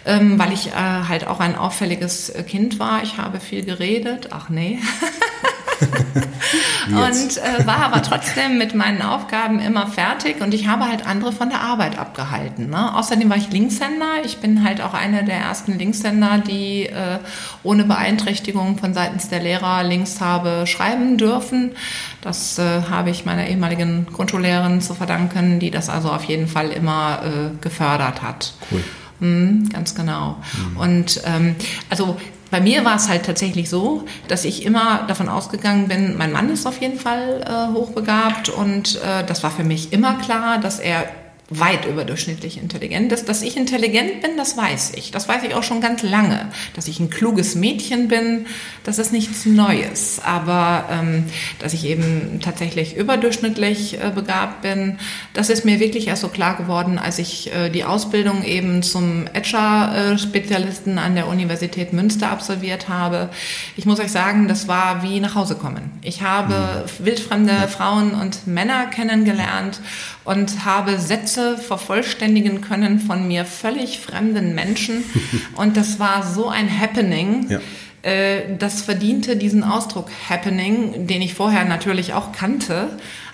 Ähm, 0.06 0.38
weil 0.38 0.52
ich 0.52 0.68
äh, 0.68 0.72
halt 0.72 1.26
auch 1.26 1.40
ein 1.40 1.56
auffälliges 1.56 2.32
Kind 2.46 2.78
war. 2.78 3.02
Ich 3.02 3.18
habe 3.18 3.40
viel 3.40 3.64
geredet. 3.64 4.28
Ach 4.30 4.50
nee. 4.50 4.78
und 6.88 7.36
äh, 7.36 7.66
war 7.66 7.84
aber 7.84 8.02
trotzdem 8.02 8.58
mit 8.58 8.74
meinen 8.74 9.02
Aufgaben 9.02 9.60
immer 9.60 9.86
fertig 9.86 10.40
und 10.40 10.54
ich 10.54 10.66
habe 10.66 10.88
halt 10.88 11.06
andere 11.06 11.32
von 11.32 11.50
der 11.50 11.60
Arbeit 11.60 11.98
abgehalten. 11.98 12.70
Ne? 12.70 12.96
Außerdem 12.96 13.28
war 13.28 13.36
ich 13.36 13.50
Linkshänder. 13.50 14.24
Ich 14.24 14.38
bin 14.38 14.64
halt 14.64 14.80
auch 14.80 14.94
eine 14.94 15.24
der 15.24 15.36
ersten 15.36 15.78
Linkshänder, 15.78 16.38
die 16.38 16.86
äh, 16.86 17.18
ohne 17.62 17.84
Beeinträchtigung 17.84 18.78
von 18.78 18.94
seitens 18.94 19.28
der 19.28 19.40
Lehrer 19.40 19.84
links 19.84 20.20
habe 20.20 20.66
schreiben 20.66 21.18
dürfen. 21.18 21.72
Das 22.20 22.58
äh, 22.58 22.82
habe 22.90 23.10
ich 23.10 23.24
meiner 23.24 23.46
ehemaligen 23.46 24.06
Grundschullehrerin 24.12 24.80
zu 24.80 24.94
verdanken, 24.94 25.60
die 25.60 25.70
das 25.70 25.88
also 25.88 26.10
auf 26.10 26.24
jeden 26.24 26.48
Fall 26.48 26.70
immer 26.70 27.20
äh, 27.22 27.56
gefördert 27.60 28.22
hat. 28.22 28.54
Cool. 28.70 28.82
Mhm, 29.20 29.68
ganz 29.70 29.94
genau. 29.94 30.36
Mhm. 30.52 30.76
Und 30.76 31.20
ähm, 31.24 31.56
also 31.90 32.18
bei 32.50 32.60
mir 32.60 32.84
war 32.84 32.96
es 32.96 33.08
halt 33.08 33.26
tatsächlich 33.26 33.68
so, 33.68 34.04
dass 34.28 34.44
ich 34.44 34.64
immer 34.64 35.04
davon 35.06 35.28
ausgegangen 35.28 35.88
bin, 35.88 36.16
mein 36.16 36.32
Mann 36.32 36.50
ist 36.50 36.66
auf 36.66 36.80
jeden 36.80 36.98
Fall 36.98 37.44
äh, 37.44 37.74
hochbegabt 37.74 38.48
und 38.48 38.96
äh, 38.96 39.24
das 39.24 39.42
war 39.42 39.50
für 39.50 39.64
mich 39.64 39.92
immer 39.92 40.14
klar, 40.14 40.58
dass 40.58 40.78
er 40.78 41.04
weit 41.50 41.86
überdurchschnittlich 41.86 42.58
intelligent 42.58 43.10
ist. 43.10 43.28
Dass 43.28 43.42
ich 43.42 43.56
intelligent 43.56 44.20
bin, 44.20 44.36
das 44.36 44.56
weiß 44.56 44.92
ich. 44.96 45.10
Das 45.10 45.28
weiß 45.28 45.42
ich 45.44 45.54
auch 45.54 45.62
schon 45.62 45.80
ganz 45.80 46.02
lange. 46.02 46.50
Dass 46.74 46.88
ich 46.88 47.00
ein 47.00 47.08
kluges 47.08 47.54
Mädchen 47.54 48.08
bin, 48.08 48.46
das 48.84 48.98
ist 48.98 49.12
nichts 49.12 49.46
Neues. 49.46 50.20
Aber 50.22 50.84
ähm, 50.90 51.24
dass 51.58 51.72
ich 51.72 51.86
eben 51.86 52.40
tatsächlich 52.42 52.96
überdurchschnittlich 52.96 53.98
äh, 53.98 54.10
begabt 54.14 54.60
bin, 54.60 54.98
das 55.32 55.48
ist 55.48 55.64
mir 55.64 55.80
wirklich 55.80 56.08
erst 56.08 56.22
so 56.22 56.28
klar 56.28 56.56
geworden, 56.56 56.98
als 56.98 57.18
ich 57.18 57.50
äh, 57.54 57.70
die 57.70 57.84
Ausbildung 57.84 58.44
eben 58.44 58.82
zum 58.82 59.26
Etcher-Spezialisten 59.32 60.98
an 60.98 61.14
der 61.14 61.28
Universität 61.28 61.94
Münster 61.94 62.30
absolviert 62.30 62.90
habe. 62.90 63.30
Ich 63.76 63.86
muss 63.86 64.00
euch 64.00 64.12
sagen, 64.12 64.48
das 64.48 64.68
war 64.68 65.02
wie 65.02 65.20
nach 65.20 65.34
Hause 65.34 65.54
kommen. 65.54 65.92
Ich 66.02 66.20
habe 66.20 66.84
mhm. 66.98 67.06
wildfremde 67.06 67.68
Frauen 67.68 68.12
und 68.12 68.46
Männer 68.46 68.86
kennengelernt 68.86 69.80
und 70.28 70.66
habe 70.66 70.98
Sätze 70.98 71.56
vervollständigen 71.56 72.60
können 72.60 73.00
von 73.00 73.26
mir 73.26 73.46
völlig 73.46 73.98
fremden 73.98 74.54
Menschen. 74.54 75.02
Und 75.56 75.78
das 75.78 75.98
war 75.98 76.22
so 76.22 76.48
ein 76.48 76.68
Happening. 76.68 77.46
Ja 77.48 77.60
äh, 78.02 78.56
das 78.56 78.82
verdiente 78.82 79.36
diesen 79.36 79.64
Ausdruck 79.64 80.08
Happening, 80.28 81.08
den 81.08 81.20
ich 81.20 81.34
vorher 81.34 81.64
natürlich 81.64 82.12
auch 82.12 82.30
kannte 82.30 82.90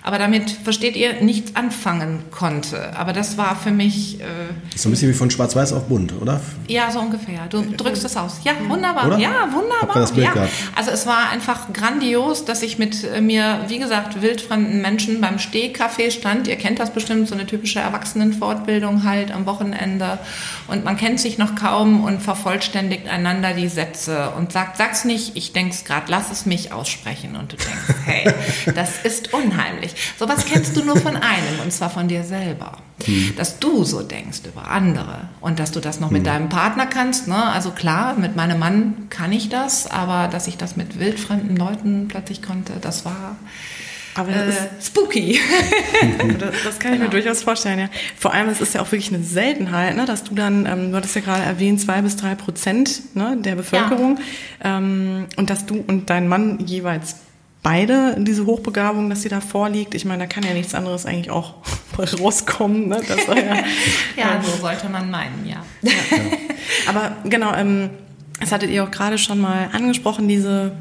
aber 0.07 0.19
damit, 0.19 0.51
versteht 0.51 0.97
ihr, 0.97 1.23
nichts 1.23 1.57
anfangen 1.57 2.25
konnte. 2.31 2.95
Aber 2.95 3.15
das 3.15 3.39
war 3.39 3.57
für 3.57 3.71
mich... 3.71 4.21
Äh, 4.21 4.25
so 4.77 4.91
ein 4.91 4.93
bisschen 4.93 5.09
wie 5.09 5.15
von 5.15 5.31
Schwarz-Weiß 5.31 5.73
auf 5.73 5.85
Bunt, 5.85 6.13
oder? 6.21 6.43
Ja, 6.69 6.91
so 6.91 6.99
ungefähr. 6.99 7.47
Du 7.49 7.63
drückst 7.63 8.05
es 8.05 8.15
aus. 8.15 8.41
Ja, 8.45 8.53
wunderbar. 8.69 9.07
Oder? 9.07 9.19
Ja, 9.19 9.49
wunderbar. 9.51 10.07
Ja. 10.19 10.47
Also 10.77 10.91
es 10.91 11.07
war 11.07 11.31
einfach 11.31 11.73
grandios, 11.73 12.45
dass 12.45 12.63
ich 12.63 12.77
mit 12.77 13.03
äh, 13.03 13.23
mir, 13.23 13.61
wie 13.69 13.79
gesagt, 13.79 14.21
wildfremden 14.21 14.83
Menschen 14.83 15.23
beim 15.23 15.39
Stehkaffee 15.39 16.11
stand. 16.11 16.49
Ihr 16.49 16.57
kennt 16.57 16.81
das 16.81 16.91
bestimmt, 16.91 17.27
so 17.27 17.35
eine 17.35 17.47
typische 17.47 17.81
Erwachsenenfortbildung 17.81 19.05
halt 19.05 19.33
am 19.33 19.47
Wochenende. 19.47 20.19
Und 20.69 20.85
man 20.85 20.99
kennt 20.99 21.19
sich 21.19 21.39
noch 21.39 21.55
kaum 21.55 22.05
und 22.05 22.21
vervollständigt 22.21 23.09
einander 23.09 23.55
die 23.55 23.69
Sätze 23.69 24.33
und 24.37 24.53
sagt, 24.53 24.77
sag's 24.77 25.07
nicht, 25.07 25.35
ich 25.35 25.55
denk's 25.55 25.87
gerade, 25.87 26.11
lass 26.11 26.31
es 26.31 26.45
mich 26.45 26.73
aussprechen. 26.73 27.37
Und 27.37 27.53
du 27.53 27.57
denkst, 27.57 27.95
hey, 28.05 28.35
das 28.75 28.99
ist 29.03 29.33
unheimlich. 29.33 29.94
Sowas 30.19 30.45
kennst 30.47 30.77
du 30.77 30.85
nur 30.85 30.97
von 30.97 31.17
einem, 31.17 31.61
und 31.63 31.73
zwar 31.73 31.91
von 31.91 32.09
dir 32.09 32.25
selber. 32.25 32.79
Hm. 33.05 33.35
Dass 33.37 33.59
du 33.59 33.85
so 33.85 34.03
denkst 34.03 34.41
über 34.47 34.69
andere 34.71 35.29
und 35.41 35.59
dass 35.59 35.73
du 35.73 35.81
das 35.81 36.01
noch 36.01 36.09
hm. 36.09 36.19
mit 36.19 36.27
deinem 36.27 36.49
Partner 36.49 36.87
kannst. 36.87 37.29
Ne? 37.29 37.43
Also 37.43 37.71
klar, 37.71 38.15
mit 38.17 38.37
meinem 38.37 38.59
Mann 38.59 39.09
kann 39.11 39.33
ich 39.33 39.49
das, 39.49 39.91
aber 39.91 40.29
dass 40.29 40.47
ich 40.47 40.57
das 40.57 40.77
mit 40.77 40.99
wildfremden 40.99 41.57
Leuten 41.57 42.09
plötzlich 42.09 42.43
konnte, 42.43 42.75
das 42.81 43.05
war 43.05 43.37
aber 44.15 44.31
das 44.31 44.57
äh, 44.57 44.69
ist 44.79 44.87
spooky. 44.87 45.41
das, 46.39 46.55
das, 46.63 46.79
kann 46.79 46.93
ich 46.93 46.99
genau. 47.01 47.05
mir 47.05 47.11
durchaus 47.11 47.43
vorstellen, 47.43 47.79
ja. 47.81 47.89
Vor 48.17 48.33
allem, 48.33 48.49
es 48.49 48.61
ist 48.61 48.75
ja 48.75 48.81
auch 48.81 48.91
wirklich 48.93 49.13
eine 49.13 49.25
Seltenheit, 49.25 49.97
ne, 49.97 50.05
dass 50.07 50.23
du 50.23 50.35
dann, 50.35 50.67
ähm, 50.67 50.91
du 50.91 50.97
hattest 50.97 51.17
ja 51.17 51.21
gerade 51.21 51.43
erwähnt, 51.43 51.81
zwei 51.81 52.01
bis 52.03 52.17
drei 52.17 52.35
Prozent 52.35 53.17
ne, 53.17 53.37
der 53.39 53.57
Bevölkerung 53.57 54.19
ja. 54.63 54.79
ähm, 54.79 55.27
und 55.37 55.51
dass 55.51 55.67
du 55.67 55.83
und 55.87 56.11
dein 56.11 56.29
Mann 56.29 56.61
jeweils 56.65 57.17
beide 57.65 58.15
diese 58.19 58.47
Hochbegabung, 58.47 59.11
dass 59.11 59.23
sie 59.23 59.29
da 59.29 59.41
vorliegt. 59.41 59.95
Ich 59.95 60.05
meine, 60.05 60.25
da 60.25 60.27
kann 60.27 60.45
ja 60.45 60.53
nichts 60.53 60.75
anderes 60.75 61.07
eigentlich 61.07 61.31
auch 61.31 61.55
rauskommen. 62.21 62.89
Ne? 62.89 63.01
Ja, 63.09 63.57
ja, 64.17 64.43
so 64.43 64.61
sollte 64.61 64.89
man 64.89 65.11
meinen, 65.11 65.45
ja. 65.45 65.65
ja. 65.83 65.93
Aber 66.87 67.17
genau, 67.25 67.53
ähm, 67.55 67.91
das 68.39 68.53
hattet 68.53 68.71
ihr 68.71 68.85
auch 68.85 68.91
gerade 68.91 69.19
schon 69.19 69.41
mal 69.41 69.71
angesprochen, 69.73 70.29
diese 70.29 70.73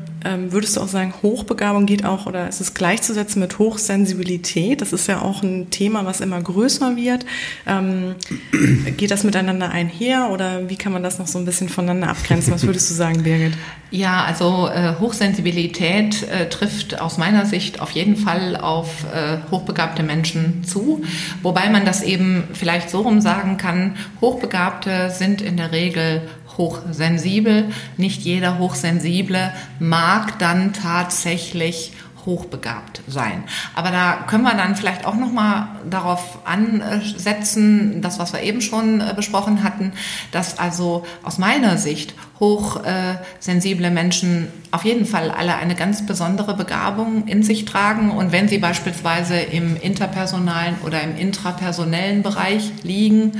würdest 0.49 0.77
du 0.77 0.81
auch 0.81 0.87
sagen, 0.87 1.13
Hochbegabung 1.21 1.85
geht 1.85 2.05
auch 2.05 2.25
oder 2.25 2.47
ist 2.47 2.61
es 2.61 2.73
gleichzusetzen 2.73 3.41
mit 3.41 3.59
Hochsensibilität? 3.59 4.81
Das 4.81 4.93
ist 4.93 5.07
ja 5.07 5.21
auch 5.21 5.43
ein 5.43 5.69
Thema, 5.69 6.05
was 6.05 6.21
immer 6.21 6.41
größer 6.41 6.95
wird. 6.95 7.25
Ähm, 7.67 8.15
geht 8.97 9.11
das 9.11 9.23
miteinander 9.23 9.69
einher 9.69 10.29
oder 10.31 10.69
wie 10.69 10.75
kann 10.75 10.93
man 10.93 11.03
das 11.03 11.19
noch 11.19 11.27
so 11.27 11.39
ein 11.39 11.45
bisschen 11.45 11.69
voneinander 11.69 12.09
abgrenzen? 12.09 12.53
Was 12.53 12.65
würdest 12.65 12.89
du 12.89 12.93
sagen, 12.93 13.23
Birgit? 13.23 13.53
Ja, 13.93 14.23
also 14.23 14.69
äh, 14.69 14.95
Hochsensibilität 14.99 16.23
äh, 16.23 16.49
trifft 16.49 16.99
aus 16.99 17.19
meiner 17.19 17.45
Sicht 17.45 17.79
auf 17.79 17.91
jeden 17.91 18.15
Fall 18.15 18.57
auf 18.57 19.05
äh, 19.13 19.37
hochbegabte 19.51 20.01
Menschen 20.01 20.63
zu, 20.63 21.03
wobei 21.43 21.69
man 21.69 21.85
das 21.85 22.01
eben 22.01 22.45
vielleicht 22.53 22.89
so 22.89 23.01
rum 23.01 23.21
sagen 23.21 23.57
kann, 23.57 23.95
Hochbegabte 24.19 25.11
sind 25.11 25.43
in 25.43 25.57
der 25.57 25.71
Regel 25.71 26.23
hochsensibel. 26.57 27.69
Nicht 27.97 28.21
jeder 28.21 28.59
Hochsensible 28.59 29.51
mag 29.79 30.39
dann 30.39 30.73
tatsächlich 30.73 31.93
hochbegabt 32.25 33.01
sein. 33.07 33.43
Aber 33.75 33.91
da 33.91 34.25
können 34.27 34.43
wir 34.43 34.53
dann 34.53 34.75
vielleicht 34.75 35.05
auch 35.05 35.15
noch 35.15 35.31
mal 35.31 35.67
darauf 35.89 36.39
ansetzen, 36.45 38.01
das 38.01 38.19
was 38.19 38.33
wir 38.33 38.41
eben 38.41 38.61
schon 38.61 39.01
äh, 39.01 39.13
besprochen 39.15 39.63
hatten, 39.63 39.93
dass 40.31 40.57
also 40.59 41.05
aus 41.23 41.37
meiner 41.37 41.77
Sicht 41.77 42.13
hochsensible 42.39 43.91
Menschen 43.91 44.47
auf 44.71 44.85
jeden 44.85 45.05
Fall 45.05 45.31
alle 45.31 45.55
eine 45.55 45.75
ganz 45.75 46.05
besondere 46.05 46.55
Begabung 46.55 47.27
in 47.27 47.43
sich 47.43 47.65
tragen 47.65 48.11
und 48.11 48.31
wenn 48.31 48.47
sie 48.47 48.57
beispielsweise 48.57 49.35
im 49.35 49.77
interpersonalen 49.77 50.75
oder 50.85 51.01
im 51.01 51.15
intrapersonellen 51.15 52.23
Bereich 52.23 52.71
liegen, 52.83 53.33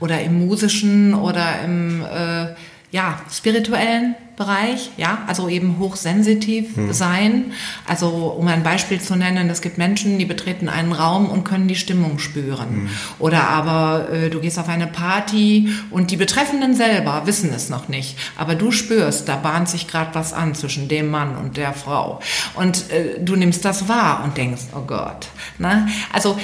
oder 0.00 0.20
im 0.20 0.46
musischen 0.46 1.14
oder 1.14 1.62
im 1.62 2.02
äh, 2.02 2.54
ja, 2.92 3.20
spirituellen 3.30 4.16
Bereich, 4.34 4.90
ja, 4.96 5.18
also 5.26 5.48
eben 5.48 5.78
hochsensitiv 5.78 6.74
hm. 6.74 6.92
sein. 6.92 7.52
Also 7.86 8.08
um 8.08 8.48
ein 8.48 8.62
Beispiel 8.62 9.00
zu 9.00 9.14
nennen, 9.14 9.50
es 9.50 9.60
gibt 9.60 9.76
Menschen, 9.78 10.18
die 10.18 10.24
betreten 10.24 10.68
einen 10.68 10.92
Raum 10.92 11.26
und 11.26 11.44
können 11.44 11.68
die 11.68 11.76
Stimmung 11.76 12.18
spüren. 12.18 12.68
Hm. 12.68 12.90
Oder 13.18 13.48
aber 13.48 14.08
äh, 14.10 14.30
du 14.30 14.40
gehst 14.40 14.58
auf 14.58 14.68
eine 14.68 14.86
Party 14.86 15.68
und 15.90 16.10
die 16.10 16.16
Betreffenden 16.16 16.74
selber 16.74 17.26
wissen 17.26 17.52
es 17.54 17.68
noch 17.68 17.88
nicht, 17.88 18.16
aber 18.36 18.54
du 18.54 18.72
spürst, 18.72 19.28
da 19.28 19.36
bahnt 19.36 19.68
sich 19.68 19.86
gerade 19.86 20.14
was 20.14 20.32
an 20.32 20.54
zwischen 20.54 20.88
dem 20.88 21.10
Mann 21.10 21.36
und 21.36 21.56
der 21.56 21.74
Frau. 21.74 22.20
Und 22.54 22.90
äh, 22.90 23.20
du 23.20 23.36
nimmst 23.36 23.64
das 23.64 23.88
wahr 23.88 24.22
und 24.24 24.36
denkst, 24.36 24.62
oh 24.74 24.84
Gott. 24.86 25.28
Ne? 25.58 25.86
Also 26.12 26.36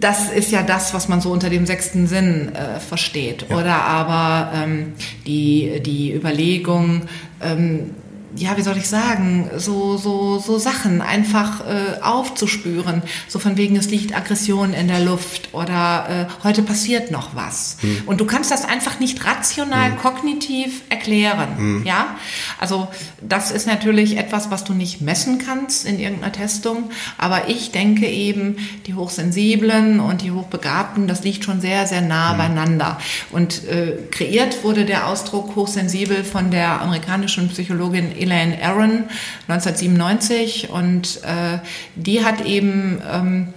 das 0.00 0.30
ist 0.30 0.50
ja 0.50 0.62
das, 0.62 0.94
was 0.94 1.08
man 1.08 1.20
so 1.20 1.30
unter 1.30 1.50
dem 1.50 1.66
sechsten 1.66 2.06
Sinn 2.06 2.54
äh, 2.54 2.80
versteht. 2.80 3.46
Ja. 3.48 3.58
Oder 3.58 3.82
aber 3.82 4.52
ähm, 4.54 4.94
die, 5.26 5.80
die 5.84 6.12
Überlegung, 6.14 7.02
ähm, 7.42 7.90
ja, 8.36 8.56
wie 8.56 8.62
soll 8.62 8.76
ich 8.76 8.88
sagen, 8.88 9.50
so, 9.56 9.96
so, 9.96 10.38
so 10.38 10.58
Sachen 10.58 11.02
einfach 11.02 11.66
äh, 11.66 12.00
aufzuspüren. 12.00 13.02
So 13.28 13.38
von 13.38 13.56
wegen, 13.56 13.76
es 13.76 13.90
liegt 13.90 14.16
Aggression 14.16 14.72
in 14.72 14.86
der 14.86 15.00
Luft 15.00 15.52
oder 15.52 16.28
äh, 16.28 16.44
heute 16.44 16.62
passiert 16.62 17.10
noch 17.10 17.34
was. 17.34 17.78
Hm. 17.80 18.02
Und 18.06 18.20
du 18.20 18.26
kannst 18.26 18.50
das 18.50 18.64
einfach 18.64 19.00
nicht 19.00 19.24
rational, 19.24 19.92
hm. 19.92 19.98
kognitiv 19.98 20.82
erklären. 20.90 21.56
Hm. 21.56 21.82
Ja, 21.84 22.16
also 22.58 22.88
das 23.20 23.50
ist 23.50 23.66
natürlich 23.66 24.16
etwas, 24.16 24.50
was 24.50 24.64
du 24.64 24.74
nicht 24.74 25.00
messen 25.00 25.38
kannst 25.38 25.84
in 25.86 25.98
irgendeiner 25.98 26.32
Testung. 26.32 26.90
Aber 27.18 27.48
ich 27.48 27.72
denke 27.72 28.06
eben, 28.06 28.56
die 28.86 28.94
Hochsensiblen 28.94 29.98
und 29.98 30.22
die 30.22 30.30
Hochbegabten, 30.30 31.08
das 31.08 31.24
liegt 31.24 31.44
schon 31.44 31.60
sehr, 31.60 31.86
sehr 31.86 32.02
nah 32.02 32.30
hm. 32.30 32.38
beieinander. 32.38 32.98
Und 33.32 33.66
äh, 33.68 33.96
kreiert 34.10 34.62
wurde 34.62 34.84
der 34.84 35.08
Ausdruck 35.08 35.56
hochsensibel 35.56 36.22
von 36.22 36.52
der 36.52 36.80
amerikanischen 36.80 37.48
Psychologin 37.48 38.19
Elaine 38.20 38.62
Aaron 38.62 39.04
1997 39.48 40.70
und 40.70 41.20
äh, 41.24 41.58
die 41.96 42.24
hat 42.24 42.44
eben 42.44 43.00
ähm, 43.10 43.48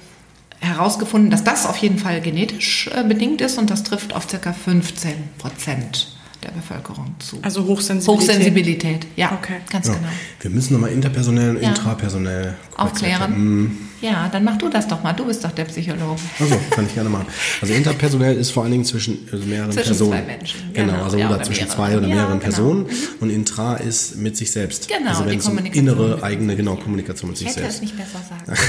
herausgefunden, 0.59 1.29
dass 1.29 1.43
das 1.43 1.65
auf 1.65 1.77
jeden 1.77 1.97
Fall 1.97 2.21
genetisch 2.21 2.89
äh, 2.93 3.03
bedingt 3.03 3.41
ist 3.41 3.57
und 3.57 3.69
das 3.69 3.83
trifft 3.83 4.15
auf 4.15 4.29
circa 4.29 4.53
15 4.53 5.13
Prozent 5.37 6.07
der 6.43 6.51
Bevölkerung 6.51 7.15
zu. 7.19 7.39
Also 7.41 7.65
Hochsensibilität. 7.65 8.29
Hochsensibilität, 8.29 9.07
ja, 9.15 9.31
okay. 9.39 9.57
ganz 9.69 9.87
ja. 9.87 9.93
genau. 9.93 10.07
Wir 10.41 10.51
müssen 10.51 10.73
nochmal 10.73 10.91
interpersonell 10.91 11.55
und 11.55 11.61
ja. 11.61 11.69
intrapersonell 11.69 12.55
aufklären. 12.75 13.89
Ja, 14.03 14.27
dann 14.29 14.43
mach 14.43 14.57
du 14.57 14.67
das 14.67 14.85
doch 14.85 15.01
mal. 15.01 15.13
Du 15.13 15.25
bist 15.25 15.45
doch 15.45 15.51
der 15.51 15.63
Psychologe. 15.63 16.19
Also 16.37 16.59
kann 16.71 16.85
ich 16.85 16.93
gerne 16.93 17.09
machen. 17.09 17.25
Also 17.61 17.73
interpersonell 17.73 18.35
ist 18.35 18.51
vor 18.51 18.63
allen 18.63 18.73
Dingen 18.73 18.83
zwischen 18.83 19.29
also 19.31 19.45
mehreren 19.45 19.71
zwischen 19.71 19.87
Personen. 19.87 20.11
Zwei 20.11 20.21
Menschen. 20.23 20.59
Genau, 20.73 20.91
genau 20.91 21.03
also 21.05 21.17
ja, 21.17 21.27
oder, 21.27 21.35
oder 21.35 21.43
zwischen 21.45 21.63
mehrere. 21.63 21.77
zwei 21.77 21.97
oder 21.97 22.07
mehreren 22.07 22.17
ja, 22.17 22.27
genau. 22.33 22.43
Personen. 22.43 22.83
Mhm. 22.83 22.91
Und 23.21 23.29
intra 23.29 23.75
ist 23.75 24.17
mit 24.17 24.35
sich 24.35 24.51
selbst. 24.51 24.89
Genau, 24.89 25.09
also 25.11 25.25
wenn 25.25 25.39
es 25.39 25.47
um 25.47 25.57
innere 25.57 26.21
eigene 26.21 26.57
genau 26.57 26.75
Kommunikation 26.75 27.31
mit 27.31 27.39
ich 27.39 27.47
sich 27.47 27.55
selbst. 27.55 27.81
Ich 27.81 27.91
hätte 27.91 28.03
es 28.03 28.13
nicht 28.13 28.45
besser 28.45 28.59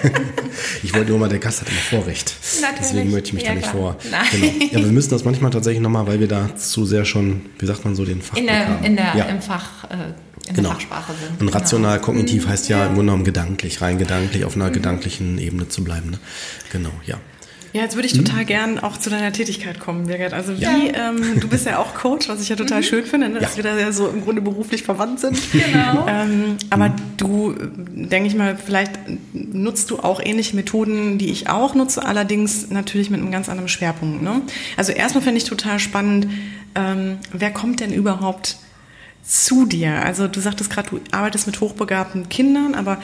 sagen. 0.00 0.24
ich 0.84 0.94
wollte 0.94 1.10
nur 1.10 1.18
mal, 1.18 1.28
der 1.28 1.40
Gast 1.40 1.60
hat 1.62 1.68
immer 1.68 1.80
Vorrecht. 1.80 2.32
Natürlich. 2.60 2.78
Deswegen 2.78 3.10
möchte 3.10 3.28
ich 3.30 3.34
mich 3.34 3.42
ja, 3.42 3.48
da 3.48 3.54
nicht 3.56 3.70
klar. 3.70 3.82
vor. 3.82 3.96
Nein. 4.12 4.26
Genau. 4.30 4.72
Ja, 4.72 4.84
wir 4.86 4.92
müssen 4.92 5.10
das 5.10 5.24
manchmal 5.24 5.50
tatsächlich 5.50 5.82
nochmal, 5.82 6.06
weil 6.06 6.20
wir 6.20 6.28
da 6.28 6.54
zu 6.54 6.86
sehr 6.86 7.04
schon, 7.04 7.46
wie 7.58 7.66
sagt 7.66 7.84
man 7.84 7.96
so, 7.96 8.04
den 8.04 8.22
Fach 8.22 8.36
in 8.36 8.46
der, 8.46 8.80
in 8.84 8.94
der, 8.94 9.28
Im 9.28 9.42
Fach. 9.42 9.90
Äh, 9.90 10.27
in 10.48 10.54
genau. 10.54 10.70
der 10.70 10.76
Fachsprache 10.76 11.12
sind. 11.14 11.40
Und 11.40 11.48
rational, 11.48 11.96
genau. 11.96 12.06
kognitiv 12.06 12.48
heißt 12.48 12.68
ja, 12.68 12.78
ja 12.78 12.86
im 12.86 12.94
Grunde 12.94 13.12
genommen 13.12 13.24
gedanklich, 13.24 13.80
rein 13.80 13.98
gedanklich, 13.98 14.44
auf 14.44 14.56
einer 14.56 14.68
mhm. 14.68 14.72
gedanklichen 14.72 15.38
Ebene 15.38 15.68
zu 15.68 15.84
bleiben. 15.84 16.10
Ne? 16.10 16.18
Genau, 16.70 16.92
ja. 17.06 17.18
Ja, 17.74 17.82
jetzt 17.82 17.96
würde 17.96 18.06
ich 18.06 18.14
total 18.14 18.42
mhm. 18.42 18.46
gern 18.46 18.78
auch 18.78 18.96
zu 18.96 19.10
deiner 19.10 19.30
Tätigkeit 19.30 19.78
kommen, 19.78 20.06
Birgit. 20.06 20.32
Also 20.32 20.56
wie, 20.56 20.62
ja. 20.62 21.10
ähm, 21.10 21.38
du 21.38 21.48
bist 21.48 21.66
ja 21.66 21.78
auch 21.78 21.94
Coach, 21.94 22.28
was 22.28 22.40
ich 22.40 22.48
ja 22.48 22.56
total 22.56 22.80
mhm. 22.80 22.84
schön 22.84 23.04
finde, 23.04 23.28
ne, 23.28 23.40
dass 23.40 23.56
ja. 23.56 23.62
wir 23.62 23.70
da 23.70 23.78
ja 23.78 23.92
so 23.92 24.08
im 24.08 24.24
Grunde 24.24 24.40
beruflich 24.40 24.82
verwandt 24.82 25.20
sind. 25.20 25.38
Genau. 25.68 26.06
Ähm, 26.08 26.56
aber 26.70 26.94
du, 27.18 27.54
denke 27.54 28.28
ich 28.28 28.34
mal, 28.34 28.56
vielleicht 28.56 28.92
nutzt 29.32 29.90
du 29.90 29.98
auch 29.98 30.20
ähnliche 30.22 30.56
Methoden, 30.56 31.18
die 31.18 31.30
ich 31.30 31.48
auch 31.48 31.74
nutze, 31.74 32.04
allerdings 32.04 32.70
natürlich 32.70 33.10
mit 33.10 33.20
einem 33.20 33.30
ganz 33.30 33.48
anderen 33.48 33.68
Schwerpunkt. 33.68 34.22
Ne? 34.22 34.40
Also 34.76 34.92
erstmal 34.92 35.22
finde 35.22 35.38
ich 35.38 35.44
total 35.44 35.78
spannend, 35.78 36.28
ähm, 36.74 37.18
wer 37.32 37.50
kommt 37.50 37.80
denn 37.80 37.92
überhaupt 37.92 38.56
zu 39.22 39.66
dir? 39.66 40.04
Also 40.04 40.26
du 40.28 40.40
sagtest 40.40 40.70
gerade, 40.70 40.88
du 40.90 41.00
arbeitest 41.10 41.46
mit 41.46 41.60
hochbegabten 41.60 42.28
Kindern, 42.28 42.74
aber 42.74 42.98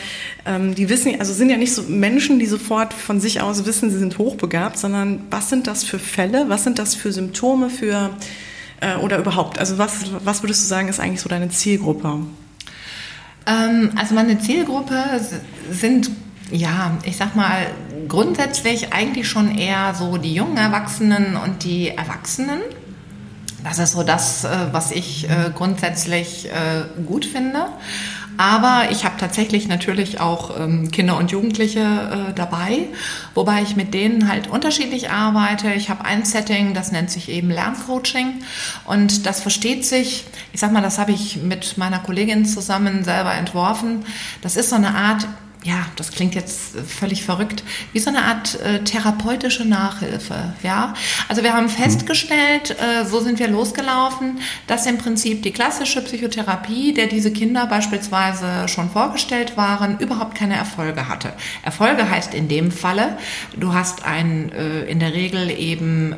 ähm, 0.46 0.74
die 0.74 0.88
wissen, 0.88 1.18
also 1.18 1.32
sind 1.32 1.50
ja 1.50 1.56
nicht 1.56 1.74
so 1.74 1.82
Menschen, 1.82 2.38
die 2.38 2.46
sofort 2.46 2.94
von 2.94 3.20
sich 3.20 3.40
aus 3.40 3.66
wissen, 3.66 3.90
sie 3.90 3.98
sind 3.98 4.18
hochbegabt, 4.18 4.78
sondern 4.78 5.24
was 5.30 5.50
sind 5.50 5.66
das 5.66 5.84
für 5.84 5.98
Fälle? 5.98 6.48
Was 6.48 6.64
sind 6.64 6.78
das 6.78 6.94
für 6.94 7.12
Symptome 7.12 7.70
für 7.70 8.10
äh, 8.80 8.96
oder 8.96 9.18
überhaupt? 9.18 9.58
Also 9.58 9.78
was, 9.78 10.10
was 10.24 10.42
würdest 10.42 10.62
du 10.62 10.66
sagen, 10.66 10.88
ist 10.88 11.00
eigentlich 11.00 11.20
so 11.20 11.28
deine 11.28 11.50
Zielgruppe? 11.50 12.20
Ähm, 13.46 13.90
also 13.96 14.14
meine 14.14 14.38
Zielgruppe 14.38 15.20
sind 15.70 16.10
ja, 16.50 16.98
ich 17.04 17.16
sag 17.16 17.34
mal, 17.36 17.66
grundsätzlich 18.08 18.92
eigentlich 18.92 19.28
schon 19.28 19.56
eher 19.56 19.94
so 19.94 20.18
die 20.18 20.34
jungen 20.34 20.56
Erwachsenen 20.56 21.36
und 21.36 21.64
die 21.64 21.88
Erwachsenen. 21.88 22.60
Das 23.64 23.78
ist 23.78 23.92
so 23.92 24.02
das, 24.02 24.44
äh, 24.44 24.48
was 24.72 24.90
ich 24.90 25.28
äh, 25.28 25.50
grundsätzlich 25.54 26.46
äh, 26.50 27.02
gut 27.06 27.24
finde. 27.24 27.66
Aber 28.36 28.90
ich 28.90 29.04
habe 29.04 29.14
tatsächlich 29.16 29.68
natürlich 29.68 30.20
auch 30.20 30.58
ähm, 30.58 30.90
Kinder 30.90 31.16
und 31.16 31.30
Jugendliche 31.30 32.32
dabei, 32.34 32.88
wobei 33.32 33.62
ich 33.62 33.76
mit 33.76 33.94
denen 33.94 34.28
halt 34.28 34.48
unterschiedlich 34.48 35.10
arbeite. 35.10 35.72
Ich 35.72 35.88
habe 35.88 36.04
ein 36.04 36.24
Setting, 36.24 36.74
das 36.74 36.90
nennt 36.90 37.10
sich 37.10 37.28
eben 37.28 37.48
Lerncoaching 37.48 38.42
und 38.86 39.24
das 39.24 39.40
versteht 39.40 39.86
sich, 39.86 40.24
ich 40.52 40.58
sag 40.58 40.72
mal, 40.72 40.82
das 40.82 40.98
habe 40.98 41.12
ich 41.12 41.36
mit 41.36 41.78
meiner 41.78 42.00
Kollegin 42.00 42.44
zusammen 42.44 43.04
selber 43.04 43.34
entworfen. 43.34 44.04
Das 44.42 44.56
ist 44.56 44.70
so 44.70 44.76
eine 44.76 44.96
Art 44.96 45.28
ja, 45.64 45.86
das 45.96 46.12
klingt 46.12 46.34
jetzt 46.34 46.76
völlig 46.86 47.24
verrückt, 47.24 47.64
wie 47.94 47.98
so 47.98 48.10
eine 48.10 48.24
Art 48.24 48.60
äh, 48.60 48.84
therapeutische 48.84 49.64
Nachhilfe. 49.64 50.52
Ja, 50.62 50.92
also 51.26 51.42
wir 51.42 51.54
haben 51.54 51.70
festgestellt, 51.70 52.76
äh, 52.78 53.06
so 53.06 53.20
sind 53.20 53.38
wir 53.38 53.48
losgelaufen, 53.48 54.40
dass 54.66 54.84
im 54.84 54.98
Prinzip 54.98 55.42
die 55.42 55.52
klassische 55.52 56.02
Psychotherapie, 56.02 56.92
der 56.92 57.06
diese 57.06 57.32
Kinder 57.32 57.66
beispielsweise 57.66 58.68
schon 58.68 58.90
vorgestellt 58.90 59.56
waren, 59.56 59.98
überhaupt 59.98 60.34
keine 60.34 60.54
Erfolge 60.54 61.08
hatte. 61.08 61.32
Erfolge 61.62 62.10
heißt 62.10 62.34
in 62.34 62.48
dem 62.48 62.70
Falle, 62.70 63.16
du 63.56 63.72
hast 63.72 64.04
ein 64.04 64.52
äh, 64.52 64.82
in 64.82 65.00
der 65.00 65.14
Regel 65.14 65.50
eben 65.50 66.12
äh, 66.12 66.16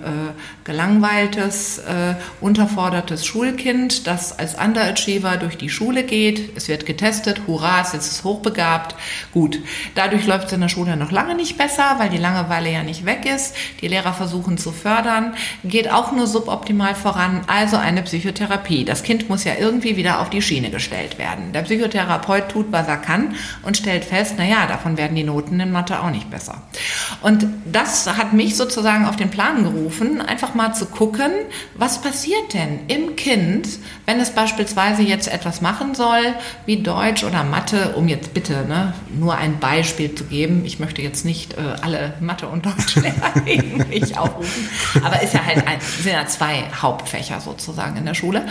gelangweiltes, 0.64 1.78
äh, 1.78 2.16
unterfordertes 2.40 3.24
Schulkind, 3.24 4.09
das 4.09 4.36
als 4.36 4.57
Underachiever 4.57 5.36
durch 5.36 5.57
die 5.57 5.70
Schule 5.70 6.03
geht. 6.03 6.57
Es 6.57 6.66
wird 6.66 6.84
getestet, 6.84 7.42
hurra, 7.47 7.82
es 7.82 7.94
ist 7.94 8.24
hochbegabt 8.24 8.97
Gut, 9.37 9.61
dadurch 9.95 10.26
läuft 10.26 10.47
es 10.47 10.55
in 10.55 10.62
der 10.62 10.70
Schule 10.70 10.97
noch 10.97 11.11
lange 11.11 11.34
nicht 11.34 11.59
besser, 11.59 11.97
weil 11.99 12.09
die 12.09 12.16
Langeweile 12.16 12.72
ja 12.72 12.82
nicht 12.82 13.05
weg 13.05 13.26
ist. 13.26 13.55
Die 13.82 13.87
Lehrer 13.87 14.14
versuchen 14.14 14.57
zu 14.57 14.72
fördern, 14.72 15.34
geht 15.62 15.93
auch 15.93 16.12
nur 16.12 16.26
suboptimal 16.26 16.95
voran, 16.95 17.43
also 17.47 17.76
eine 17.76 18.01
Psychotherapie. 18.01 18.87
Das 18.87 19.03
Kind 19.03 19.28
muss 19.28 19.45
ja 19.45 19.53
irgendwie 19.61 19.99
wieder 19.99 20.20
auf 20.22 20.30
die 20.30 20.41
Schiene 20.41 20.70
gestellt 20.70 21.18
werden. 21.18 21.53
Der 21.53 21.61
Psychotherapeut 21.64 22.49
tut, 22.49 22.72
was 22.72 22.89
er 22.89 22.97
kann 22.97 23.34
und 23.62 23.76
stellt 23.76 24.07
fest, 24.07 24.39
naja, 24.39 24.66
davon 24.66 24.97
werden 24.97 25.14
die 25.14 25.22
Noten 25.22 25.61
in 25.61 25.70
Mathe 25.70 26.03
auch 26.03 26.09
nicht 26.09 26.30
besser. 26.30 26.62
Und 27.20 27.47
das 27.70 28.07
hat 28.16 28.32
mich 28.32 28.57
sozusagen 28.57 29.05
auf 29.05 29.16
den 29.16 29.28
Plan 29.28 29.64
gerufen, 29.64 30.22
einfach 30.22 30.55
mal 30.55 30.72
zu 30.72 30.87
gucken, 30.87 31.30
was 31.74 32.01
passiert 32.01 32.55
denn 32.55 32.78
im 32.89 33.16
Kind, 33.16 33.68
wenn 34.07 34.18
es 34.18 34.30
beispielsweise 34.30 35.03
jetzt 35.03 35.30
etwas 35.30 35.61
machen 35.61 35.95
soll, 35.95 36.22
wie 36.64 36.78
Deutsch 36.78 37.22
oder 37.22 37.45
Mathe, 37.45 37.93
um 37.97 38.09
jetzt 38.09 38.32
bitte, 38.32 38.64
ne, 38.66 38.95
nur 39.27 39.37
ein 39.37 39.59
Beispiel 39.59 40.14
zu 40.14 40.22
geben. 40.24 40.64
Ich 40.64 40.79
möchte 40.79 41.03
jetzt 41.03 41.24
nicht 41.24 41.55
äh, 41.55 41.61
alle 41.83 42.14
Mathe- 42.20 42.47
und 42.47 42.64
Deutschlehrer 42.64 43.33
gegen 43.45 43.79
mich 43.89 44.16
aufrufen, 44.16 44.68
aber 45.03 45.20
ist 45.20 45.35
ja 45.35 45.45
halt 45.45 45.66
ein, 45.66 45.81
sind 45.81 46.12
ja 46.12 46.27
zwei 46.27 46.62
Hauptfächer 46.81 47.41
sozusagen 47.41 47.97
in 47.97 48.07
der 48.07 48.14
Schule. 48.14 48.47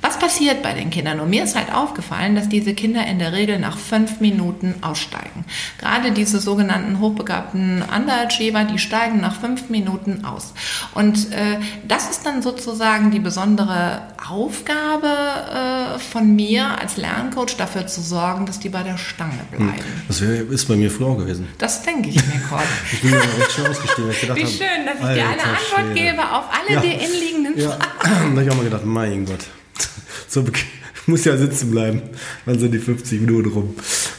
Was 0.00 0.18
passiert 0.18 0.62
bei 0.62 0.74
den 0.74 0.90
Kindern? 0.90 1.18
Und 1.18 1.28
mir 1.30 1.42
ist 1.42 1.56
halt 1.56 1.74
aufgefallen, 1.74 2.36
dass 2.36 2.48
diese 2.48 2.72
Kinder 2.72 3.04
in 3.06 3.18
der 3.18 3.32
Regel 3.32 3.58
nach 3.58 3.76
fünf 3.76 4.20
Minuten 4.20 4.76
aussteigen. 4.80 5.44
Gerade 5.78 6.12
diese 6.12 6.38
sogenannten 6.38 7.00
hochbegabten 7.00 7.82
Underachiever, 7.82 8.62
die 8.64 8.78
steigen 8.78 9.20
nach 9.20 9.34
fünf 9.40 9.70
Minuten 9.70 10.24
aus. 10.24 10.54
Und 10.94 11.32
äh, 11.32 11.58
das 11.86 12.10
ist 12.10 12.24
dann 12.24 12.42
sozusagen 12.42 13.10
die 13.10 13.18
besondere 13.18 14.02
Aufgabe 14.30 15.08
äh, 15.08 15.98
von 15.98 16.36
mir 16.36 16.78
als 16.78 16.96
Lerncoach, 16.96 17.56
dafür 17.56 17.88
zu 17.88 18.00
sorgen, 18.00 18.46
dass 18.46 18.60
die 18.60 18.68
bei 18.68 18.84
der 18.84 18.98
Stange 18.98 19.32
hm. 19.50 19.66
bleiben. 19.66 20.02
Das 20.06 20.17
ist 20.24 20.66
bei 20.66 20.76
mir 20.76 20.90
früher 20.90 21.08
auch 21.08 21.18
gewesen. 21.18 21.48
Das 21.58 21.82
denke 21.82 22.08
ich 22.08 22.16
mir 22.16 22.40
gerade. 22.48 22.64
ich 22.92 23.00
bin 23.00 23.10
ja 23.12 23.18
recht 23.18 23.52
schön 23.52 23.66
ausgestiegen. 23.66 24.10
Wie 24.10 24.46
schön, 24.46 24.86
dass 24.86 24.94
ich 24.94 25.14
dir 25.14 25.28
eine 25.28 25.42
Antwort 25.42 25.92
Schwede. 25.92 25.94
gebe 25.94 26.32
auf 26.32 26.44
alle 26.50 26.74
ja. 26.74 26.80
die 26.80 27.04
inliegenden 27.04 27.58
Fragen. 27.58 27.80
Ja. 27.80 27.88
da 28.02 28.10
habe 28.30 28.42
ich 28.42 28.50
auch 28.50 28.56
mal 28.56 28.64
gedacht, 28.64 28.84
mein 28.84 29.24
Gott. 29.24 29.40
so 30.28 30.44
muss 31.06 31.24
ja 31.24 31.36
sitzen 31.36 31.70
bleiben. 31.70 32.02
Dann 32.46 32.58
sind 32.58 32.72
die 32.72 32.78
50 32.78 33.20
Minuten 33.20 33.50
rum. 33.50 33.74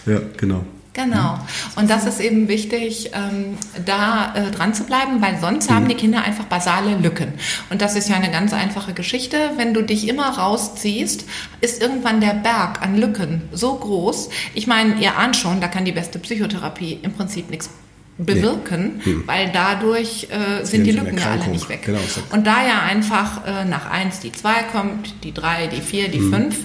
Ja, 0.05 0.21
genau. 0.37 0.65
Genau. 0.93 1.39
Und 1.75 1.89
das 1.89 2.05
ist 2.05 2.19
eben 2.19 2.47
wichtig, 2.47 3.11
ähm, 3.13 3.57
da 3.85 4.33
äh, 4.35 4.51
dran 4.51 4.73
zu 4.73 4.85
bleiben, 4.85 5.21
weil 5.21 5.39
sonst 5.39 5.69
mhm. 5.69 5.75
haben 5.75 5.87
die 5.87 5.95
Kinder 5.95 6.23
einfach 6.23 6.45
basale 6.45 6.97
Lücken. 6.97 7.33
Und 7.69 7.81
das 7.81 7.95
ist 7.95 8.09
ja 8.09 8.15
eine 8.15 8.31
ganz 8.31 8.53
einfache 8.53 8.93
Geschichte. 8.93 9.37
Wenn 9.55 9.73
du 9.73 9.83
dich 9.83 10.07
immer 10.07 10.37
rausziehst, 10.37 11.25
ist 11.61 11.81
irgendwann 11.81 12.21
der 12.21 12.33
Berg 12.33 12.81
an 12.81 12.97
Lücken 12.97 13.43
so 13.51 13.75
groß. 13.75 14.29
Ich 14.55 14.65
meine, 14.65 14.95
ihr 14.99 15.17
ahnt 15.17 15.35
schon, 15.35 15.61
da 15.61 15.67
kann 15.67 15.85
die 15.85 15.91
beste 15.91 16.17
Psychotherapie 16.17 16.99
im 17.01 17.13
Prinzip 17.13 17.49
nichts 17.51 17.69
bewirken, 18.17 19.01
nee. 19.05 19.11
hm. 19.13 19.23
weil 19.27 19.49
dadurch 19.53 20.27
äh, 20.29 20.65
sind 20.65 20.83
die 20.83 20.91
Lücken 20.91 21.17
ja 21.17 21.31
alle 21.31 21.47
nicht 21.47 21.69
weg. 21.69 21.83
Genau. 21.85 21.99
Und 22.31 22.45
da 22.45 22.65
ja 22.65 22.81
einfach 22.81 23.45
äh, 23.45 23.63
nach 23.65 23.89
eins 23.89 24.19
die 24.19 24.31
zwei 24.31 24.63
kommt, 24.71 25.23
die 25.23 25.33
drei, 25.33 25.67
die 25.67 25.81
vier, 25.81 26.09
die 26.09 26.19
hm. 26.19 26.33
fünf, 26.33 26.57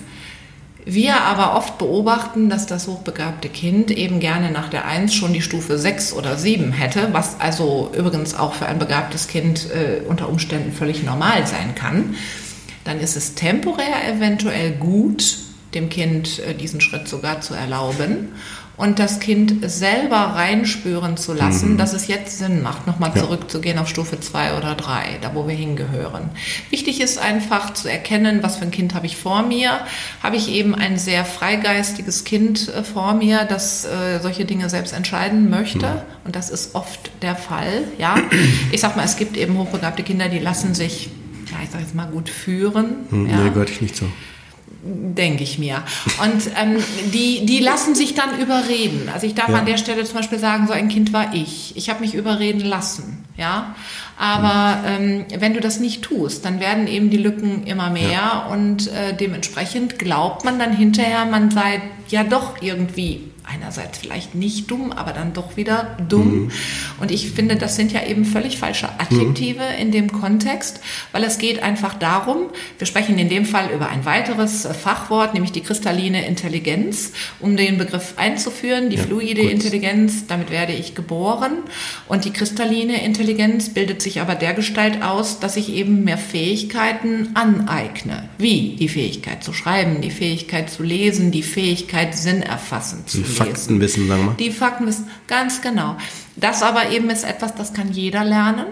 wir 0.87 1.23
aber 1.23 1.57
oft 1.57 1.79
beobachten, 1.79 2.51
dass 2.51 2.67
das 2.67 2.87
hochbegabte 2.87 3.49
Kind 3.49 3.91
eben 3.91 4.21
gerne 4.21 4.51
nach 4.51 4.69
der 4.69 4.85
Eins 4.85 5.15
schon 5.15 5.33
die 5.33 5.41
Stufe 5.41 5.79
sechs 5.79 6.13
oder 6.13 6.37
sieben 6.37 6.73
hätte, 6.73 7.09
was 7.13 7.41
also 7.41 7.91
übrigens 7.97 8.35
auch 8.35 8.55
für 8.55 8.67
ein 8.67 8.79
begabtes 8.79 9.29
Kind 9.29 9.71
äh, 9.71 10.03
unter 10.07 10.29
Umständen 10.29 10.73
völlig 10.73 11.03
normal 11.03 11.47
sein 11.47 11.75
kann, 11.75 12.17
dann 12.85 13.01
ist 13.01 13.17
es 13.17 13.35
temporär 13.35 14.09
eventuell 14.15 14.73
gut, 14.73 15.39
dem 15.75 15.89
Kind 15.89 16.39
äh, 16.41 16.55
diesen 16.55 16.81
Schritt 16.81 17.09
sogar 17.09 17.41
zu 17.41 17.55
erlauben 17.55 18.33
und 18.77 18.99
das 18.99 19.21
Kind 19.21 19.71
selber 19.71 20.17
reinspüren 20.17 21.17
zu 21.17 21.33
lassen, 21.33 21.73
mhm. 21.73 21.79
dass 21.79 21.93
es 21.93 22.09
jetzt 22.09 22.39
Sinn 22.39 22.61
macht, 22.63 22.87
nochmal 22.87 23.13
ja. 23.15 23.23
zurückzugehen 23.23 23.79
auf 23.79 23.89
Stufe 23.89 24.19
2 24.19 24.57
oder 24.59 24.75
3, 24.75 25.19
da 25.21 25.35
wo 25.35 25.47
wir 25.47 25.55
hingehören. 25.55 26.31
Wichtig 26.71 27.01
ist 27.01 27.19
einfach 27.19 27.75
zu 27.75 27.89
erkennen, 27.89 28.43
was 28.43 28.57
für 28.57 28.65
ein 28.65 28.73
Kind 28.73 28.95
habe 28.95 29.07
ich 29.07 29.17
vor 29.17 29.43
mir. 29.43 29.81
Habe 30.23 30.37
ich 30.37 30.49
eben 30.49 30.75
ein 30.75 30.99
sehr 30.99 31.25
freigeistiges 31.25 32.25
Kind 32.25 32.69
äh, 32.69 32.83
vor 32.83 33.15
mir, 33.15 33.45
das 33.45 33.85
äh, 33.85 34.19
solche 34.21 34.45
Dinge 34.45 34.69
selbst 34.69 34.93
entscheiden 34.93 35.51
möchte. 35.51 35.87
Mhm. 35.87 36.01
Und 36.25 36.37
das 36.37 36.51
ist 36.51 36.75
oft 36.75 37.11
der 37.23 37.37
Fall. 37.37 37.85
Ja, 37.99 38.17
ich 38.73 38.81
sag 38.81 38.97
mal, 38.97 39.05
es 39.05 39.17
gibt 39.17 39.37
eben 39.37 39.57
hochbegabte 39.57 40.03
Kinder, 40.03 40.29
die 40.29 40.41
lassen 40.41 40.75
sich, 40.75 41.11
ja, 41.51 41.59
ich 41.63 41.71
sag 41.71 41.81
jetzt 41.81 41.95
mal 41.95 42.07
gut 42.07 42.29
führen. 42.29 43.07
Mhm, 43.11 43.31
ja. 43.31 43.37
Nee, 43.37 43.51
gehört 43.51 43.71
ich 43.71 43.81
nicht 43.81 43.95
so 43.95 44.07
denke 44.85 45.43
ich 45.43 45.59
mir. 45.59 45.83
Und 46.23 46.51
ähm, 46.61 46.83
die, 47.13 47.47
die 47.47 47.61
lassen 47.61 47.95
sich 47.95 48.15
dann 48.15 48.39
überreden. 48.39 49.09
Also 49.13 49.27
ich 49.27 49.35
darf 49.35 49.49
ja. 49.49 49.57
an 49.57 49.67
der 49.67 49.79
Stelle 49.79 50.05
zum 50.05 50.17
Beispiel 50.17 50.39
sagen, 50.39 50.67
so 50.67 50.73
ein 50.73 50.89
Kind 50.89 51.13
war 51.13 51.35
ich. 51.35 51.77
Ich 51.77 51.91
habe 51.91 52.01
mich 52.01 52.15
überreden 52.15 52.61
lassen. 52.61 53.25
Ja, 53.37 53.75
aber 54.17 54.87
ähm, 54.87 55.25
wenn 55.39 55.55
du 55.55 55.61
das 55.61 55.81
nicht 55.81 56.03
tust, 56.03 56.45
dann 56.45 56.61
werden 56.61 56.87
eben 56.87 57.11
die 57.11 57.17
Lücken 57.17 57.67
immer 57.67 57.91
mehr 57.91 58.11
ja. 58.11 58.47
und 58.51 58.87
äh, 58.93 59.17
dementsprechend 59.17 59.99
glaubt 59.99 60.45
man 60.45 60.59
dann 60.59 60.77
hinterher, 60.77 61.25
man 61.25 61.51
sei 61.51 61.83
ja 62.09 62.23
doch 62.23 62.63
irgendwie 62.63 63.33
einerseits 63.43 63.99
vielleicht 63.99 64.35
nicht 64.35 64.71
dumm, 64.71 64.93
aber 64.93 65.13
dann 65.13 65.33
doch 65.33 65.57
wieder 65.57 65.97
dumm. 66.09 66.45
Mhm. 66.45 66.51
Und 67.01 67.11
ich 67.11 67.31
finde, 67.31 67.57
das 67.57 67.77
sind 67.77 67.93
ja 67.93 68.07
eben 68.07 68.25
völlig 68.25 68.59
falsche 68.59 68.89
Adjektive 68.99 69.63
mhm. 69.63 69.81
in 69.81 69.91
dem 69.91 70.13
Kontext, 70.13 70.81
weil 71.13 71.25
es 71.25 71.39
geht 71.39 71.63
einfach 71.63 71.95
darum, 71.95 72.51
wir 72.79 72.87
sprechen 72.87 73.19
in 73.19 73.29
dem 73.29 73.47
Fall 73.47 73.71
über 73.75 73.89
ein 73.89 74.05
weiteres 74.05 74.65
äh, 74.65 74.75
Fachwort, 74.75 75.35
nämlich 75.35 75.53
die 75.53 75.61
kristalline 75.61 76.27
Intelligenz, 76.27 77.13
um 77.41 77.57
den 77.57 77.79
Begriff 77.79 78.15
einzuführen, 78.17 78.91
die 78.91 78.97
ja, 78.97 79.03
fluide 79.03 79.43
kurz. 79.43 79.53
Intelligenz, 79.53 80.27
damit 80.27 80.51
werde 80.51 80.73
ich 80.73 80.95
geboren. 80.95 81.59
Und 82.09 82.25
die 82.25 82.33
kristalline 82.33 83.05
Intelligenz 83.05 83.71
bildet 83.71 84.03
sich 84.03 84.21
aber 84.21 84.35
dergestalt 84.35 85.03
aus, 85.03 85.41
dass 85.41 85.57
ich 85.57 85.71
eben 85.71 86.05
mehr 86.05 86.19
Fähigkeiten 86.19 87.31
aneigne. 87.35 88.29
Wie? 88.39 88.77
Die 88.79 88.89
Fähigkeit 88.89 89.43
zu 89.43 89.53
schreiben, 89.53 90.01
die 90.01 90.11
Fähigkeit 90.11 90.71
zu 90.71 90.83
lesen, 90.83 91.31
die 91.31 91.43
Fähigkeit 91.43 92.17
Sinn 92.17 92.43
erfassen 92.43 93.05
zu 93.07 93.25
Faktenwissen, 93.25 94.09
sagen 94.09 94.21
wir 94.21 94.27
mal. 94.27 94.37
Die 94.39 94.51
Faktenwissen, 94.51 95.09
ganz 95.27 95.63
genau. 95.63 95.97
Das 96.37 96.63
aber 96.63 96.91
eben 96.91 97.11
ist 97.11 97.25
etwas, 97.25 97.55
das 97.55 97.73
kann 97.73 97.93
jeder 97.93 98.25
lernen. 98.25 98.67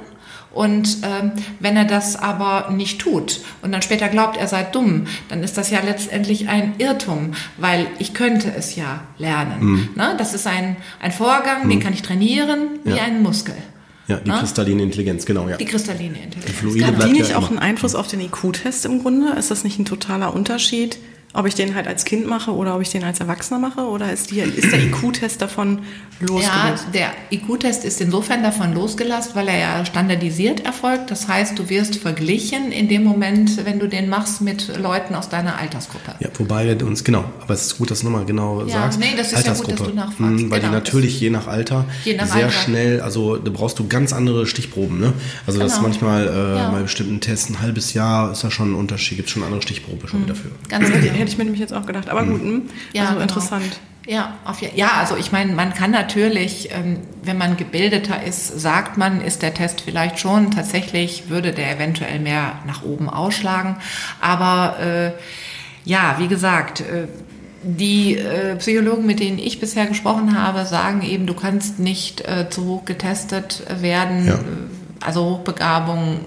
Und 0.52 0.98
ähm, 1.02 1.32
wenn 1.60 1.76
er 1.76 1.86
das 1.86 2.16
aber 2.16 2.70
nicht 2.70 3.00
tut 3.00 3.40
und 3.62 3.72
dann 3.72 3.80
später 3.80 4.08
glaubt, 4.08 4.36
er 4.36 4.48
sei 4.48 4.64
dumm, 4.64 5.06
dann 5.28 5.42
ist 5.42 5.56
das 5.56 5.70
ja 5.70 5.80
letztendlich 5.80 6.48
ein 6.48 6.74
Irrtum, 6.78 7.32
weil 7.56 7.86
ich 7.98 8.12
könnte 8.12 8.52
es 8.54 8.76
ja 8.76 9.00
lernen. 9.16 9.64
Mhm. 9.64 9.88
Ne? 9.94 10.14
Das 10.18 10.34
ist 10.34 10.46
ein, 10.46 10.76
ein 11.00 11.10
Vorgang, 11.10 11.64
mhm. 11.64 11.70
den 11.70 11.80
kann 11.80 11.94
ich 11.94 12.02
trainieren 12.02 12.80
wie 12.84 12.96
ja. 12.96 13.04
einen 13.04 13.22
Muskel. 13.22 13.54
Ja, 14.08 14.16
die 14.16 14.28
Na? 14.28 14.40
kristalline 14.40 14.82
Intelligenz, 14.82 15.24
genau, 15.24 15.48
ja. 15.48 15.56
Die 15.56 15.64
kristalline 15.64 16.18
Intelligenz. 16.18 16.46
Die 16.46 16.52
Fluide 16.52 16.86
Hat 16.86 17.04
die 17.04 17.12
nicht 17.12 17.30
ja 17.30 17.38
auch 17.38 17.48
einen 17.48 17.58
Einfluss 17.58 17.94
auf 17.94 18.08
den 18.08 18.20
IQ-Test 18.20 18.84
im 18.84 19.00
Grunde? 19.00 19.32
Ist 19.38 19.50
das 19.50 19.64
nicht 19.64 19.78
ein 19.78 19.84
totaler 19.84 20.34
Unterschied? 20.34 20.98
Ob 21.34 21.46
ich 21.46 21.54
den 21.54 21.74
halt 21.74 21.86
als 21.86 22.04
Kind 22.04 22.26
mache 22.26 22.52
oder 22.52 22.74
ob 22.74 22.82
ich 22.82 22.90
den 22.90 23.04
als 23.04 23.20
Erwachsener 23.20 23.58
mache? 23.58 23.82
Oder 23.82 24.12
ist, 24.12 24.30
die, 24.30 24.40
ist 24.40 24.70
der 24.70 24.82
IQ-Test 24.82 25.40
davon 25.40 25.80
losgelöst? 26.20 26.86
Ja, 26.92 26.92
der 26.92 27.10
IQ-Test 27.30 27.84
ist 27.84 28.00
insofern 28.00 28.42
davon 28.42 28.74
losgelöst, 28.74 29.34
weil 29.34 29.48
er 29.48 29.58
ja 29.58 29.84
standardisiert 29.86 30.64
erfolgt. 30.64 31.10
Das 31.10 31.28
heißt, 31.28 31.58
du 31.58 31.70
wirst 31.70 31.96
verglichen 31.96 32.70
in 32.70 32.88
dem 32.88 33.02
Moment, 33.02 33.64
wenn 33.64 33.78
du 33.78 33.88
den 33.88 34.08
machst 34.08 34.42
mit 34.42 34.76
Leuten 34.78 35.14
aus 35.14 35.30
deiner 35.30 35.58
Altersgruppe. 35.58 36.14
Ja, 36.20 36.28
wobei 36.38 36.66
wir 36.66 36.86
uns, 36.86 37.02
genau, 37.02 37.24
aber 37.40 37.54
es 37.54 37.62
ist 37.62 37.78
gut, 37.78 37.90
dass 37.90 38.00
du 38.00 38.06
nochmal 38.06 38.26
genau 38.26 38.62
ja, 38.66 38.82
sagst. 38.82 39.00
Nee, 39.00 39.14
das 39.16 39.32
ist 39.32 39.46
ja 39.46 39.54
gut, 39.54 39.72
dass 39.72 39.82
du 39.82 39.94
nachfragst. 39.94 40.20
Mhm, 40.20 40.50
weil 40.50 40.60
genau, 40.60 40.72
die 40.72 40.74
natürlich 40.74 41.18
je 41.18 41.30
nach 41.30 41.46
Alter 41.46 41.86
je 42.04 42.14
nach 42.14 42.26
sehr 42.26 42.46
Alter. 42.46 42.50
schnell, 42.50 43.00
also 43.00 43.36
da 43.36 43.50
brauchst 43.50 43.78
du 43.78 43.88
ganz 43.88 44.12
andere 44.12 44.46
Stichproben. 44.46 45.00
Ne? 45.00 45.14
Also 45.46 45.58
genau. 45.58 45.64
das 45.64 45.78
ist 45.78 45.82
manchmal 45.82 46.26
äh, 46.26 46.56
ja. 46.58 46.70
bei 46.70 46.82
bestimmten 46.82 47.20
Tests 47.20 47.48
ein 47.48 47.60
halbes 47.60 47.94
Jahr 47.94 48.32
ist 48.32 48.44
da 48.44 48.50
schon 48.50 48.72
ein 48.72 48.74
Unterschied, 48.74 49.16
gibt 49.16 49.28
es 49.28 49.32
schon 49.32 49.42
andere 49.42 49.62
Stichprobe 49.62 50.08
schon 50.08 50.22
mhm. 50.22 50.26
dafür. 50.26 50.50
Ganz 50.68 50.90
genau 50.90 51.21
hätte 51.22 51.32
ich 51.32 51.38
mir 51.38 51.44
nämlich 51.44 51.60
jetzt 51.60 51.72
auch 51.72 51.86
gedacht. 51.86 52.08
Aber 52.08 52.24
gut, 52.24 52.40
hm? 52.40 52.62
ja, 52.92 53.02
also 53.02 53.14
genau. 53.14 53.22
interessant. 53.22 53.80
Ja, 54.06 54.34
auf, 54.44 54.60
ja, 54.62 54.90
also 54.98 55.16
ich 55.16 55.30
meine, 55.30 55.52
man 55.52 55.74
kann 55.74 55.92
natürlich, 55.92 56.70
ähm, 56.72 56.98
wenn 57.22 57.38
man 57.38 57.56
gebildeter 57.56 58.22
ist, 58.24 58.60
sagt 58.60 58.98
man, 58.98 59.20
ist 59.20 59.42
der 59.42 59.54
Test 59.54 59.80
vielleicht 59.80 60.18
schon 60.18 60.50
tatsächlich, 60.50 61.28
würde 61.28 61.52
der 61.52 61.76
eventuell 61.76 62.18
mehr 62.18 62.58
nach 62.66 62.82
oben 62.82 63.08
ausschlagen. 63.08 63.76
Aber 64.20 64.78
äh, 64.80 65.12
ja, 65.84 66.16
wie 66.18 66.26
gesagt, 66.26 66.80
äh, 66.80 67.06
die 67.62 68.16
äh, 68.16 68.56
Psychologen, 68.56 69.06
mit 69.06 69.20
denen 69.20 69.38
ich 69.38 69.60
bisher 69.60 69.86
gesprochen 69.86 70.36
habe, 70.36 70.66
sagen 70.66 71.02
eben, 71.02 71.26
du 71.26 71.34
kannst 71.34 71.78
nicht 71.78 72.22
äh, 72.22 72.50
zu 72.50 72.64
hoch 72.64 72.84
getestet 72.84 73.62
werden. 73.80 74.26
Ja 74.26 74.40
also 75.04 75.24
Hochbegabung 75.24 76.20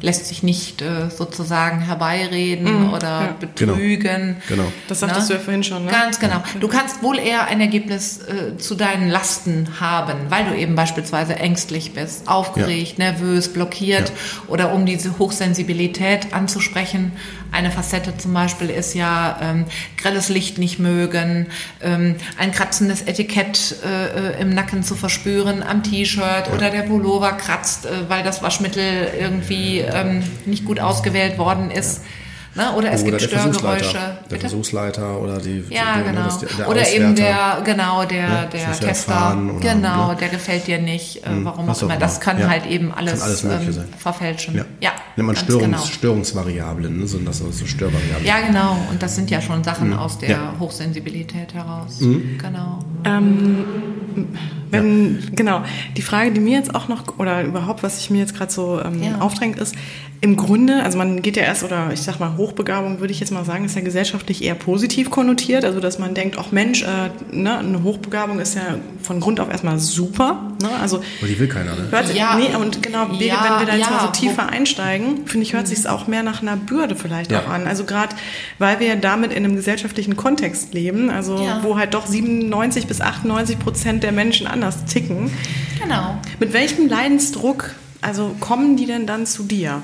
äh, 0.00 0.04
lässt 0.04 0.26
sich 0.26 0.42
nicht 0.42 0.82
äh, 0.82 1.10
sozusagen 1.10 1.80
herbeireden 1.80 2.86
mhm, 2.86 2.92
oder 2.92 3.08
ja. 3.08 3.36
betrügen. 3.38 4.36
Genau, 4.48 4.62
genau. 4.62 4.72
Das 4.88 5.00
sagtest 5.00 5.28
ne? 5.28 5.34
du 5.34 5.34
ja 5.34 5.44
vorhin 5.44 5.64
schon. 5.64 5.84
Ne? 5.84 5.90
Ganz 5.90 6.20
genau. 6.20 6.42
Du 6.60 6.68
kannst 6.68 7.02
wohl 7.02 7.18
eher 7.18 7.46
ein 7.46 7.60
Ergebnis 7.60 8.18
äh, 8.18 8.56
zu 8.58 8.74
deinen 8.74 9.08
Lasten 9.08 9.68
haben, 9.80 10.18
weil 10.28 10.44
du 10.44 10.56
eben 10.56 10.74
beispielsweise 10.74 11.36
ängstlich 11.36 11.92
bist, 11.94 12.28
aufgeregt, 12.28 12.98
ja. 12.98 13.12
nervös, 13.12 13.52
blockiert 13.52 14.08
ja. 14.08 14.14
oder 14.48 14.72
um 14.72 14.86
diese 14.86 15.18
Hochsensibilität 15.18 16.32
anzusprechen. 16.32 17.12
Eine 17.50 17.70
Facette 17.70 18.16
zum 18.18 18.34
Beispiel 18.34 18.68
ist 18.68 18.94
ja 18.94 19.38
ähm, 19.40 19.64
grelles 19.96 20.28
Licht 20.28 20.58
nicht 20.58 20.78
mögen, 20.78 21.46
ähm, 21.80 22.16
ein 22.38 22.52
kratzendes 22.52 23.02
Etikett 23.02 23.76
äh, 23.84 24.40
im 24.40 24.50
Nacken 24.50 24.82
zu 24.82 24.94
verspüren 24.94 25.62
am 25.62 25.82
T-Shirt 25.82 26.52
oder 26.54 26.70
der 26.70 26.82
Pullover 26.82 27.32
kratzt, 27.32 27.86
äh, 27.86 28.08
weil 28.08 28.18
weil 28.18 28.24
das 28.24 28.42
Waschmittel 28.42 29.12
irgendwie 29.16 29.78
ähm, 29.78 30.24
nicht 30.44 30.64
gut 30.64 30.80
ausgewählt 30.80 31.38
worden 31.38 31.70
ist. 31.70 31.98
Ja. 31.98 32.04
Ne? 32.54 32.72
Oder 32.76 32.92
es 32.92 33.02
oder 33.02 33.18
gibt 33.18 33.32
der 33.32 33.38
Störgeräusche. 33.38 33.98
Der 34.30 34.40
Versuchsleiter 34.40 35.20
oder 35.20 35.38
die, 35.38 35.64
ja, 35.68 35.98
die, 35.98 36.04
genau. 36.04 36.24
Das, 36.24 36.38
der 36.38 36.68
oder 36.68 36.88
eben 36.88 37.14
der, 37.14 37.62
genau, 37.64 38.04
der, 38.04 38.18
ja, 38.18 38.44
der 38.46 38.72
Tester. 38.72 39.36
Oder, 39.36 39.60
genau, 39.60 40.08
ne? 40.08 40.16
der 40.16 40.28
gefällt 40.28 40.66
dir 40.66 40.78
nicht, 40.78 41.24
äh, 41.24 41.28
hm, 41.28 41.44
warum 41.44 41.68
auch 41.68 41.82
immer. 41.82 41.96
Das 41.96 42.20
kann 42.20 42.38
ja. 42.38 42.48
halt 42.48 42.66
eben 42.66 42.92
alles, 42.92 43.22
alles 43.22 43.44
ähm, 43.44 43.84
verfälschen. 43.96 44.56
Ja. 44.56 44.64
ja 44.80 44.92
Nennt 45.16 45.26
man 45.26 45.36
Störungs, 45.36 45.64
genau. 45.64 45.84
Störungsvariablen, 45.84 46.98
ne? 46.98 47.06
sind 47.06 47.28
das 47.28 47.38
so 47.38 47.66
Störvariablen. 47.66 48.24
Ja, 48.24 48.40
genau. 48.40 48.76
Und 48.90 49.02
das 49.02 49.14
sind 49.14 49.30
ja 49.30 49.40
schon 49.40 49.62
Sachen 49.62 49.90
mhm. 49.90 49.98
aus 49.98 50.18
der 50.18 50.58
Hochsensibilität 50.58 51.54
heraus. 51.54 52.00
Mhm. 52.00 52.38
Genau. 52.38 52.78
Ähm, 53.04 53.64
wenn, 54.70 55.22
genau, 55.34 55.62
die 55.96 56.02
Frage, 56.02 56.32
die 56.32 56.40
mir 56.40 56.58
jetzt 56.58 56.74
auch 56.74 56.88
noch, 56.88 57.18
oder 57.18 57.42
überhaupt, 57.42 57.82
was 57.82 57.98
sich 57.98 58.10
mir 58.10 58.18
jetzt 58.18 58.36
gerade 58.36 58.52
so 58.52 58.80
ähm, 58.80 59.20
aufdrängt, 59.20 59.58
ist, 59.58 59.74
im 60.20 60.36
Grunde, 60.36 60.82
also 60.82 60.98
man 60.98 61.22
geht 61.22 61.36
ja 61.36 61.44
erst, 61.44 61.62
oder 61.62 61.90
ich 61.92 62.02
sag 62.02 62.18
mal, 62.18 62.36
Hochbegabung 62.36 62.98
würde 62.98 63.12
ich 63.12 63.20
jetzt 63.20 63.30
mal 63.30 63.44
sagen, 63.44 63.64
ist 63.64 63.76
ja 63.76 63.82
gesellschaftlich 63.82 64.42
eher 64.42 64.56
positiv 64.56 65.10
konnotiert. 65.10 65.64
Also 65.64 65.78
dass 65.78 66.00
man 66.00 66.14
denkt, 66.14 66.36
ach 66.40 66.50
Mensch, 66.50 66.82
äh, 66.82 67.10
ne, 67.30 67.58
eine 67.58 67.84
Hochbegabung 67.84 68.40
ist 68.40 68.56
ja 68.56 68.62
von 69.02 69.20
Grund 69.20 69.38
auf 69.38 69.48
erstmal 69.48 69.78
super. 69.78 70.54
Ne? 70.60 70.70
Also, 70.80 71.02
Aber 71.18 71.28
die 71.28 71.38
will 71.38 71.46
keiner, 71.46 71.76
ne? 71.76 71.86
Hört, 71.90 72.12
ja. 72.14 72.36
Nee, 72.36 72.56
und 72.56 72.82
genau, 72.82 73.04
ja, 73.04 73.10
wenn 73.10 73.20
wir 73.60 73.66
da 73.66 73.76
jetzt 73.76 73.90
ja, 73.90 73.96
mal 73.96 74.00
so 74.00 74.08
tiefer 74.08 74.48
einsteigen, 74.48 75.26
finde 75.26 75.46
ich, 75.46 75.52
hört 75.52 75.64
mhm. 75.64 75.68
sich 75.68 75.78
es 75.78 75.86
auch 75.86 76.08
mehr 76.08 76.24
nach 76.24 76.42
einer 76.42 76.56
Bürde 76.56 76.96
vielleicht 76.96 77.30
ja. 77.30 77.42
auch 77.42 77.48
an. 77.48 77.68
Also 77.68 77.84
gerade, 77.84 78.16
weil 78.58 78.80
wir 78.80 78.96
damit 78.96 79.32
in 79.32 79.44
einem 79.44 79.54
gesellschaftlichen 79.54 80.16
Kontext 80.16 80.74
leben, 80.74 81.10
also 81.10 81.38
wo 81.62 81.78
halt 81.78 81.94
doch 81.94 82.06
97 82.06 82.88
bis 82.88 83.00
98 83.00 83.58
Prozent 83.58 84.02
der 84.02 84.12
Menschen 84.12 84.48
anders 84.48 84.84
ticken. 84.86 85.30
Genau. 85.80 86.18
Mit 86.40 86.52
welchem 86.52 86.88
Leidensdruck 86.88 87.74
also 88.00 88.36
kommen 88.40 88.76
die 88.76 88.86
denn 88.86 89.06
dann 89.06 89.26
zu 89.26 89.42
dir? 89.42 89.82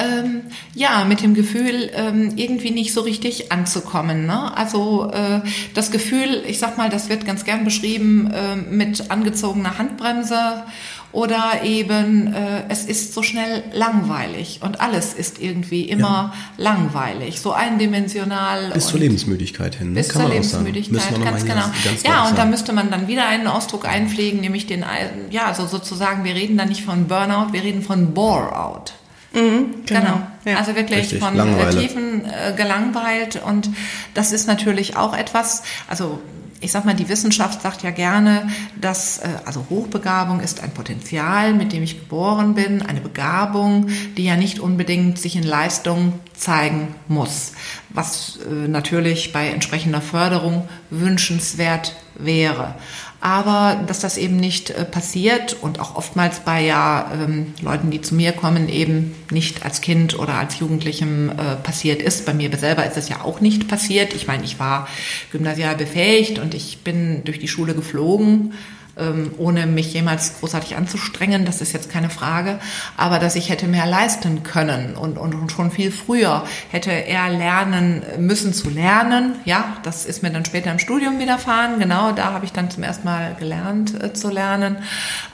Ähm, 0.00 0.42
ja, 0.74 1.04
mit 1.04 1.22
dem 1.22 1.34
Gefühl, 1.34 1.90
ähm, 1.94 2.32
irgendwie 2.36 2.70
nicht 2.70 2.92
so 2.92 3.02
richtig 3.02 3.52
anzukommen. 3.52 4.26
Ne? 4.26 4.56
Also 4.56 5.10
äh, 5.12 5.40
das 5.74 5.90
Gefühl, 5.90 6.42
ich 6.46 6.58
sag 6.58 6.78
mal, 6.78 6.90
das 6.90 7.08
wird 7.08 7.24
ganz 7.24 7.44
gern 7.44 7.64
beschrieben 7.64 8.30
äh, 8.32 8.56
mit 8.56 9.10
angezogener 9.10 9.78
Handbremse 9.78 10.64
oder 11.12 11.62
eben 11.64 12.32
äh, 12.32 12.62
es 12.68 12.84
ist 12.84 13.14
so 13.14 13.22
schnell 13.22 13.64
langweilig 13.72 14.60
und 14.62 14.80
alles 14.80 15.12
ist 15.12 15.40
irgendwie 15.40 15.82
immer 15.82 16.32
ja. 16.32 16.64
langweilig, 16.64 17.40
so 17.40 17.52
eindimensional. 17.52 18.70
Bis 18.72 18.86
zur 18.86 19.00
Lebensmüdigkeit 19.00 19.74
hin. 19.74 19.88
Ne? 19.88 19.94
Bis 19.94 20.10
Kann 20.10 20.22
zur 20.22 20.30
Lebensmüdigkeit, 20.30 21.24
ganz 21.24 21.44
genau. 21.44 21.64
Ganz 21.84 22.02
ja, 22.04 22.28
und 22.28 22.38
da 22.38 22.44
müsste 22.44 22.72
man 22.72 22.90
dann 22.90 23.08
wieder 23.08 23.26
einen 23.26 23.48
Ausdruck 23.48 23.88
einpflegen, 23.88 24.40
nämlich 24.40 24.66
den, 24.66 24.84
ja, 25.30 25.46
also 25.46 25.66
sozusagen, 25.66 26.24
wir 26.24 26.34
reden 26.34 26.56
da 26.56 26.64
nicht 26.64 26.84
von 26.84 27.08
Burnout, 27.08 27.52
wir 27.52 27.62
reden 27.64 27.82
von 27.82 28.14
Bore-out. 28.14 28.92
Mhm, 29.32 29.84
genau. 29.86 30.00
genau. 30.00 30.22
Ja. 30.44 30.56
Also 30.56 30.74
wirklich 30.74 31.00
Richtig. 31.00 31.20
von 31.20 31.36
Langeweile. 31.36 31.78
Tiefen 31.78 32.24
äh, 32.24 32.52
gelangweilt. 32.56 33.40
Und 33.44 33.70
das 34.14 34.32
ist 34.32 34.46
natürlich 34.46 34.96
auch 34.96 35.16
etwas, 35.16 35.62
also 35.88 36.20
ich 36.60 36.72
sag 36.72 36.84
mal, 36.84 36.94
die 36.94 37.08
Wissenschaft 37.08 37.62
sagt 37.62 37.82
ja 37.82 37.90
gerne, 37.90 38.48
dass 38.78 39.18
äh, 39.18 39.28
also 39.44 39.66
Hochbegabung 39.70 40.40
ist 40.40 40.62
ein 40.62 40.72
Potenzial, 40.72 41.54
mit 41.54 41.72
dem 41.72 41.82
ich 41.82 42.00
geboren 42.00 42.54
bin, 42.54 42.82
eine 42.82 43.00
Begabung, 43.00 43.88
die 44.16 44.24
ja 44.24 44.36
nicht 44.36 44.60
unbedingt 44.60 45.18
sich 45.18 45.36
in 45.36 45.42
Leistung 45.42 46.14
zeigen 46.34 46.94
muss, 47.08 47.52
was 47.90 48.38
äh, 48.46 48.68
natürlich 48.68 49.32
bei 49.32 49.48
entsprechender 49.48 50.00
Förderung 50.00 50.68
wünschenswert 50.90 51.94
wäre 52.16 52.74
aber 53.20 53.82
dass 53.86 54.00
das 54.00 54.16
eben 54.16 54.36
nicht 54.36 54.70
äh, 54.70 54.84
passiert 54.84 55.56
und 55.60 55.78
auch 55.78 55.94
oftmals 55.96 56.40
bei 56.40 56.64
ja 56.64 57.10
ähm, 57.14 57.54
Leuten, 57.60 57.90
die 57.90 58.00
zu 58.00 58.14
mir 58.14 58.32
kommen, 58.32 58.68
eben 58.68 59.14
nicht 59.30 59.64
als 59.64 59.80
Kind 59.80 60.18
oder 60.18 60.34
als 60.34 60.58
Jugendlichem 60.58 61.30
äh, 61.30 61.56
passiert 61.56 62.00
ist. 62.00 62.24
Bei 62.24 62.32
mir 62.32 62.56
selber 62.56 62.86
ist 62.86 62.96
es 62.96 63.08
ja 63.08 63.22
auch 63.22 63.40
nicht 63.40 63.68
passiert. 63.68 64.14
Ich 64.14 64.26
meine, 64.26 64.44
ich 64.44 64.58
war 64.58 64.88
gymnasial 65.32 65.76
befähigt 65.76 66.38
und 66.38 66.54
ich 66.54 66.78
bin 66.78 67.22
durch 67.24 67.38
die 67.38 67.48
Schule 67.48 67.74
geflogen 67.74 68.54
ähm, 69.00 69.32
ohne 69.38 69.66
mich 69.66 69.92
jemals 69.92 70.38
großartig 70.38 70.76
anzustrengen, 70.76 71.44
das 71.44 71.60
ist 71.60 71.72
jetzt 71.72 71.90
keine 71.90 72.10
Frage, 72.10 72.58
aber 72.96 73.18
dass 73.18 73.36
ich 73.36 73.48
hätte 73.48 73.66
mehr 73.66 73.86
leisten 73.86 74.42
können 74.42 74.94
und, 74.94 75.18
und, 75.18 75.34
und 75.34 75.50
schon 75.50 75.70
viel 75.70 75.90
früher 75.90 76.44
hätte 76.70 76.90
er 76.90 77.30
lernen 77.30 78.02
müssen 78.18 78.52
zu 78.52 78.70
lernen. 78.70 79.36
Ja, 79.44 79.76
das 79.82 80.06
ist 80.06 80.22
mir 80.22 80.30
dann 80.30 80.44
später 80.44 80.70
im 80.70 80.78
Studium 80.78 81.18
widerfahren. 81.18 81.78
Genau, 81.78 82.12
da 82.12 82.32
habe 82.32 82.44
ich 82.44 82.52
dann 82.52 82.70
zum 82.70 82.82
ersten 82.82 83.04
Mal 83.04 83.36
gelernt 83.38 84.00
äh, 84.02 84.12
zu 84.12 84.30
lernen. 84.30 84.76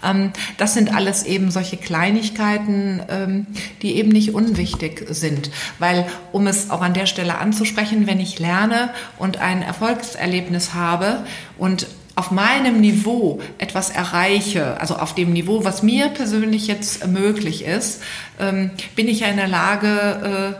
Ähm, 0.05 0.33
das 0.59 0.75
sind 0.75 0.95
alles 0.95 1.25
eben 1.25 1.51
solche 1.51 1.77
Kleinigkeiten, 1.77 3.03
ähm, 3.09 3.47
die 3.83 3.97
eben 3.97 4.11
nicht 4.11 4.35
unwichtig 4.35 5.07
sind, 5.11 5.51
weil 5.79 6.07
um 6.33 6.47
es 6.47 6.71
auch 6.71 6.83
an 6.83 6.95
der 6.95 7.07
Stelle 7.07 7.39
anzusprechen, 7.39 8.07
wenn 8.07 8.21
ich 8.21 8.39
lerne 8.39 8.91
und 9.19 9.39
ein 9.39 9.63
Erfolgserlebnis 9.63 10.75
habe 10.75 11.25
und 11.59 11.87
auf 12.17 12.31
meinem 12.31 12.81
Niveau 12.81 13.41
etwas 13.59 13.91
erreiche, 13.91 14.81
also 14.81 14.97
auf 14.97 15.15
dem 15.15 15.33
Niveau, 15.33 15.65
was 15.65 15.83
mir 15.83 16.09
persönlich 16.09 16.67
jetzt 16.67 17.07
möglich 17.07 17.65
ist, 17.65 18.03
ähm, 18.41 18.71
bin 18.97 19.07
ich 19.07 19.21
ja 19.21 19.29
in 19.29 19.37
der 19.37 19.49
Lage, 19.49 20.57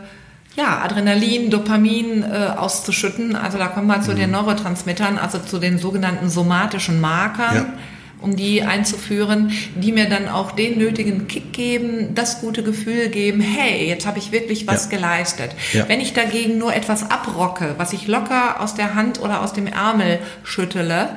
äh, 0.55 0.59
ja, 0.59 0.81
Adrenalin, 0.83 1.49
Dopamin 1.49 2.23
äh, 2.23 2.51
auszuschütten. 2.55 3.35
Also 3.35 3.57
da 3.57 3.67
kommen 3.67 3.87
wir 3.87 4.01
zu 4.01 4.11
mhm. 4.11 4.17
den 4.17 4.31
Neurotransmittern, 4.31 5.17
also 5.17 5.39
zu 5.39 5.59
den 5.59 5.77
sogenannten 5.79 6.29
somatischen 6.29 7.01
Markern. 7.01 7.55
Ja 7.55 7.73
um 8.19 8.35
die 8.35 8.63
einzuführen, 8.63 9.51
die 9.75 9.91
mir 9.91 10.09
dann 10.09 10.27
auch 10.27 10.51
den 10.51 10.77
nötigen 10.77 11.27
Kick 11.27 11.53
geben, 11.53 12.15
das 12.15 12.41
gute 12.41 12.63
Gefühl 12.63 13.09
geben, 13.09 13.41
hey, 13.41 13.87
jetzt 13.87 14.07
habe 14.07 14.17
ich 14.17 14.31
wirklich 14.31 14.65
was 14.65 14.85
ja. 14.85 14.97
geleistet. 14.97 15.51
Ja. 15.73 15.87
Wenn 15.87 16.01
ich 16.01 16.13
dagegen 16.13 16.57
nur 16.57 16.73
etwas 16.73 17.11
abrocke, 17.11 17.75
was 17.77 17.93
ich 17.93 18.07
locker 18.07 18.59
aus 18.59 18.73
der 18.73 18.95
Hand 18.95 19.21
oder 19.21 19.41
aus 19.41 19.53
dem 19.53 19.67
Ärmel 19.67 20.19
schüttele, 20.43 21.09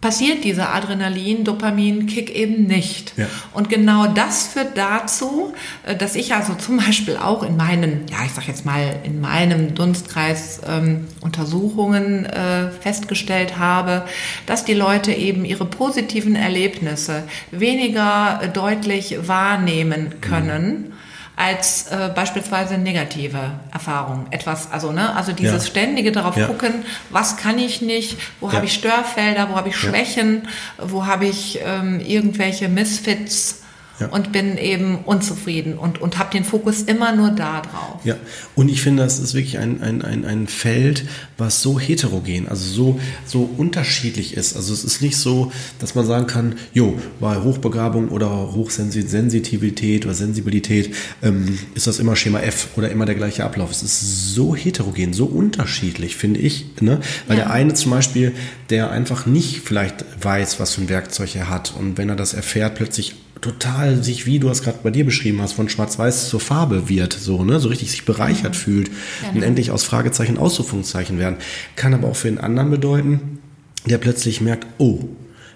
passiert 0.00 0.44
dieser 0.44 0.74
Adrenalin-Dopamin-Kick 0.74 2.30
eben 2.34 2.66
nicht. 2.66 3.14
Ja. 3.16 3.26
Und 3.52 3.68
genau 3.68 4.06
das 4.06 4.46
führt 4.46 4.76
dazu, 4.78 5.52
äh, 5.84 5.96
dass 5.96 6.14
ich 6.14 6.34
also 6.34 6.54
zum 6.54 6.76
Beispiel 6.76 7.16
auch 7.16 7.42
in 7.42 7.56
meinen, 7.56 8.06
ja, 8.08 8.18
ich 8.24 8.32
sag 8.32 8.46
jetzt 8.46 8.64
mal, 8.64 9.00
in 9.02 9.20
meinem 9.20 9.74
Dunstkreis 9.74 10.60
ähm, 10.68 11.08
Untersuchungen 11.20 12.26
äh, 12.26 12.70
festgestellt 12.70 13.58
habe, 13.58 14.04
dass 14.46 14.64
die 14.64 14.74
Leute 14.74 15.12
eben 15.12 15.44
ihre 15.44 15.64
positiven 15.64 16.36
Erlebnisse 16.36 17.24
weniger 17.50 18.40
äh, 18.42 18.48
deutlich 18.48 19.26
wahrnehmen 19.26 20.20
können. 20.20 20.90
Mhm 20.90 20.97
als 21.38 21.86
äh, 21.86 22.10
beispielsweise 22.12 22.78
negative 22.78 23.52
Erfahrung. 23.72 24.26
Etwas, 24.30 24.72
also 24.72 24.90
ne, 24.90 25.14
also 25.14 25.32
dieses 25.32 25.64
ja. 25.64 25.70
ständige 25.70 26.10
darauf 26.10 26.36
ja. 26.36 26.48
gucken, 26.48 26.84
was 27.10 27.36
kann 27.36 27.60
ich 27.60 27.80
nicht, 27.80 28.18
wo 28.40 28.48
ja. 28.48 28.54
habe 28.54 28.66
ich 28.66 28.74
Störfelder, 28.74 29.48
wo 29.48 29.54
habe 29.54 29.68
ich 29.68 29.76
Schwächen, 29.76 30.48
wo 30.78 31.06
habe 31.06 31.26
ich 31.26 31.60
ähm, 31.64 32.00
irgendwelche 32.00 32.68
Misfits 32.68 33.62
ja. 34.00 34.08
und 34.08 34.32
bin 34.32 34.56
eben 34.56 34.98
unzufrieden 35.04 35.78
und, 35.78 36.00
und 36.00 36.18
habe 36.18 36.30
den 36.30 36.44
Fokus 36.44 36.82
immer 36.82 37.12
nur 37.12 37.30
da 37.30 37.60
drauf. 37.62 38.00
Ja, 38.04 38.16
und 38.54 38.68
ich 38.68 38.82
finde, 38.82 39.02
das 39.02 39.18
ist 39.18 39.34
wirklich 39.34 39.58
ein, 39.58 39.82
ein, 39.82 40.02
ein, 40.02 40.24
ein 40.24 40.46
Feld, 40.46 41.06
was 41.36 41.62
so 41.62 41.78
heterogen, 41.78 42.48
also 42.48 42.64
so, 42.64 43.00
so 43.24 43.50
unterschiedlich 43.56 44.36
ist. 44.36 44.56
Also 44.56 44.72
es 44.72 44.84
ist 44.84 45.02
nicht 45.02 45.16
so, 45.16 45.52
dass 45.78 45.94
man 45.94 46.06
sagen 46.06 46.26
kann, 46.26 46.56
jo, 46.72 46.98
bei 47.20 47.36
Hochbegabung 47.36 48.08
oder 48.08 48.52
Hochsensitivität 48.52 50.04
oder 50.04 50.14
Sensibilität 50.14 50.94
ähm, 51.22 51.58
ist 51.74 51.86
das 51.86 51.98
immer 51.98 52.16
Schema 52.16 52.40
F 52.40 52.68
oder 52.76 52.90
immer 52.90 53.06
der 53.06 53.14
gleiche 53.14 53.44
Ablauf. 53.44 53.70
Es 53.70 53.82
ist 53.82 54.34
so 54.34 54.54
heterogen, 54.54 55.12
so 55.12 55.26
unterschiedlich, 55.26 56.16
finde 56.16 56.40
ich. 56.40 56.66
Ne? 56.80 57.00
Weil 57.26 57.38
ja. 57.38 57.44
der 57.44 57.52
eine 57.52 57.74
zum 57.74 57.90
Beispiel, 57.90 58.32
der 58.70 58.90
einfach 58.90 59.26
nicht 59.26 59.60
vielleicht 59.60 60.04
weiß, 60.20 60.60
was 60.60 60.74
für 60.74 60.82
ein 60.82 60.88
Werkzeug 60.88 61.34
er 61.34 61.48
hat 61.48 61.74
und 61.78 61.98
wenn 61.98 62.08
er 62.08 62.16
das 62.16 62.34
erfährt, 62.34 62.74
plötzlich 62.74 63.14
total 63.40 64.02
sich, 64.02 64.26
wie 64.26 64.38
du 64.38 64.48
es 64.48 64.62
gerade 64.62 64.78
bei 64.82 64.90
dir 64.90 65.04
beschrieben 65.04 65.40
hast, 65.40 65.52
von 65.52 65.68
Schwarz-Weiß 65.68 66.28
zur 66.28 66.40
Farbe 66.40 66.88
wird, 66.88 67.12
so, 67.12 67.44
ne, 67.44 67.60
so 67.60 67.68
richtig 67.68 67.90
sich 67.90 68.04
bereichert 68.04 68.54
mhm. 68.54 68.58
fühlt 68.58 68.90
genau. 69.20 69.34
und 69.34 69.42
endlich 69.42 69.70
aus 69.70 69.84
Fragezeichen 69.84 70.38
Ausrufungszeichen 70.38 71.18
werden. 71.18 71.36
Kann 71.76 71.94
aber 71.94 72.08
auch 72.08 72.16
für 72.16 72.28
den 72.28 72.38
anderen 72.38 72.70
bedeuten, 72.70 73.38
der 73.86 73.98
plötzlich 73.98 74.40
merkt, 74.40 74.66
oh, 74.78 75.04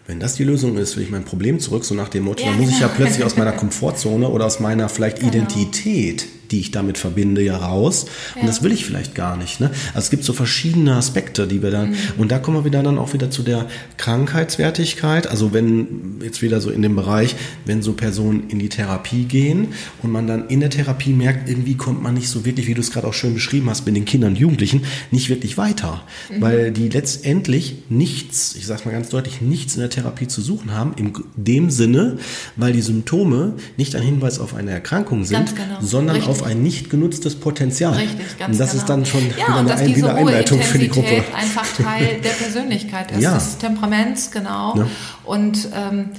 wenn 0.06 0.18
das 0.18 0.34
die 0.34 0.44
Lösung 0.44 0.76
ist, 0.78 0.96
will 0.96 1.04
ich 1.04 1.10
mein 1.10 1.24
Problem 1.24 1.60
zurück, 1.60 1.84
so 1.84 1.94
nach 1.94 2.08
dem 2.08 2.24
Motto, 2.24 2.42
ja, 2.42 2.50
dann 2.50 2.58
muss 2.58 2.66
genau. 2.66 2.76
ich 2.76 2.80
ja 2.80 2.88
genau. 2.88 2.96
plötzlich 2.98 3.24
aus 3.24 3.36
meiner 3.36 3.52
Komfortzone 3.52 4.28
oder 4.28 4.46
aus 4.46 4.60
meiner 4.60 4.88
vielleicht 4.88 5.20
genau. 5.20 5.30
Identität 5.30 6.26
die 6.52 6.60
ich 6.60 6.70
damit 6.70 6.98
verbinde, 6.98 7.42
ja 7.42 7.56
raus. 7.56 8.06
Ja. 8.34 8.42
Und 8.42 8.46
das 8.46 8.62
will 8.62 8.72
ich 8.72 8.84
vielleicht 8.84 9.14
gar 9.14 9.36
nicht. 9.36 9.60
Ne? 9.60 9.70
Also 9.94 10.04
es 10.04 10.10
gibt 10.10 10.24
so 10.24 10.32
verschiedene 10.32 10.94
Aspekte, 10.94 11.46
die 11.46 11.62
wir 11.62 11.70
dann, 11.70 11.90
mhm. 11.90 11.96
und 12.18 12.30
da 12.30 12.38
kommen 12.38 12.58
wir 12.58 12.64
wieder 12.64 12.82
dann 12.82 12.98
auch 12.98 13.14
wieder 13.14 13.30
zu 13.30 13.42
der 13.42 13.66
Krankheitswertigkeit. 13.96 15.26
Also 15.26 15.52
wenn 15.52 16.20
jetzt 16.22 16.42
wieder 16.42 16.60
so 16.60 16.70
in 16.70 16.82
dem 16.82 16.94
Bereich, 16.94 17.34
wenn 17.64 17.82
so 17.82 17.94
Personen 17.94 18.44
in 18.48 18.58
die 18.58 18.68
Therapie 18.68 19.24
gehen 19.24 19.68
und 20.02 20.12
man 20.12 20.26
dann 20.26 20.48
in 20.48 20.60
der 20.60 20.70
Therapie 20.70 21.12
merkt, 21.12 21.48
irgendwie 21.48 21.74
kommt 21.74 22.02
man 22.02 22.14
nicht 22.14 22.28
so 22.28 22.44
wirklich, 22.44 22.66
wie 22.66 22.74
du 22.74 22.80
es 22.80 22.92
gerade 22.92 23.06
auch 23.06 23.14
schön 23.14 23.34
beschrieben 23.34 23.70
hast, 23.70 23.86
mit 23.86 23.96
den 23.96 24.04
Kindern 24.04 24.32
und 24.32 24.38
Jugendlichen, 24.38 24.84
nicht 25.10 25.28
wirklich 25.30 25.56
weiter. 25.56 26.02
Mhm. 26.30 26.40
Weil 26.40 26.70
die 26.70 26.88
letztendlich 26.88 27.76
nichts, 27.88 28.54
ich 28.56 28.66
sage 28.66 28.82
mal 28.84 28.92
ganz 28.92 29.08
deutlich, 29.08 29.40
nichts 29.40 29.74
in 29.74 29.80
der 29.80 29.90
Therapie 29.90 30.28
zu 30.28 30.42
suchen 30.42 30.72
haben, 30.72 30.92
in 30.96 31.12
dem 31.36 31.70
Sinne, 31.70 32.18
weil 32.56 32.72
die 32.72 32.82
Symptome 32.82 33.54
nicht 33.78 33.96
ein 33.96 34.02
Hinweis 34.02 34.38
auf 34.38 34.54
eine 34.54 34.70
Erkrankung 34.70 35.24
sind, 35.24 35.56
genau. 35.56 35.78
sondern 35.80 36.16
Richtig. 36.16 36.30
auf 36.30 36.41
ein 36.42 36.62
nicht 36.62 36.90
genutztes 36.90 37.36
Potenzial. 37.36 37.94
Richtig, 37.94 38.38
ganz 38.38 38.52
Und 38.52 38.60
das 38.60 38.70
genau. 38.70 38.82
ist 38.82 38.88
dann 38.88 39.06
schon 39.06 39.26
ja, 39.30 39.48
wieder 39.48 39.56
eine, 39.56 39.74
ein, 39.74 39.96
wieder 39.96 40.14
Einleitung 40.14 40.60
für 40.60 40.78
die 40.78 40.88
Gruppe. 40.88 41.24
einfach 41.34 41.66
Teil 41.76 42.20
der 42.24 42.30
Persönlichkeit 42.30 43.10
ist, 43.12 43.20
ja. 43.20 43.34
des 43.34 43.58
Temperaments, 43.58 44.30
genau. 44.30 44.76
Ja. 44.76 44.86
Und 45.24 45.68
ähm, 45.74 46.10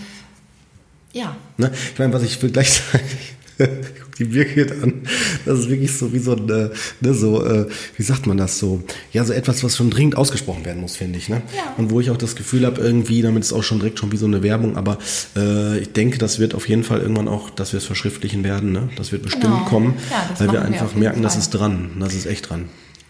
ja. 1.14 1.36
Ne? 1.58 1.72
Ich 1.94 2.00
meine, 2.00 2.14
was 2.14 2.24
ich 2.24 2.40
gleichzeitig 2.40 3.36
die 4.20 4.26
Birgit 4.26 4.72
an. 4.72 5.02
Das 5.46 5.60
ist 5.60 5.70
wirklich 5.70 5.98
so 5.98 6.14
wie 6.14 6.20
so 6.20 6.36
ein, 6.36 6.50
äh, 6.50 6.70
ne, 7.02 7.14
so, 7.14 7.46
äh, 7.46 7.68
wie 7.98 8.04
sagt 8.04 8.28
man 8.28 8.38
das 8.38 8.60
so? 8.60 8.84
Ja, 9.12 9.24
so 9.24 9.34
etwas, 9.34 9.64
was 9.64 9.78
schon 9.78 9.90
dringend 9.90 10.18
ausgesprochen 10.18 10.66
werden 10.66 10.82
muss, 10.82 10.96
finde 10.96 11.18
ich. 11.18 11.30
Ne? 11.30 11.42
Ja. 11.56 11.74
Und 11.78 11.92
wo 11.92 12.00
ich 12.00 12.10
auch 12.10 12.18
das 12.18 12.36
Gefühl 12.36 12.66
habe, 12.66 12.82
irgendwie, 12.82 13.22
damit 13.22 13.44
ist 13.44 13.54
auch 13.54 13.64
schon 13.64 13.80
direkt 13.80 14.00
schon 14.00 14.12
wie 14.12 14.18
so 14.18 14.26
eine 14.26 14.44
Werbung, 14.44 14.78
aber 14.78 14.98
äh, 15.36 15.80
ich 15.80 15.94
denke, 15.94 16.18
das 16.18 16.40
wird 16.40 16.56
auf 16.56 16.68
jeden 16.68 16.84
Fall 16.84 17.02
irgendwann 17.02 17.28
auch, 17.28 17.50
dass 17.50 17.74
wir 17.74 17.78
es 17.78 17.86
verschriftlichen 17.86 18.44
werden. 18.44 18.72
Ne? 18.72 18.90
Das 18.96 19.12
wird 19.12 19.24
bestimmt 19.24 19.44
genau. 19.44 19.66
kommen, 19.66 19.96
ja, 20.10 20.30
weil 20.40 20.52
wir 20.52 20.62
einfach 20.62 20.94
wir 20.94 21.00
merken, 21.00 21.16
Fall. 21.16 21.24
das 21.24 21.38
ist 21.38 21.50
dran. 21.52 21.92
Das 22.00 22.14
ist 22.14 22.26
echt 22.26 22.50
dran. 22.50 22.66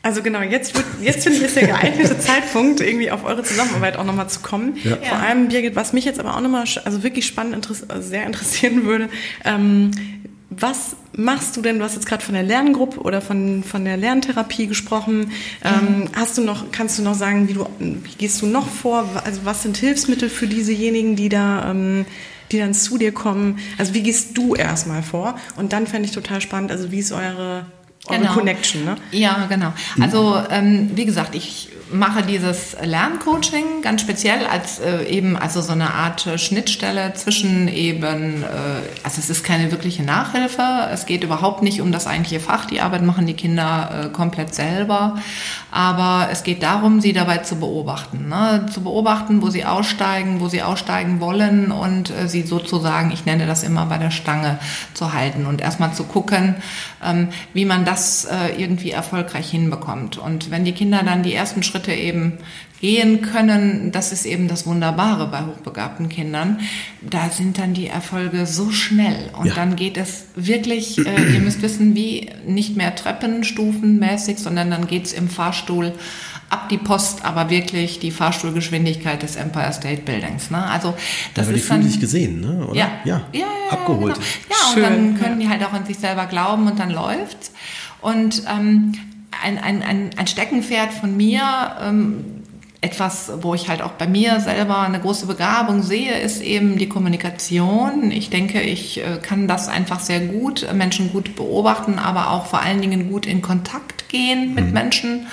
Also 0.05 0.21
genau, 0.21 0.41
jetzt, 0.41 0.75
wird, 0.75 0.85
jetzt 1.01 1.23
finde 1.23 1.37
ich, 1.37 1.45
ist 1.45 1.55
der 1.55 1.67
geeignete 1.67 2.19
Zeitpunkt, 2.19 2.81
irgendwie 2.81 3.09
auf 3.09 3.23
eure 3.23 3.41
Zusammenarbeit 3.43 3.95
auch 3.95 4.03
nochmal 4.03 4.27
zu 4.27 4.41
kommen. 4.41 4.75
Ja. 4.83 4.97
Vor 4.97 5.17
allem, 5.17 5.47
Birgit, 5.47 5.77
was 5.77 5.93
mich 5.93 6.03
jetzt 6.03 6.19
aber 6.19 6.35
auch 6.35 6.41
nochmal, 6.41 6.65
also 6.83 7.03
wirklich 7.03 7.25
spannend, 7.25 7.55
also 7.55 8.09
sehr 8.09 8.25
interessieren 8.25 8.83
würde, 8.83 9.07
ähm, 9.45 9.91
was 10.59 10.95
machst 11.15 11.55
du 11.57 11.61
denn? 11.61 11.79
Du 11.79 11.85
hast 11.85 11.95
jetzt 11.95 12.05
gerade 12.05 12.23
von 12.23 12.33
der 12.33 12.43
Lerngruppe 12.43 12.99
oder 13.01 13.21
von, 13.21 13.63
von 13.63 13.85
der 13.85 13.97
Lerntherapie 13.97 14.67
gesprochen. 14.67 15.31
Ähm, 15.63 16.09
hast 16.15 16.37
du 16.37 16.43
noch, 16.43 16.71
kannst 16.71 16.97
du 16.97 17.03
noch 17.03 17.15
sagen, 17.15 17.47
wie 17.47 17.53
du, 17.53 17.65
wie 17.79 18.15
gehst 18.17 18.41
du 18.41 18.47
noch 18.47 18.67
vor? 18.67 19.07
Also 19.23 19.41
was 19.43 19.63
sind 19.63 19.77
Hilfsmittel 19.77 20.29
für 20.29 20.47
diesejenigen, 20.47 21.15
die 21.15 21.29
da, 21.29 21.71
ähm, 21.71 22.05
die 22.51 22.59
dann 22.59 22.73
zu 22.73 22.97
dir 22.97 23.11
kommen? 23.11 23.59
Also 23.77 23.93
wie 23.93 24.03
gehst 24.03 24.37
du 24.37 24.55
erstmal 24.55 25.03
vor? 25.03 25.35
Und 25.55 25.73
dann 25.73 25.87
fände 25.87 26.07
ich 26.07 26.13
total 26.13 26.41
spannend, 26.41 26.71
also 26.71 26.91
wie 26.91 26.99
ist 26.99 27.11
eure, 27.11 27.65
eure 28.07 28.19
genau. 28.19 28.33
Connection, 28.33 28.85
ne? 28.85 28.95
Ja, 29.11 29.45
genau. 29.49 29.73
Also 29.99 30.41
ähm, 30.49 30.91
wie 30.95 31.05
gesagt, 31.05 31.35
ich 31.35 31.69
mache 31.91 32.23
dieses 32.23 32.75
Lerncoaching 32.81 33.81
ganz 33.81 34.01
speziell 34.01 34.45
als 34.45 34.79
äh, 34.79 35.03
eben 35.05 35.37
also 35.37 35.61
so 35.61 35.73
eine 35.73 35.93
Art 35.93 36.27
Schnittstelle 36.37 37.13
zwischen 37.13 37.67
eben, 37.67 38.43
äh, 38.43 38.45
also 39.03 39.19
es 39.19 39.29
ist 39.29 39.43
keine 39.43 39.71
wirkliche 39.71 40.03
Nachhilfe, 40.03 40.63
es 40.91 41.05
geht 41.05 41.23
überhaupt 41.23 41.61
nicht 41.61 41.81
um 41.81 41.91
das 41.91 42.07
eigentliche 42.07 42.39
Fach, 42.39 42.65
die 42.65 42.81
Arbeit 42.81 43.03
machen 43.03 43.27
die 43.27 43.33
Kinder 43.33 44.05
äh, 44.05 44.09
komplett 44.09 44.55
selber, 44.55 45.17
aber 45.71 46.29
es 46.31 46.43
geht 46.43 46.63
darum, 46.63 47.01
sie 47.01 47.13
dabei 47.13 47.39
zu 47.39 47.57
beobachten, 47.57 48.27
ne? 48.29 48.65
zu 48.71 48.81
beobachten, 48.81 49.41
wo 49.41 49.49
sie 49.49 49.65
aussteigen, 49.65 50.39
wo 50.39 50.47
sie 50.47 50.61
aussteigen 50.61 51.19
wollen 51.19 51.71
und 51.71 52.09
äh, 52.09 52.27
sie 52.27 52.43
sozusagen, 52.43 53.11
ich 53.11 53.25
nenne 53.25 53.45
das 53.45 53.63
immer 53.63 53.85
bei 53.85 53.97
der 53.97 54.11
Stange 54.11 54.57
zu 54.93 55.13
halten 55.13 55.45
und 55.45 55.61
erstmal 55.61 55.93
zu 55.93 56.05
gucken, 56.05 56.55
ähm, 57.03 57.29
wie 57.53 57.65
man 57.65 57.85
das 57.85 58.25
äh, 58.25 58.59
irgendwie 58.59 58.91
erfolgreich 58.91 59.49
hinbekommt. 59.49 60.17
Und 60.17 60.49
wenn 60.49 60.65
die 60.65 60.71
Kinder 60.71 61.03
dann 61.03 61.23
die 61.23 61.33
ersten 61.33 61.61
Schritte 61.63 61.72
eben 61.79 62.39
gehen 62.83 63.21
können, 63.21 63.93
das 63.93 64.11
ist 64.11 64.25
eben 64.25 64.49
das 64.49 64.65
Wunderbare 64.65 65.27
bei 65.27 65.45
hochbegabten 65.45 66.09
Kindern. 66.09 66.59
Da 67.01 67.29
sind 67.29 67.57
dann 67.57 67.73
die 67.73 67.87
Erfolge 67.87 68.45
so 68.45 68.71
schnell 68.71 69.29
und 69.39 69.45
ja. 69.45 69.53
dann 69.53 69.77
geht 69.77 69.95
es 69.95 70.25
wirklich, 70.35 70.97
äh, 70.97 71.33
ihr 71.33 71.39
müsst 71.39 71.61
wissen, 71.61 71.95
wie 71.95 72.29
nicht 72.45 72.75
mehr 72.75 72.93
Treppenstufenmäßig, 72.93 74.37
sondern 74.37 74.69
dann 74.69 74.87
geht's 74.87 75.13
im 75.13 75.29
Fahrstuhl 75.29 75.93
ab 76.49 76.67
die 76.67 76.77
Post, 76.77 77.23
aber 77.23 77.49
wirklich 77.49 77.99
die 77.99 78.11
Fahrstuhlgeschwindigkeit 78.11 79.23
des 79.23 79.37
Empire 79.37 79.71
State 79.71 80.01
Buildings. 80.01 80.51
Ne? 80.51 80.61
Also 80.65 80.93
das 81.35 81.47
ja, 81.47 81.55
ist 81.55 81.63
die 81.63 81.69
dann, 81.69 81.83
sich 81.83 81.99
gesehen, 82.01 82.41
ne? 82.41 82.67
Oder? 82.67 82.77
Ja, 82.77 82.91
ja, 83.05 83.21
ja, 83.31 83.39
ja 83.39 83.47
abgeholt. 83.71 84.15
Genau. 84.15 84.27
Ja, 84.49 84.67
und 84.67 84.73
Schön, 84.73 84.83
dann 84.83 85.19
können 85.19 85.39
die 85.39 85.47
halt 85.47 85.63
auch 85.63 85.71
an 85.71 85.85
sich 85.85 85.97
selber 85.97 86.25
glauben 86.25 86.67
und 86.67 86.77
dann 86.79 86.91
läuft's. 86.91 87.53
Und 88.01 88.43
ähm, 88.53 88.91
ein, 89.43 89.57
ein, 89.57 89.81
ein, 89.81 90.09
ein 90.17 90.27
Steckenpferd 90.27 90.93
von 90.93 91.15
mir, 91.15 91.41
ähm, 91.81 92.43
etwas, 92.83 93.31
wo 93.41 93.53
ich 93.55 93.69
halt 93.69 93.81
auch 93.81 93.91
bei 93.91 94.07
mir 94.07 94.41
selber 94.41 94.79
eine 94.79 94.99
große 94.99 95.25
Begabung 95.25 95.83
sehe, 95.83 96.19
ist 96.19 96.41
eben 96.41 96.77
die 96.77 96.89
Kommunikation. 96.89 98.11
Ich 98.11 98.29
denke, 98.29 98.61
ich 98.61 98.99
äh, 98.99 99.19
kann 99.21 99.47
das 99.47 99.69
einfach 99.69 100.01
sehr 100.01 100.19
gut, 100.19 100.67
Menschen 100.73 101.13
gut 101.13 101.37
beobachten, 101.37 101.97
aber 101.97 102.31
auch 102.31 102.45
vor 102.45 102.61
allen 102.61 102.81
Dingen 102.81 103.09
gut 103.09 103.25
in 103.25 103.41
Kontakt 103.41 104.09
gehen 104.09 104.53
mit 104.53 104.67
mhm. 104.67 104.73
Menschen. 104.73 105.27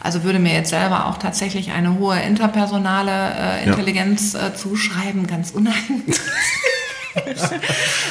Also 0.00 0.24
würde 0.24 0.40
mir 0.40 0.52
jetzt 0.52 0.70
selber 0.70 1.06
auch 1.06 1.18
tatsächlich 1.18 1.70
eine 1.70 1.96
hohe 1.98 2.18
interpersonale 2.20 3.34
äh, 3.38 3.64
Intelligenz 3.68 4.32
ja. 4.32 4.48
äh, 4.48 4.54
zuschreiben, 4.54 5.28
ganz 5.28 5.52
unheimlich. 5.52 6.16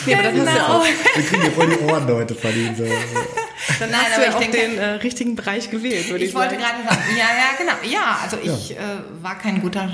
nee, 0.05 0.13
aber 0.13 0.23
das 0.23 0.33
genau. 0.33 0.45
du 0.45 0.57
ja 0.57 0.67
auch. 0.67 0.85
Wir 1.15 1.23
kriegen 1.25 1.43
ja 1.43 1.51
voll 1.51 1.69
die 1.69 1.79
Ohren 1.83 2.07
heute 2.07 2.35
von 2.35 2.51
ihnen. 2.51 2.75
So. 2.77 2.85
Dann 3.79 3.91
Nein, 3.91 3.99
hast 4.01 4.17
du 4.17 4.23
ja 4.23 4.35
auch 4.35 4.39
denke, 4.39 4.57
den 4.57 4.77
äh, 4.77 4.85
richtigen 4.91 5.35
Bereich 5.35 5.69
gewählt, 5.69 6.09
würde 6.09 6.23
ich, 6.23 6.29
ich 6.29 6.33
sagen. 6.33 6.53
Ich 6.53 6.59
wollte 6.59 6.63
gerade 6.63 6.87
sagen, 6.87 7.03
ja, 7.17 7.25
ja, 7.25 7.57
genau. 7.57 7.93
Ja, 7.93 8.19
also 8.23 8.37
ich 8.41 8.69
ja. 8.69 8.75
Äh, 8.75 9.23
war 9.23 9.37
kein 9.37 9.61
guter 9.61 9.89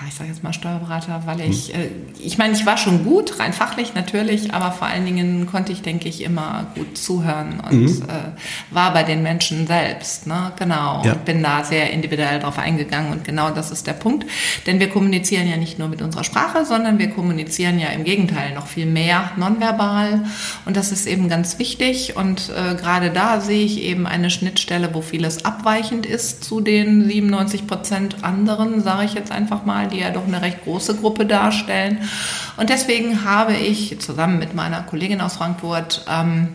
ja, 0.00 0.08
ich 0.08 0.14
sage 0.14 0.28
jetzt 0.28 0.42
mal 0.42 0.52
Steuerberater, 0.52 1.22
weil 1.24 1.40
ich, 1.40 1.72
hm. 1.72 1.80
äh, 1.80 1.88
ich 2.18 2.36
meine, 2.36 2.52
ich 2.52 2.66
war 2.66 2.76
schon 2.76 3.04
gut, 3.04 3.38
rein 3.38 3.52
fachlich 3.52 3.94
natürlich, 3.94 4.52
aber 4.52 4.70
vor 4.72 4.86
allen 4.88 5.06
Dingen 5.06 5.46
konnte 5.46 5.72
ich, 5.72 5.80
denke 5.80 6.08
ich, 6.08 6.22
immer 6.22 6.66
gut 6.74 6.98
zuhören 6.98 7.60
und 7.60 7.80
mhm. 7.80 8.02
äh, 8.02 8.74
war 8.74 8.92
bei 8.92 9.04
den 9.04 9.22
Menschen 9.22 9.66
selbst, 9.66 10.26
ne? 10.26 10.52
genau, 10.58 11.02
ja. 11.02 11.12
und 11.12 11.24
bin 11.24 11.42
da 11.42 11.64
sehr 11.64 11.90
individuell 11.92 12.40
drauf 12.40 12.58
eingegangen 12.58 13.12
und 13.12 13.24
genau 13.24 13.50
das 13.50 13.70
ist 13.70 13.86
der 13.86 13.94
Punkt, 13.94 14.26
denn 14.66 14.80
wir 14.80 14.90
kommunizieren 14.90 15.48
ja 15.48 15.56
nicht 15.56 15.78
nur 15.78 15.88
mit 15.88 16.02
unserer 16.02 16.24
Sprache, 16.24 16.66
sondern 16.66 16.98
wir 16.98 17.10
kommunizieren 17.10 17.78
ja 17.78 17.88
im 17.88 18.04
Gegenteil 18.04 18.54
noch 18.54 18.66
viel 18.66 18.86
mehr 18.86 19.30
nonverbal 19.36 20.24
und 20.66 20.76
das 20.76 20.92
ist 20.92 21.06
eben 21.06 21.28
ganz 21.28 21.58
wichtig 21.58 22.16
und 22.16 22.50
äh, 22.50 22.74
gerade 22.74 23.10
da 23.10 23.40
sehe 23.40 23.64
ich 23.64 23.80
eben 23.80 24.06
eine 24.06 24.28
Schnittstelle, 24.30 24.90
wo 24.92 25.00
vieles 25.00 25.44
abweichend 25.44 26.04
ist 26.04 26.44
zu 26.44 26.60
den 26.60 27.06
97 27.06 27.66
Prozent 27.66 28.24
anderen, 28.24 28.82
sage 28.82 29.06
ich 29.06 29.14
jetzt 29.14 29.32
einfach 29.32 29.64
mal, 29.64 29.85
die 29.86 30.00
ja 30.00 30.10
doch 30.10 30.26
eine 30.26 30.42
recht 30.42 30.64
große 30.64 30.96
Gruppe 30.96 31.26
darstellen. 31.26 32.08
Und 32.56 32.70
deswegen 32.70 33.24
habe 33.24 33.54
ich 33.54 33.98
zusammen 34.00 34.38
mit 34.38 34.54
meiner 34.54 34.82
Kollegin 34.82 35.20
aus 35.20 35.36
Frankfurt 35.36 36.04
ähm, 36.08 36.54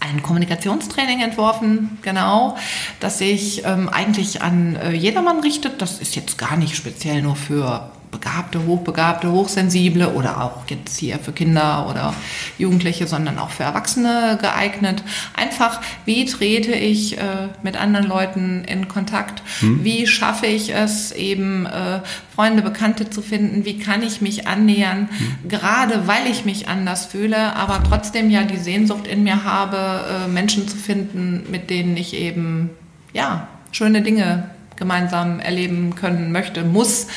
ein 0.00 0.22
Kommunikationstraining 0.22 1.20
entworfen, 1.20 1.98
genau, 2.02 2.56
das 3.00 3.18
sich 3.18 3.64
ähm, 3.64 3.88
eigentlich 3.88 4.42
an 4.42 4.76
äh, 4.76 4.92
jedermann 4.92 5.40
richtet. 5.40 5.82
Das 5.82 6.00
ist 6.00 6.14
jetzt 6.16 6.38
gar 6.38 6.56
nicht 6.56 6.76
speziell 6.76 7.22
nur 7.22 7.36
für 7.36 7.90
Begabte, 8.16 8.64
Hochbegabte, 8.64 9.30
Hochsensible 9.30 10.08
oder 10.08 10.42
auch 10.42 10.62
jetzt 10.68 10.98
hier 10.98 11.18
für 11.18 11.32
Kinder 11.32 11.86
oder 11.90 12.14
Jugendliche, 12.56 13.06
sondern 13.06 13.38
auch 13.38 13.50
für 13.50 13.64
Erwachsene 13.64 14.38
geeignet. 14.40 15.02
Einfach, 15.34 15.82
wie 16.06 16.24
trete 16.24 16.72
ich 16.72 17.18
äh, 17.18 17.48
mit 17.62 17.76
anderen 17.76 18.06
Leuten 18.06 18.64
in 18.64 18.88
Kontakt? 18.88 19.42
Hm. 19.60 19.84
Wie 19.84 20.06
schaffe 20.06 20.46
ich 20.46 20.74
es 20.74 21.12
eben, 21.12 21.66
äh, 21.66 22.00
Freunde, 22.34 22.62
Bekannte 22.62 23.10
zu 23.10 23.20
finden? 23.20 23.66
Wie 23.66 23.78
kann 23.78 24.02
ich 24.02 24.22
mich 24.22 24.48
annähern? 24.48 25.10
Hm. 25.10 25.48
Gerade 25.50 26.06
weil 26.06 26.26
ich 26.26 26.46
mich 26.46 26.68
anders 26.68 27.04
fühle, 27.04 27.54
aber 27.54 27.82
trotzdem 27.86 28.30
ja 28.30 28.44
die 28.44 28.56
Sehnsucht 28.56 29.06
in 29.06 29.24
mir 29.24 29.44
habe, 29.44 30.24
äh, 30.24 30.28
Menschen 30.28 30.66
zu 30.68 30.78
finden, 30.78 31.44
mit 31.50 31.68
denen 31.68 31.98
ich 31.98 32.14
eben, 32.14 32.70
ja, 33.12 33.48
schöne 33.72 34.00
Dinge 34.00 34.48
gemeinsam 34.76 35.40
erleben 35.40 35.94
können 35.94 36.32
möchte, 36.32 36.64
muss 36.64 37.08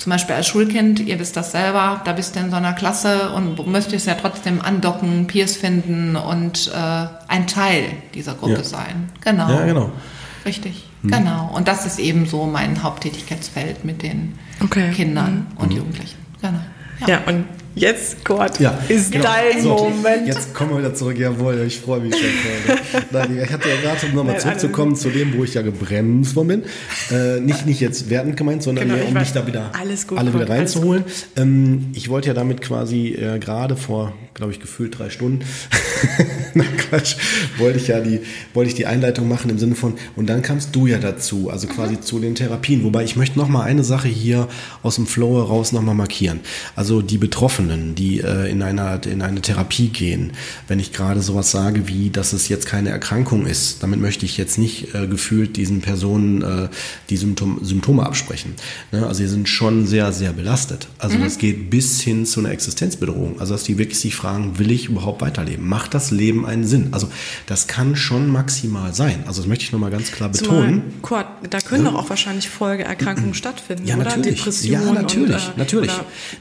zum 0.00 0.10
Beispiel 0.10 0.34
als 0.34 0.46
Schulkind, 0.46 0.98
ihr 0.98 1.18
wisst 1.18 1.36
das 1.36 1.52
selber, 1.52 2.00
da 2.06 2.14
bist 2.14 2.34
du 2.34 2.40
in 2.40 2.48
so 2.48 2.56
einer 2.56 2.72
Klasse 2.72 3.32
und 3.32 3.66
möchtest 3.66 4.06
ja 4.06 4.14
trotzdem 4.14 4.62
andocken, 4.62 5.26
Peers 5.26 5.56
finden 5.56 6.16
und 6.16 6.68
äh, 6.74 7.06
ein 7.28 7.46
Teil 7.46 7.84
dieser 8.14 8.32
Gruppe 8.34 8.54
ja. 8.54 8.64
sein. 8.64 9.10
Genau. 9.20 9.50
Ja, 9.50 9.66
genau. 9.66 9.92
Richtig. 10.46 10.88
Hm. 11.02 11.10
Genau. 11.10 11.50
Und 11.54 11.68
das 11.68 11.84
ist 11.84 11.98
eben 11.98 12.24
so 12.24 12.46
mein 12.46 12.82
Haupttätigkeitsfeld 12.82 13.84
mit 13.84 14.02
den 14.02 14.38
okay. 14.64 14.90
Kindern 14.92 15.46
hm. 15.50 15.56
und 15.58 15.72
Jugendlichen. 15.74 16.16
Genau. 16.40 16.60
Ja. 17.00 17.08
ja, 17.08 17.20
und 17.26 17.44
Jetzt, 17.76 18.24
Gott, 18.24 18.58
ja, 18.58 18.76
ist 18.88 19.12
genau. 19.12 19.24
dein 19.24 19.62
so, 19.62 19.76
Moment. 19.76 20.26
Jetzt 20.26 20.52
kommen 20.54 20.70
wir 20.70 20.78
wieder 20.78 20.92
zurück. 20.92 21.16
Jawohl, 21.16 21.62
ich 21.64 21.78
freue 21.78 22.00
mich 22.00 22.16
schon. 22.16 22.28
Nein, 23.12 23.40
ich 23.44 23.52
hatte 23.52 23.68
ja 23.68 23.76
gerade, 23.80 24.06
um 24.06 24.14
nochmal 24.14 24.40
zurückzukommen 24.40 24.96
zu 24.96 25.08
dem, 25.08 25.38
wo 25.38 25.44
ich 25.44 25.54
ja 25.54 25.62
gebremst 25.62 26.34
worden 26.34 26.48
bin. 26.48 26.62
Äh, 27.16 27.40
nicht, 27.40 27.66
nicht 27.66 27.80
jetzt 27.80 28.10
wertend 28.10 28.36
gemeint, 28.36 28.64
sondern 28.64 28.88
genau, 28.88 28.98
eher, 28.98 29.08
um 29.08 29.14
mich 29.14 29.32
da 29.32 29.46
wieder 29.46 29.70
gut, 30.06 30.18
alle 30.18 30.34
wieder 30.34 30.48
reinzuholen. 30.48 31.04
Ähm, 31.36 31.90
ich 31.94 32.08
wollte 32.08 32.28
ja 32.28 32.34
damit 32.34 32.60
quasi 32.60 33.08
äh, 33.10 33.38
gerade 33.38 33.76
vor, 33.76 34.14
glaube 34.34 34.50
ich, 34.50 34.58
gefühlt 34.58 34.98
drei 34.98 35.08
Stunden, 35.08 35.44
na 36.54 36.64
Quatsch, 36.76 37.16
wollte 37.58 37.78
ich 37.78 37.86
ja 37.86 38.00
die, 38.00 38.20
wollte 38.52 38.70
ich 38.70 38.74
die 38.74 38.86
Einleitung 38.86 39.28
machen 39.28 39.48
im 39.48 39.60
Sinne 39.60 39.76
von, 39.76 39.94
und 40.16 40.28
dann 40.28 40.42
kamst 40.42 40.74
du 40.74 40.88
ja 40.88 40.98
dazu, 40.98 41.50
also 41.50 41.68
quasi 41.68 41.94
mhm. 41.94 42.02
zu 42.02 42.18
den 42.18 42.34
Therapien. 42.34 42.82
Wobei 42.82 43.04
ich 43.04 43.14
möchte 43.14 43.38
nochmal 43.38 43.68
eine 43.68 43.84
Sache 43.84 44.08
hier 44.08 44.48
aus 44.82 44.96
dem 44.96 45.06
Flow 45.06 45.36
heraus 45.36 45.70
nochmal 45.70 45.94
markieren. 45.94 46.40
Also 46.74 47.00
die 47.00 47.18
Betroffenen 47.18 47.59
Betroffenen, 47.60 47.94
die 47.94 48.20
äh, 48.20 48.50
in, 48.50 48.62
einer, 48.62 49.04
in 49.06 49.22
eine 49.22 49.40
Therapie 49.40 49.88
gehen, 49.88 50.32
wenn 50.68 50.78
ich 50.78 50.92
gerade 50.92 51.20
sowas 51.20 51.50
sage 51.50 51.88
wie, 51.88 52.10
dass 52.10 52.32
es 52.32 52.48
jetzt 52.48 52.66
keine 52.66 52.90
Erkrankung 52.90 53.46
ist, 53.46 53.82
damit 53.82 54.00
möchte 54.00 54.24
ich 54.24 54.36
jetzt 54.36 54.58
nicht 54.58 54.94
äh, 54.94 55.06
gefühlt 55.06 55.56
diesen 55.56 55.80
Personen 55.80 56.42
äh, 56.42 56.68
die 57.08 57.16
Symptom 57.16 57.58
Symptome 57.62 58.04
absprechen. 58.04 58.54
Ne? 58.92 59.06
Also 59.06 59.22
sie 59.22 59.28
sind 59.28 59.48
schon 59.48 59.86
sehr, 59.86 60.12
sehr 60.12 60.32
belastet. 60.32 60.88
Also 60.98 61.18
mhm. 61.18 61.28
geht 61.38 61.70
bis 61.70 62.00
hin 62.00 62.26
zu 62.26 62.40
einer 62.40 62.50
Existenzbedrohung. 62.50 63.40
Also 63.40 63.54
dass 63.54 63.64
die 63.64 63.78
wirklich 63.78 63.98
sich 63.98 64.14
fragen, 64.14 64.58
will 64.58 64.70
ich 64.70 64.86
überhaupt 64.88 65.20
weiterleben? 65.20 65.68
Macht 65.68 65.94
das 65.94 66.10
Leben 66.10 66.46
einen 66.46 66.66
Sinn? 66.66 66.88
Also 66.92 67.08
das 67.46 67.66
kann 67.66 67.96
schon 67.96 68.30
maximal 68.30 68.94
sein. 68.94 69.24
Also 69.26 69.42
das 69.42 69.48
möchte 69.48 69.64
ich 69.64 69.72
nochmal 69.72 69.90
ganz 69.90 70.12
klar 70.12 70.28
betonen. 70.30 70.82
Kurt, 71.02 71.26
da 71.48 71.60
können 71.60 71.84
ja. 71.84 71.90
doch 71.90 71.98
auch 71.98 72.10
wahrscheinlich 72.10 72.48
Folgeerkrankungen 72.48 73.34
stattfinden, 73.40 73.86
ja, 73.86 73.96
oder? 73.96 74.16
Natürlich. 74.16 74.64
Ja, 74.64 74.80
natürlich, 74.92 75.48
und, 75.48 75.56
äh, 75.56 75.58
natürlich. 75.58 75.92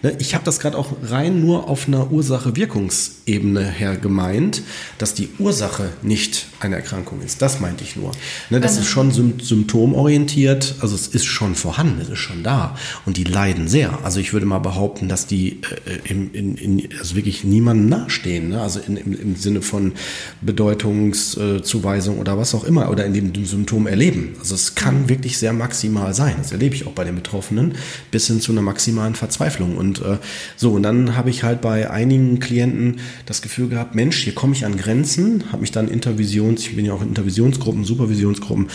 Oder 0.04 0.20
ich 0.20 0.34
habe 0.36 0.44
das 0.46 0.60
gerade 0.60 0.78
auch 0.78 0.94
rein 1.12 1.42
nur 1.46 1.68
auf 1.68 1.88
einer 1.88 2.12
Ursache-Wirkungsebene 2.12 3.64
her 3.64 3.98
gemeint, 3.98 4.62
dass 4.98 5.14
die 5.14 5.30
Ursache 5.40 5.90
nicht 6.02 6.48
eine 6.60 6.76
Erkrankung 6.76 7.22
ist. 7.22 7.42
Das 7.42 7.60
meinte 7.60 7.84
ich 7.84 7.96
nur. 7.96 8.12
Ne, 8.50 8.60
das 8.60 8.74
genau. 8.74 8.84
ist 8.84 8.90
schon 8.90 9.40
symptomorientiert, 9.42 10.76
also 10.82 10.96
es 10.96 11.08
ist 11.08 11.26
schon 11.26 11.56
vorhanden, 11.56 12.02
es 12.02 12.10
ist 12.10 12.20
schon 12.20 12.44
da. 12.44 12.76
Und 13.06 13.18
die 13.18 13.24
leiden 13.24 13.68
sehr. 13.68 14.00
Also 14.04 14.20
ich 14.20 14.34
würde 14.34 14.46
mal 14.46 14.60
behaupten, 14.60 15.10
dass 15.10 15.28
die 15.28 15.62
äh, 15.86 16.10
im, 16.12 16.34
in, 16.34 16.56
in, 16.56 16.90
also 17.00 17.16
wirklich 17.16 17.44
niemandem 17.44 17.90
nahestehen. 17.90 18.50
Ne? 18.50 18.62
Also 18.62 18.80
in, 18.80 18.98
im, 18.98 19.14
im 19.20 19.36
Sinne 19.36 19.62
von 19.62 19.94
Bedeutungszuweisung 20.42 22.20
oder 22.20 22.38
was 22.38 22.54
auch 22.56 22.64
immer 22.64 22.90
oder 22.90 23.06
in 23.06 23.14
dem 23.14 23.46
Symptom 23.46 23.88
erleben. 23.88 24.36
Also 24.40 24.56
es 24.56 24.76
kann 24.76 25.04
mhm. 25.04 25.10
wirklich 25.10 25.38
sehr 25.38 25.54
maximal 25.54 26.14
sein. 26.14 26.36
Das 26.38 26.52
erlebe 26.52 26.76
ich 26.76 26.88
auch 26.88 26.94
bei 26.94 27.04
den 27.04 27.16
Betroffenen 27.16 27.76
bis 28.12 28.28
hin 28.28 28.42
zu 28.42 28.52
einer 28.52 28.62
maximalen 28.62 29.16
Verzweiflung. 29.16 29.78
Und 29.78 30.02
äh, 30.02 30.18
so, 30.56 30.72
und 30.72 30.84
dann 30.84 30.99
habe 31.16 31.30
ich 31.30 31.44
halt 31.44 31.62
bei 31.62 31.90
einigen 31.90 32.40
Klienten 32.40 33.00
das 33.26 33.42
Gefühl 33.42 33.70
gehabt, 33.70 33.96
Mensch, 33.96 34.18
hier 34.18 34.36
komme 34.36 34.54
ich 34.54 34.66
an 34.66 34.78
Grenzen, 34.78 35.44
habe 35.52 35.62
mich 35.62 35.72
dann 35.72 35.88
Intervisions, 35.88 36.62
ich 36.62 36.76
bin 36.76 36.86
ja 36.86 36.94
auch 36.94 37.02
in 37.02 37.10
Intervisionsgruppen, 37.10 37.84
Supervisionsgruppen, 37.84 38.70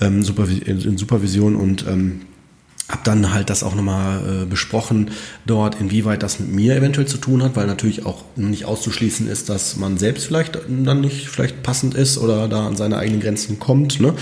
ähm, 0.00 0.24
in 0.66 0.98
Supervision 0.98 1.56
und 1.56 1.86
ähm, 1.88 2.22
habe 2.90 3.02
dann 3.04 3.32
halt 3.32 3.50
das 3.50 3.62
auch 3.62 3.74
nochmal 3.74 4.42
äh, 4.42 4.46
besprochen 4.46 5.10
dort, 5.46 5.80
inwieweit 5.80 6.22
das 6.22 6.40
mit 6.40 6.50
mir 6.50 6.76
eventuell 6.76 7.06
zu 7.06 7.18
tun 7.18 7.42
hat, 7.42 7.56
weil 7.56 7.66
natürlich 7.66 8.04
auch 8.04 8.24
nicht 8.36 8.64
auszuschließen 8.64 9.28
ist, 9.28 9.48
dass 9.48 9.76
man 9.76 9.96
selbst 9.96 10.26
vielleicht 10.26 10.58
dann 10.68 11.00
nicht 11.00 11.28
vielleicht 11.28 11.62
passend 11.62 11.94
ist 11.94 12.18
oder 12.18 12.48
da 12.48 12.66
an 12.66 12.76
seine 12.76 12.98
eigenen 12.98 13.20
Grenzen 13.20 13.58
kommt. 13.58 14.00
Ne? 14.00 14.14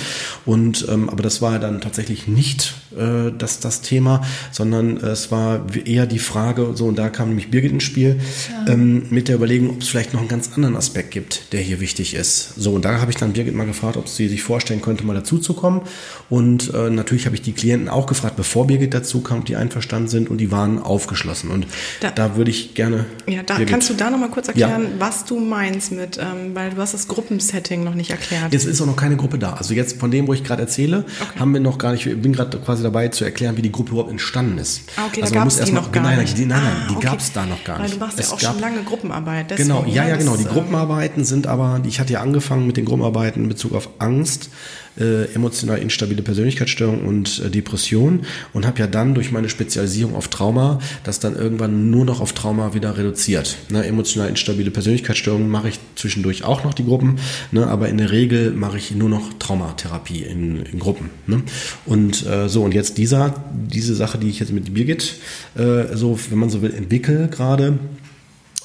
Und 0.44 0.86
ähm, 0.88 1.08
aber 1.08 1.22
das 1.22 1.40
war 1.40 1.58
dann 1.58 1.80
tatsächlich 1.80 2.28
nicht 2.28 2.74
äh, 2.96 3.32
das, 3.36 3.60
das 3.60 3.80
Thema, 3.80 4.22
sondern 4.52 4.98
es 4.98 5.30
war 5.30 5.64
eher 5.84 6.06
die 6.06 6.18
Frage, 6.18 6.72
so 6.74 6.86
und 6.86 6.98
da 6.98 7.08
kam 7.08 7.28
nämlich 7.28 7.50
Birgit 7.50 7.72
ins 7.72 7.84
Spiel, 7.84 8.20
ja. 8.66 8.72
ähm, 8.72 9.04
mit 9.10 9.28
der 9.28 9.36
Überlegung, 9.36 9.70
ob 9.70 9.82
es 9.82 9.88
vielleicht 9.88 10.12
noch 10.12 10.20
einen 10.20 10.28
ganz 10.28 10.50
anderen 10.54 10.76
Aspekt 10.76 11.10
gibt, 11.10 11.52
der 11.52 11.60
hier 11.60 11.80
wichtig 11.80 12.14
ist. 12.14 12.54
So, 12.56 12.72
und 12.72 12.84
da 12.84 13.00
habe 13.00 13.10
ich 13.10 13.16
dann 13.16 13.32
Birgit 13.32 13.54
mal 13.54 13.66
gefragt, 13.66 13.96
ob 13.96 14.08
sie 14.08 14.28
sich 14.28 14.42
vorstellen 14.42 14.82
könnte, 14.82 15.04
mal 15.04 15.14
dazuzukommen. 15.14 15.82
Und 16.28 16.72
äh, 16.74 16.90
natürlich 16.90 17.26
habe 17.26 17.36
ich 17.36 17.42
die 17.42 17.52
Klienten 17.52 17.88
auch 17.88 18.06
gefragt, 18.06 18.36
bevor 18.36 18.57
bevor 18.58 18.66
Birgit 18.66 18.92
dazu 18.92 19.20
kam, 19.20 19.44
die 19.44 19.54
einverstanden 19.54 20.08
sind 20.08 20.28
und 20.28 20.38
die 20.38 20.50
waren 20.50 20.82
aufgeschlossen. 20.82 21.50
Und 21.50 21.66
da, 22.00 22.10
da 22.10 22.36
würde 22.36 22.50
ich 22.50 22.74
gerne. 22.74 23.06
Ja, 23.26 23.44
da 23.44 23.54
Birgit, 23.54 23.70
kannst 23.70 23.88
du 23.88 23.94
da 23.94 24.10
nochmal 24.10 24.30
kurz 24.30 24.48
erklären, 24.48 24.82
ja. 24.82 24.88
was 24.98 25.24
du 25.24 25.38
meinst 25.38 25.92
mit, 25.92 26.18
ähm, 26.18 26.54
weil 26.54 26.70
du 26.70 26.78
hast 26.78 26.92
das 26.92 27.06
Gruppensetting 27.06 27.84
noch 27.84 27.94
nicht 27.94 28.10
erklärt. 28.10 28.52
Jetzt 28.52 28.64
ist 28.64 28.80
auch 28.80 28.86
noch 28.86 28.96
keine 28.96 29.16
Gruppe 29.16 29.38
da. 29.38 29.52
Also 29.52 29.74
jetzt 29.74 30.00
von 30.00 30.10
dem, 30.10 30.26
wo 30.26 30.32
ich 30.32 30.42
gerade 30.42 30.62
erzähle, 30.62 31.04
okay. 31.20 31.38
haben 31.38 31.52
wir 31.52 31.60
noch 31.60 31.78
gar 31.78 31.92
nicht, 31.92 32.04
ich 32.04 32.20
bin 32.20 32.32
gerade 32.32 32.58
quasi 32.58 32.82
dabei 32.82 33.08
zu 33.08 33.24
erklären, 33.24 33.56
wie 33.56 33.62
die 33.62 33.70
Gruppe 33.70 33.92
überhaupt 33.92 34.10
entstanden 34.10 34.58
ist. 34.58 34.82
Ah, 34.96 35.06
okay, 35.06 35.22
also 35.22 35.34
da 35.34 35.40
gab 35.40 35.48
es 35.48 35.60
die 35.60 35.72
noch 35.72 35.92
gar 35.92 36.02
nein, 36.02 36.18
nicht. 36.18 36.36
Die, 36.36 36.44
nein, 36.44 36.60
nein, 36.60 36.72
die 36.88 36.94
ah, 36.94 36.96
okay. 36.96 37.06
gab 37.06 37.20
es 37.20 37.32
da 37.32 37.46
noch 37.46 37.62
gar 37.62 37.78
nicht. 37.78 37.92
Weil 37.92 37.98
du 37.98 38.04
machst 38.04 38.18
es 38.18 38.28
ja 38.28 38.34
auch 38.34 38.40
gab, 38.40 38.52
schon 38.52 38.60
lange 38.60 38.82
Gruppenarbeit. 38.82 39.52
Deswegen, 39.52 39.68
genau, 39.68 39.84
ja, 39.86 40.08
ja, 40.08 40.16
genau. 40.16 40.36
Die 40.36 40.44
Gruppenarbeiten 40.44 41.24
sind 41.24 41.46
aber, 41.46 41.80
ich 41.86 42.00
hatte 42.00 42.12
ja 42.12 42.22
angefangen 42.22 42.66
mit 42.66 42.76
den 42.76 42.86
Gruppenarbeiten 42.86 43.44
in 43.44 43.48
Bezug 43.48 43.74
auf 43.74 43.88
Angst 43.98 44.50
äh, 44.98 45.24
emotional 45.34 45.78
instabile 45.78 46.22
Persönlichkeitsstörung 46.22 47.02
und 47.02 47.42
äh, 47.44 47.50
Depression 47.50 48.20
und 48.52 48.66
habe 48.66 48.78
ja 48.80 48.86
dann 48.86 49.14
durch 49.14 49.32
meine 49.32 49.48
Spezialisierung 49.48 50.14
auf 50.14 50.28
Trauma 50.28 50.78
das 51.04 51.20
dann 51.20 51.36
irgendwann 51.36 51.90
nur 51.90 52.04
noch 52.04 52.20
auf 52.20 52.32
Trauma 52.32 52.74
wieder 52.74 52.96
reduziert. 52.96 53.56
Ne, 53.70 53.84
emotional 53.84 54.28
instabile 54.28 54.70
Persönlichkeitsstörungen 54.70 55.48
mache 55.48 55.68
ich 55.68 55.78
zwischendurch 55.96 56.44
auch 56.44 56.64
noch 56.64 56.74
die 56.74 56.84
Gruppen, 56.84 57.18
ne, 57.52 57.66
aber 57.66 57.88
in 57.88 57.98
der 57.98 58.10
Regel 58.10 58.52
mache 58.52 58.78
ich 58.78 58.92
nur 58.92 59.08
noch 59.08 59.32
Traumatherapie 59.38 60.22
in, 60.22 60.62
in 60.62 60.78
Gruppen. 60.78 61.10
Ne? 61.26 61.42
Und 61.86 62.26
äh, 62.26 62.48
so 62.48 62.62
und 62.62 62.74
jetzt 62.74 62.98
dieser 62.98 63.34
diese 63.52 63.94
Sache, 63.94 64.18
die 64.18 64.28
ich 64.28 64.40
jetzt 64.40 64.52
mit 64.52 64.74
Birgit 64.74 65.16
äh, 65.56 65.96
so, 65.96 66.18
wenn 66.30 66.38
man 66.38 66.50
so 66.50 66.62
will, 66.62 66.74
entwickle 66.74 67.28
gerade 67.28 67.78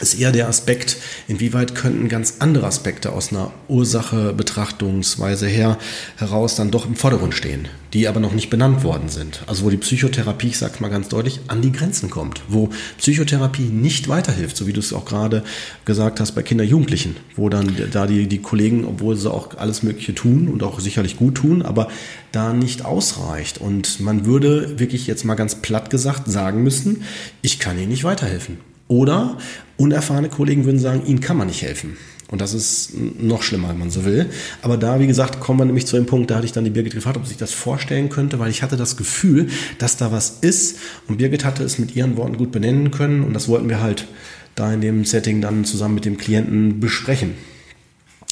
ist 0.02 0.20
eher 0.20 0.32
der 0.32 0.48
Aspekt, 0.48 0.98
inwieweit 1.28 1.76
könnten 1.76 2.10
ganz 2.10 2.38
andere 2.40 2.66
Aspekte 2.66 3.14
aus 3.14 3.32
einer 3.32 3.52
Ursache-Betrachtungsweise 3.68 5.48
her 5.48 5.78
heraus 6.18 6.56
dann 6.56 6.72
doch 6.72 6.88
im 6.88 6.96
Vordergrund 6.96 7.36
stehen, 7.36 7.68
die 7.94 8.08
aber 8.08 8.20
noch 8.20 8.34
nicht 8.34 8.50
benannt 8.50 8.84
worden 8.84 9.10
sind. 9.10 9.44
Also 9.46 9.64
wo 9.66 9.70
die 9.70 9.78
Psychotherapie, 9.78 10.48
ich 10.48 10.58
sag's 10.58 10.80
mal 10.80 10.90
ganz 10.90 11.10
deutlich, 11.10 11.42
an 11.48 11.62
die 11.62 11.72
Grenzen 11.72 12.10
kommt, 12.10 12.42
wo 12.48 12.70
Psychotherapie 12.98 13.70
nicht 13.70 14.08
weiterhilft, 14.08 14.58
so 14.58 14.66
wie 14.66 14.74
du 14.74 14.80
es 14.80 14.94
auch 14.94 15.06
gerade 15.06 15.44
gesagt 15.86 16.20
hast 16.20 16.32
bei 16.32 16.42
Kinder, 16.42 16.64
Jugendlichen, 16.64 17.16
wo 17.36 17.50
dann 17.50 17.72
da 17.92 18.08
die, 18.08 18.26
die 18.28 18.42
Kollegen, 18.42 18.86
obwohl 18.86 19.16
sie 19.16 19.32
auch 19.32 19.58
alles 19.58 19.84
Mögliche 19.84 20.16
tun 20.16 20.48
und 20.48 20.64
auch 20.64 20.80
sicherlich 20.80 21.18
gut 21.18 21.36
tun, 21.36 21.62
aber 21.62 21.88
da 22.32 22.52
nicht 22.52 22.84
ausreicht. 22.84 23.60
Und 23.60 24.00
man 24.00 24.26
würde 24.26 24.80
wirklich 24.80 25.06
jetzt 25.06 25.24
mal 25.24 25.36
ganz 25.36 25.62
platt 25.62 25.92
gesagt 25.92 26.28
sagen 26.28 26.64
müssen, 26.64 27.04
ich 27.44 27.60
kann 27.60 27.78
Ihnen 27.78 27.90
nicht 27.90 28.04
weiterhelfen. 28.04 28.73
Oder 28.88 29.38
unerfahrene 29.78 30.30
Kollegen 30.30 30.66
würden 30.66 30.80
sagen, 30.80 31.06
ihnen 31.06 31.20
kann 31.20 31.38
man 31.38 31.48
nicht 31.48 31.62
helfen. 31.62 31.98
Und 32.34 32.42
das 32.42 32.56
ist 32.56 32.94
noch 33.20 33.44
schlimmer, 33.44 33.70
wenn 33.70 33.78
man 33.78 33.92
so 33.92 34.06
will. 34.06 34.28
Aber 34.64 34.76
da, 34.76 35.00
wie 35.00 35.06
gesagt, 35.06 35.40
kommen 35.40 35.60
wir 35.60 35.66
nämlich 35.66 35.86
zu 35.86 35.98
dem 35.98 36.08
Punkt, 36.08 36.32
da 36.32 36.38
hatte 36.38 36.46
ich 36.46 36.52
dann 36.52 36.64
die 36.64 36.72
Birgit 36.72 36.96
gefragt, 36.96 37.16
ob 37.16 37.24
sie 37.26 37.30
sich 37.30 37.38
das 37.38 37.54
vorstellen 37.54 38.10
könnte, 38.10 38.40
weil 38.40 38.50
ich 38.50 38.64
hatte 38.64 38.76
das 38.76 38.98
Gefühl, 38.98 39.50
dass 39.78 39.98
da 39.98 40.12
was 40.12 40.40
ist. 40.42 40.80
Und 41.08 41.18
Birgit 41.18 41.46
hatte 41.46 41.64
es 41.64 41.78
mit 41.78 41.96
ihren 41.96 42.18
Worten 42.18 42.38
gut 42.38 42.52
benennen 42.52 42.90
können. 42.90 43.24
Und 43.24 43.34
das 43.34 43.48
wollten 43.48 43.70
wir 43.70 43.82
halt 43.82 44.08
da 44.56 44.74
in 44.74 44.82
dem 44.82 45.06
Setting 45.06 45.42
dann 45.42 45.64
zusammen 45.64 45.94
mit 45.94 46.06
dem 46.06 46.18
Klienten 46.18 46.80
besprechen. 46.80 47.36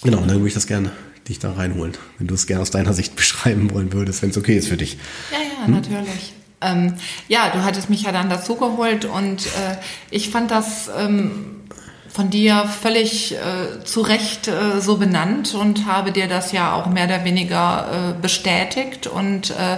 Genau, 0.04 0.18
und 0.18 0.28
dann 0.28 0.38
würde 0.38 0.48
ich 0.48 0.56
das 0.56 0.66
gerne 0.66 0.92
dich 1.28 1.38
da 1.38 1.54
reinholen, 1.54 1.94
wenn 2.18 2.26
du 2.26 2.34
es 2.34 2.48
gerne 2.48 2.64
aus 2.64 2.72
deiner 2.72 2.94
Sicht 2.94 3.16
beschreiben 3.16 3.72
wollen 3.72 3.94
würdest, 3.94 4.24
wenn 4.24 4.32
es 4.32 4.38
okay 4.38 4.58
ist 4.58 4.68
für 4.68 4.78
dich. 4.78 4.98
Ja, 5.32 5.38
ja, 5.38 5.68
hm? 5.68 5.76
natürlich. 5.76 6.34
Ähm, 6.62 6.96
ja, 7.28 7.50
du 7.50 7.64
hattest 7.64 7.90
mich 7.90 8.04
ja 8.04 8.12
dann 8.12 8.30
dazugeholt 8.30 9.06
und 9.06 9.46
äh, 9.48 9.78
ich 10.10 10.30
fand 10.30 10.52
das 10.52 10.90
ähm, 10.98 11.62
von 12.08 12.30
dir 12.30 12.66
völlig 12.66 13.34
äh, 13.34 13.84
zu 13.84 14.02
Recht 14.02 14.48
äh, 14.48 14.80
so 14.80 14.98
benannt 14.98 15.56
und 15.56 15.86
habe 15.86 16.12
dir 16.12 16.28
das 16.28 16.52
ja 16.52 16.74
auch 16.74 16.88
mehr 16.88 17.06
oder 17.06 17.24
weniger 17.24 18.14
äh, 18.18 18.22
bestätigt 18.22 19.08
und 19.08 19.52
äh, 19.52 19.78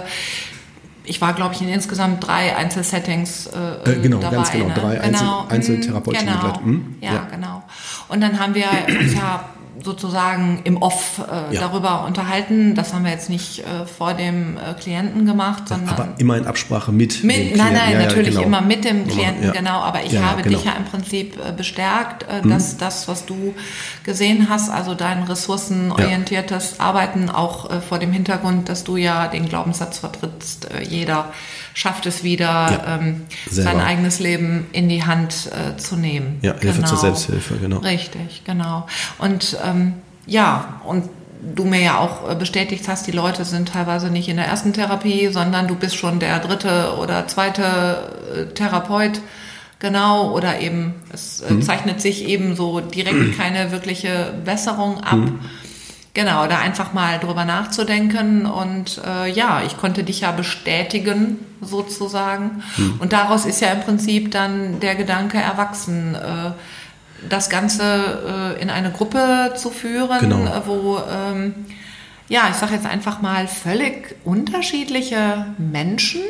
ich 1.06 1.20
war, 1.20 1.34
glaube 1.34 1.54
ich, 1.54 1.60
in 1.60 1.68
insgesamt 1.68 2.26
drei 2.26 2.56
Einzelsettings 2.56 3.46
äh, 3.46 3.90
äh, 3.90 4.00
genau, 4.00 4.18
dabei. 4.18 4.36
Ganz 4.36 4.52
genau, 4.52 4.68
ne? 4.68 4.74
drei 4.74 4.96
genau. 4.96 5.40
Einzel 5.48 5.54
Einzeltherapeutischen 5.76 6.26
genau. 6.26 6.60
Hm? 6.60 6.96
Ja, 7.00 7.12
ja, 7.12 7.28
genau. 7.30 7.62
Und 8.08 8.22
dann 8.22 8.40
haben 8.40 8.54
wir 8.54 8.66
uns 9.00 9.14
ja 9.14 9.44
sozusagen 9.82 10.60
im 10.64 10.76
Off 10.76 11.18
äh, 11.18 11.54
ja. 11.54 11.60
darüber 11.60 12.04
unterhalten. 12.04 12.74
Das 12.74 12.94
haben 12.94 13.04
wir 13.04 13.10
jetzt 13.10 13.28
nicht 13.28 13.60
äh, 13.60 13.86
vor 13.86 14.14
dem 14.14 14.56
äh, 14.56 14.74
Klienten 14.74 15.26
gemacht, 15.26 15.68
sondern. 15.68 15.88
Aber 15.88 16.08
immer 16.18 16.36
in 16.36 16.46
Absprache 16.46 16.92
mit, 16.92 17.24
mit 17.24 17.36
dem 17.36 17.42
Klienten. 17.52 17.58
Nein, 17.58 17.72
nein, 17.74 17.92
ja, 17.92 17.98
natürlich 18.06 18.34
ja, 18.34 18.42
genau. 18.42 18.58
immer 18.58 18.66
mit 18.66 18.84
dem 18.84 19.06
Klienten, 19.06 19.52
genau. 19.52 19.80
Aber 19.80 20.04
ich 20.04 20.16
habe 20.16 20.42
genau. 20.42 20.56
dich 20.56 20.66
ja 20.66 20.72
im 20.72 20.84
Prinzip 20.84 21.38
äh, 21.38 21.52
bestärkt, 21.52 22.24
äh, 22.24 22.46
dass 22.46 22.74
mhm. 22.74 22.78
das, 22.78 23.08
was 23.08 23.26
du 23.26 23.54
gesehen 24.04 24.48
hast, 24.48 24.70
also 24.70 24.94
dein 24.94 25.24
ressourcenorientiertes 25.24 26.80
Arbeiten, 26.80 27.30
auch 27.30 27.70
äh, 27.70 27.80
vor 27.80 27.98
dem 27.98 28.12
Hintergrund, 28.12 28.68
dass 28.68 28.84
du 28.84 28.96
ja 28.96 29.28
den 29.28 29.48
Glaubenssatz 29.48 29.98
vertrittst, 29.98 30.68
jeder 30.88 31.32
schafft 31.72 32.06
es 32.06 32.22
wieder, 32.22 33.00
ähm, 33.02 33.22
sein 33.50 33.80
eigenes 33.80 34.20
Leben 34.20 34.66
in 34.72 34.88
die 34.88 35.04
Hand 35.04 35.50
zu 35.76 35.96
nehmen. 35.96 36.38
Ja, 36.42 36.52
Hilfe 36.52 36.76
genau. 36.76 36.88
zur 36.88 36.98
Selbsthilfe, 36.98 37.56
genau. 37.56 37.78
Richtig, 37.78 38.42
genau. 38.44 38.86
Und 39.18 39.56
ähm, 39.64 39.94
ja, 40.26 40.80
und 40.84 41.08
du 41.54 41.64
mir 41.64 41.80
ja 41.80 41.98
auch 41.98 42.30
äh, 42.30 42.34
bestätigt 42.34 42.88
hast, 42.88 43.06
die 43.06 43.12
Leute 43.12 43.44
sind 43.44 43.68
teilweise 43.68 44.10
nicht 44.10 44.28
in 44.28 44.36
der 44.36 44.46
ersten 44.46 44.72
Therapie, 44.72 45.28
sondern 45.28 45.68
du 45.68 45.74
bist 45.74 45.96
schon 45.96 46.18
der 46.18 46.38
dritte 46.38 46.96
oder 47.00 47.26
zweite 47.26 48.10
äh, 48.34 48.54
Therapeut. 48.54 49.20
Genau, 49.80 50.30
oder 50.30 50.60
eben, 50.60 50.94
es 51.12 51.40
äh, 51.40 51.52
mhm. 51.52 51.62
zeichnet 51.62 52.00
sich 52.00 52.26
eben 52.26 52.56
so 52.56 52.80
direkt 52.80 53.36
keine 53.38 53.70
wirkliche 53.70 54.32
Besserung 54.44 55.00
ab. 55.00 55.16
Mhm. 55.16 55.40
Genau, 56.14 56.46
da 56.46 56.60
einfach 56.60 56.92
mal 56.92 57.18
drüber 57.18 57.44
nachzudenken 57.44 58.46
und 58.46 59.00
äh, 59.04 59.28
ja, 59.32 59.62
ich 59.66 59.76
konnte 59.76 60.04
dich 60.04 60.20
ja 60.20 60.30
bestätigen 60.30 61.40
sozusagen 61.60 62.62
hm. 62.76 63.00
und 63.00 63.12
daraus 63.12 63.46
ist 63.46 63.60
ja 63.60 63.72
im 63.72 63.80
Prinzip 63.80 64.30
dann 64.30 64.78
der 64.78 64.94
Gedanke 64.94 65.38
erwachsen, 65.38 66.14
äh, 66.14 66.52
das 67.28 67.50
Ganze 67.50 68.54
äh, 68.58 68.62
in 68.62 68.70
eine 68.70 68.90
Gruppe 68.90 69.54
zu 69.56 69.70
führen, 69.70 70.18
genau. 70.20 70.44
Äh, 70.44 70.66
wo 70.66 70.98
ähm, 71.10 71.54
ja, 72.28 72.48
ich 72.50 72.56
sage 72.56 72.74
jetzt 72.74 72.86
einfach 72.86 73.20
mal 73.20 73.46
völlig 73.46 74.16
unterschiedliche 74.24 75.46
Menschen, 75.58 76.22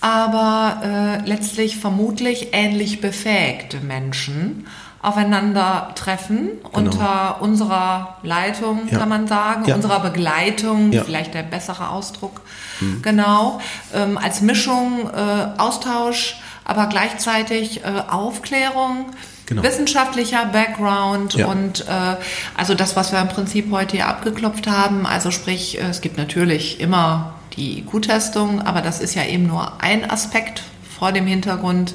aber 0.00 0.82
äh, 1.24 1.28
letztlich 1.28 1.78
vermutlich 1.78 2.48
ähnlich 2.52 3.00
befähigte 3.00 3.80
Menschen 3.80 4.66
aufeinandertreffen 5.00 6.50
genau. 6.62 6.70
unter 6.72 7.40
unserer 7.40 8.16
Leitung, 8.22 8.88
ja. 8.90 8.98
kann 8.98 9.08
man 9.08 9.26
sagen, 9.26 9.64
ja. 9.66 9.76
unserer 9.76 10.00
Begleitung, 10.00 10.92
ja. 10.92 11.04
vielleicht 11.04 11.32
der 11.32 11.44
bessere 11.44 11.90
Ausdruck. 11.90 12.40
Mhm. 12.80 13.02
Genau, 13.02 13.60
ähm, 13.94 14.18
als 14.18 14.40
Mischung 14.40 15.08
äh, 15.08 15.60
Austausch, 15.60 16.40
aber 16.64 16.86
gleichzeitig 16.86 17.84
äh, 17.84 18.02
Aufklärung. 18.08 19.06
Genau. 19.46 19.62
wissenschaftlicher 19.62 20.46
Background 20.46 21.34
ja. 21.34 21.46
und 21.46 21.86
äh, 21.88 22.16
also 22.56 22.74
das, 22.74 22.96
was 22.96 23.12
wir 23.12 23.20
im 23.20 23.28
Prinzip 23.28 23.70
heute 23.70 23.96
hier 23.96 24.08
abgeklopft 24.08 24.66
haben, 24.66 25.06
also 25.06 25.30
sprich, 25.30 25.78
äh, 25.78 25.82
es 25.82 26.00
gibt 26.00 26.16
natürlich 26.16 26.80
immer 26.80 27.34
die 27.56 27.78
IQ-Testung, 27.78 28.60
aber 28.60 28.82
das 28.82 29.00
ist 29.00 29.14
ja 29.14 29.24
eben 29.24 29.46
nur 29.46 29.80
ein 29.80 30.10
Aspekt 30.10 30.64
vor 30.98 31.12
dem 31.12 31.26
Hintergrund 31.26 31.94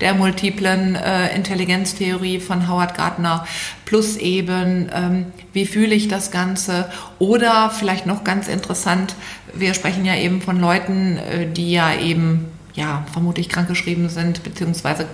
der 0.00 0.14
multiplen 0.14 0.94
äh, 0.94 1.34
Intelligenztheorie 1.34 2.40
von 2.40 2.68
Howard 2.68 2.96
Gardner, 2.96 3.46
plus 3.84 4.16
eben, 4.16 4.90
ähm, 4.92 5.26
wie 5.52 5.66
fühle 5.66 5.94
ich 5.94 6.08
das 6.08 6.30
Ganze? 6.30 6.90
Oder 7.18 7.70
vielleicht 7.70 8.06
noch 8.06 8.24
ganz 8.24 8.48
interessant, 8.48 9.14
wir 9.54 9.74
sprechen 9.74 10.04
ja 10.04 10.14
eben 10.14 10.42
von 10.42 10.60
Leuten, 10.60 11.16
äh, 11.16 11.46
die 11.50 11.72
ja 11.72 11.94
eben, 11.94 12.46
ja, 12.74 13.04
vermutlich 13.12 13.48
krankgeschrieben 13.48 14.10
sind, 14.10 14.42
beziehungsweise 14.42 15.06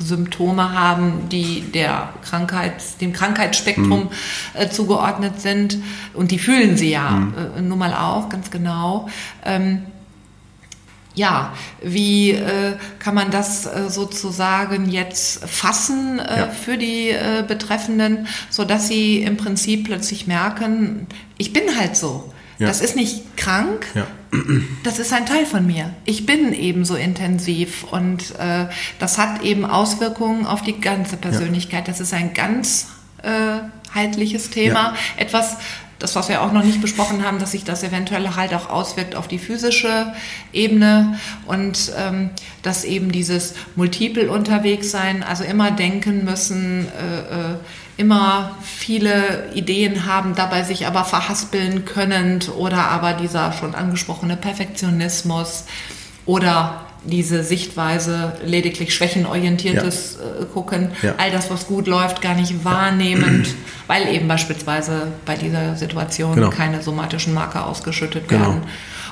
Symptome 0.00 0.72
haben, 0.72 1.28
die 1.28 1.60
der 1.60 2.08
Krankheit, 2.24 3.00
dem 3.00 3.12
Krankheitsspektrum 3.12 4.04
mhm. 4.04 4.08
äh, 4.54 4.68
zugeordnet 4.68 5.40
sind. 5.40 5.78
Und 6.14 6.30
die 6.30 6.38
fühlen 6.38 6.76
sie 6.76 6.90
ja 6.90 7.10
mhm. 7.10 7.34
äh, 7.56 7.62
nun 7.62 7.78
mal 7.78 7.94
auch, 7.94 8.28
ganz 8.28 8.50
genau. 8.50 9.08
Ähm, 9.44 9.82
ja, 11.14 11.52
wie 11.82 12.30
äh, 12.30 12.76
kann 12.98 13.14
man 13.14 13.30
das 13.30 13.66
äh, 13.66 13.90
sozusagen 13.90 14.90
jetzt 14.90 15.44
fassen 15.44 16.18
äh, 16.18 16.38
ja. 16.38 16.46
für 16.48 16.78
die 16.78 17.10
äh, 17.10 17.44
Betreffenden, 17.46 18.28
so 18.48 18.64
dass 18.64 18.88
sie 18.88 19.22
im 19.22 19.36
Prinzip 19.36 19.84
plötzlich 19.84 20.26
merken, 20.26 21.06
ich 21.36 21.52
bin 21.52 21.64
halt 21.78 21.96
so. 21.96 22.32
Ja. 22.60 22.66
Das 22.66 22.82
ist 22.82 22.94
nicht 22.94 23.38
krank, 23.38 23.86
ja. 23.94 24.06
das 24.84 24.98
ist 24.98 25.14
ein 25.14 25.24
Teil 25.24 25.46
von 25.46 25.66
mir. 25.66 25.94
Ich 26.04 26.26
bin 26.26 26.52
eben 26.52 26.84
so 26.84 26.94
intensiv 26.94 27.84
und 27.84 28.38
äh, 28.38 28.66
das 28.98 29.16
hat 29.16 29.42
eben 29.42 29.64
Auswirkungen 29.64 30.44
auf 30.44 30.60
die 30.60 30.78
ganze 30.78 31.16
Persönlichkeit. 31.16 31.88
Das 31.88 32.00
ist 32.00 32.12
ein 32.12 32.34
ganz 32.34 32.88
äh, 33.22 33.60
Thema, 34.52 34.94
etwas, 35.16 35.56
das, 35.98 36.14
was 36.16 36.28
wir 36.28 36.42
auch 36.42 36.52
noch 36.52 36.62
nicht 36.62 36.82
besprochen 36.82 37.24
haben, 37.24 37.38
dass 37.38 37.52
sich 37.52 37.64
das 37.64 37.82
eventuell 37.82 38.36
halt 38.36 38.52
auch 38.52 38.68
auswirkt 38.68 39.14
auf 39.14 39.26
die 39.26 39.38
physische 39.38 40.12
Ebene 40.52 41.18
und 41.46 41.92
ähm, 41.96 42.28
dass 42.62 42.84
eben 42.84 43.10
dieses 43.10 43.54
Multiple 43.74 44.30
unterwegs 44.30 44.90
sein, 44.90 45.22
also 45.22 45.44
immer 45.44 45.70
denken 45.70 46.26
müssen, 46.26 46.88
äh, 46.88 47.52
äh, 47.52 47.56
immer 48.00 48.56
viele 48.62 49.50
Ideen 49.52 50.06
haben, 50.06 50.34
dabei 50.34 50.62
sich 50.62 50.86
aber 50.86 51.04
verhaspeln 51.04 51.84
können 51.84 52.40
oder 52.56 52.88
aber 52.88 53.12
dieser 53.12 53.52
schon 53.52 53.74
angesprochene 53.74 54.38
Perfektionismus 54.38 55.66
oder 56.24 56.86
diese 57.04 57.44
Sichtweise 57.44 58.38
lediglich 58.42 58.94
schwächenorientiertes 58.94 60.18
ja. 60.18 60.42
Äh, 60.42 60.46
gucken, 60.46 60.92
ja. 61.02 61.14
all 61.18 61.30
das, 61.30 61.50
was 61.50 61.66
gut 61.66 61.86
läuft, 61.86 62.22
gar 62.22 62.34
nicht 62.34 62.64
wahrnehmend, 62.64 63.48
ja. 63.48 63.54
weil 63.86 64.08
eben 64.08 64.28
beispielsweise 64.28 65.08
bei 65.26 65.36
dieser 65.36 65.76
Situation 65.76 66.36
genau. 66.36 66.50
keine 66.50 66.82
somatischen 66.82 67.34
Marker 67.34 67.66
ausgeschüttet 67.66 68.28
genau. 68.28 68.40
werden. 68.42 68.62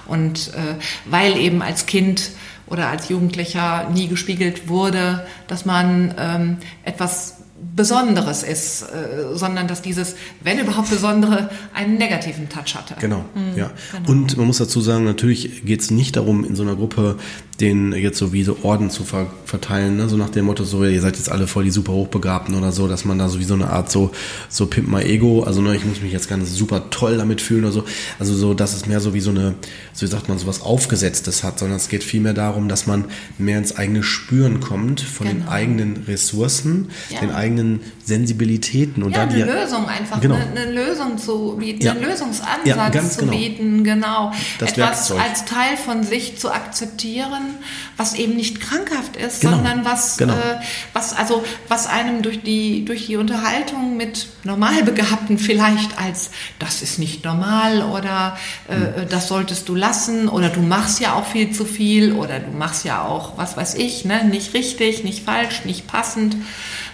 Und 0.06 0.48
äh, 0.54 0.76
weil 1.04 1.36
eben 1.36 1.60
als 1.60 1.84
Kind 1.84 2.30
oder 2.66 2.88
als 2.88 3.10
Jugendlicher 3.10 3.88
nie 3.92 4.08
gespiegelt 4.08 4.68
wurde, 4.68 5.26
dass 5.46 5.66
man 5.66 6.14
ähm, 6.18 6.56
etwas 6.84 7.38
Besonderes 7.74 8.42
ist, 8.42 8.82
äh, 8.82 9.34
sondern 9.36 9.66
dass 9.68 9.82
dieses, 9.82 10.14
wenn 10.42 10.58
überhaupt 10.58 10.90
Besondere, 10.90 11.50
einen 11.74 11.96
negativen 11.96 12.48
Touch 12.48 12.74
hatte. 12.74 12.94
Genau, 13.00 13.24
mhm, 13.34 13.56
ja. 13.56 13.70
Genau. 13.92 14.10
Und 14.10 14.36
man 14.36 14.46
muss 14.46 14.58
dazu 14.58 14.80
sagen, 14.80 15.04
natürlich 15.04 15.64
geht 15.64 15.80
es 15.80 15.90
nicht 15.90 16.16
darum, 16.16 16.44
in 16.44 16.56
so 16.56 16.62
einer 16.62 16.76
Gruppe 16.76 17.16
den 17.60 17.92
jetzt 17.92 18.18
so 18.18 18.32
wie 18.32 18.44
so 18.44 18.58
Orden 18.62 18.88
zu 18.88 19.04
ver 19.04 19.26
verteilen, 19.44 19.96
ne? 19.96 20.08
so 20.08 20.16
nach 20.16 20.28
dem 20.28 20.44
Motto, 20.44 20.62
so 20.62 20.84
ihr 20.84 21.00
seid 21.00 21.16
jetzt 21.16 21.30
alle 21.30 21.46
voll 21.46 21.64
die 21.64 21.70
super 21.70 21.92
Hochbegabten 21.92 22.54
oder 22.54 22.70
so, 22.70 22.86
dass 22.86 23.04
man 23.04 23.18
da 23.18 23.28
so 23.28 23.40
wie 23.40 23.44
so 23.44 23.54
eine 23.54 23.70
Art 23.70 23.90
so, 23.90 24.12
so 24.48 24.66
Pimp 24.66 24.88
my 24.88 25.02
Ego, 25.02 25.42
also 25.42 25.62
ne, 25.62 25.74
ich 25.74 25.84
muss 25.84 26.02
mich 26.02 26.12
jetzt 26.12 26.28
ganz 26.28 26.54
super 26.54 26.90
toll 26.90 27.16
damit 27.16 27.40
fühlen 27.40 27.64
oder 27.64 27.72
so, 27.72 27.84
also 28.18 28.34
so, 28.34 28.52
dass 28.52 28.74
es 28.74 28.86
mehr 28.86 29.00
so 29.00 29.14
wie 29.14 29.20
so 29.20 29.30
eine, 29.30 29.54
so 29.94 30.06
wie 30.06 30.10
sagt 30.10 30.28
man, 30.28 30.38
so 30.38 30.46
was 30.46 30.60
Aufgesetztes 30.60 31.44
hat, 31.44 31.58
sondern 31.58 31.78
es 31.78 31.88
geht 31.88 32.04
vielmehr 32.04 32.34
darum, 32.34 32.68
dass 32.68 32.86
man 32.86 33.06
mehr 33.38 33.58
ins 33.58 33.76
eigene 33.76 34.02
Spüren 34.02 34.60
kommt 34.60 35.00
von 35.00 35.26
genau. 35.26 35.40
den 35.40 35.48
eigenen 35.48 36.04
Ressourcen, 36.06 36.90
ja. 37.08 37.20
den 37.20 37.32
eigenen 37.32 37.80
Sensibilitäten 38.04 39.02
und 39.02 39.12
ja, 39.12 39.20
dann 39.20 39.30
eine 39.30 39.44
die, 39.44 39.50
Lösung 39.50 39.86
einfach, 39.86 40.20
genau. 40.20 40.34
eine, 40.34 40.60
eine, 40.60 40.72
Lösung 40.72 41.16
zu 41.16 41.56
bieten, 41.58 41.82
ja. 41.82 41.92
einen 41.92 42.02
Lösungsansatz 42.02 42.66
ja, 42.66 43.02
zu 43.02 43.20
genau. 43.20 43.32
bieten, 43.32 43.82
genau, 43.82 44.32
das 44.58 44.72
etwas 44.72 45.10
Werkzeug. 45.10 45.20
als 45.20 45.44
Teil 45.46 45.76
von 45.76 46.02
sich 46.02 46.38
zu 46.38 46.52
akzeptieren, 46.52 47.47
was 47.96 48.14
eben 48.14 48.36
nicht 48.36 48.60
krankhaft 48.60 49.16
ist, 49.16 49.40
genau. 49.40 49.56
sondern 49.56 49.84
was, 49.84 50.16
genau. 50.16 50.34
äh, 50.34 50.60
was 50.92 51.12
also 51.12 51.44
was 51.68 51.86
einem 51.86 52.22
durch 52.22 52.42
die 52.42 52.84
durch 52.84 53.06
die 53.06 53.16
Unterhaltung 53.16 53.96
mit 53.96 54.28
Normalbegabten 54.44 55.38
vielleicht 55.38 55.98
als 55.98 56.30
das 56.58 56.82
ist 56.82 56.98
nicht 56.98 57.24
normal 57.24 57.82
oder 57.82 58.36
äh, 58.68 59.00
hm. 59.00 59.08
das 59.08 59.28
solltest 59.28 59.68
du 59.68 59.74
lassen 59.74 60.28
oder 60.28 60.48
du 60.48 60.60
machst 60.60 61.00
ja 61.00 61.14
auch 61.14 61.26
viel 61.26 61.50
zu 61.50 61.64
viel 61.64 62.12
oder 62.12 62.40
du 62.40 62.50
machst 62.50 62.84
ja 62.84 63.04
auch 63.04 63.36
was 63.36 63.56
weiß 63.56 63.74
ich, 63.74 64.04
ne, 64.04 64.24
nicht 64.24 64.54
richtig, 64.54 65.04
nicht 65.04 65.24
falsch, 65.24 65.64
nicht 65.64 65.86
passend, 65.86 66.36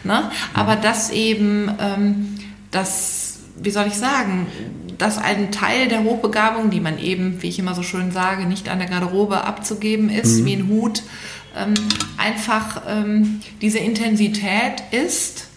ne, 0.02 0.18
hm. 0.18 0.30
aber 0.54 0.76
das 0.76 1.10
eben 1.10 1.70
ähm, 1.78 2.38
das 2.70 3.24
wie 3.56 3.70
soll 3.70 3.86
ich 3.86 3.94
sagen, 3.94 4.46
dass 4.98 5.18
ein 5.18 5.52
Teil 5.52 5.88
der 5.88 6.04
Hochbegabung, 6.04 6.70
die 6.70 6.80
man 6.80 6.98
eben, 6.98 7.42
wie 7.42 7.48
ich 7.48 7.58
immer 7.58 7.74
so 7.74 7.82
schön 7.82 8.12
sage, 8.12 8.46
nicht 8.46 8.68
an 8.68 8.78
der 8.78 8.88
Garderobe 8.88 9.44
abzugeben 9.44 10.08
ist, 10.08 10.40
mhm. 10.40 10.44
wie 10.44 10.52
ein 10.54 10.68
Hut, 10.68 11.02
ähm, 11.56 11.74
einfach 12.16 12.82
ähm, 12.88 13.40
diese 13.60 13.78
Intensität 13.78 14.82
ist, 14.90 15.48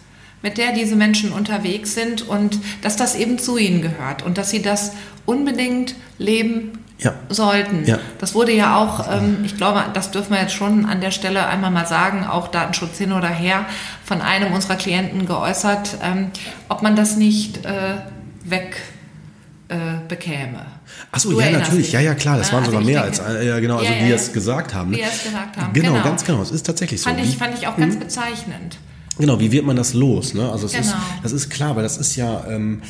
mit 0.42 0.56
der 0.56 0.72
diese 0.72 0.96
Menschen 0.96 1.32
unterwegs 1.32 1.94
sind 1.94 2.28
und 2.28 2.58
dass 2.82 2.96
das 2.96 3.16
eben 3.16 3.38
zu 3.38 3.56
ihnen 3.56 3.82
gehört 3.82 4.22
und 4.22 4.38
dass 4.38 4.50
sie 4.50 4.62
das 4.62 4.92
unbedingt 5.26 5.96
leben 6.18 6.84
ja. 6.98 7.14
sollten. 7.28 7.84
Ja. 7.86 7.98
Das 8.18 8.34
wurde 8.34 8.52
ja 8.52 8.76
auch, 8.76 9.12
ähm, 9.12 9.38
ich 9.44 9.56
glaube, 9.56 9.84
das 9.94 10.10
dürfen 10.10 10.32
wir 10.32 10.40
jetzt 10.40 10.54
schon 10.54 10.86
an 10.86 11.00
der 11.00 11.10
Stelle 11.10 11.46
einmal 11.46 11.70
mal 11.70 11.86
sagen, 11.86 12.24
auch 12.24 12.48
Datenschutz 12.48 12.98
hin 12.98 13.12
oder 13.12 13.28
her, 13.28 13.66
von 14.04 14.20
einem 14.20 14.52
unserer 14.52 14.76
Klienten 14.76 15.26
geäußert, 15.26 15.98
ähm, 16.02 16.30
ob 16.68 16.82
man 16.82 16.96
das 16.96 17.16
nicht 17.16 17.64
äh, 17.64 17.96
weg 18.44 18.76
bekäme. 20.08 20.64
Achso, 21.12 21.38
ja, 21.38 21.50
natürlich. 21.50 21.86
Dich. 21.86 21.92
Ja, 21.92 22.00
ja, 22.00 22.14
klar. 22.14 22.38
Das 22.38 22.48
ja, 22.48 22.54
waren 22.54 22.64
also 22.64 22.72
sogar 22.72 22.86
mehr 22.86 23.02
denke, 23.02 23.22
als, 23.22 23.36
äh, 23.36 23.46
ja, 23.46 23.60
genau, 23.60 23.76
also 23.76 23.92
ja, 23.92 24.04
wie 24.04 24.08
ja, 24.08 24.16
es 24.16 24.32
gesagt 24.32 24.72
haben. 24.72 24.90
Ne? 24.90 24.96
Wie 24.96 25.02
es 25.02 25.24
gesagt 25.24 25.56
haben. 25.56 25.72
Genau, 25.74 25.92
genau, 25.92 26.04
ganz 26.04 26.24
genau. 26.24 26.40
Es 26.42 26.50
ist 26.50 26.64
tatsächlich 26.64 27.02
so. 27.02 27.10
Fand 27.10 27.20
ich, 27.20 27.36
fand 27.36 27.58
ich 27.58 27.66
auch 27.66 27.76
ganz 27.76 27.94
mhm. 27.94 28.00
bezeichnend. 28.00 28.78
Genau, 29.18 29.40
wie 29.40 29.50
wird 29.52 29.66
man 29.66 29.76
das 29.76 29.94
los? 29.94 30.32
Ne? 30.32 30.50
Also 30.50 30.66
es 30.66 30.72
genau. 30.72 30.86
ist, 30.86 30.94
das 31.22 31.32
ist 31.32 31.50
klar, 31.50 31.76
weil 31.76 31.82
das 31.82 31.98
ist 31.98 32.16
ja 32.16 32.46
ähm, 32.48 32.82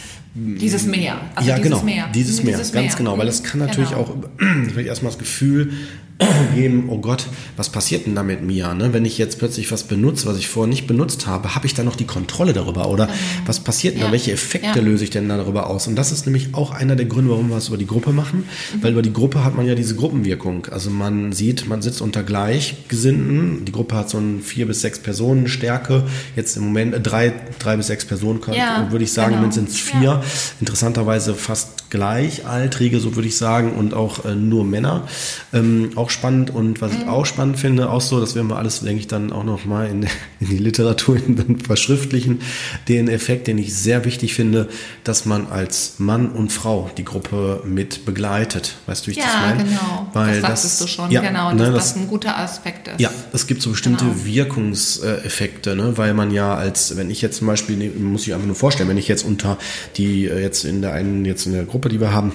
dieses 0.60 0.86
Meer. 0.86 1.20
Also 1.34 1.48
ja, 1.48 1.56
dieses 1.56 1.70
genau, 1.70 1.84
Meer. 1.84 2.08
dieses 2.14 2.42
Meer, 2.42 2.58
dieses 2.58 2.72
ganz 2.72 2.88
Meer. 2.88 2.96
genau, 2.96 3.18
weil 3.18 3.26
das 3.26 3.42
kann 3.42 3.60
natürlich 3.60 3.90
genau. 3.90 4.02
auch 4.02 4.16
vielleicht 4.68 4.88
erstmal 4.88 5.12
das 5.12 5.18
Gefühl 5.18 5.72
geben, 6.54 6.88
oh 6.88 6.98
Gott, 6.98 7.26
was 7.56 7.70
passiert 7.70 8.06
denn 8.06 8.14
da 8.14 8.22
mit 8.22 8.42
mir? 8.42 8.74
Ne? 8.74 8.92
Wenn 8.92 9.04
ich 9.04 9.18
jetzt 9.18 9.38
plötzlich 9.38 9.70
was 9.70 9.84
benutze, 9.84 10.26
was 10.26 10.36
ich 10.36 10.48
vorher 10.48 10.68
nicht 10.68 10.86
benutzt 10.86 11.26
habe, 11.26 11.54
habe 11.54 11.66
ich 11.66 11.74
da 11.74 11.84
noch 11.84 11.94
die 11.94 12.06
Kontrolle 12.06 12.52
darüber? 12.52 12.88
Oder 12.88 13.06
mhm. 13.06 13.12
was 13.46 13.60
passiert 13.60 13.94
denn 13.94 14.00
ja. 14.00 14.06
da? 14.06 14.12
Welche 14.12 14.32
Effekte 14.32 14.78
ja. 14.78 14.84
löse 14.84 15.04
ich 15.04 15.10
denn 15.10 15.28
da 15.28 15.36
darüber 15.36 15.70
aus? 15.70 15.86
Und 15.86 15.96
das 15.96 16.10
ist 16.10 16.26
nämlich 16.26 16.54
auch 16.54 16.72
einer 16.72 16.96
der 16.96 17.06
Gründe, 17.06 17.30
warum 17.30 17.50
wir 17.50 17.56
es 17.56 17.68
über 17.68 17.76
die 17.76 17.86
Gruppe 17.86 18.12
machen. 18.12 18.40
Mhm. 18.74 18.82
Weil 18.82 18.92
über 18.92 19.02
die 19.02 19.12
Gruppe 19.12 19.44
hat 19.44 19.56
man 19.56 19.66
ja 19.66 19.74
diese 19.74 19.94
Gruppenwirkung. 19.94 20.66
Also 20.66 20.90
man 20.90 21.32
sieht, 21.32 21.68
man 21.68 21.82
sitzt 21.82 22.00
unter 22.00 22.24
Gleichgesinnten. 22.24 23.64
Die 23.64 23.72
Gruppe 23.72 23.94
hat 23.94 24.10
so 24.10 24.18
ein 24.18 24.40
vier 24.42 24.66
bis 24.66 24.80
sechs 24.80 24.98
Personen 24.98 25.46
Stärke. 25.46 26.04
Jetzt 26.34 26.56
im 26.56 26.64
Moment 26.64 26.94
äh, 26.94 27.00
drei, 27.00 27.32
drei 27.60 27.76
bis 27.76 27.86
sechs 27.86 28.04
Personen, 28.04 28.40
ja, 28.52 28.88
würde 28.90 29.04
ich 29.04 29.12
sagen. 29.12 29.28
Genau. 29.28 29.36
Im 29.36 29.40
Moment 29.42 29.54
sind 29.54 29.68
es 29.68 29.76
vier. 29.76 30.22
Interessanterweise 30.60 31.34
fast 31.34 31.77
gleichaltrige, 31.90 33.00
so 33.00 33.16
würde 33.16 33.28
ich 33.28 33.36
sagen, 33.36 33.72
und 33.72 33.94
auch 33.94 34.24
äh, 34.24 34.34
nur 34.34 34.64
Männer. 34.64 35.06
Ähm, 35.52 35.90
auch 35.96 36.10
spannend 36.10 36.50
und 36.50 36.80
was 36.80 36.92
mhm. 36.92 36.98
ich 37.02 37.08
auch 37.08 37.26
spannend 37.26 37.58
finde, 37.58 37.90
auch 37.90 38.00
so, 38.00 38.20
das 38.20 38.34
werden 38.34 38.48
wir 38.48 38.56
alles, 38.56 38.80
denke 38.80 39.00
ich, 39.00 39.06
dann 39.08 39.32
auch 39.32 39.44
nochmal 39.44 39.88
in, 39.88 40.02
in 40.40 40.48
die 40.48 40.58
Literatur 40.58 41.18
dann 41.26 41.58
verschriftlichen, 41.58 42.40
den 42.88 43.08
Effekt, 43.08 43.46
den 43.46 43.58
ich 43.58 43.74
sehr 43.74 44.04
wichtig 44.04 44.34
finde, 44.34 44.68
dass 45.04 45.24
man 45.24 45.46
als 45.46 45.94
Mann 45.98 46.30
und 46.30 46.52
Frau 46.52 46.90
die 46.96 47.04
Gruppe 47.04 47.62
mit 47.64 48.04
begleitet. 48.04 48.76
Weißt 48.86 49.06
du, 49.06 49.08
wie 49.08 49.12
ich 49.12 49.16
ja, 49.18 49.24
das 49.24 49.34
meine? 49.34 49.64
genau. 49.64 50.08
Weil 50.12 50.40
das 50.40 50.62
sagtest 50.62 50.80
du 50.80 50.86
schon, 50.86 51.10
ja, 51.10 51.20
genau, 51.20 51.52
ne, 51.52 51.58
dass 51.58 51.74
das, 51.74 51.94
das 51.94 51.96
ein 51.96 52.08
guter 52.08 52.38
Aspekt 52.38 52.88
ist. 52.88 53.00
Ja, 53.00 53.10
es 53.32 53.46
gibt 53.46 53.62
so 53.62 53.70
bestimmte 53.70 54.04
genau. 54.04 54.24
Wirkungseffekte, 54.24 55.76
ne, 55.76 55.96
weil 55.96 56.14
man 56.14 56.30
ja 56.30 56.54
als, 56.54 56.96
wenn 56.96 57.10
ich 57.10 57.22
jetzt 57.22 57.38
zum 57.38 57.46
Beispiel, 57.46 57.90
muss 57.98 58.26
ich 58.26 58.34
einfach 58.34 58.46
nur 58.46 58.56
vorstellen, 58.56 58.88
wenn 58.88 58.98
ich 58.98 59.08
jetzt 59.08 59.24
unter 59.24 59.58
die, 59.96 60.26
äh, 60.26 60.40
jetzt 60.40 60.64
in 60.64 60.82
der 60.82 60.92
einen, 60.92 61.24
jetzt 61.24 61.46
in 61.46 61.52
der 61.52 61.64
Gruppe, 61.64 61.77
die 61.86 62.00
wir 62.00 62.12
haben, 62.12 62.32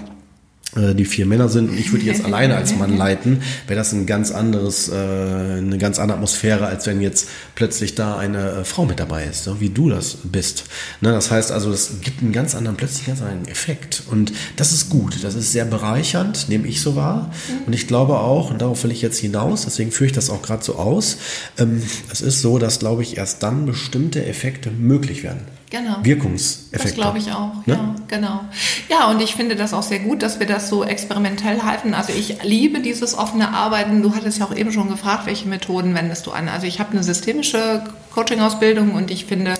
äh, 0.75 0.95
die 0.95 1.05
vier 1.05 1.25
Männer 1.25 1.49
sind. 1.49 1.69
Und 1.69 1.77
ich 1.77 1.91
würde 1.91 2.05
jetzt 2.05 2.25
alleine 2.25 2.55
als 2.55 2.75
Mann 2.75 2.97
leiten, 2.97 3.41
wäre 3.67 3.77
das 3.77 3.93
ein 3.93 4.05
ganz 4.05 4.31
anderes, 4.31 4.89
äh, 4.89 4.93
eine 4.93 5.77
ganz 5.77 5.99
andere 5.99 6.17
Atmosphäre, 6.17 6.65
als 6.65 6.87
wenn 6.87 7.01
jetzt 7.01 7.27
plötzlich 7.55 7.95
da 7.95 8.17
eine 8.17 8.51
äh, 8.51 8.63
Frau 8.63 8.85
mit 8.85 8.99
dabei 8.99 9.25
ist, 9.25 9.43
so 9.43 9.59
wie 9.59 9.69
du 9.69 9.89
das 9.89 10.17
bist. 10.23 10.65
Ne, 11.01 11.11
das 11.11 11.29
heißt 11.29 11.51
also, 11.51 11.71
das 11.71 12.01
gibt 12.01 12.21
einen 12.21 12.31
ganz 12.31 12.55
anderen, 12.55 12.77
plötzlich 12.77 13.05
ganz 13.05 13.21
anderen 13.21 13.47
Effekt. 13.47 14.03
Und 14.09 14.33
das 14.55 14.71
ist 14.71 14.89
gut, 14.89 15.23
das 15.23 15.35
ist 15.35 15.51
sehr 15.51 15.65
bereichernd, 15.65 16.49
nehme 16.49 16.67
ich 16.67 16.81
so 16.81 16.95
wahr. 16.95 17.31
Und 17.65 17.73
ich 17.73 17.87
glaube 17.87 18.19
auch, 18.19 18.49
und 18.49 18.61
darauf 18.61 18.83
will 18.83 18.91
ich 18.91 19.01
jetzt 19.01 19.19
hinaus, 19.19 19.65
deswegen 19.65 19.91
führe 19.91 20.07
ich 20.07 20.13
das 20.13 20.29
auch 20.29 20.41
gerade 20.41 20.63
so 20.63 20.75
aus, 20.75 21.17
ähm, 21.59 21.83
es 22.11 22.21
ist 22.21 22.41
so, 22.41 22.57
dass 22.57 22.79
glaube 22.79 23.03
ich 23.03 23.17
erst 23.17 23.43
dann 23.43 23.65
bestimmte 23.65 24.25
Effekte 24.25 24.71
möglich 24.71 25.23
werden. 25.23 25.41
Genau. 25.73 25.95
Wirkungseffekte. 26.03 26.83
Das 26.83 26.93
glaube 26.93 27.17
ich 27.17 27.31
auch, 27.31 27.65
ne? 27.65 27.73
ja, 27.73 27.95
genau. 28.07 28.41
Ja, 28.89 29.09
und 29.09 29.19
ich 29.19 29.33
finde 29.33 29.55
das 29.55 29.73
auch 29.73 29.81
sehr 29.81 29.97
gut, 29.97 30.21
dass 30.21 30.39
wir 30.39 30.45
das 30.45 30.69
so 30.69 30.83
experimentell 30.83 31.63
halten. 31.63 31.95
Also 31.95 32.13
ich 32.13 32.43
liebe 32.43 32.79
dieses 32.79 33.17
offene 33.17 33.49
Arbeiten. 33.55 34.03
Du 34.03 34.13
hattest 34.13 34.37
ja 34.37 34.45
auch 34.45 34.55
eben 34.55 34.71
schon 34.71 34.87
gefragt, 34.87 35.25
welche 35.25 35.47
Methoden 35.47 35.95
wendest 35.95 36.27
du 36.27 36.31
an? 36.31 36.47
Also 36.47 36.67
ich 36.67 36.79
habe 36.79 36.91
eine 36.91 37.01
systemische 37.01 37.85
Coaching-Ausbildung 38.13 38.93
und 38.93 39.09
ich 39.09 39.25
finde, 39.25 39.55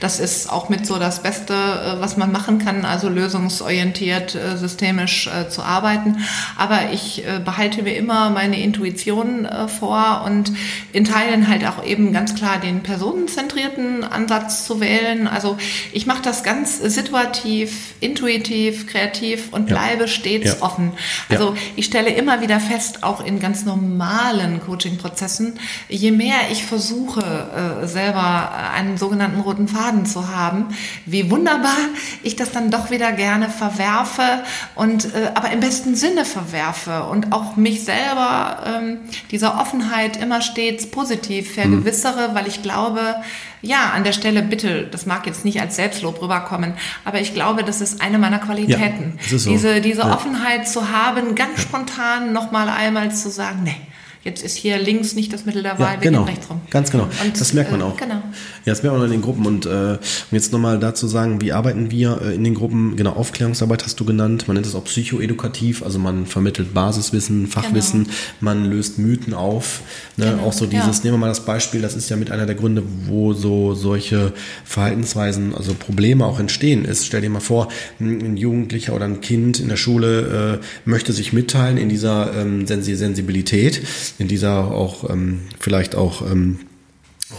das 0.00 0.18
ist 0.18 0.50
auch 0.50 0.68
mit 0.68 0.86
so 0.86 0.98
das 0.98 1.22
Beste, 1.22 1.52
äh, 1.54 2.00
was 2.00 2.16
man 2.16 2.32
machen 2.32 2.58
kann, 2.58 2.84
also 2.84 3.08
lösungsorientiert, 3.08 4.34
äh, 4.34 4.56
systemisch 4.56 5.26
äh, 5.26 5.48
zu 5.48 5.62
arbeiten. 5.62 6.24
Aber 6.56 6.92
ich 6.92 7.24
behalte 7.44 7.82
mir 7.82 7.96
immer 7.96 8.30
meine 8.30 8.60
Intuition 8.60 9.46
vor 9.78 10.22
und 10.24 10.52
in 10.92 11.04
Teilen 11.04 11.48
halt 11.48 11.66
auch 11.66 11.84
eben 11.84 12.12
ganz 12.12 12.34
klar 12.34 12.58
den 12.58 12.82
personenzentrierten 12.82 14.04
Ansatz 14.04 14.64
zu 14.66 14.80
wählen. 14.80 15.28
Also 15.28 15.56
ich 15.92 16.06
mache 16.06 16.22
das 16.22 16.42
ganz 16.42 16.78
situativ, 16.78 17.94
intuitiv, 18.00 18.86
kreativ 18.86 19.52
und 19.52 19.66
bleibe 19.66 20.02
ja. 20.02 20.08
stets 20.08 20.58
ja. 20.58 20.62
offen. 20.62 20.92
Also 21.28 21.50
ja. 21.50 21.56
ich 21.76 21.86
stelle 21.86 22.10
immer 22.10 22.40
wieder 22.40 22.60
fest, 22.60 23.02
auch 23.02 23.24
in 23.24 23.40
ganz 23.40 23.64
normalen 23.64 24.60
Coaching-Prozessen, 24.60 25.58
je 25.88 26.10
mehr 26.10 26.38
ich 26.50 26.64
versuche, 26.64 27.88
selber 27.98 28.52
einen 28.74 28.96
sogenannten 28.96 29.40
roten 29.40 29.66
Faden 29.66 30.06
zu 30.06 30.28
haben, 30.28 30.66
wie 31.04 31.30
wunderbar 31.30 31.76
ich 32.22 32.36
das 32.36 32.52
dann 32.52 32.70
doch 32.70 32.90
wieder 32.90 33.10
gerne 33.12 33.48
verwerfe 33.48 34.44
und 34.76 35.06
äh, 35.14 35.32
aber 35.34 35.50
im 35.50 35.60
besten 35.60 35.96
Sinne 35.96 36.24
verwerfe 36.24 37.04
und 37.04 37.32
auch 37.32 37.56
mich 37.56 37.84
selber 37.84 38.62
ähm, 38.66 38.98
dieser 39.32 39.60
Offenheit 39.60 40.16
immer 40.16 40.42
stets 40.42 40.88
positiv 40.90 41.54
vergewissere, 41.54 42.28
mhm. 42.28 42.34
weil 42.34 42.46
ich 42.46 42.62
glaube, 42.62 43.16
ja, 43.62 43.90
an 43.90 44.04
der 44.04 44.12
Stelle 44.12 44.42
bitte, 44.42 44.86
das 44.88 45.04
mag 45.04 45.26
jetzt 45.26 45.44
nicht 45.44 45.60
als 45.60 45.74
Selbstlob 45.74 46.22
rüberkommen, 46.22 46.74
aber 47.04 47.20
ich 47.20 47.34
glaube, 47.34 47.64
das 47.64 47.80
ist 47.80 48.00
eine 48.00 48.18
meiner 48.18 48.38
Qualitäten. 48.38 49.18
Ja, 49.28 49.38
so. 49.38 49.50
Diese, 49.50 49.80
diese 49.80 50.02
ja. 50.02 50.14
Offenheit 50.14 50.68
zu 50.68 50.90
haben, 50.90 51.34
ganz 51.34 51.56
ja. 51.56 51.62
spontan 51.62 52.32
nochmal 52.32 52.68
einmal 52.68 53.12
zu 53.12 53.28
sagen, 53.28 53.62
nee, 53.64 53.76
Jetzt 54.24 54.42
ist 54.42 54.56
hier 54.56 54.78
links 54.78 55.14
nicht 55.14 55.32
das 55.32 55.46
Mittel 55.46 55.62
der 55.62 55.78
Wahl, 55.78 55.94
ja, 55.94 56.00
genau, 56.00 56.20
wir 56.20 56.26
gehen 56.26 56.34
rechts 56.34 56.50
rum. 56.50 56.60
Ganz 56.70 56.90
genau. 56.90 57.04
Und, 57.04 57.40
das 57.40 57.52
merkt 57.52 57.70
man 57.70 57.80
äh, 57.80 57.84
auch. 57.84 57.96
Genau. 57.96 58.14
Ja, 58.14 58.72
das 58.72 58.82
merkt 58.82 58.98
man 58.98 59.06
in 59.06 59.12
den 59.12 59.22
Gruppen. 59.22 59.46
Und 59.46 59.64
äh, 59.64 59.68
um 59.68 59.98
jetzt 60.32 60.52
nochmal 60.52 60.78
dazu 60.80 61.06
sagen, 61.06 61.40
wie 61.40 61.52
arbeiten 61.52 61.90
wir 61.92 62.20
äh, 62.22 62.34
in 62.34 62.42
den 62.42 62.54
Gruppen? 62.54 62.96
Genau, 62.96 63.12
Aufklärungsarbeit 63.12 63.84
hast 63.84 64.00
du 64.00 64.04
genannt. 64.04 64.48
Man 64.48 64.56
nennt 64.56 64.66
es 64.66 64.74
auch 64.74 64.84
psychoedukativ. 64.84 65.84
Also 65.84 66.00
man 66.00 66.26
vermittelt 66.26 66.74
Basiswissen, 66.74 67.46
Fachwissen, 67.46 68.04
genau. 68.04 68.16
man 68.40 68.64
löst 68.64 68.98
Mythen 68.98 69.34
auf. 69.34 69.82
Ne? 70.16 70.32
Genau. 70.32 70.48
Auch 70.48 70.52
so 70.52 70.66
dieses, 70.66 70.98
ja. 70.98 71.04
nehmen 71.04 71.14
wir 71.14 71.18
mal 71.18 71.28
das 71.28 71.44
Beispiel, 71.44 71.80
das 71.80 71.94
ist 71.94 72.10
ja 72.10 72.16
mit 72.16 72.32
einer 72.32 72.46
der 72.46 72.56
Gründe, 72.56 72.82
wo 73.06 73.32
so 73.34 73.74
solche 73.74 74.32
Verhaltensweisen, 74.64 75.54
also 75.54 75.74
Probleme 75.74 76.26
auch 76.26 76.40
entstehen 76.40 76.84
ist. 76.84 77.06
Stell 77.06 77.20
dir 77.20 77.30
mal 77.30 77.40
vor, 77.40 77.68
ein 78.00 78.36
Jugendlicher 78.36 78.94
oder 78.94 79.04
ein 79.04 79.20
Kind 79.20 79.60
in 79.60 79.68
der 79.68 79.76
Schule 79.76 80.60
äh, 80.60 80.64
möchte 80.84 81.12
sich 81.12 81.32
mitteilen 81.32 81.76
in 81.76 81.88
dieser 81.88 82.34
ähm, 82.34 82.66
Sensibilität 82.66 83.80
in 84.18 84.28
dieser 84.28 84.70
auch 84.70 85.08
ähm, 85.10 85.40
vielleicht 85.58 85.94
auch 85.94 86.22
ähm, 86.22 86.60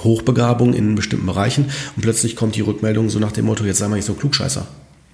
Hochbegabung 0.03 0.73
in 0.73 0.95
bestimmten 0.95 1.25
Bereichen 1.25 1.65
und 1.95 2.01
plötzlich 2.01 2.35
kommt 2.35 2.55
die 2.55 2.61
Rückmeldung 2.61 3.09
so 3.09 3.19
nach 3.19 3.31
dem 3.31 3.45
Motto, 3.45 3.63
jetzt 3.63 3.79
sei 3.79 3.87
mal 3.87 3.95
nicht 3.95 4.05
so 4.05 4.13
klugscheißer. 4.13 4.67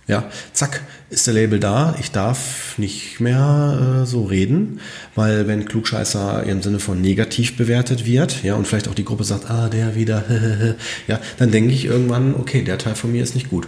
Ja, 0.07 0.29
zack, 0.53 0.83
ist 1.09 1.25
der 1.25 1.33
Label 1.33 1.59
da. 1.59 1.95
Ich 1.99 2.11
darf 2.11 2.77
nicht 2.77 3.19
mehr 3.19 4.03
äh, 4.03 4.05
so 4.05 4.25
reden, 4.25 4.79
weil 5.15 5.47
wenn 5.47 5.65
Klugscheißer 5.65 6.43
im 6.43 6.61
Sinne 6.61 6.79
von 6.79 7.01
negativ 7.01 7.57
bewertet 7.57 8.05
wird, 8.05 8.43
ja, 8.43 8.53
und 8.53 8.67
vielleicht 8.67 8.87
auch 8.87 8.93
die 8.93 9.05
Gruppe 9.05 9.23
sagt, 9.23 9.49
ah, 9.49 9.67
der 9.67 9.95
wieder, 9.95 10.23
ja, 11.07 11.19
dann 11.39 11.49
denke 11.49 11.73
ich 11.73 11.85
irgendwann, 11.85 12.35
okay, 12.35 12.61
der 12.63 12.77
Teil 12.77 12.93
von 12.93 13.11
mir 13.11 13.23
ist 13.23 13.33
nicht 13.33 13.49
gut. 13.49 13.67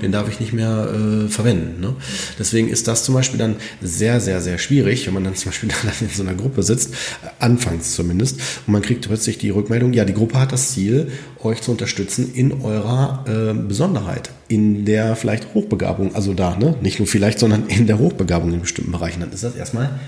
Den 0.00 0.12
darf 0.12 0.28
ich 0.28 0.40
nicht 0.40 0.52
mehr 0.52 0.88
äh, 0.88 1.28
verwenden. 1.28 1.80
Ne? 1.80 1.94
Deswegen 2.38 2.68
ist 2.68 2.88
das 2.88 3.04
zum 3.04 3.14
Beispiel 3.14 3.38
dann 3.38 3.56
sehr, 3.80 4.20
sehr, 4.20 4.40
sehr 4.40 4.58
schwierig, 4.58 5.06
wenn 5.06 5.14
man 5.14 5.24
dann 5.24 5.34
zum 5.34 5.50
Beispiel 5.50 5.68
in 6.00 6.08
so 6.08 6.22
einer 6.22 6.34
Gruppe 6.34 6.62
sitzt, 6.62 6.94
anfangs 7.38 7.94
zumindest, 7.94 8.40
und 8.66 8.72
man 8.72 8.82
kriegt 8.82 9.06
plötzlich 9.06 9.38
die 9.38 9.50
Rückmeldung, 9.50 9.92
ja, 9.92 10.04
die 10.04 10.14
Gruppe 10.14 10.38
hat 10.38 10.52
das 10.52 10.72
Ziel, 10.72 11.10
euch 11.40 11.60
zu 11.60 11.72
unterstützen 11.72 12.32
in 12.34 12.62
eurer 12.62 13.24
äh, 13.26 13.54
Besonderheit, 13.54 14.30
in 14.48 14.84
der 14.84 15.16
vielleicht 15.16 15.54
Hochbegabung, 15.54 16.14
also 16.14 16.34
da, 16.34 16.56
ne? 16.56 16.76
nicht 16.80 16.98
nur 16.98 17.08
vielleicht, 17.08 17.38
sondern 17.38 17.66
in 17.66 17.86
der 17.86 17.98
Hochbegabung 17.98 18.52
in 18.52 18.60
bestimmten 18.60 18.92
Bereichen. 18.92 19.20
Dann 19.20 19.32
ist 19.32 19.44
das 19.44 19.56
erstmal, 19.56 19.98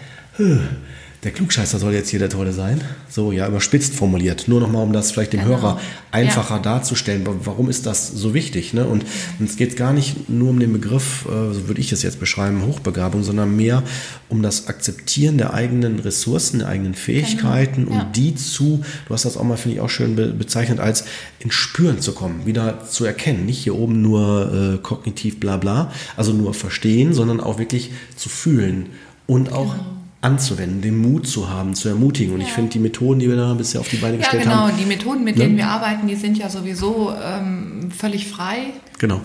der 1.25 1.33
Klugscheißer 1.33 1.79
soll 1.79 1.95
jetzt 1.95 2.11
hier 2.11 2.19
der 2.19 2.29
Tolle 2.29 2.53
sein. 2.53 2.83
So, 3.09 3.33
ja, 3.33 3.49
überspitzt 3.49 3.95
formuliert. 3.95 4.47
Nur 4.47 4.61
nochmal, 4.61 4.83
um 4.83 4.93
das 4.93 5.11
vielleicht 5.11 5.33
dem 5.33 5.41
genau. 5.41 5.57
Hörer 5.57 5.81
einfacher 6.11 6.57
ja. 6.57 6.61
darzustellen. 6.61 7.27
Warum 7.45 7.71
ist 7.71 7.87
das 7.87 8.09
so 8.09 8.35
wichtig? 8.35 8.75
Ne? 8.75 8.85
Und, 8.85 9.07
und 9.39 9.49
es 9.49 9.57
geht 9.57 9.79
gar 9.79 9.95
nicht 9.95 10.29
nur 10.29 10.51
um 10.51 10.61
den 10.61 10.75
Begriff, 10.75 11.25
äh, 11.25 11.55
so 11.55 11.67
würde 11.67 11.81
ich 11.81 11.91
es 11.93 12.03
jetzt 12.03 12.21
beschreiben, 12.21 12.67
Hochbegabung, 12.67 13.23
sondern 13.23 13.57
mehr 13.57 13.83
um 14.29 14.43
das 14.43 14.69
Akzeptieren 14.69 15.39
der 15.39 15.55
eigenen 15.55 15.99
Ressourcen, 15.99 16.59
der 16.59 16.69
eigenen 16.69 16.95
Fähigkeiten 16.95 17.87
genau. 17.87 17.97
ja. 17.97 18.03
und 18.03 18.17
die 18.17 18.35
zu, 18.35 18.85
du 19.09 19.15
hast 19.15 19.25
das 19.25 19.39
auch 19.39 19.45
mal, 19.45 19.57
finde 19.57 19.77
ich, 19.77 19.81
auch 19.81 19.91
schön 19.91 20.17
be 20.17 20.27
bezeichnet, 20.27 20.79
als 20.79 21.05
ins 21.39 21.55
Spüren 21.55 22.03
zu 22.03 22.13
kommen, 22.13 22.45
wieder 22.45 22.85
zu 22.87 23.07
erkennen. 23.07 23.47
Nicht 23.47 23.63
hier 23.63 23.77
oben 23.77 24.03
nur 24.03 24.75
äh, 24.75 24.79
kognitiv 24.83 25.41
bla 25.41 25.57
bla, 25.57 25.91
also 26.19 26.35
nur 26.35 26.53
verstehen, 26.53 27.15
sondern 27.15 27.41
auch 27.41 27.59
wirklich 27.59 27.93
zu 28.15 28.29
fühlen 28.29 28.91
und 29.27 29.53
auch 29.53 29.75
genau 29.75 30.04
anzuwenden, 30.25 30.81
den 30.81 30.97
Mut 30.97 31.27
zu 31.27 31.51
haben, 31.51 31.75
zu 31.75 31.89
ermutigen. 31.89 32.35
Und 32.35 32.41
ja. 32.41 32.47
ich 32.47 32.53
finde 32.53 32.71
die 32.71 32.79
Methoden, 32.79 33.21
die 33.21 33.29
wir 33.29 33.37
da 33.37 33.53
bisher 33.55 33.81
auf 33.81 33.89
die 33.89 33.97
Beine 33.97 34.19
gestellt 34.19 34.45
genau. 34.45 34.55
haben. 34.55 34.71
Ja, 34.71 34.77
genau. 34.77 34.83
Die 34.83 34.87
Methoden, 34.87 35.25
mit 35.25 35.37
ne? 35.37 35.45
denen 35.45 35.57
wir 35.57 35.69
arbeiten, 35.69 36.07
die 36.07 36.17
sind 36.17 36.39
ja 36.39 36.49
sowieso 36.49 37.13
ähm, 37.23 37.91
völlig 37.97 38.27
frei. 38.27 38.73
Genau. 38.99 39.21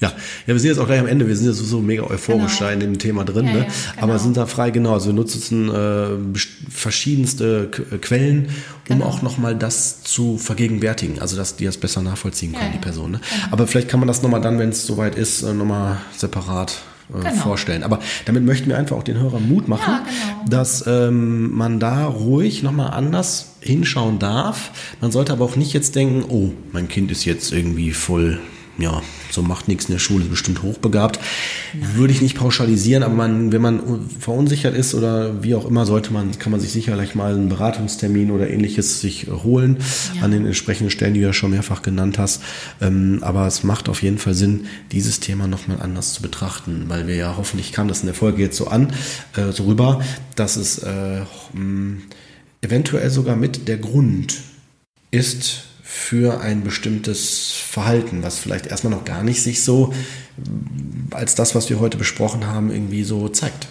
Ja, 0.00 0.08
ja, 0.08 0.54
wir 0.54 0.58
sind 0.58 0.70
jetzt 0.70 0.78
auch 0.78 0.86
gleich 0.86 0.98
am 0.98 1.06
Ende. 1.06 1.28
Wir 1.28 1.36
sind 1.36 1.46
jetzt 1.46 1.58
so 1.58 1.80
mega 1.80 2.02
euphorisch 2.02 2.58
genau. 2.58 2.70
da 2.70 2.72
in 2.72 2.80
dem 2.80 2.98
Thema 2.98 3.24
drin, 3.24 3.46
ja, 3.46 3.52
ne? 3.52 3.58
Ja, 3.60 3.64
genau. 3.64 4.02
aber 4.02 4.18
sind 4.18 4.36
da 4.36 4.46
frei 4.46 4.72
genau. 4.72 4.94
Also 4.94 5.06
wir 5.06 5.12
nutzen 5.12 5.72
äh, 5.72 6.38
verschiedenste 6.68 7.68
K 7.70 7.98
Quellen, 7.98 8.46
um 8.46 8.98
genau. 8.98 9.04
auch 9.04 9.22
nochmal 9.22 9.54
das 9.54 10.02
zu 10.02 10.38
vergegenwärtigen, 10.38 11.20
also 11.20 11.36
dass 11.36 11.54
die 11.54 11.66
das 11.66 11.76
besser 11.76 12.02
nachvollziehen 12.02 12.52
können, 12.52 12.72
die 12.72 12.78
Person. 12.78 13.12
Ne? 13.12 13.20
Genau. 13.20 13.52
Aber 13.52 13.66
vielleicht 13.68 13.88
kann 13.88 14.00
man 14.00 14.08
das 14.08 14.22
nochmal 14.22 14.40
dann, 14.40 14.58
wenn 14.58 14.70
es 14.70 14.84
soweit 14.86 15.14
ist, 15.14 15.42
äh, 15.42 15.54
nochmal 15.54 15.98
separat 16.16 16.82
äh, 17.14 17.28
genau. 17.28 17.42
vorstellen. 17.42 17.82
Aber 17.82 18.00
damit 18.24 18.44
möchten 18.44 18.68
wir 18.68 18.78
einfach 18.78 18.96
auch 18.96 19.02
den 19.02 19.18
Hörern 19.18 19.48
Mut 19.48 19.68
machen, 19.68 19.92
ja, 19.92 19.98
genau. 19.98 20.48
dass 20.48 20.86
ähm, 20.86 21.54
man 21.54 21.80
da 21.80 22.06
ruhig 22.06 22.62
nochmal 22.62 22.90
anders 22.90 23.52
hinschauen 23.60 24.18
darf. 24.18 24.70
Man 25.00 25.12
sollte 25.12 25.32
aber 25.32 25.44
auch 25.44 25.56
nicht 25.56 25.72
jetzt 25.72 25.94
denken, 25.94 26.24
oh, 26.28 26.52
mein 26.72 26.88
Kind 26.88 27.10
ist 27.10 27.24
jetzt 27.24 27.52
irgendwie 27.52 27.92
voll 27.92 28.40
ja, 28.78 29.02
so 29.30 29.42
macht 29.42 29.68
nichts 29.68 29.84
in 29.86 29.92
der 29.92 29.98
Schule, 29.98 30.24
ist 30.24 30.30
bestimmt 30.30 30.62
hochbegabt. 30.62 31.20
Würde 31.74 32.12
ich 32.12 32.22
nicht 32.22 32.36
pauschalisieren, 32.36 33.02
aber 33.02 33.14
man, 33.14 33.52
wenn 33.52 33.60
man 33.60 34.08
verunsichert 34.18 34.74
ist 34.74 34.94
oder 34.94 35.42
wie 35.42 35.54
auch 35.54 35.66
immer, 35.66 35.84
sollte 35.84 36.12
man, 36.12 36.38
kann 36.38 36.52
man 36.52 36.60
sich 36.60 36.72
sicherlich 36.72 37.14
mal 37.14 37.34
einen 37.34 37.48
Beratungstermin 37.50 38.30
oder 38.30 38.48
ähnliches 38.48 39.00
sich 39.00 39.28
holen 39.28 39.78
ja. 40.14 40.22
an 40.22 40.30
den 40.30 40.46
entsprechenden 40.46 40.90
Stellen, 40.90 41.12
die 41.14 41.20
du 41.20 41.26
ja 41.26 41.32
schon 41.32 41.50
mehrfach 41.50 41.82
genannt 41.82 42.18
hast. 42.18 42.42
Ähm, 42.80 43.18
aber 43.20 43.46
es 43.46 43.62
macht 43.62 43.88
auf 43.90 44.02
jeden 44.02 44.18
Fall 44.18 44.34
Sinn, 44.34 44.66
dieses 44.90 45.20
Thema 45.20 45.46
nochmal 45.46 45.80
anders 45.80 46.14
zu 46.14 46.22
betrachten, 46.22 46.84
weil 46.88 47.06
wir 47.06 47.16
ja 47.16 47.34
hoffentlich 47.36 47.72
kam 47.72 47.88
das 47.88 48.00
in 48.00 48.06
der 48.06 48.14
Folge 48.14 48.40
jetzt 48.40 48.56
so 48.56 48.68
an, 48.68 48.92
äh, 49.36 49.52
so 49.52 49.64
rüber, 49.64 50.00
dass 50.34 50.56
es 50.56 50.78
äh, 50.78 51.20
eventuell 52.62 53.10
sogar 53.10 53.36
mit 53.36 53.68
der 53.68 53.76
Grund 53.76 54.40
ist, 55.10 55.64
für 55.94 56.40
ein 56.40 56.64
bestimmtes 56.64 57.52
Verhalten, 57.52 58.22
was 58.22 58.38
vielleicht 58.38 58.66
erstmal 58.66 58.94
noch 58.94 59.04
gar 59.04 59.22
nicht 59.22 59.42
sich 59.42 59.62
so 59.62 59.92
als 61.10 61.34
das, 61.34 61.54
was 61.54 61.68
wir 61.68 61.80
heute 61.80 61.98
besprochen 61.98 62.46
haben, 62.46 62.70
irgendwie 62.70 63.04
so 63.04 63.28
zeigt. 63.28 63.68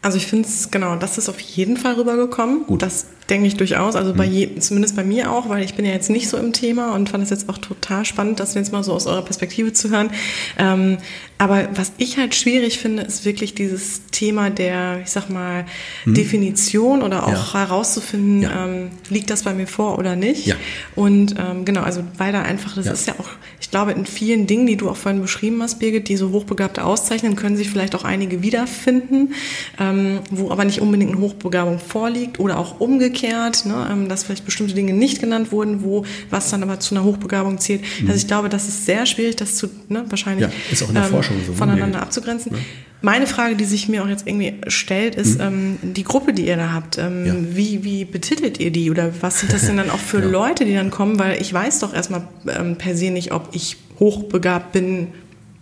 Also 0.00 0.16
ich 0.16 0.26
finde 0.26 0.48
es, 0.48 0.70
genau, 0.70 0.96
das 0.96 1.18
ist 1.18 1.28
auf 1.28 1.38
jeden 1.40 1.76
Fall 1.76 1.94
rübergekommen. 1.94 2.64
Gut. 2.66 2.80
Das 2.80 3.06
denke 3.32 3.46
ich 3.46 3.56
durchaus. 3.56 3.96
Also 3.96 4.12
bei 4.14 4.26
hm. 4.26 4.32
je, 4.32 4.58
zumindest 4.58 4.94
bei 4.94 5.04
mir 5.04 5.32
auch, 5.32 5.48
weil 5.48 5.64
ich 5.64 5.74
bin 5.74 5.84
ja 5.86 5.92
jetzt 5.92 6.10
nicht 6.10 6.28
so 6.28 6.36
im 6.36 6.52
Thema 6.52 6.94
und 6.94 7.08
fand 7.08 7.24
es 7.24 7.30
jetzt 7.30 7.48
auch 7.48 7.58
total 7.58 8.04
spannend, 8.04 8.38
das 8.38 8.54
jetzt 8.54 8.72
mal 8.72 8.84
so 8.84 8.92
aus 8.92 9.06
eurer 9.06 9.22
Perspektive 9.22 9.72
zu 9.72 9.90
hören. 9.90 10.10
Ähm, 10.58 10.98
aber 11.38 11.68
was 11.74 11.92
ich 11.98 12.18
halt 12.18 12.36
schwierig 12.36 12.78
finde, 12.78 13.02
ist 13.02 13.24
wirklich 13.24 13.54
dieses 13.54 14.02
Thema 14.12 14.50
der, 14.50 15.00
ich 15.02 15.10
sag 15.10 15.28
mal, 15.28 15.64
hm. 16.04 16.14
Definition 16.14 17.02
oder 17.02 17.26
auch 17.26 17.54
ja. 17.54 17.60
herauszufinden, 17.60 18.42
ja. 18.42 18.66
Ähm, 18.66 18.90
liegt 19.08 19.30
das 19.30 19.42
bei 19.42 19.54
mir 19.54 19.66
vor 19.66 19.98
oder 19.98 20.14
nicht. 20.14 20.46
Ja. 20.46 20.54
Und 20.94 21.34
ähm, 21.38 21.64
genau, 21.64 21.80
also 21.80 22.04
weil 22.18 22.32
da 22.32 22.42
einfach, 22.42 22.76
das 22.76 22.86
ist 22.86 23.08
ja 23.08 23.14
auch, 23.18 23.28
ich 23.60 23.70
glaube, 23.70 23.92
in 23.92 24.06
vielen 24.06 24.46
Dingen, 24.46 24.66
die 24.66 24.76
du 24.76 24.90
auch 24.90 24.96
vorhin 24.96 25.22
beschrieben 25.22 25.62
hast, 25.62 25.78
Birgit, 25.78 26.08
die 26.08 26.16
so 26.16 26.30
Hochbegabte 26.30 26.84
auszeichnen, 26.84 27.34
können 27.34 27.56
sich 27.56 27.70
vielleicht 27.70 27.94
auch 27.94 28.04
einige 28.04 28.42
wiederfinden, 28.42 29.34
ähm, 29.80 30.20
wo 30.30 30.50
aber 30.50 30.64
nicht 30.64 30.80
unbedingt 30.80 31.12
eine 31.12 31.20
Hochbegabung 31.20 31.78
vorliegt 31.78 32.38
oder 32.38 32.58
auch 32.58 32.78
umgekehrt, 32.78 33.21
ne, 33.22 33.88
ähm, 33.90 34.08
dass 34.08 34.24
vielleicht 34.24 34.44
bestimmte 34.44 34.74
Dinge 34.74 34.92
nicht 34.92 35.20
genannt 35.20 35.52
wurden, 35.52 35.82
wo 35.82 36.04
was 36.30 36.50
dann 36.50 36.62
aber 36.62 36.80
zu 36.80 36.94
einer 36.94 37.04
Hochbegabung 37.04 37.58
zählt. 37.58 37.82
Mhm. 38.00 38.08
Also 38.08 38.18
ich 38.18 38.26
glaube, 38.26 38.48
das 38.48 38.68
ist 38.68 38.86
sehr 38.86 39.06
schwierig, 39.06 39.36
das 39.36 39.56
zu, 39.56 39.68
ne, 39.88 40.04
wahrscheinlich. 40.08 40.48
Ja, 40.48 40.52
ist 40.70 40.82
auch 40.82 40.88
in 40.88 40.94
der 40.94 41.04
ähm, 41.04 41.22
so 41.46 41.52
voneinander 41.52 41.98
nee. 41.98 42.02
abzugrenzen. 42.02 42.52
Ja. 42.52 42.58
Meine 43.04 43.26
Frage, 43.26 43.56
die 43.56 43.64
sich 43.64 43.88
mir 43.88 44.04
auch 44.04 44.08
jetzt 44.08 44.28
irgendwie 44.28 44.54
stellt, 44.68 45.16
ist 45.16 45.40
hm. 45.40 45.78
ähm, 45.82 45.92
die 45.94 46.04
Gruppe, 46.04 46.32
die 46.32 46.46
ihr 46.46 46.56
da 46.56 46.72
habt. 46.72 46.98
Ähm, 46.98 47.26
ja. 47.26 47.34
wie, 47.56 47.82
wie 47.82 48.04
betitelt 48.04 48.60
ihr 48.60 48.70
die 48.70 48.90
oder 48.90 49.12
was 49.20 49.40
sind 49.40 49.52
das 49.52 49.66
denn 49.66 49.76
dann 49.76 49.90
auch 49.90 49.98
für 49.98 50.20
ja. 50.22 50.26
Leute, 50.26 50.64
die 50.64 50.74
dann 50.74 50.90
kommen? 50.90 51.18
Weil 51.18 51.40
ich 51.42 51.52
weiß 51.52 51.80
doch 51.80 51.92
erstmal 51.92 52.28
ähm, 52.46 52.76
per 52.76 52.96
se 52.96 53.10
nicht, 53.10 53.32
ob 53.32 53.48
ich 53.52 53.76
hochbegabt 53.98 54.72
bin 54.72 55.08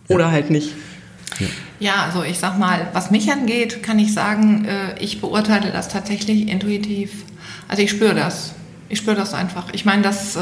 oder 0.08 0.30
halt 0.30 0.50
nicht. 0.50 0.74
Ja, 1.78 2.04
also 2.04 2.22
ich 2.22 2.38
sag 2.38 2.58
mal, 2.58 2.88
was 2.92 3.10
mich 3.10 3.32
angeht, 3.32 3.82
kann 3.82 3.98
ich 3.98 4.12
sagen, 4.12 4.66
äh, 4.66 4.98
ich 4.98 5.20
beurteile 5.20 5.70
das 5.72 5.88
tatsächlich 5.88 6.48
intuitiv. 6.48 7.24
Also 7.70 7.82
ich 7.82 7.90
spüre 7.90 8.16
das. 8.16 8.52
Ich 8.88 8.98
spüre 8.98 9.14
das 9.14 9.32
einfach. 9.32 9.66
Ich 9.72 9.84
meine, 9.84 10.02
das 10.02 10.34
äh, 10.34 10.40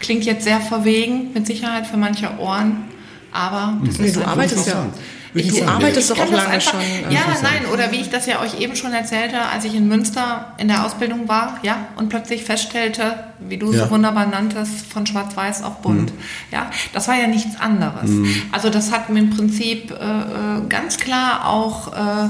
klingt 0.00 0.24
jetzt 0.24 0.42
sehr 0.42 0.60
verwegen, 0.60 1.32
mit 1.32 1.46
Sicherheit 1.46 1.86
für 1.86 1.96
manche 1.96 2.28
Ohren. 2.38 2.84
Aber 3.32 3.78
das 3.84 3.98
nee, 3.98 4.06
ist 4.06 4.16
du 4.16 4.26
arbeitest 4.26 4.66
ja. 4.66 4.86
Ich, 5.34 5.48
du 5.52 5.64
arbeitest 5.68 6.10
doch 6.10 6.18
auch 6.18 6.30
lange 6.30 6.48
einfach, 6.48 6.72
schon. 6.72 6.80
Äh, 6.80 7.12
ja, 7.12 7.20
nein, 7.42 7.66
oder 7.72 7.92
wie 7.92 7.96
ich 7.96 8.08
das 8.08 8.26
ja 8.26 8.40
euch 8.40 8.58
eben 8.58 8.74
schon 8.74 8.92
erzählte, 8.92 9.38
als 9.42 9.64
ich 9.64 9.74
in 9.74 9.86
Münster 9.86 10.54
in 10.56 10.68
der 10.68 10.84
Ausbildung 10.84 11.28
war, 11.28 11.58
ja, 11.62 11.88
und 11.96 12.08
plötzlich 12.08 12.42
feststellte, 12.42 13.24
wie 13.38 13.58
du 13.58 13.72
ja. 13.72 13.84
so 13.84 13.90
wunderbar 13.90 14.26
nanntest, 14.26 14.86
von 14.86 15.06
Schwarz-Weiß 15.06 15.62
auf 15.62 15.82
Bunt. 15.82 16.12
Mhm. 16.12 16.18
Ja, 16.50 16.70
das 16.94 17.06
war 17.06 17.16
ja 17.16 17.26
nichts 17.26 17.60
anderes. 17.60 18.10
Mhm. 18.10 18.42
Also 18.50 18.70
das 18.70 18.90
hat 18.90 19.10
mir 19.10 19.20
im 19.20 19.30
Prinzip 19.30 19.90
äh, 19.90 19.94
äh 19.94 20.66
ganz 20.68 20.96
klar 20.96 21.46
auch 21.46 21.92
äh, 21.92 22.28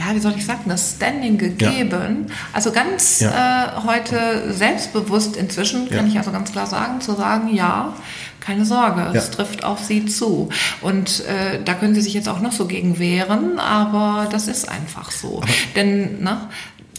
ja, 0.00 0.14
wie 0.14 0.20
soll 0.20 0.32
ich 0.36 0.46
sagen, 0.46 0.62
das 0.66 0.94
Standing 0.96 1.36
gegeben. 1.36 2.26
Ja. 2.28 2.34
Also 2.54 2.72
ganz 2.72 3.20
ja. 3.20 3.76
äh, 3.76 3.86
heute 3.86 4.52
selbstbewusst 4.52 5.36
inzwischen, 5.36 5.90
kann 5.90 6.06
ich 6.06 6.16
also 6.16 6.32
ganz 6.32 6.52
klar 6.52 6.66
sagen, 6.66 7.00
zu 7.00 7.14
sagen, 7.14 7.54
ja, 7.54 7.94
keine 8.40 8.64
Sorge, 8.64 9.12
es 9.16 9.30
trifft 9.30 9.62
auf 9.62 9.84
Sie 9.84 10.06
zu. 10.06 10.48
Und 10.80 11.24
äh, 11.26 11.62
da 11.62 11.74
können 11.74 11.94
Sie 11.94 12.00
sich 12.00 12.14
jetzt 12.14 12.28
auch 12.28 12.40
noch 12.40 12.52
so 12.52 12.66
gegen 12.66 12.98
wehren, 12.98 13.58
aber 13.58 14.28
das 14.30 14.48
ist 14.48 14.68
einfach 14.68 15.10
so. 15.10 15.42
Aber, 15.42 15.52
Denn 15.76 16.22
ne, 16.22 16.48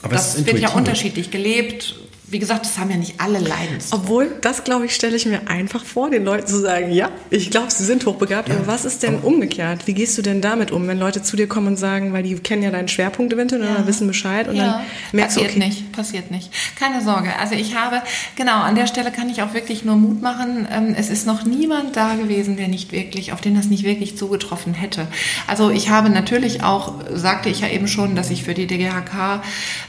das 0.08 0.46
wird 0.46 0.60
ja 0.60 0.70
unterschiedlich 0.70 1.32
gelebt 1.32 1.96
wie 2.32 2.40
gesagt, 2.40 2.66
das 2.66 2.78
haben 2.78 2.90
ja 2.90 2.96
nicht 2.96 3.20
alle 3.20 3.40
Leidens. 3.40 3.92
Obwohl, 3.92 4.32
das 4.40 4.64
glaube 4.64 4.86
ich, 4.86 4.96
stelle 4.96 5.18
ich 5.18 5.26
mir 5.26 5.50
einfach 5.50 5.84
vor, 5.84 6.10
den 6.10 6.24
Leuten 6.24 6.48
zu 6.48 6.62
sagen, 6.62 6.90
ja, 6.92 7.10
ich 7.30 7.52
glaube, 7.52 7.72
sie 7.72 7.84
sind 7.84 8.06
hochbegabt, 8.06 8.48
ja. 8.48 8.56
aber 8.56 8.68
was 8.68 8.86
ist 8.86 9.04
denn 9.04 9.20
umgekehrt? 9.20 9.86
Wie 9.86 9.94
gehst 9.94 10.18
du 10.18 10.22
denn 10.22 10.40
damit 10.40 10.72
um, 10.72 10.88
wenn 10.88 10.98
Leute 10.98 11.22
zu 11.22 11.36
dir 11.36 11.48
kommen 11.48 11.68
und 11.68 11.78
sagen, 11.78 12.14
weil 12.14 12.24
die 12.24 12.36
kennen 12.36 12.64
ja 12.64 12.72
deinen 12.72 12.88
Schwerpunkt 12.88 13.34
eventuell 13.34 13.66
ja. 13.66 13.72
oder 13.72 13.88
wissen 13.88 14.08
Bescheid 14.08 14.48
und 14.48 14.56
ja. 14.56 14.64
dann 14.64 14.82
merkst 15.12 15.36
passiert 15.36 15.56
du, 15.56 15.60
okay. 15.60 15.68
nicht, 15.68 15.92
passiert 15.92 16.32
nicht. 16.32 16.50
Keine 16.80 17.02
Sorge. 17.02 17.36
Also 17.38 17.56
ich 17.56 17.76
habe, 17.76 18.02
genau, 18.38 18.62
an 18.62 18.76
der 18.76 18.88
Stelle 18.88 19.12
kann 19.12 19.30
ich 19.30 19.42
auch 19.44 19.54
wirklich 19.54 19.84
nur 19.84 19.98
Mut 19.98 20.22
machen. 20.22 20.68
Ähm, 20.72 20.96
es 20.98 21.10
ist 21.10 21.28
noch 21.28 21.44
niemand 21.44 21.98
da 21.98 22.16
gewesen, 22.16 22.56
der 22.56 22.70
nicht 22.70 22.94
wirklich, 22.94 23.34
auf 23.34 23.42
den 23.42 23.56
das 23.56 23.66
nicht 23.66 23.84
wirklich 23.84 24.18
zugetroffen 24.18 24.74
hätte. 24.74 25.08
Also 25.48 25.70
ich 25.70 25.90
habe 25.90 26.10
natürlich 26.10 26.64
auch, 26.64 26.94
sagte 27.14 27.50
ich 27.50 27.60
ja 27.60 27.68
eben 27.68 27.90
schon, 27.90 28.16
dass 28.16 28.30
ich 28.30 28.46
für 28.46 28.54
die 28.54 28.68
DGHK 28.68 29.42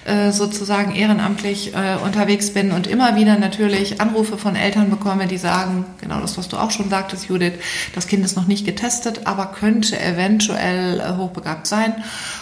äh, 0.06 0.32
sozusagen 0.32 0.92
ehrenamtlich 0.92 1.72
äh, 1.74 1.96
unterwegs 2.02 2.31
unterwegs 2.32 2.50
bin 2.50 2.72
und 2.72 2.86
immer 2.86 3.16
wieder 3.16 3.38
natürlich 3.38 4.00
Anrufe 4.00 4.38
von 4.38 4.56
Eltern 4.56 4.90
bekomme, 4.90 5.26
die 5.26 5.38
sagen, 5.38 5.84
genau 6.00 6.20
das, 6.20 6.38
was 6.38 6.48
du 6.48 6.56
auch 6.56 6.70
schon 6.70 6.88
sagtest, 6.88 7.28
Judith, 7.28 7.54
das 7.94 8.06
Kind 8.06 8.24
ist 8.24 8.36
noch 8.36 8.46
nicht 8.46 8.64
getestet, 8.64 9.26
aber 9.26 9.46
könnte 9.46 10.00
eventuell 10.00 11.00
äh, 11.00 11.16
hochbegabt 11.16 11.66
sein. 11.66 11.94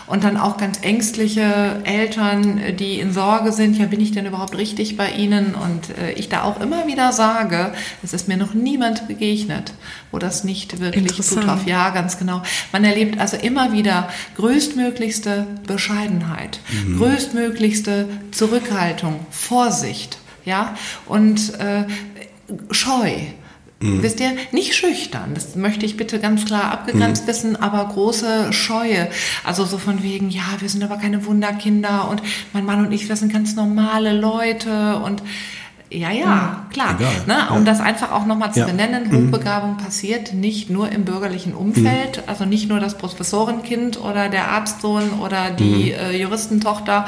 Und 0.07 0.25
dann 0.25 0.37
auch 0.37 0.57
ganz 0.57 0.81
ängstliche 0.83 1.81
Eltern, 1.85 2.61
die 2.79 2.99
in 2.99 3.13
Sorge 3.13 3.53
sind, 3.53 3.79
ja, 3.79 3.87
bin 3.87 4.01
ich 4.01 4.13
denn 4.13 4.27
überhaupt 4.27 4.57
richtig 4.57 4.97
bei 4.97 5.13
ihnen? 5.13 5.55
Und 5.55 5.97
äh, 5.99 6.13
ich 6.13 6.29
da 6.29 6.43
auch 6.43 6.61
immer 6.61 6.87
wieder 6.87 7.13
sage, 7.13 7.73
es 8.03 8.13
ist 8.13 8.27
mir 8.27 8.37
noch 8.37 8.55
niemand 8.55 9.07
begegnet, 9.07 9.73
wo 10.11 10.19
das 10.19 10.43
nicht 10.43 10.81
wirklich 10.81 11.23
zutraf. 11.23 11.67
Ja, 11.67 11.91
ganz 11.91 12.19
genau. 12.19 12.43
Man 12.73 12.85
erlebt 12.85 13.21
also 13.21 13.37
immer 13.37 13.73
wieder 13.73 14.09
größtmöglichste 14.37 15.47
Bescheidenheit, 15.67 16.59
mhm. 16.85 16.99
größtmöglichste 16.99 18.09
Zurückhaltung, 18.33 19.21
Vorsicht, 19.31 19.80
ja, 20.45 20.75
und 21.07 21.59
äh, 21.59 21.85
Scheu. 22.71 23.13
Mhm. 23.83 24.03
Wisst 24.03 24.21
ihr, 24.21 24.33
nicht 24.53 24.75
schüchtern, 24.75 25.33
das 25.35 25.57
möchte 25.57 25.87
ich 25.87 25.97
bitte 25.97 26.19
ganz 26.19 26.45
klar 26.45 26.71
abgegrenzt 26.71 27.25
mhm. 27.25 27.29
wissen, 27.29 27.57
aber 27.57 27.87
große 27.87 28.53
Scheue. 28.53 29.09
Also 29.43 29.65
so 29.65 29.79
von 29.79 30.03
wegen, 30.03 30.29
ja, 30.29 30.43
wir 30.59 30.69
sind 30.69 30.85
aber 30.85 30.99
keine 30.99 31.25
Wunderkinder 31.25 32.09
und 32.11 32.23
mein 32.53 32.67
Mann 32.67 32.85
und 32.85 32.93
ich, 32.93 33.09
wir 33.09 33.17
sind 33.17 33.33
ganz 33.33 33.57
normale 33.57 34.13
Leute 34.13 34.97
und 34.97 35.23
ja, 35.93 36.13
ja, 36.13 36.63
hm, 36.63 36.71
klar. 36.71 36.97
Ne? 37.27 37.49
Um 37.51 37.59
ja. 37.59 37.65
das 37.65 37.81
einfach 37.81 38.13
auch 38.13 38.25
nochmal 38.25 38.53
zu 38.53 38.61
ja. 38.61 38.67
benennen, 38.67 39.11
hm. 39.11 39.27
Hochbegabung 39.27 39.73
mhm. 39.73 39.79
passiert 39.79 40.33
nicht 40.33 40.71
nur 40.71 40.91
im 40.93 41.05
bürgerlichen 41.05 41.53
Umfeld, 41.53 42.19
mhm. 42.19 42.23
also 42.29 42.45
nicht 42.45 42.69
nur 42.69 42.79
das 42.79 42.97
Professorenkind 42.97 44.01
oder 44.01 44.29
der 44.29 44.53
Arztsohn 44.53 45.11
oder 45.21 45.51
die 45.51 45.93
mhm. 45.93 46.15
äh, 46.15 46.17
Juristentochter 46.17 47.07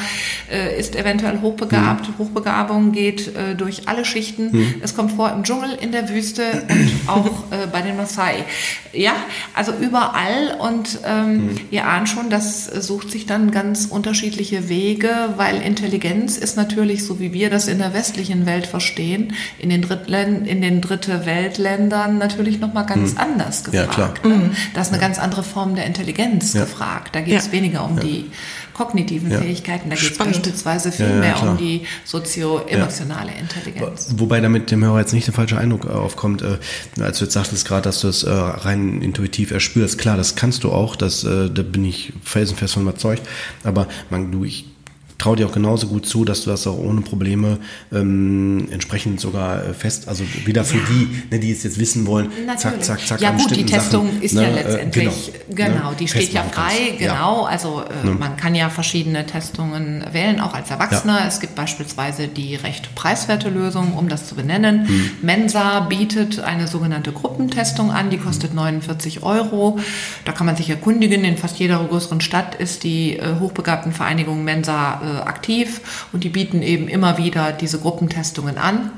äh, 0.50 0.76
ist 0.78 0.96
eventuell 0.96 1.40
hochbegabt. 1.40 2.08
Mhm. 2.08 2.18
Hochbegabung 2.18 2.90
geht 2.90 3.36
äh, 3.36 3.54
durch 3.54 3.88
alle 3.88 4.04
Schichten. 4.04 4.80
Es 4.82 4.96
kommt 4.96 5.12
vor 5.12 5.30
im 5.30 5.44
Dschungel, 5.44 5.78
in 5.80 5.92
der 5.92 6.08
Wüste 6.08 6.42
und 6.68 6.92
auch 7.06 7.52
äh, 7.52 7.68
bei 7.70 7.82
den 7.82 7.96
Maasai. 7.96 8.44
Ja, 8.92 9.12
also 9.54 9.72
überall 9.80 10.56
und 10.58 10.98
ähm, 11.06 11.50
ihr 11.70 11.86
ahnt 11.86 12.08
schon, 12.08 12.30
das 12.30 12.66
sucht 12.66 13.12
sich 13.12 13.26
dann 13.26 13.52
ganz 13.52 13.86
unterschiedliche 13.86 14.68
Wege, 14.68 15.34
weil 15.36 15.62
Intelligenz 15.62 16.36
ist 16.36 16.56
natürlich, 16.56 17.06
so 17.06 17.20
wie 17.20 17.32
wir 17.32 17.48
das 17.48 17.68
in 17.68 17.78
der 17.78 17.94
westlichen 17.94 18.44
Welt 18.44 18.71
verstehen, 18.72 19.34
in 19.58 19.70
den, 19.70 19.82
Drittländ 19.82 20.48
in 20.48 20.60
den 20.62 20.80
Dritte 20.80 21.26
Weltländern 21.26 22.18
natürlich 22.18 22.58
nochmal 22.58 22.86
ganz 22.86 23.12
mhm. 23.12 23.18
anders 23.18 23.64
gefragt. 23.64 24.20
Ja, 24.24 24.28
mhm. 24.28 24.50
Da 24.74 24.80
ist 24.80 24.88
eine 24.88 25.00
ja. 25.00 25.06
ganz 25.06 25.18
andere 25.18 25.44
Form 25.44 25.76
der 25.76 25.86
Intelligenz 25.86 26.54
ja. 26.54 26.62
gefragt. 26.62 27.14
Da 27.14 27.20
geht 27.20 27.38
es 27.38 27.52
weniger 27.52 27.84
um 27.84 28.00
die 28.00 28.30
kognitiven 28.72 29.30
Fähigkeiten, 29.30 29.90
da 29.90 29.96
geht 29.96 30.12
es 30.12 30.18
beispielsweise 30.18 30.92
viel 30.92 31.14
mehr 31.14 31.42
um 31.42 31.56
die 31.56 31.86
sozio-emotionale 32.04 33.32
Intelligenz. 33.38 34.14
Wobei 34.16 34.40
damit 34.40 34.70
dem 34.70 34.82
Hörer 34.82 35.00
jetzt 35.00 35.12
nicht 35.12 35.26
der 35.26 35.34
falsche 35.34 35.58
Eindruck 35.58 35.84
äh, 35.84 35.88
aufkommt, 35.88 36.42
äh, 36.42 36.56
als 37.00 37.18
du 37.18 37.26
jetzt 37.26 37.34
sagtest 37.34 37.66
gerade, 37.66 37.82
dass 37.82 38.00
du 38.00 38.08
es 38.08 38.22
äh, 38.24 38.30
rein 38.30 39.02
intuitiv 39.02 39.50
erspürst. 39.50 39.98
Klar, 39.98 40.16
das 40.16 40.36
kannst 40.36 40.64
du 40.64 40.72
auch, 40.72 40.96
das, 40.96 41.24
äh, 41.24 41.50
da 41.50 41.62
bin 41.62 41.84
ich 41.84 42.12
felsenfest 42.24 42.74
von 42.74 42.82
überzeugt, 42.82 43.22
aber 43.62 43.86
man, 44.10 44.32
du, 44.32 44.44
ich 44.44 44.71
traue 45.22 45.36
dir 45.36 45.46
auch 45.46 45.52
genauso 45.52 45.86
gut 45.86 46.04
zu, 46.04 46.24
dass 46.24 46.42
du 46.42 46.50
das 46.50 46.66
auch 46.66 46.76
ohne 46.76 47.00
Probleme 47.00 47.58
ähm, 47.92 48.66
entsprechend 48.72 49.20
sogar 49.20 49.64
äh, 49.64 49.72
fest, 49.74 50.08
also 50.08 50.24
wieder 50.44 50.64
für 50.64 50.78
ja. 50.78 50.84
die, 50.88 51.22
ne, 51.30 51.38
die 51.38 51.52
es 51.52 51.62
jetzt 51.62 51.78
wissen 51.78 52.06
wollen, 52.06 52.30
Natürlich. 52.44 52.80
zack, 52.80 53.00
zack, 53.00 53.06
zack. 53.06 53.20
Ja 53.20 53.30
gut, 53.30 53.54
die 53.54 53.64
Testung 53.64 54.06
Sachen, 54.06 54.22
ist 54.22 54.34
ne, 54.34 54.42
ja 54.42 54.48
äh, 54.48 54.54
letztendlich, 54.54 55.32
genau, 55.48 55.70
genau 55.70 55.90
ne, 55.90 55.96
die 56.00 56.08
steht 56.08 56.32
ja 56.32 56.42
frei, 56.42 56.96
genau, 56.98 57.42
ja. 57.42 57.48
also 57.48 57.82
äh, 57.82 58.06
ne. 58.06 58.16
man 58.18 58.36
kann 58.36 58.56
ja 58.56 58.68
verschiedene 58.68 59.24
Testungen 59.24 60.04
wählen, 60.10 60.40
auch 60.40 60.54
als 60.54 60.70
Erwachsener. 60.70 61.20
Ja. 61.20 61.28
Es 61.28 61.38
gibt 61.38 61.54
beispielsweise 61.54 62.26
die 62.26 62.56
recht 62.56 62.92
preiswerte 62.96 63.48
Lösung, 63.48 63.94
um 63.94 64.08
das 64.08 64.26
zu 64.26 64.34
benennen. 64.34 64.88
Hm. 64.88 65.10
Mensa 65.22 65.80
bietet 65.80 66.40
eine 66.40 66.66
sogenannte 66.66 67.12
Gruppentestung 67.12 67.92
an, 67.92 68.10
die 68.10 68.18
kostet 68.18 68.54
49 68.54 69.22
Euro. 69.22 69.78
Da 70.24 70.32
kann 70.32 70.46
man 70.46 70.56
sich 70.56 70.68
erkundigen, 70.68 71.24
in 71.24 71.36
fast 71.36 71.60
jeder 71.60 71.78
größeren 71.84 72.20
Stadt 72.20 72.56
ist 72.56 72.82
die 72.82 73.18
äh, 73.18 73.38
Hochbegabtenvereinigung 73.38 74.42
Mensa 74.42 75.00
äh, 75.00 75.11
aktiv 75.20 76.08
und 76.12 76.24
die 76.24 76.28
bieten 76.28 76.62
eben 76.62 76.88
immer 76.88 77.18
wieder 77.18 77.52
diese 77.52 77.78
Gruppentestungen 77.78 78.58
an. 78.58 78.90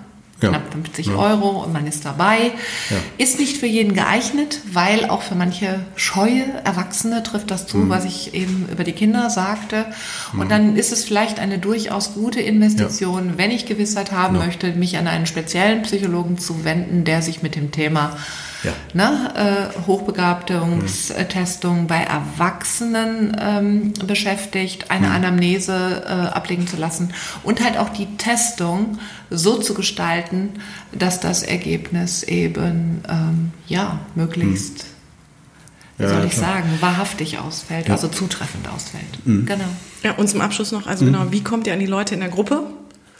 Ja. 0.43 0.49
Knapp 0.49 0.73
50 0.73 1.07
ja. 1.07 1.15
Euro 1.15 1.63
und 1.63 1.73
man 1.73 1.87
ist 1.87 2.05
dabei. 2.05 2.53
Ja. 2.91 2.97
Ist 3.19 3.39
nicht 3.39 3.57
für 3.57 3.67
jeden 3.67 3.95
geeignet, 3.95 4.61
weil 4.73 5.09
auch 5.09 5.23
für 5.23 5.37
manche 5.37 5.81
scheue 5.97 6.45
Erwachsene 6.65 7.23
trifft 7.23 7.51
das 7.51 7.67
zu, 7.67 7.79
mhm. 7.79 7.89
was 7.89 8.05
ich 8.05 8.35
eben 8.35 8.69
über 8.71 8.85
die 8.85 8.93
Kinder 8.93 9.31
sagte. 9.31 9.87
Und 10.33 10.47
mhm. 10.47 10.49
dann 10.49 10.77
ist 10.77 10.93
es 10.93 11.05
vielleicht 11.05 11.39
eine 11.39 11.59
durchaus 11.59 12.15
gute 12.15 12.41
Investition, 12.41 13.35
wenn 13.37 13.53
ich 13.53 13.67
Gewissheit 13.67 14.11
haben 14.11 14.39
möchte, 14.39 14.73
mich 14.73 14.99
an 14.99 15.07
einen 15.07 15.27
speziellen 15.27 15.83
Psychologen 15.83 16.37
zu 16.37 16.65
wenden, 16.65 17.05
der 17.05 17.23
sich 17.23 17.43
mit 17.43 17.55
dem 17.55 17.71
Thema 17.71 18.17
ja. 18.65 18.73
ne, 18.93 19.71
äh, 19.75 19.87
Hochbegabtungstestung 19.87 21.83
mhm. 21.83 21.87
bei 21.87 22.03
Erwachsenen 22.03 23.37
ähm, 23.41 23.93
beschäftigt, 24.07 24.91
eine 24.91 25.09
mhm. 25.09 25.15
Anamnese 25.15 26.05
äh, 26.07 26.11
ablegen 26.11 26.67
zu 26.67 26.77
lassen 26.77 27.13
und 27.43 27.63
halt 27.63 27.79
auch 27.79 27.91
die 27.91 28.17
Testung 28.17 28.99
so 29.31 29.59
zu 29.59 29.75
gestalten, 29.75 30.55
dass 30.93 31.21
das 31.21 31.43
Ergebnis 31.43 32.23
eben 32.23 33.03
ähm, 33.09 33.53
ja 33.67 34.01
möglichst 34.15 34.85
mhm. 34.85 34.95
Wie 35.97 36.09
soll 36.09 36.25
ich 36.25 36.33
klar. 36.33 36.55
sagen, 36.55 36.69
wahrhaftig 36.81 37.39
ausfällt, 37.39 37.87
ja. 37.87 37.95
also 37.95 38.09
zutreffend 38.09 38.69
ausfällt. 38.69 39.25
Mhm. 39.25 39.47
Genau. 39.47 39.69
Ja, 40.03 40.13
und 40.15 40.29
zum 40.29 40.41
Abschluss 40.41 40.73
noch, 40.73 40.89
also 40.89 41.05
mhm. 41.05 41.13
genau, 41.13 41.27
wie 41.31 41.43
kommt 41.43 41.67
ihr 41.69 41.73
an 41.73 41.79
die 41.79 41.87
Leute 41.87 42.15
in 42.15 42.21
der 42.21 42.31
Gruppe? 42.31 42.67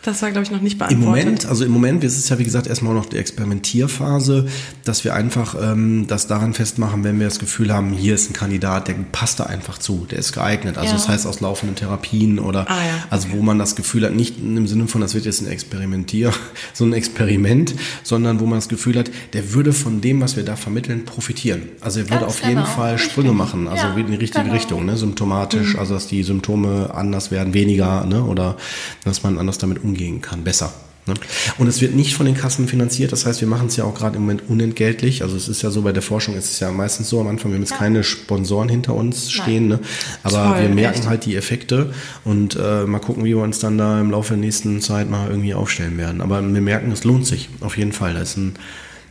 Das 0.05 0.21
war, 0.21 0.31
glaube 0.31 0.45
ich, 0.45 0.51
noch 0.51 0.61
nicht 0.61 0.79
beantwortet. 0.79 1.03
Im 1.03 1.09
Moment, 1.09 1.47
also 1.47 1.65
im 1.65 1.73
Moment 1.73 2.05
ist 2.05 2.19
es 2.19 2.29
ja, 2.29 2.39
wie 2.39 2.45
gesagt, 2.45 2.67
erstmal 2.67 2.93
noch 2.93 3.07
die 3.07 3.17
Experimentierphase, 3.17 4.47
dass 4.85 5.03
wir 5.03 5.15
einfach 5.15 5.57
ähm, 5.59 6.07
das 6.07 6.27
daran 6.27 6.53
festmachen, 6.53 7.05
wenn 7.05 7.19
wir 7.19 7.27
das 7.27 7.39
Gefühl 7.39 7.73
haben, 7.73 7.95
hier 7.95 8.15
ist 8.15 8.29
ein 8.29 8.35
Kandidat, 8.35 8.89
der 8.89 8.97
passt 9.13 9.41
da 9.41 9.45
einfach 9.45 9.79
zu, 9.79 10.07
der 10.11 10.19
ist 10.19 10.33
geeignet. 10.33 10.77
Also 10.77 10.91
ja. 10.91 10.93
das 10.93 11.09
heißt 11.09 11.27
aus 11.27 11.41
laufenden 11.41 11.75
Therapien 11.75 12.39
oder 12.39 12.71
ah, 12.71 12.85
ja. 12.85 13.05
also 13.09 13.29
wo 13.33 13.41
man 13.41 13.59
das 13.59 13.77
Gefühl 13.77 14.05
hat, 14.05 14.15
nicht 14.15 14.39
im 14.39 14.67
Sinne 14.67 14.89
von, 14.89 15.01
das 15.01 15.15
wird 15.15 15.25
jetzt 15.25 15.41
ein 15.41 15.49
Experimentier, 15.49 16.33
so 16.75 16.85
ein 16.85 16.93
Experiment, 16.93 17.75
sondern 18.03 18.41
wo 18.41 18.45
man 18.45 18.59
das 18.59 18.69
Gefühl 18.69 18.99
hat, 18.99 19.11
der 19.33 19.55
würde 19.55 19.73
von 19.73 20.03
dem, 20.03 20.21
was 20.21 20.37
wir 20.37 20.45
da 20.45 20.57
vermitteln, 20.57 21.07
profitieren. 21.07 21.63
Also 21.81 22.01
er 22.01 22.11
würde 22.11 22.21
Ganz 22.21 22.27
auf 22.27 22.41
genau. 22.43 22.51
jeden 22.51 22.67
Fall 22.67 22.99
Sprünge 22.99 23.33
machen, 23.33 23.69
also 23.69 23.87
ja, 23.87 23.97
in 23.97 24.09
die 24.09 24.17
richtige 24.17 24.45
genau. 24.45 24.55
Richtung, 24.55 24.85
ne? 24.85 24.99
symptomatisch, 24.99 25.73
mhm. 25.73 25.79
also 25.79 25.95
dass 25.95 26.09
die 26.09 26.23
Symptome 26.25 26.93
anders 26.93 27.31
werden, 27.31 27.55
weniger, 27.55 28.05
ne? 28.05 28.23
oder 28.23 28.59
dass 29.05 29.23
man 29.23 29.39
anders 29.39 29.57
damit 29.57 29.83
umgeht 29.83 29.94
umgehen 29.95 30.21
kann, 30.21 30.43
besser. 30.43 30.73
Ne? 31.07 31.15
Und 31.59 31.69
es 31.69 31.81
wird 31.81 31.95
nicht 31.95 32.15
von 32.15 32.27
den 32.27 32.35
Kassen 32.35 32.67
finanziert, 32.67 33.13
das 33.13 33.27
heißt, 33.27 33.41
wir 33.41 33.49
machen 33.49 33.69
es 33.69 33.77
ja 33.77 33.85
auch 33.85 33.95
gerade 33.95 34.17
im 34.17 34.23
Moment 34.23 34.45
unentgeltlich. 34.49 35.23
Also 35.23 35.37
es 35.37 35.49
ist 35.49 35.63
ja 35.63 35.71
so, 35.71 35.83
bei 35.83 35.93
der 35.93 36.03
Forschung 36.03 36.35
ist 36.35 36.51
es 36.51 36.61
ja 36.61 36.71
meistens 36.73 37.11
so 37.11 37.21
am 37.21 37.29
Anfang, 37.29 37.51
wir 37.51 37.57
haben 37.57 37.63
jetzt 37.63 37.73
ja. 37.73 37.77
keine 37.77 38.03
Sponsoren 38.03 38.69
hinter 38.69 38.95
uns 38.95 39.31
stehen, 39.31 39.69
ne? 39.69 39.81
aber 40.23 40.55
Toll, 40.55 40.63
wir 40.63 40.69
merken 40.71 41.01
echt. 41.01 41.09
halt 41.09 41.27
die 41.27 41.37
Effekte 41.37 41.93
und 42.25 42.57
äh, 42.57 42.85
mal 42.85 43.01
gucken, 43.01 43.25
wie 43.25 43.37
wir 43.37 43.43
uns 43.43 43.59
dann 43.59 43.79
da 43.79 44.01
im 44.01 44.11
Laufe 44.11 44.31
der 44.31 44.39
nächsten 44.39 44.81
Zeit 44.81 45.11
mal 45.11 45.29
irgendwie 45.29 45.55
aufstellen 45.55 45.99
werden. 45.99 46.21
Aber 46.21 46.43
wir 46.43 46.61
merken, 46.61 46.91
es 46.91 47.05
lohnt 47.05 47.27
sich 47.27 47.49
auf 47.61 47.77
jeden 47.77 47.93
Fall. 47.93 48.15
Da 48.15 48.21
ist 48.21 48.37
ein, 48.37 48.55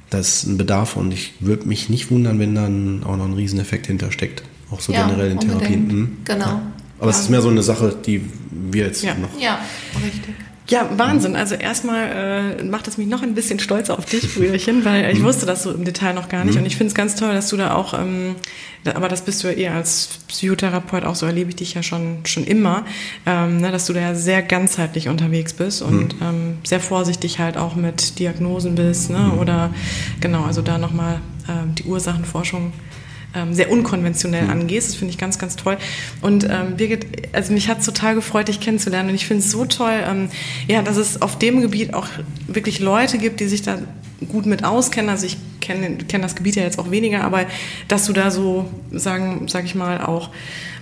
da 0.10 0.18
ist 0.18 0.46
ein 0.46 0.58
Bedarf 0.58 0.98
und 0.98 1.14
ich 1.14 1.34
würde 1.40 1.68
mich 1.68 1.90
nicht 1.90 2.10
wundern, 2.10 2.40
wenn 2.40 2.56
dann 2.56 3.04
auch 3.04 3.18
noch 3.18 3.26
ein 3.26 3.34
Rieseneffekt 3.34 3.86
hintersteckt. 3.86 4.44
Auch 4.72 4.80
so 4.80 4.92
ja, 4.92 5.06
generell 5.06 5.30
in 5.30 5.40
Therapien. 5.40 5.88
Mhm. 5.88 6.18
Genau. 6.26 6.46
Ja. 6.46 6.62
Aber 7.00 7.12
es 7.12 7.20
ist 7.20 7.30
mehr 7.30 7.42
so 7.42 7.50
eine 7.50 7.62
Sache, 7.62 7.96
die 8.04 8.22
wir 8.50 8.86
jetzt 8.86 9.04
ja. 9.04 9.14
noch. 9.14 9.40
Ja, 9.40 9.60
richtig. 10.04 10.34
Ja, 10.70 10.90
Wahnsinn. 10.96 11.36
Also 11.36 11.56
erstmal 11.56 12.60
äh, 12.60 12.64
macht 12.64 12.88
es 12.88 12.98
mich 12.98 13.08
noch 13.08 13.22
ein 13.22 13.36
bisschen 13.36 13.60
stolz 13.60 13.90
auf 13.90 14.06
dich, 14.06 14.34
Brüderchen, 14.34 14.86
weil 14.86 15.12
ich 15.12 15.20
mhm. 15.20 15.26
wusste 15.26 15.46
das 15.46 15.64
so 15.64 15.72
im 15.72 15.84
Detail 15.84 16.14
noch 16.14 16.30
gar 16.30 16.46
nicht. 16.46 16.56
Mhm. 16.56 16.62
Und 16.62 16.66
ich 16.68 16.78
finde 16.78 16.90
es 16.90 16.96
ganz 16.96 17.16
toll, 17.16 17.34
dass 17.34 17.50
du 17.50 17.58
da 17.58 17.74
auch, 17.74 17.94
ähm, 17.94 18.36
aber 18.86 19.10
das 19.10 19.24
bist 19.24 19.44
du 19.44 19.48
ja 19.50 19.54
eher 19.54 19.74
als 19.74 20.20
Psychotherapeut, 20.30 21.04
auch 21.04 21.16
so 21.16 21.26
erlebe 21.26 21.50
ich 21.50 21.58
dich 21.58 21.74
ja 21.74 21.84
schon, 21.84 22.26
schon 22.26 22.46
immer, 22.46 22.86
ähm, 23.26 23.58
ne, 23.58 23.72
dass 23.72 23.86
du 23.88 23.94
da 23.94 24.00
ja 24.00 24.16
sehr 24.16 24.42
ganzheitlich 24.42 25.10
unterwegs 25.10 25.54
bist 25.54 25.82
und 25.82 26.20
mhm. 26.20 26.26
ähm, 26.26 26.58
sehr 26.64 26.80
vorsichtig 26.80 27.40
halt 27.40 27.58
auch 27.58 27.76
mit 27.76 28.20
Diagnosen 28.20 28.76
bist, 28.76 29.10
ne? 29.10 29.20
Mhm. 29.20 29.40
Oder 29.40 29.74
genau, 30.22 30.44
also 30.46 30.62
da 30.62 30.78
nochmal 30.78 31.20
ähm, 31.50 31.76
die 31.76 31.84
Ursachenforschung 31.84 32.72
ähm, 33.36 33.54
sehr 33.54 33.72
unkonventionell 33.72 34.44
mhm. 34.44 34.50
angehst. 34.50 34.90
Das 34.90 34.96
finde 34.96 35.12
ich 35.12 35.18
ganz, 35.18 35.40
ganz 35.40 35.56
toll. 35.56 35.78
Und 36.22 36.46
ähm, 36.46 36.78
Birgit, 36.78 37.06
also 37.34 37.54
mich 37.54 37.68
hat 37.68 37.80
es 37.80 37.86
total 37.86 38.16
gefreut, 38.16 38.48
dich 38.48 38.60
kennenzulernen. 38.60 39.10
Und 39.10 39.16
ich 39.16 39.26
finde 39.26 39.44
es 39.44 39.52
so 39.52 39.66
toll, 39.66 39.94
ähm, 40.08 40.30
ja, 40.68 40.82
dass 40.82 40.98
es 40.98 41.22
auf 41.22 41.38
dem 41.38 41.62
Gebiet 41.62 41.94
auch 41.94 42.08
wirklich 42.48 42.80
Leute 42.80 43.18
gibt, 43.18 43.40
die 43.40 43.48
sich 43.48 43.62
da 43.62 43.80
gut 44.32 44.46
mit 44.46 44.64
auskennen. 44.64 45.10
Also 45.10 45.26
ich 45.26 45.38
kenne 45.62 45.98
kenn 45.98 46.22
das 46.22 46.36
Gebiet 46.36 46.56
ja 46.56 46.64
jetzt 46.64 46.80
auch 46.80 46.92
weniger, 46.92 47.24
aber 47.24 47.46
dass 47.88 48.06
du 48.06 48.14
da 48.14 48.32
so, 48.32 48.70
sagen, 48.92 49.48
sag 49.48 49.66
ich 49.66 49.76
mal, 49.76 50.02
auch, 50.02 50.30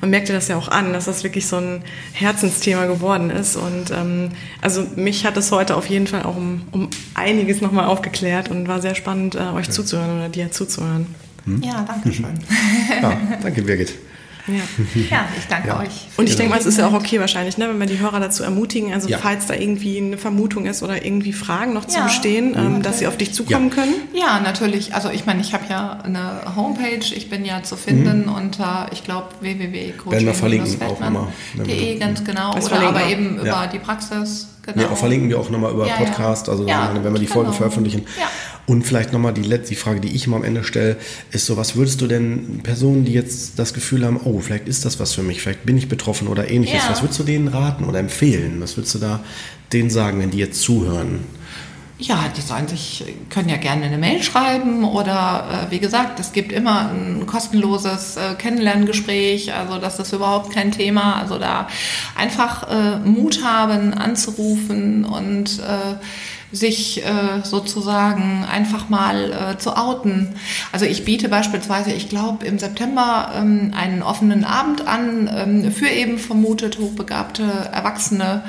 man 0.01 0.09
merkt 0.09 0.29
dir 0.29 0.33
das 0.33 0.47
ja 0.47 0.57
auch 0.57 0.67
an, 0.67 0.93
dass 0.93 1.05
das 1.05 1.23
wirklich 1.23 1.47
so 1.47 1.57
ein 1.57 1.83
Herzensthema 2.13 2.85
geworden 2.85 3.29
ist. 3.29 3.55
Und 3.55 3.91
ähm, 3.91 4.29
also 4.61 4.85
mich 4.95 5.25
hat 5.25 5.37
es 5.37 5.51
heute 5.51 5.75
auf 5.75 5.87
jeden 5.87 6.07
Fall 6.07 6.23
auch 6.23 6.35
um, 6.35 6.61
um 6.71 6.89
einiges 7.13 7.61
nochmal 7.61 7.85
aufgeklärt 7.85 8.49
und 8.49 8.67
war 8.67 8.81
sehr 8.81 8.95
spannend, 8.95 9.35
äh, 9.35 9.39
euch 9.55 9.67
ja. 9.67 9.71
zuzuhören 9.71 10.17
oder 10.17 10.29
dir 10.29 10.51
zuzuhören. 10.51 11.07
Hm? 11.45 11.61
Ja, 11.63 11.85
danke 11.88 12.11
schön. 12.11 12.39
ja, 13.01 13.18
danke, 13.41 13.61
Birgit. 13.61 13.93
Ja, 14.47 14.55
ja 15.09 15.26
ich 15.38 15.45
danke 15.47 15.69
ja. 15.69 15.80
euch. 15.80 16.07
Und 16.18 16.27
ich 16.27 16.35
denke 16.35 16.51
mal, 16.51 16.59
es 16.59 16.65
ist 16.65 16.77
ja 16.77 16.85
auch 16.88 16.93
okay 16.93 17.18
wahrscheinlich, 17.19 17.57
ne, 17.57 17.69
wenn 17.69 17.80
wir 17.80 17.85
die 17.85 17.99
Hörer 17.99 18.19
dazu 18.19 18.43
ermutigen, 18.43 18.91
also 18.93 19.07
ja. 19.07 19.18
falls 19.18 19.45
da 19.47 19.53
irgendwie 19.53 19.97
eine 19.97 20.18
Vermutung 20.18 20.65
ist 20.65 20.84
oder 20.84 21.05
irgendwie 21.05 21.31
Fragen 21.34 21.73
noch 21.73 21.85
zu 21.85 22.01
bestehen, 22.01 22.55
ähm, 22.57 22.81
dass 22.81 22.99
sie 22.99 23.07
auf 23.07 23.18
dich 23.18 23.34
zukommen 23.34 23.69
können. 23.69 23.93
Ja, 24.13 24.39
natürlich. 24.39 24.95
Also 24.95 25.09
ich 25.09 25.26
meine, 25.26 25.41
ich 25.41 25.53
habe 25.53 25.65
ja 25.69 25.99
eine 26.03 26.55
Homepage, 26.55 27.13
ich 27.13 27.30
bin 27.30 27.43
ja 27.45 27.63
zu 27.63 27.76
finden 27.76 28.23
mhm. 28.23 28.34
unter, 28.34 28.88
ich 28.91 29.03
glaube, 29.03 29.27
www.coaching-feldmann.de, 29.41 31.99
ganz 31.99 32.23
genau. 32.23 32.53
Das 32.53 32.72
oder 32.72 32.81
aber 32.81 33.05
eben 33.07 33.39
über 33.39 33.69
die 33.72 33.80
Praxis. 33.80 34.47
Genau. 34.63 34.84
Ja, 34.84 34.91
auch 34.91 34.97
verlinken 34.97 35.30
wir 35.30 35.39
auch 35.39 35.49
nochmal 35.49 35.72
über 35.72 35.88
ja, 35.88 35.95
Podcast, 35.95 36.47
also 36.47 36.68
ja, 36.68 36.91
wenn 36.93 37.13
wir 37.13 37.19
die 37.19 37.26
Folge 37.26 37.47
genau. 37.47 37.57
veröffentlichen. 37.57 38.05
Ja. 38.72 38.76
Und 38.76 38.84
vielleicht 38.84 39.11
nochmal 39.11 39.34
die 39.34 39.41
letzte 39.41 39.76
Frage, 39.76 39.99
die 39.99 40.15
ich 40.15 40.27
immer 40.27 40.38
am 40.38 40.43
Ende 40.43 40.64
stelle, 40.64 40.95
ist 41.31 41.45
so, 41.45 41.57
was 41.57 41.76
würdest 41.76 41.99
du 41.99 42.07
denn 42.07 42.61
Personen, 42.64 43.03
die 43.03 43.14
jetzt 43.14 43.60
das 43.60 43.73
Gefühl 43.73 44.06
haben, 44.06 44.19
oh, 44.23 44.39
vielleicht 44.39 44.68
ist 44.68 44.85
das 44.85 44.99
was 44.99 45.14
für 45.14 45.23
mich, 45.23 45.41
vielleicht 45.41 45.65
bin 45.65 45.77
ich 45.77 45.89
betroffen 45.89 46.27
oder 46.27 46.49
ähnliches, 46.49 46.84
was 46.89 47.02
würdest 47.02 47.19
du 47.19 47.23
denen 47.23 47.49
raten 47.49 47.84
oder 47.84 47.99
empfehlen? 47.99 48.61
Was 48.61 48.77
würdest 48.77 48.95
du 48.95 48.99
da 48.99 49.19
denen 49.73 49.89
sagen, 49.89 50.19
wenn 50.19 50.31
die 50.31 50.38
jetzt 50.38 50.61
zuhören? 50.61 51.19
Ja, 51.99 52.31
die 52.35 52.41
sollen 52.41 52.68
sich, 52.68 53.03
können 53.30 53.48
ja 53.48 53.57
gerne 53.57 53.85
eine 53.85 53.99
Mail 53.99 54.23
schreiben 54.23 54.84
oder 54.84 55.68
äh, 55.68 55.72
wie 55.72 55.77
gesagt, 55.77 56.19
es 56.19 56.31
gibt 56.31 56.52
immer 56.52 56.89
ein 56.89 57.27
kostenloses 57.27 58.18
äh, 58.18 58.34
Kennenlerngespräch, 58.34 59.53
also 59.53 59.77
das 59.77 59.99
ist 59.99 60.11
überhaupt 60.11 60.52
kein 60.52 60.72
Thema. 60.72 61.18
Also 61.22 61.38
da 61.38 61.68
einfach 62.15 62.68
äh, 62.72 62.98
Mut 62.99 63.43
haben, 63.43 63.93
anzurufen 63.93 65.06
und 65.06 65.60
äh, 65.60 65.98
sich 66.51 67.05
äh, 67.05 67.43
sozusagen 67.43 68.45
einfach 68.45 68.89
mal 68.89 69.53
äh, 69.53 69.57
zu 69.57 69.77
outen. 69.77 70.35
Also 70.71 70.85
ich 70.85 71.05
biete 71.05 71.29
beispielsweise, 71.29 71.91
ich 71.91 72.09
glaube, 72.09 72.45
im 72.45 72.59
September 72.59 73.31
ähm, 73.35 73.73
einen 73.75 74.03
offenen 74.03 74.43
Abend 74.43 74.87
an 74.87 75.29
ähm, 75.33 75.71
für 75.71 75.87
eben 75.87 76.17
vermutet 76.17 76.77
hochbegabte 76.79 77.43
Erwachsene 77.71 78.43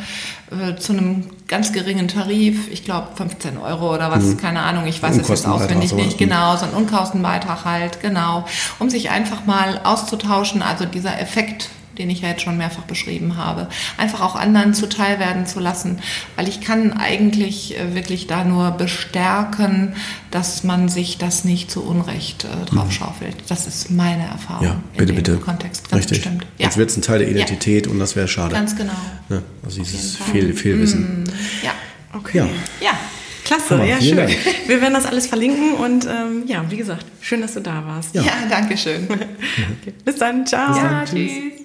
äh, 0.50 0.76
zu 0.76 0.92
einem 0.92 1.24
ganz 1.46 1.72
geringen 1.72 2.08
Tarif, 2.08 2.70
ich 2.70 2.84
glaube 2.84 3.08
15 3.14 3.58
Euro 3.58 3.94
oder 3.94 4.10
was, 4.10 4.24
mhm. 4.24 4.36
keine 4.38 4.60
Ahnung, 4.60 4.86
ich 4.86 5.02
weiß 5.02 5.16
es 5.18 5.28
jetzt 5.28 5.46
auswendig 5.46 5.92
nicht, 5.92 6.18
genau, 6.18 6.56
so 6.56 6.64
ein 6.64 6.72
Unkostenbeitrag 6.72 7.64
halt, 7.64 8.00
genau, 8.00 8.46
um 8.78 8.90
sich 8.90 9.10
einfach 9.10 9.44
mal 9.44 9.80
auszutauschen, 9.84 10.62
also 10.62 10.84
dieser 10.84 11.20
Effekt 11.20 11.70
den 11.98 12.10
ich 12.10 12.23
ja 12.23 12.28
jetzt 12.28 12.43
schon 12.43 12.56
mehrfach 12.56 12.85
beschrieben 12.85 13.36
habe, 13.36 13.69
einfach 13.97 14.20
auch 14.20 14.36
anderen 14.36 14.74
zuteil 14.74 15.19
werden 15.19 15.47
zu 15.47 15.60
lassen, 15.60 15.98
weil 16.36 16.48
ich 16.48 16.60
kann 16.60 16.93
eigentlich 16.93 17.78
äh, 17.78 17.94
wirklich 17.94 18.27
da 18.27 18.44
nur 18.44 18.73
bestärken, 18.73 19.94
dass 20.31 20.64
man 20.64 20.89
sich 20.89 21.19
das 21.19 21.44
nicht 21.44 21.70
zu 21.70 21.82
Unrecht 21.82 22.44
äh, 22.44 22.66
draufschaufelt. 22.66 23.36
Das 23.48 23.66
ist 23.66 23.90
meine 23.90 24.24
Erfahrung 24.24 24.66
ja, 24.66 24.81
bitte, 24.93 25.02
in 25.02 25.06
dem 25.06 25.16
bitte. 25.16 25.36
Kontext. 25.39 25.90
Ganz 25.90 26.05
Richtig. 26.05 26.19
bestimmt. 26.19 26.47
Ja. 26.59 26.66
Jetzt 26.66 26.77
wird 26.77 26.90
es 26.90 26.97
ein 26.97 27.02
Teil 27.02 27.20
der 27.20 27.28
Identität 27.28 27.86
ja. 27.86 27.93
und 27.93 27.98
das 27.98 28.16
wäre 28.16 28.28
schade. 28.28 28.55
Ganz 28.55 28.77
genau. 28.77 28.93
Ne? 29.28 29.43
Also 29.64 29.78
dieses 29.78 30.16
Fehl, 30.16 30.55
Fehlwissen. 30.55 31.24
Mm, 31.24 31.27
ja. 31.62 31.73
Okay. 32.14 32.39
Ja. 32.39 32.47
ja. 32.81 32.98
Klasse, 33.44 33.74
Hammer, 33.74 33.85
ja, 33.85 34.01
schön. 34.01 34.16
Dank. 34.16 34.36
Wir 34.66 34.81
werden 34.81 34.94
das 34.94 35.05
alles 35.05 35.27
verlinken 35.27 35.74
und 35.74 36.06
ähm, 36.06 36.44
ja, 36.47 36.64
wie 36.70 36.77
gesagt, 36.77 37.05
schön, 37.20 37.40
dass 37.40 37.55
du 37.55 37.60
da 37.60 37.85
warst. 37.86 38.14
Ja, 38.14 38.23
ja 38.23 38.32
danke 38.48 38.77
schön. 38.77 39.05
okay. 39.10 39.93
Bis 40.05 40.16
dann, 40.16 40.47
ciao. 40.47 40.77
Ja, 40.77 41.05
tschüss. 41.05 41.62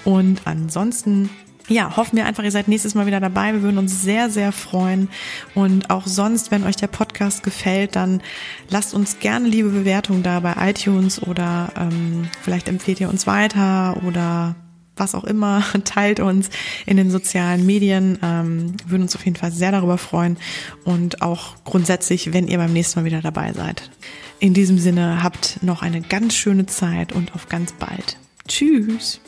Und 0.04 0.40
ansonsten 0.44 1.28
ja, 1.70 1.96
hoffen 1.96 2.16
wir 2.16 2.26
einfach, 2.26 2.42
ihr 2.42 2.50
seid 2.50 2.66
nächstes 2.66 2.96
Mal 2.96 3.06
wieder 3.06 3.20
dabei. 3.20 3.52
Wir 3.52 3.62
würden 3.62 3.78
uns 3.78 4.02
sehr, 4.02 4.28
sehr 4.28 4.50
freuen. 4.50 5.08
Und 5.54 5.88
auch 5.88 6.06
sonst, 6.06 6.50
wenn 6.50 6.64
euch 6.64 6.76
der 6.76 6.88
Podcast 6.88 7.44
gefällt, 7.44 7.94
dann 7.94 8.20
lasst 8.68 8.92
uns 8.92 9.20
gerne 9.20 9.48
liebe 9.48 9.68
Bewertungen 9.68 10.24
da 10.24 10.40
bei 10.40 10.54
iTunes 10.68 11.22
oder 11.22 11.72
ähm, 11.76 12.28
vielleicht 12.42 12.68
empfehlt 12.68 13.00
ihr 13.00 13.08
uns 13.08 13.28
weiter 13.28 14.02
oder 14.04 14.56
was 15.00 15.14
auch 15.14 15.24
immer, 15.24 15.64
teilt 15.84 16.20
uns 16.20 16.50
in 16.86 16.96
den 16.96 17.10
sozialen 17.10 17.66
Medien. 17.66 18.18
Ähm, 18.22 18.74
würden 18.86 19.02
uns 19.02 19.16
auf 19.16 19.24
jeden 19.24 19.36
Fall 19.36 19.50
sehr 19.50 19.72
darüber 19.72 19.98
freuen 19.98 20.36
und 20.84 21.22
auch 21.22 21.56
grundsätzlich, 21.64 22.32
wenn 22.32 22.46
ihr 22.46 22.58
beim 22.58 22.72
nächsten 22.72 23.00
Mal 23.00 23.04
wieder 23.04 23.20
dabei 23.20 23.52
seid. 23.52 23.90
In 24.38 24.54
diesem 24.54 24.78
Sinne 24.78 25.22
habt 25.22 25.62
noch 25.62 25.82
eine 25.82 26.00
ganz 26.00 26.34
schöne 26.34 26.66
Zeit 26.66 27.12
und 27.12 27.34
auf 27.34 27.48
ganz 27.48 27.72
bald. 27.72 28.16
Tschüss. 28.46 29.20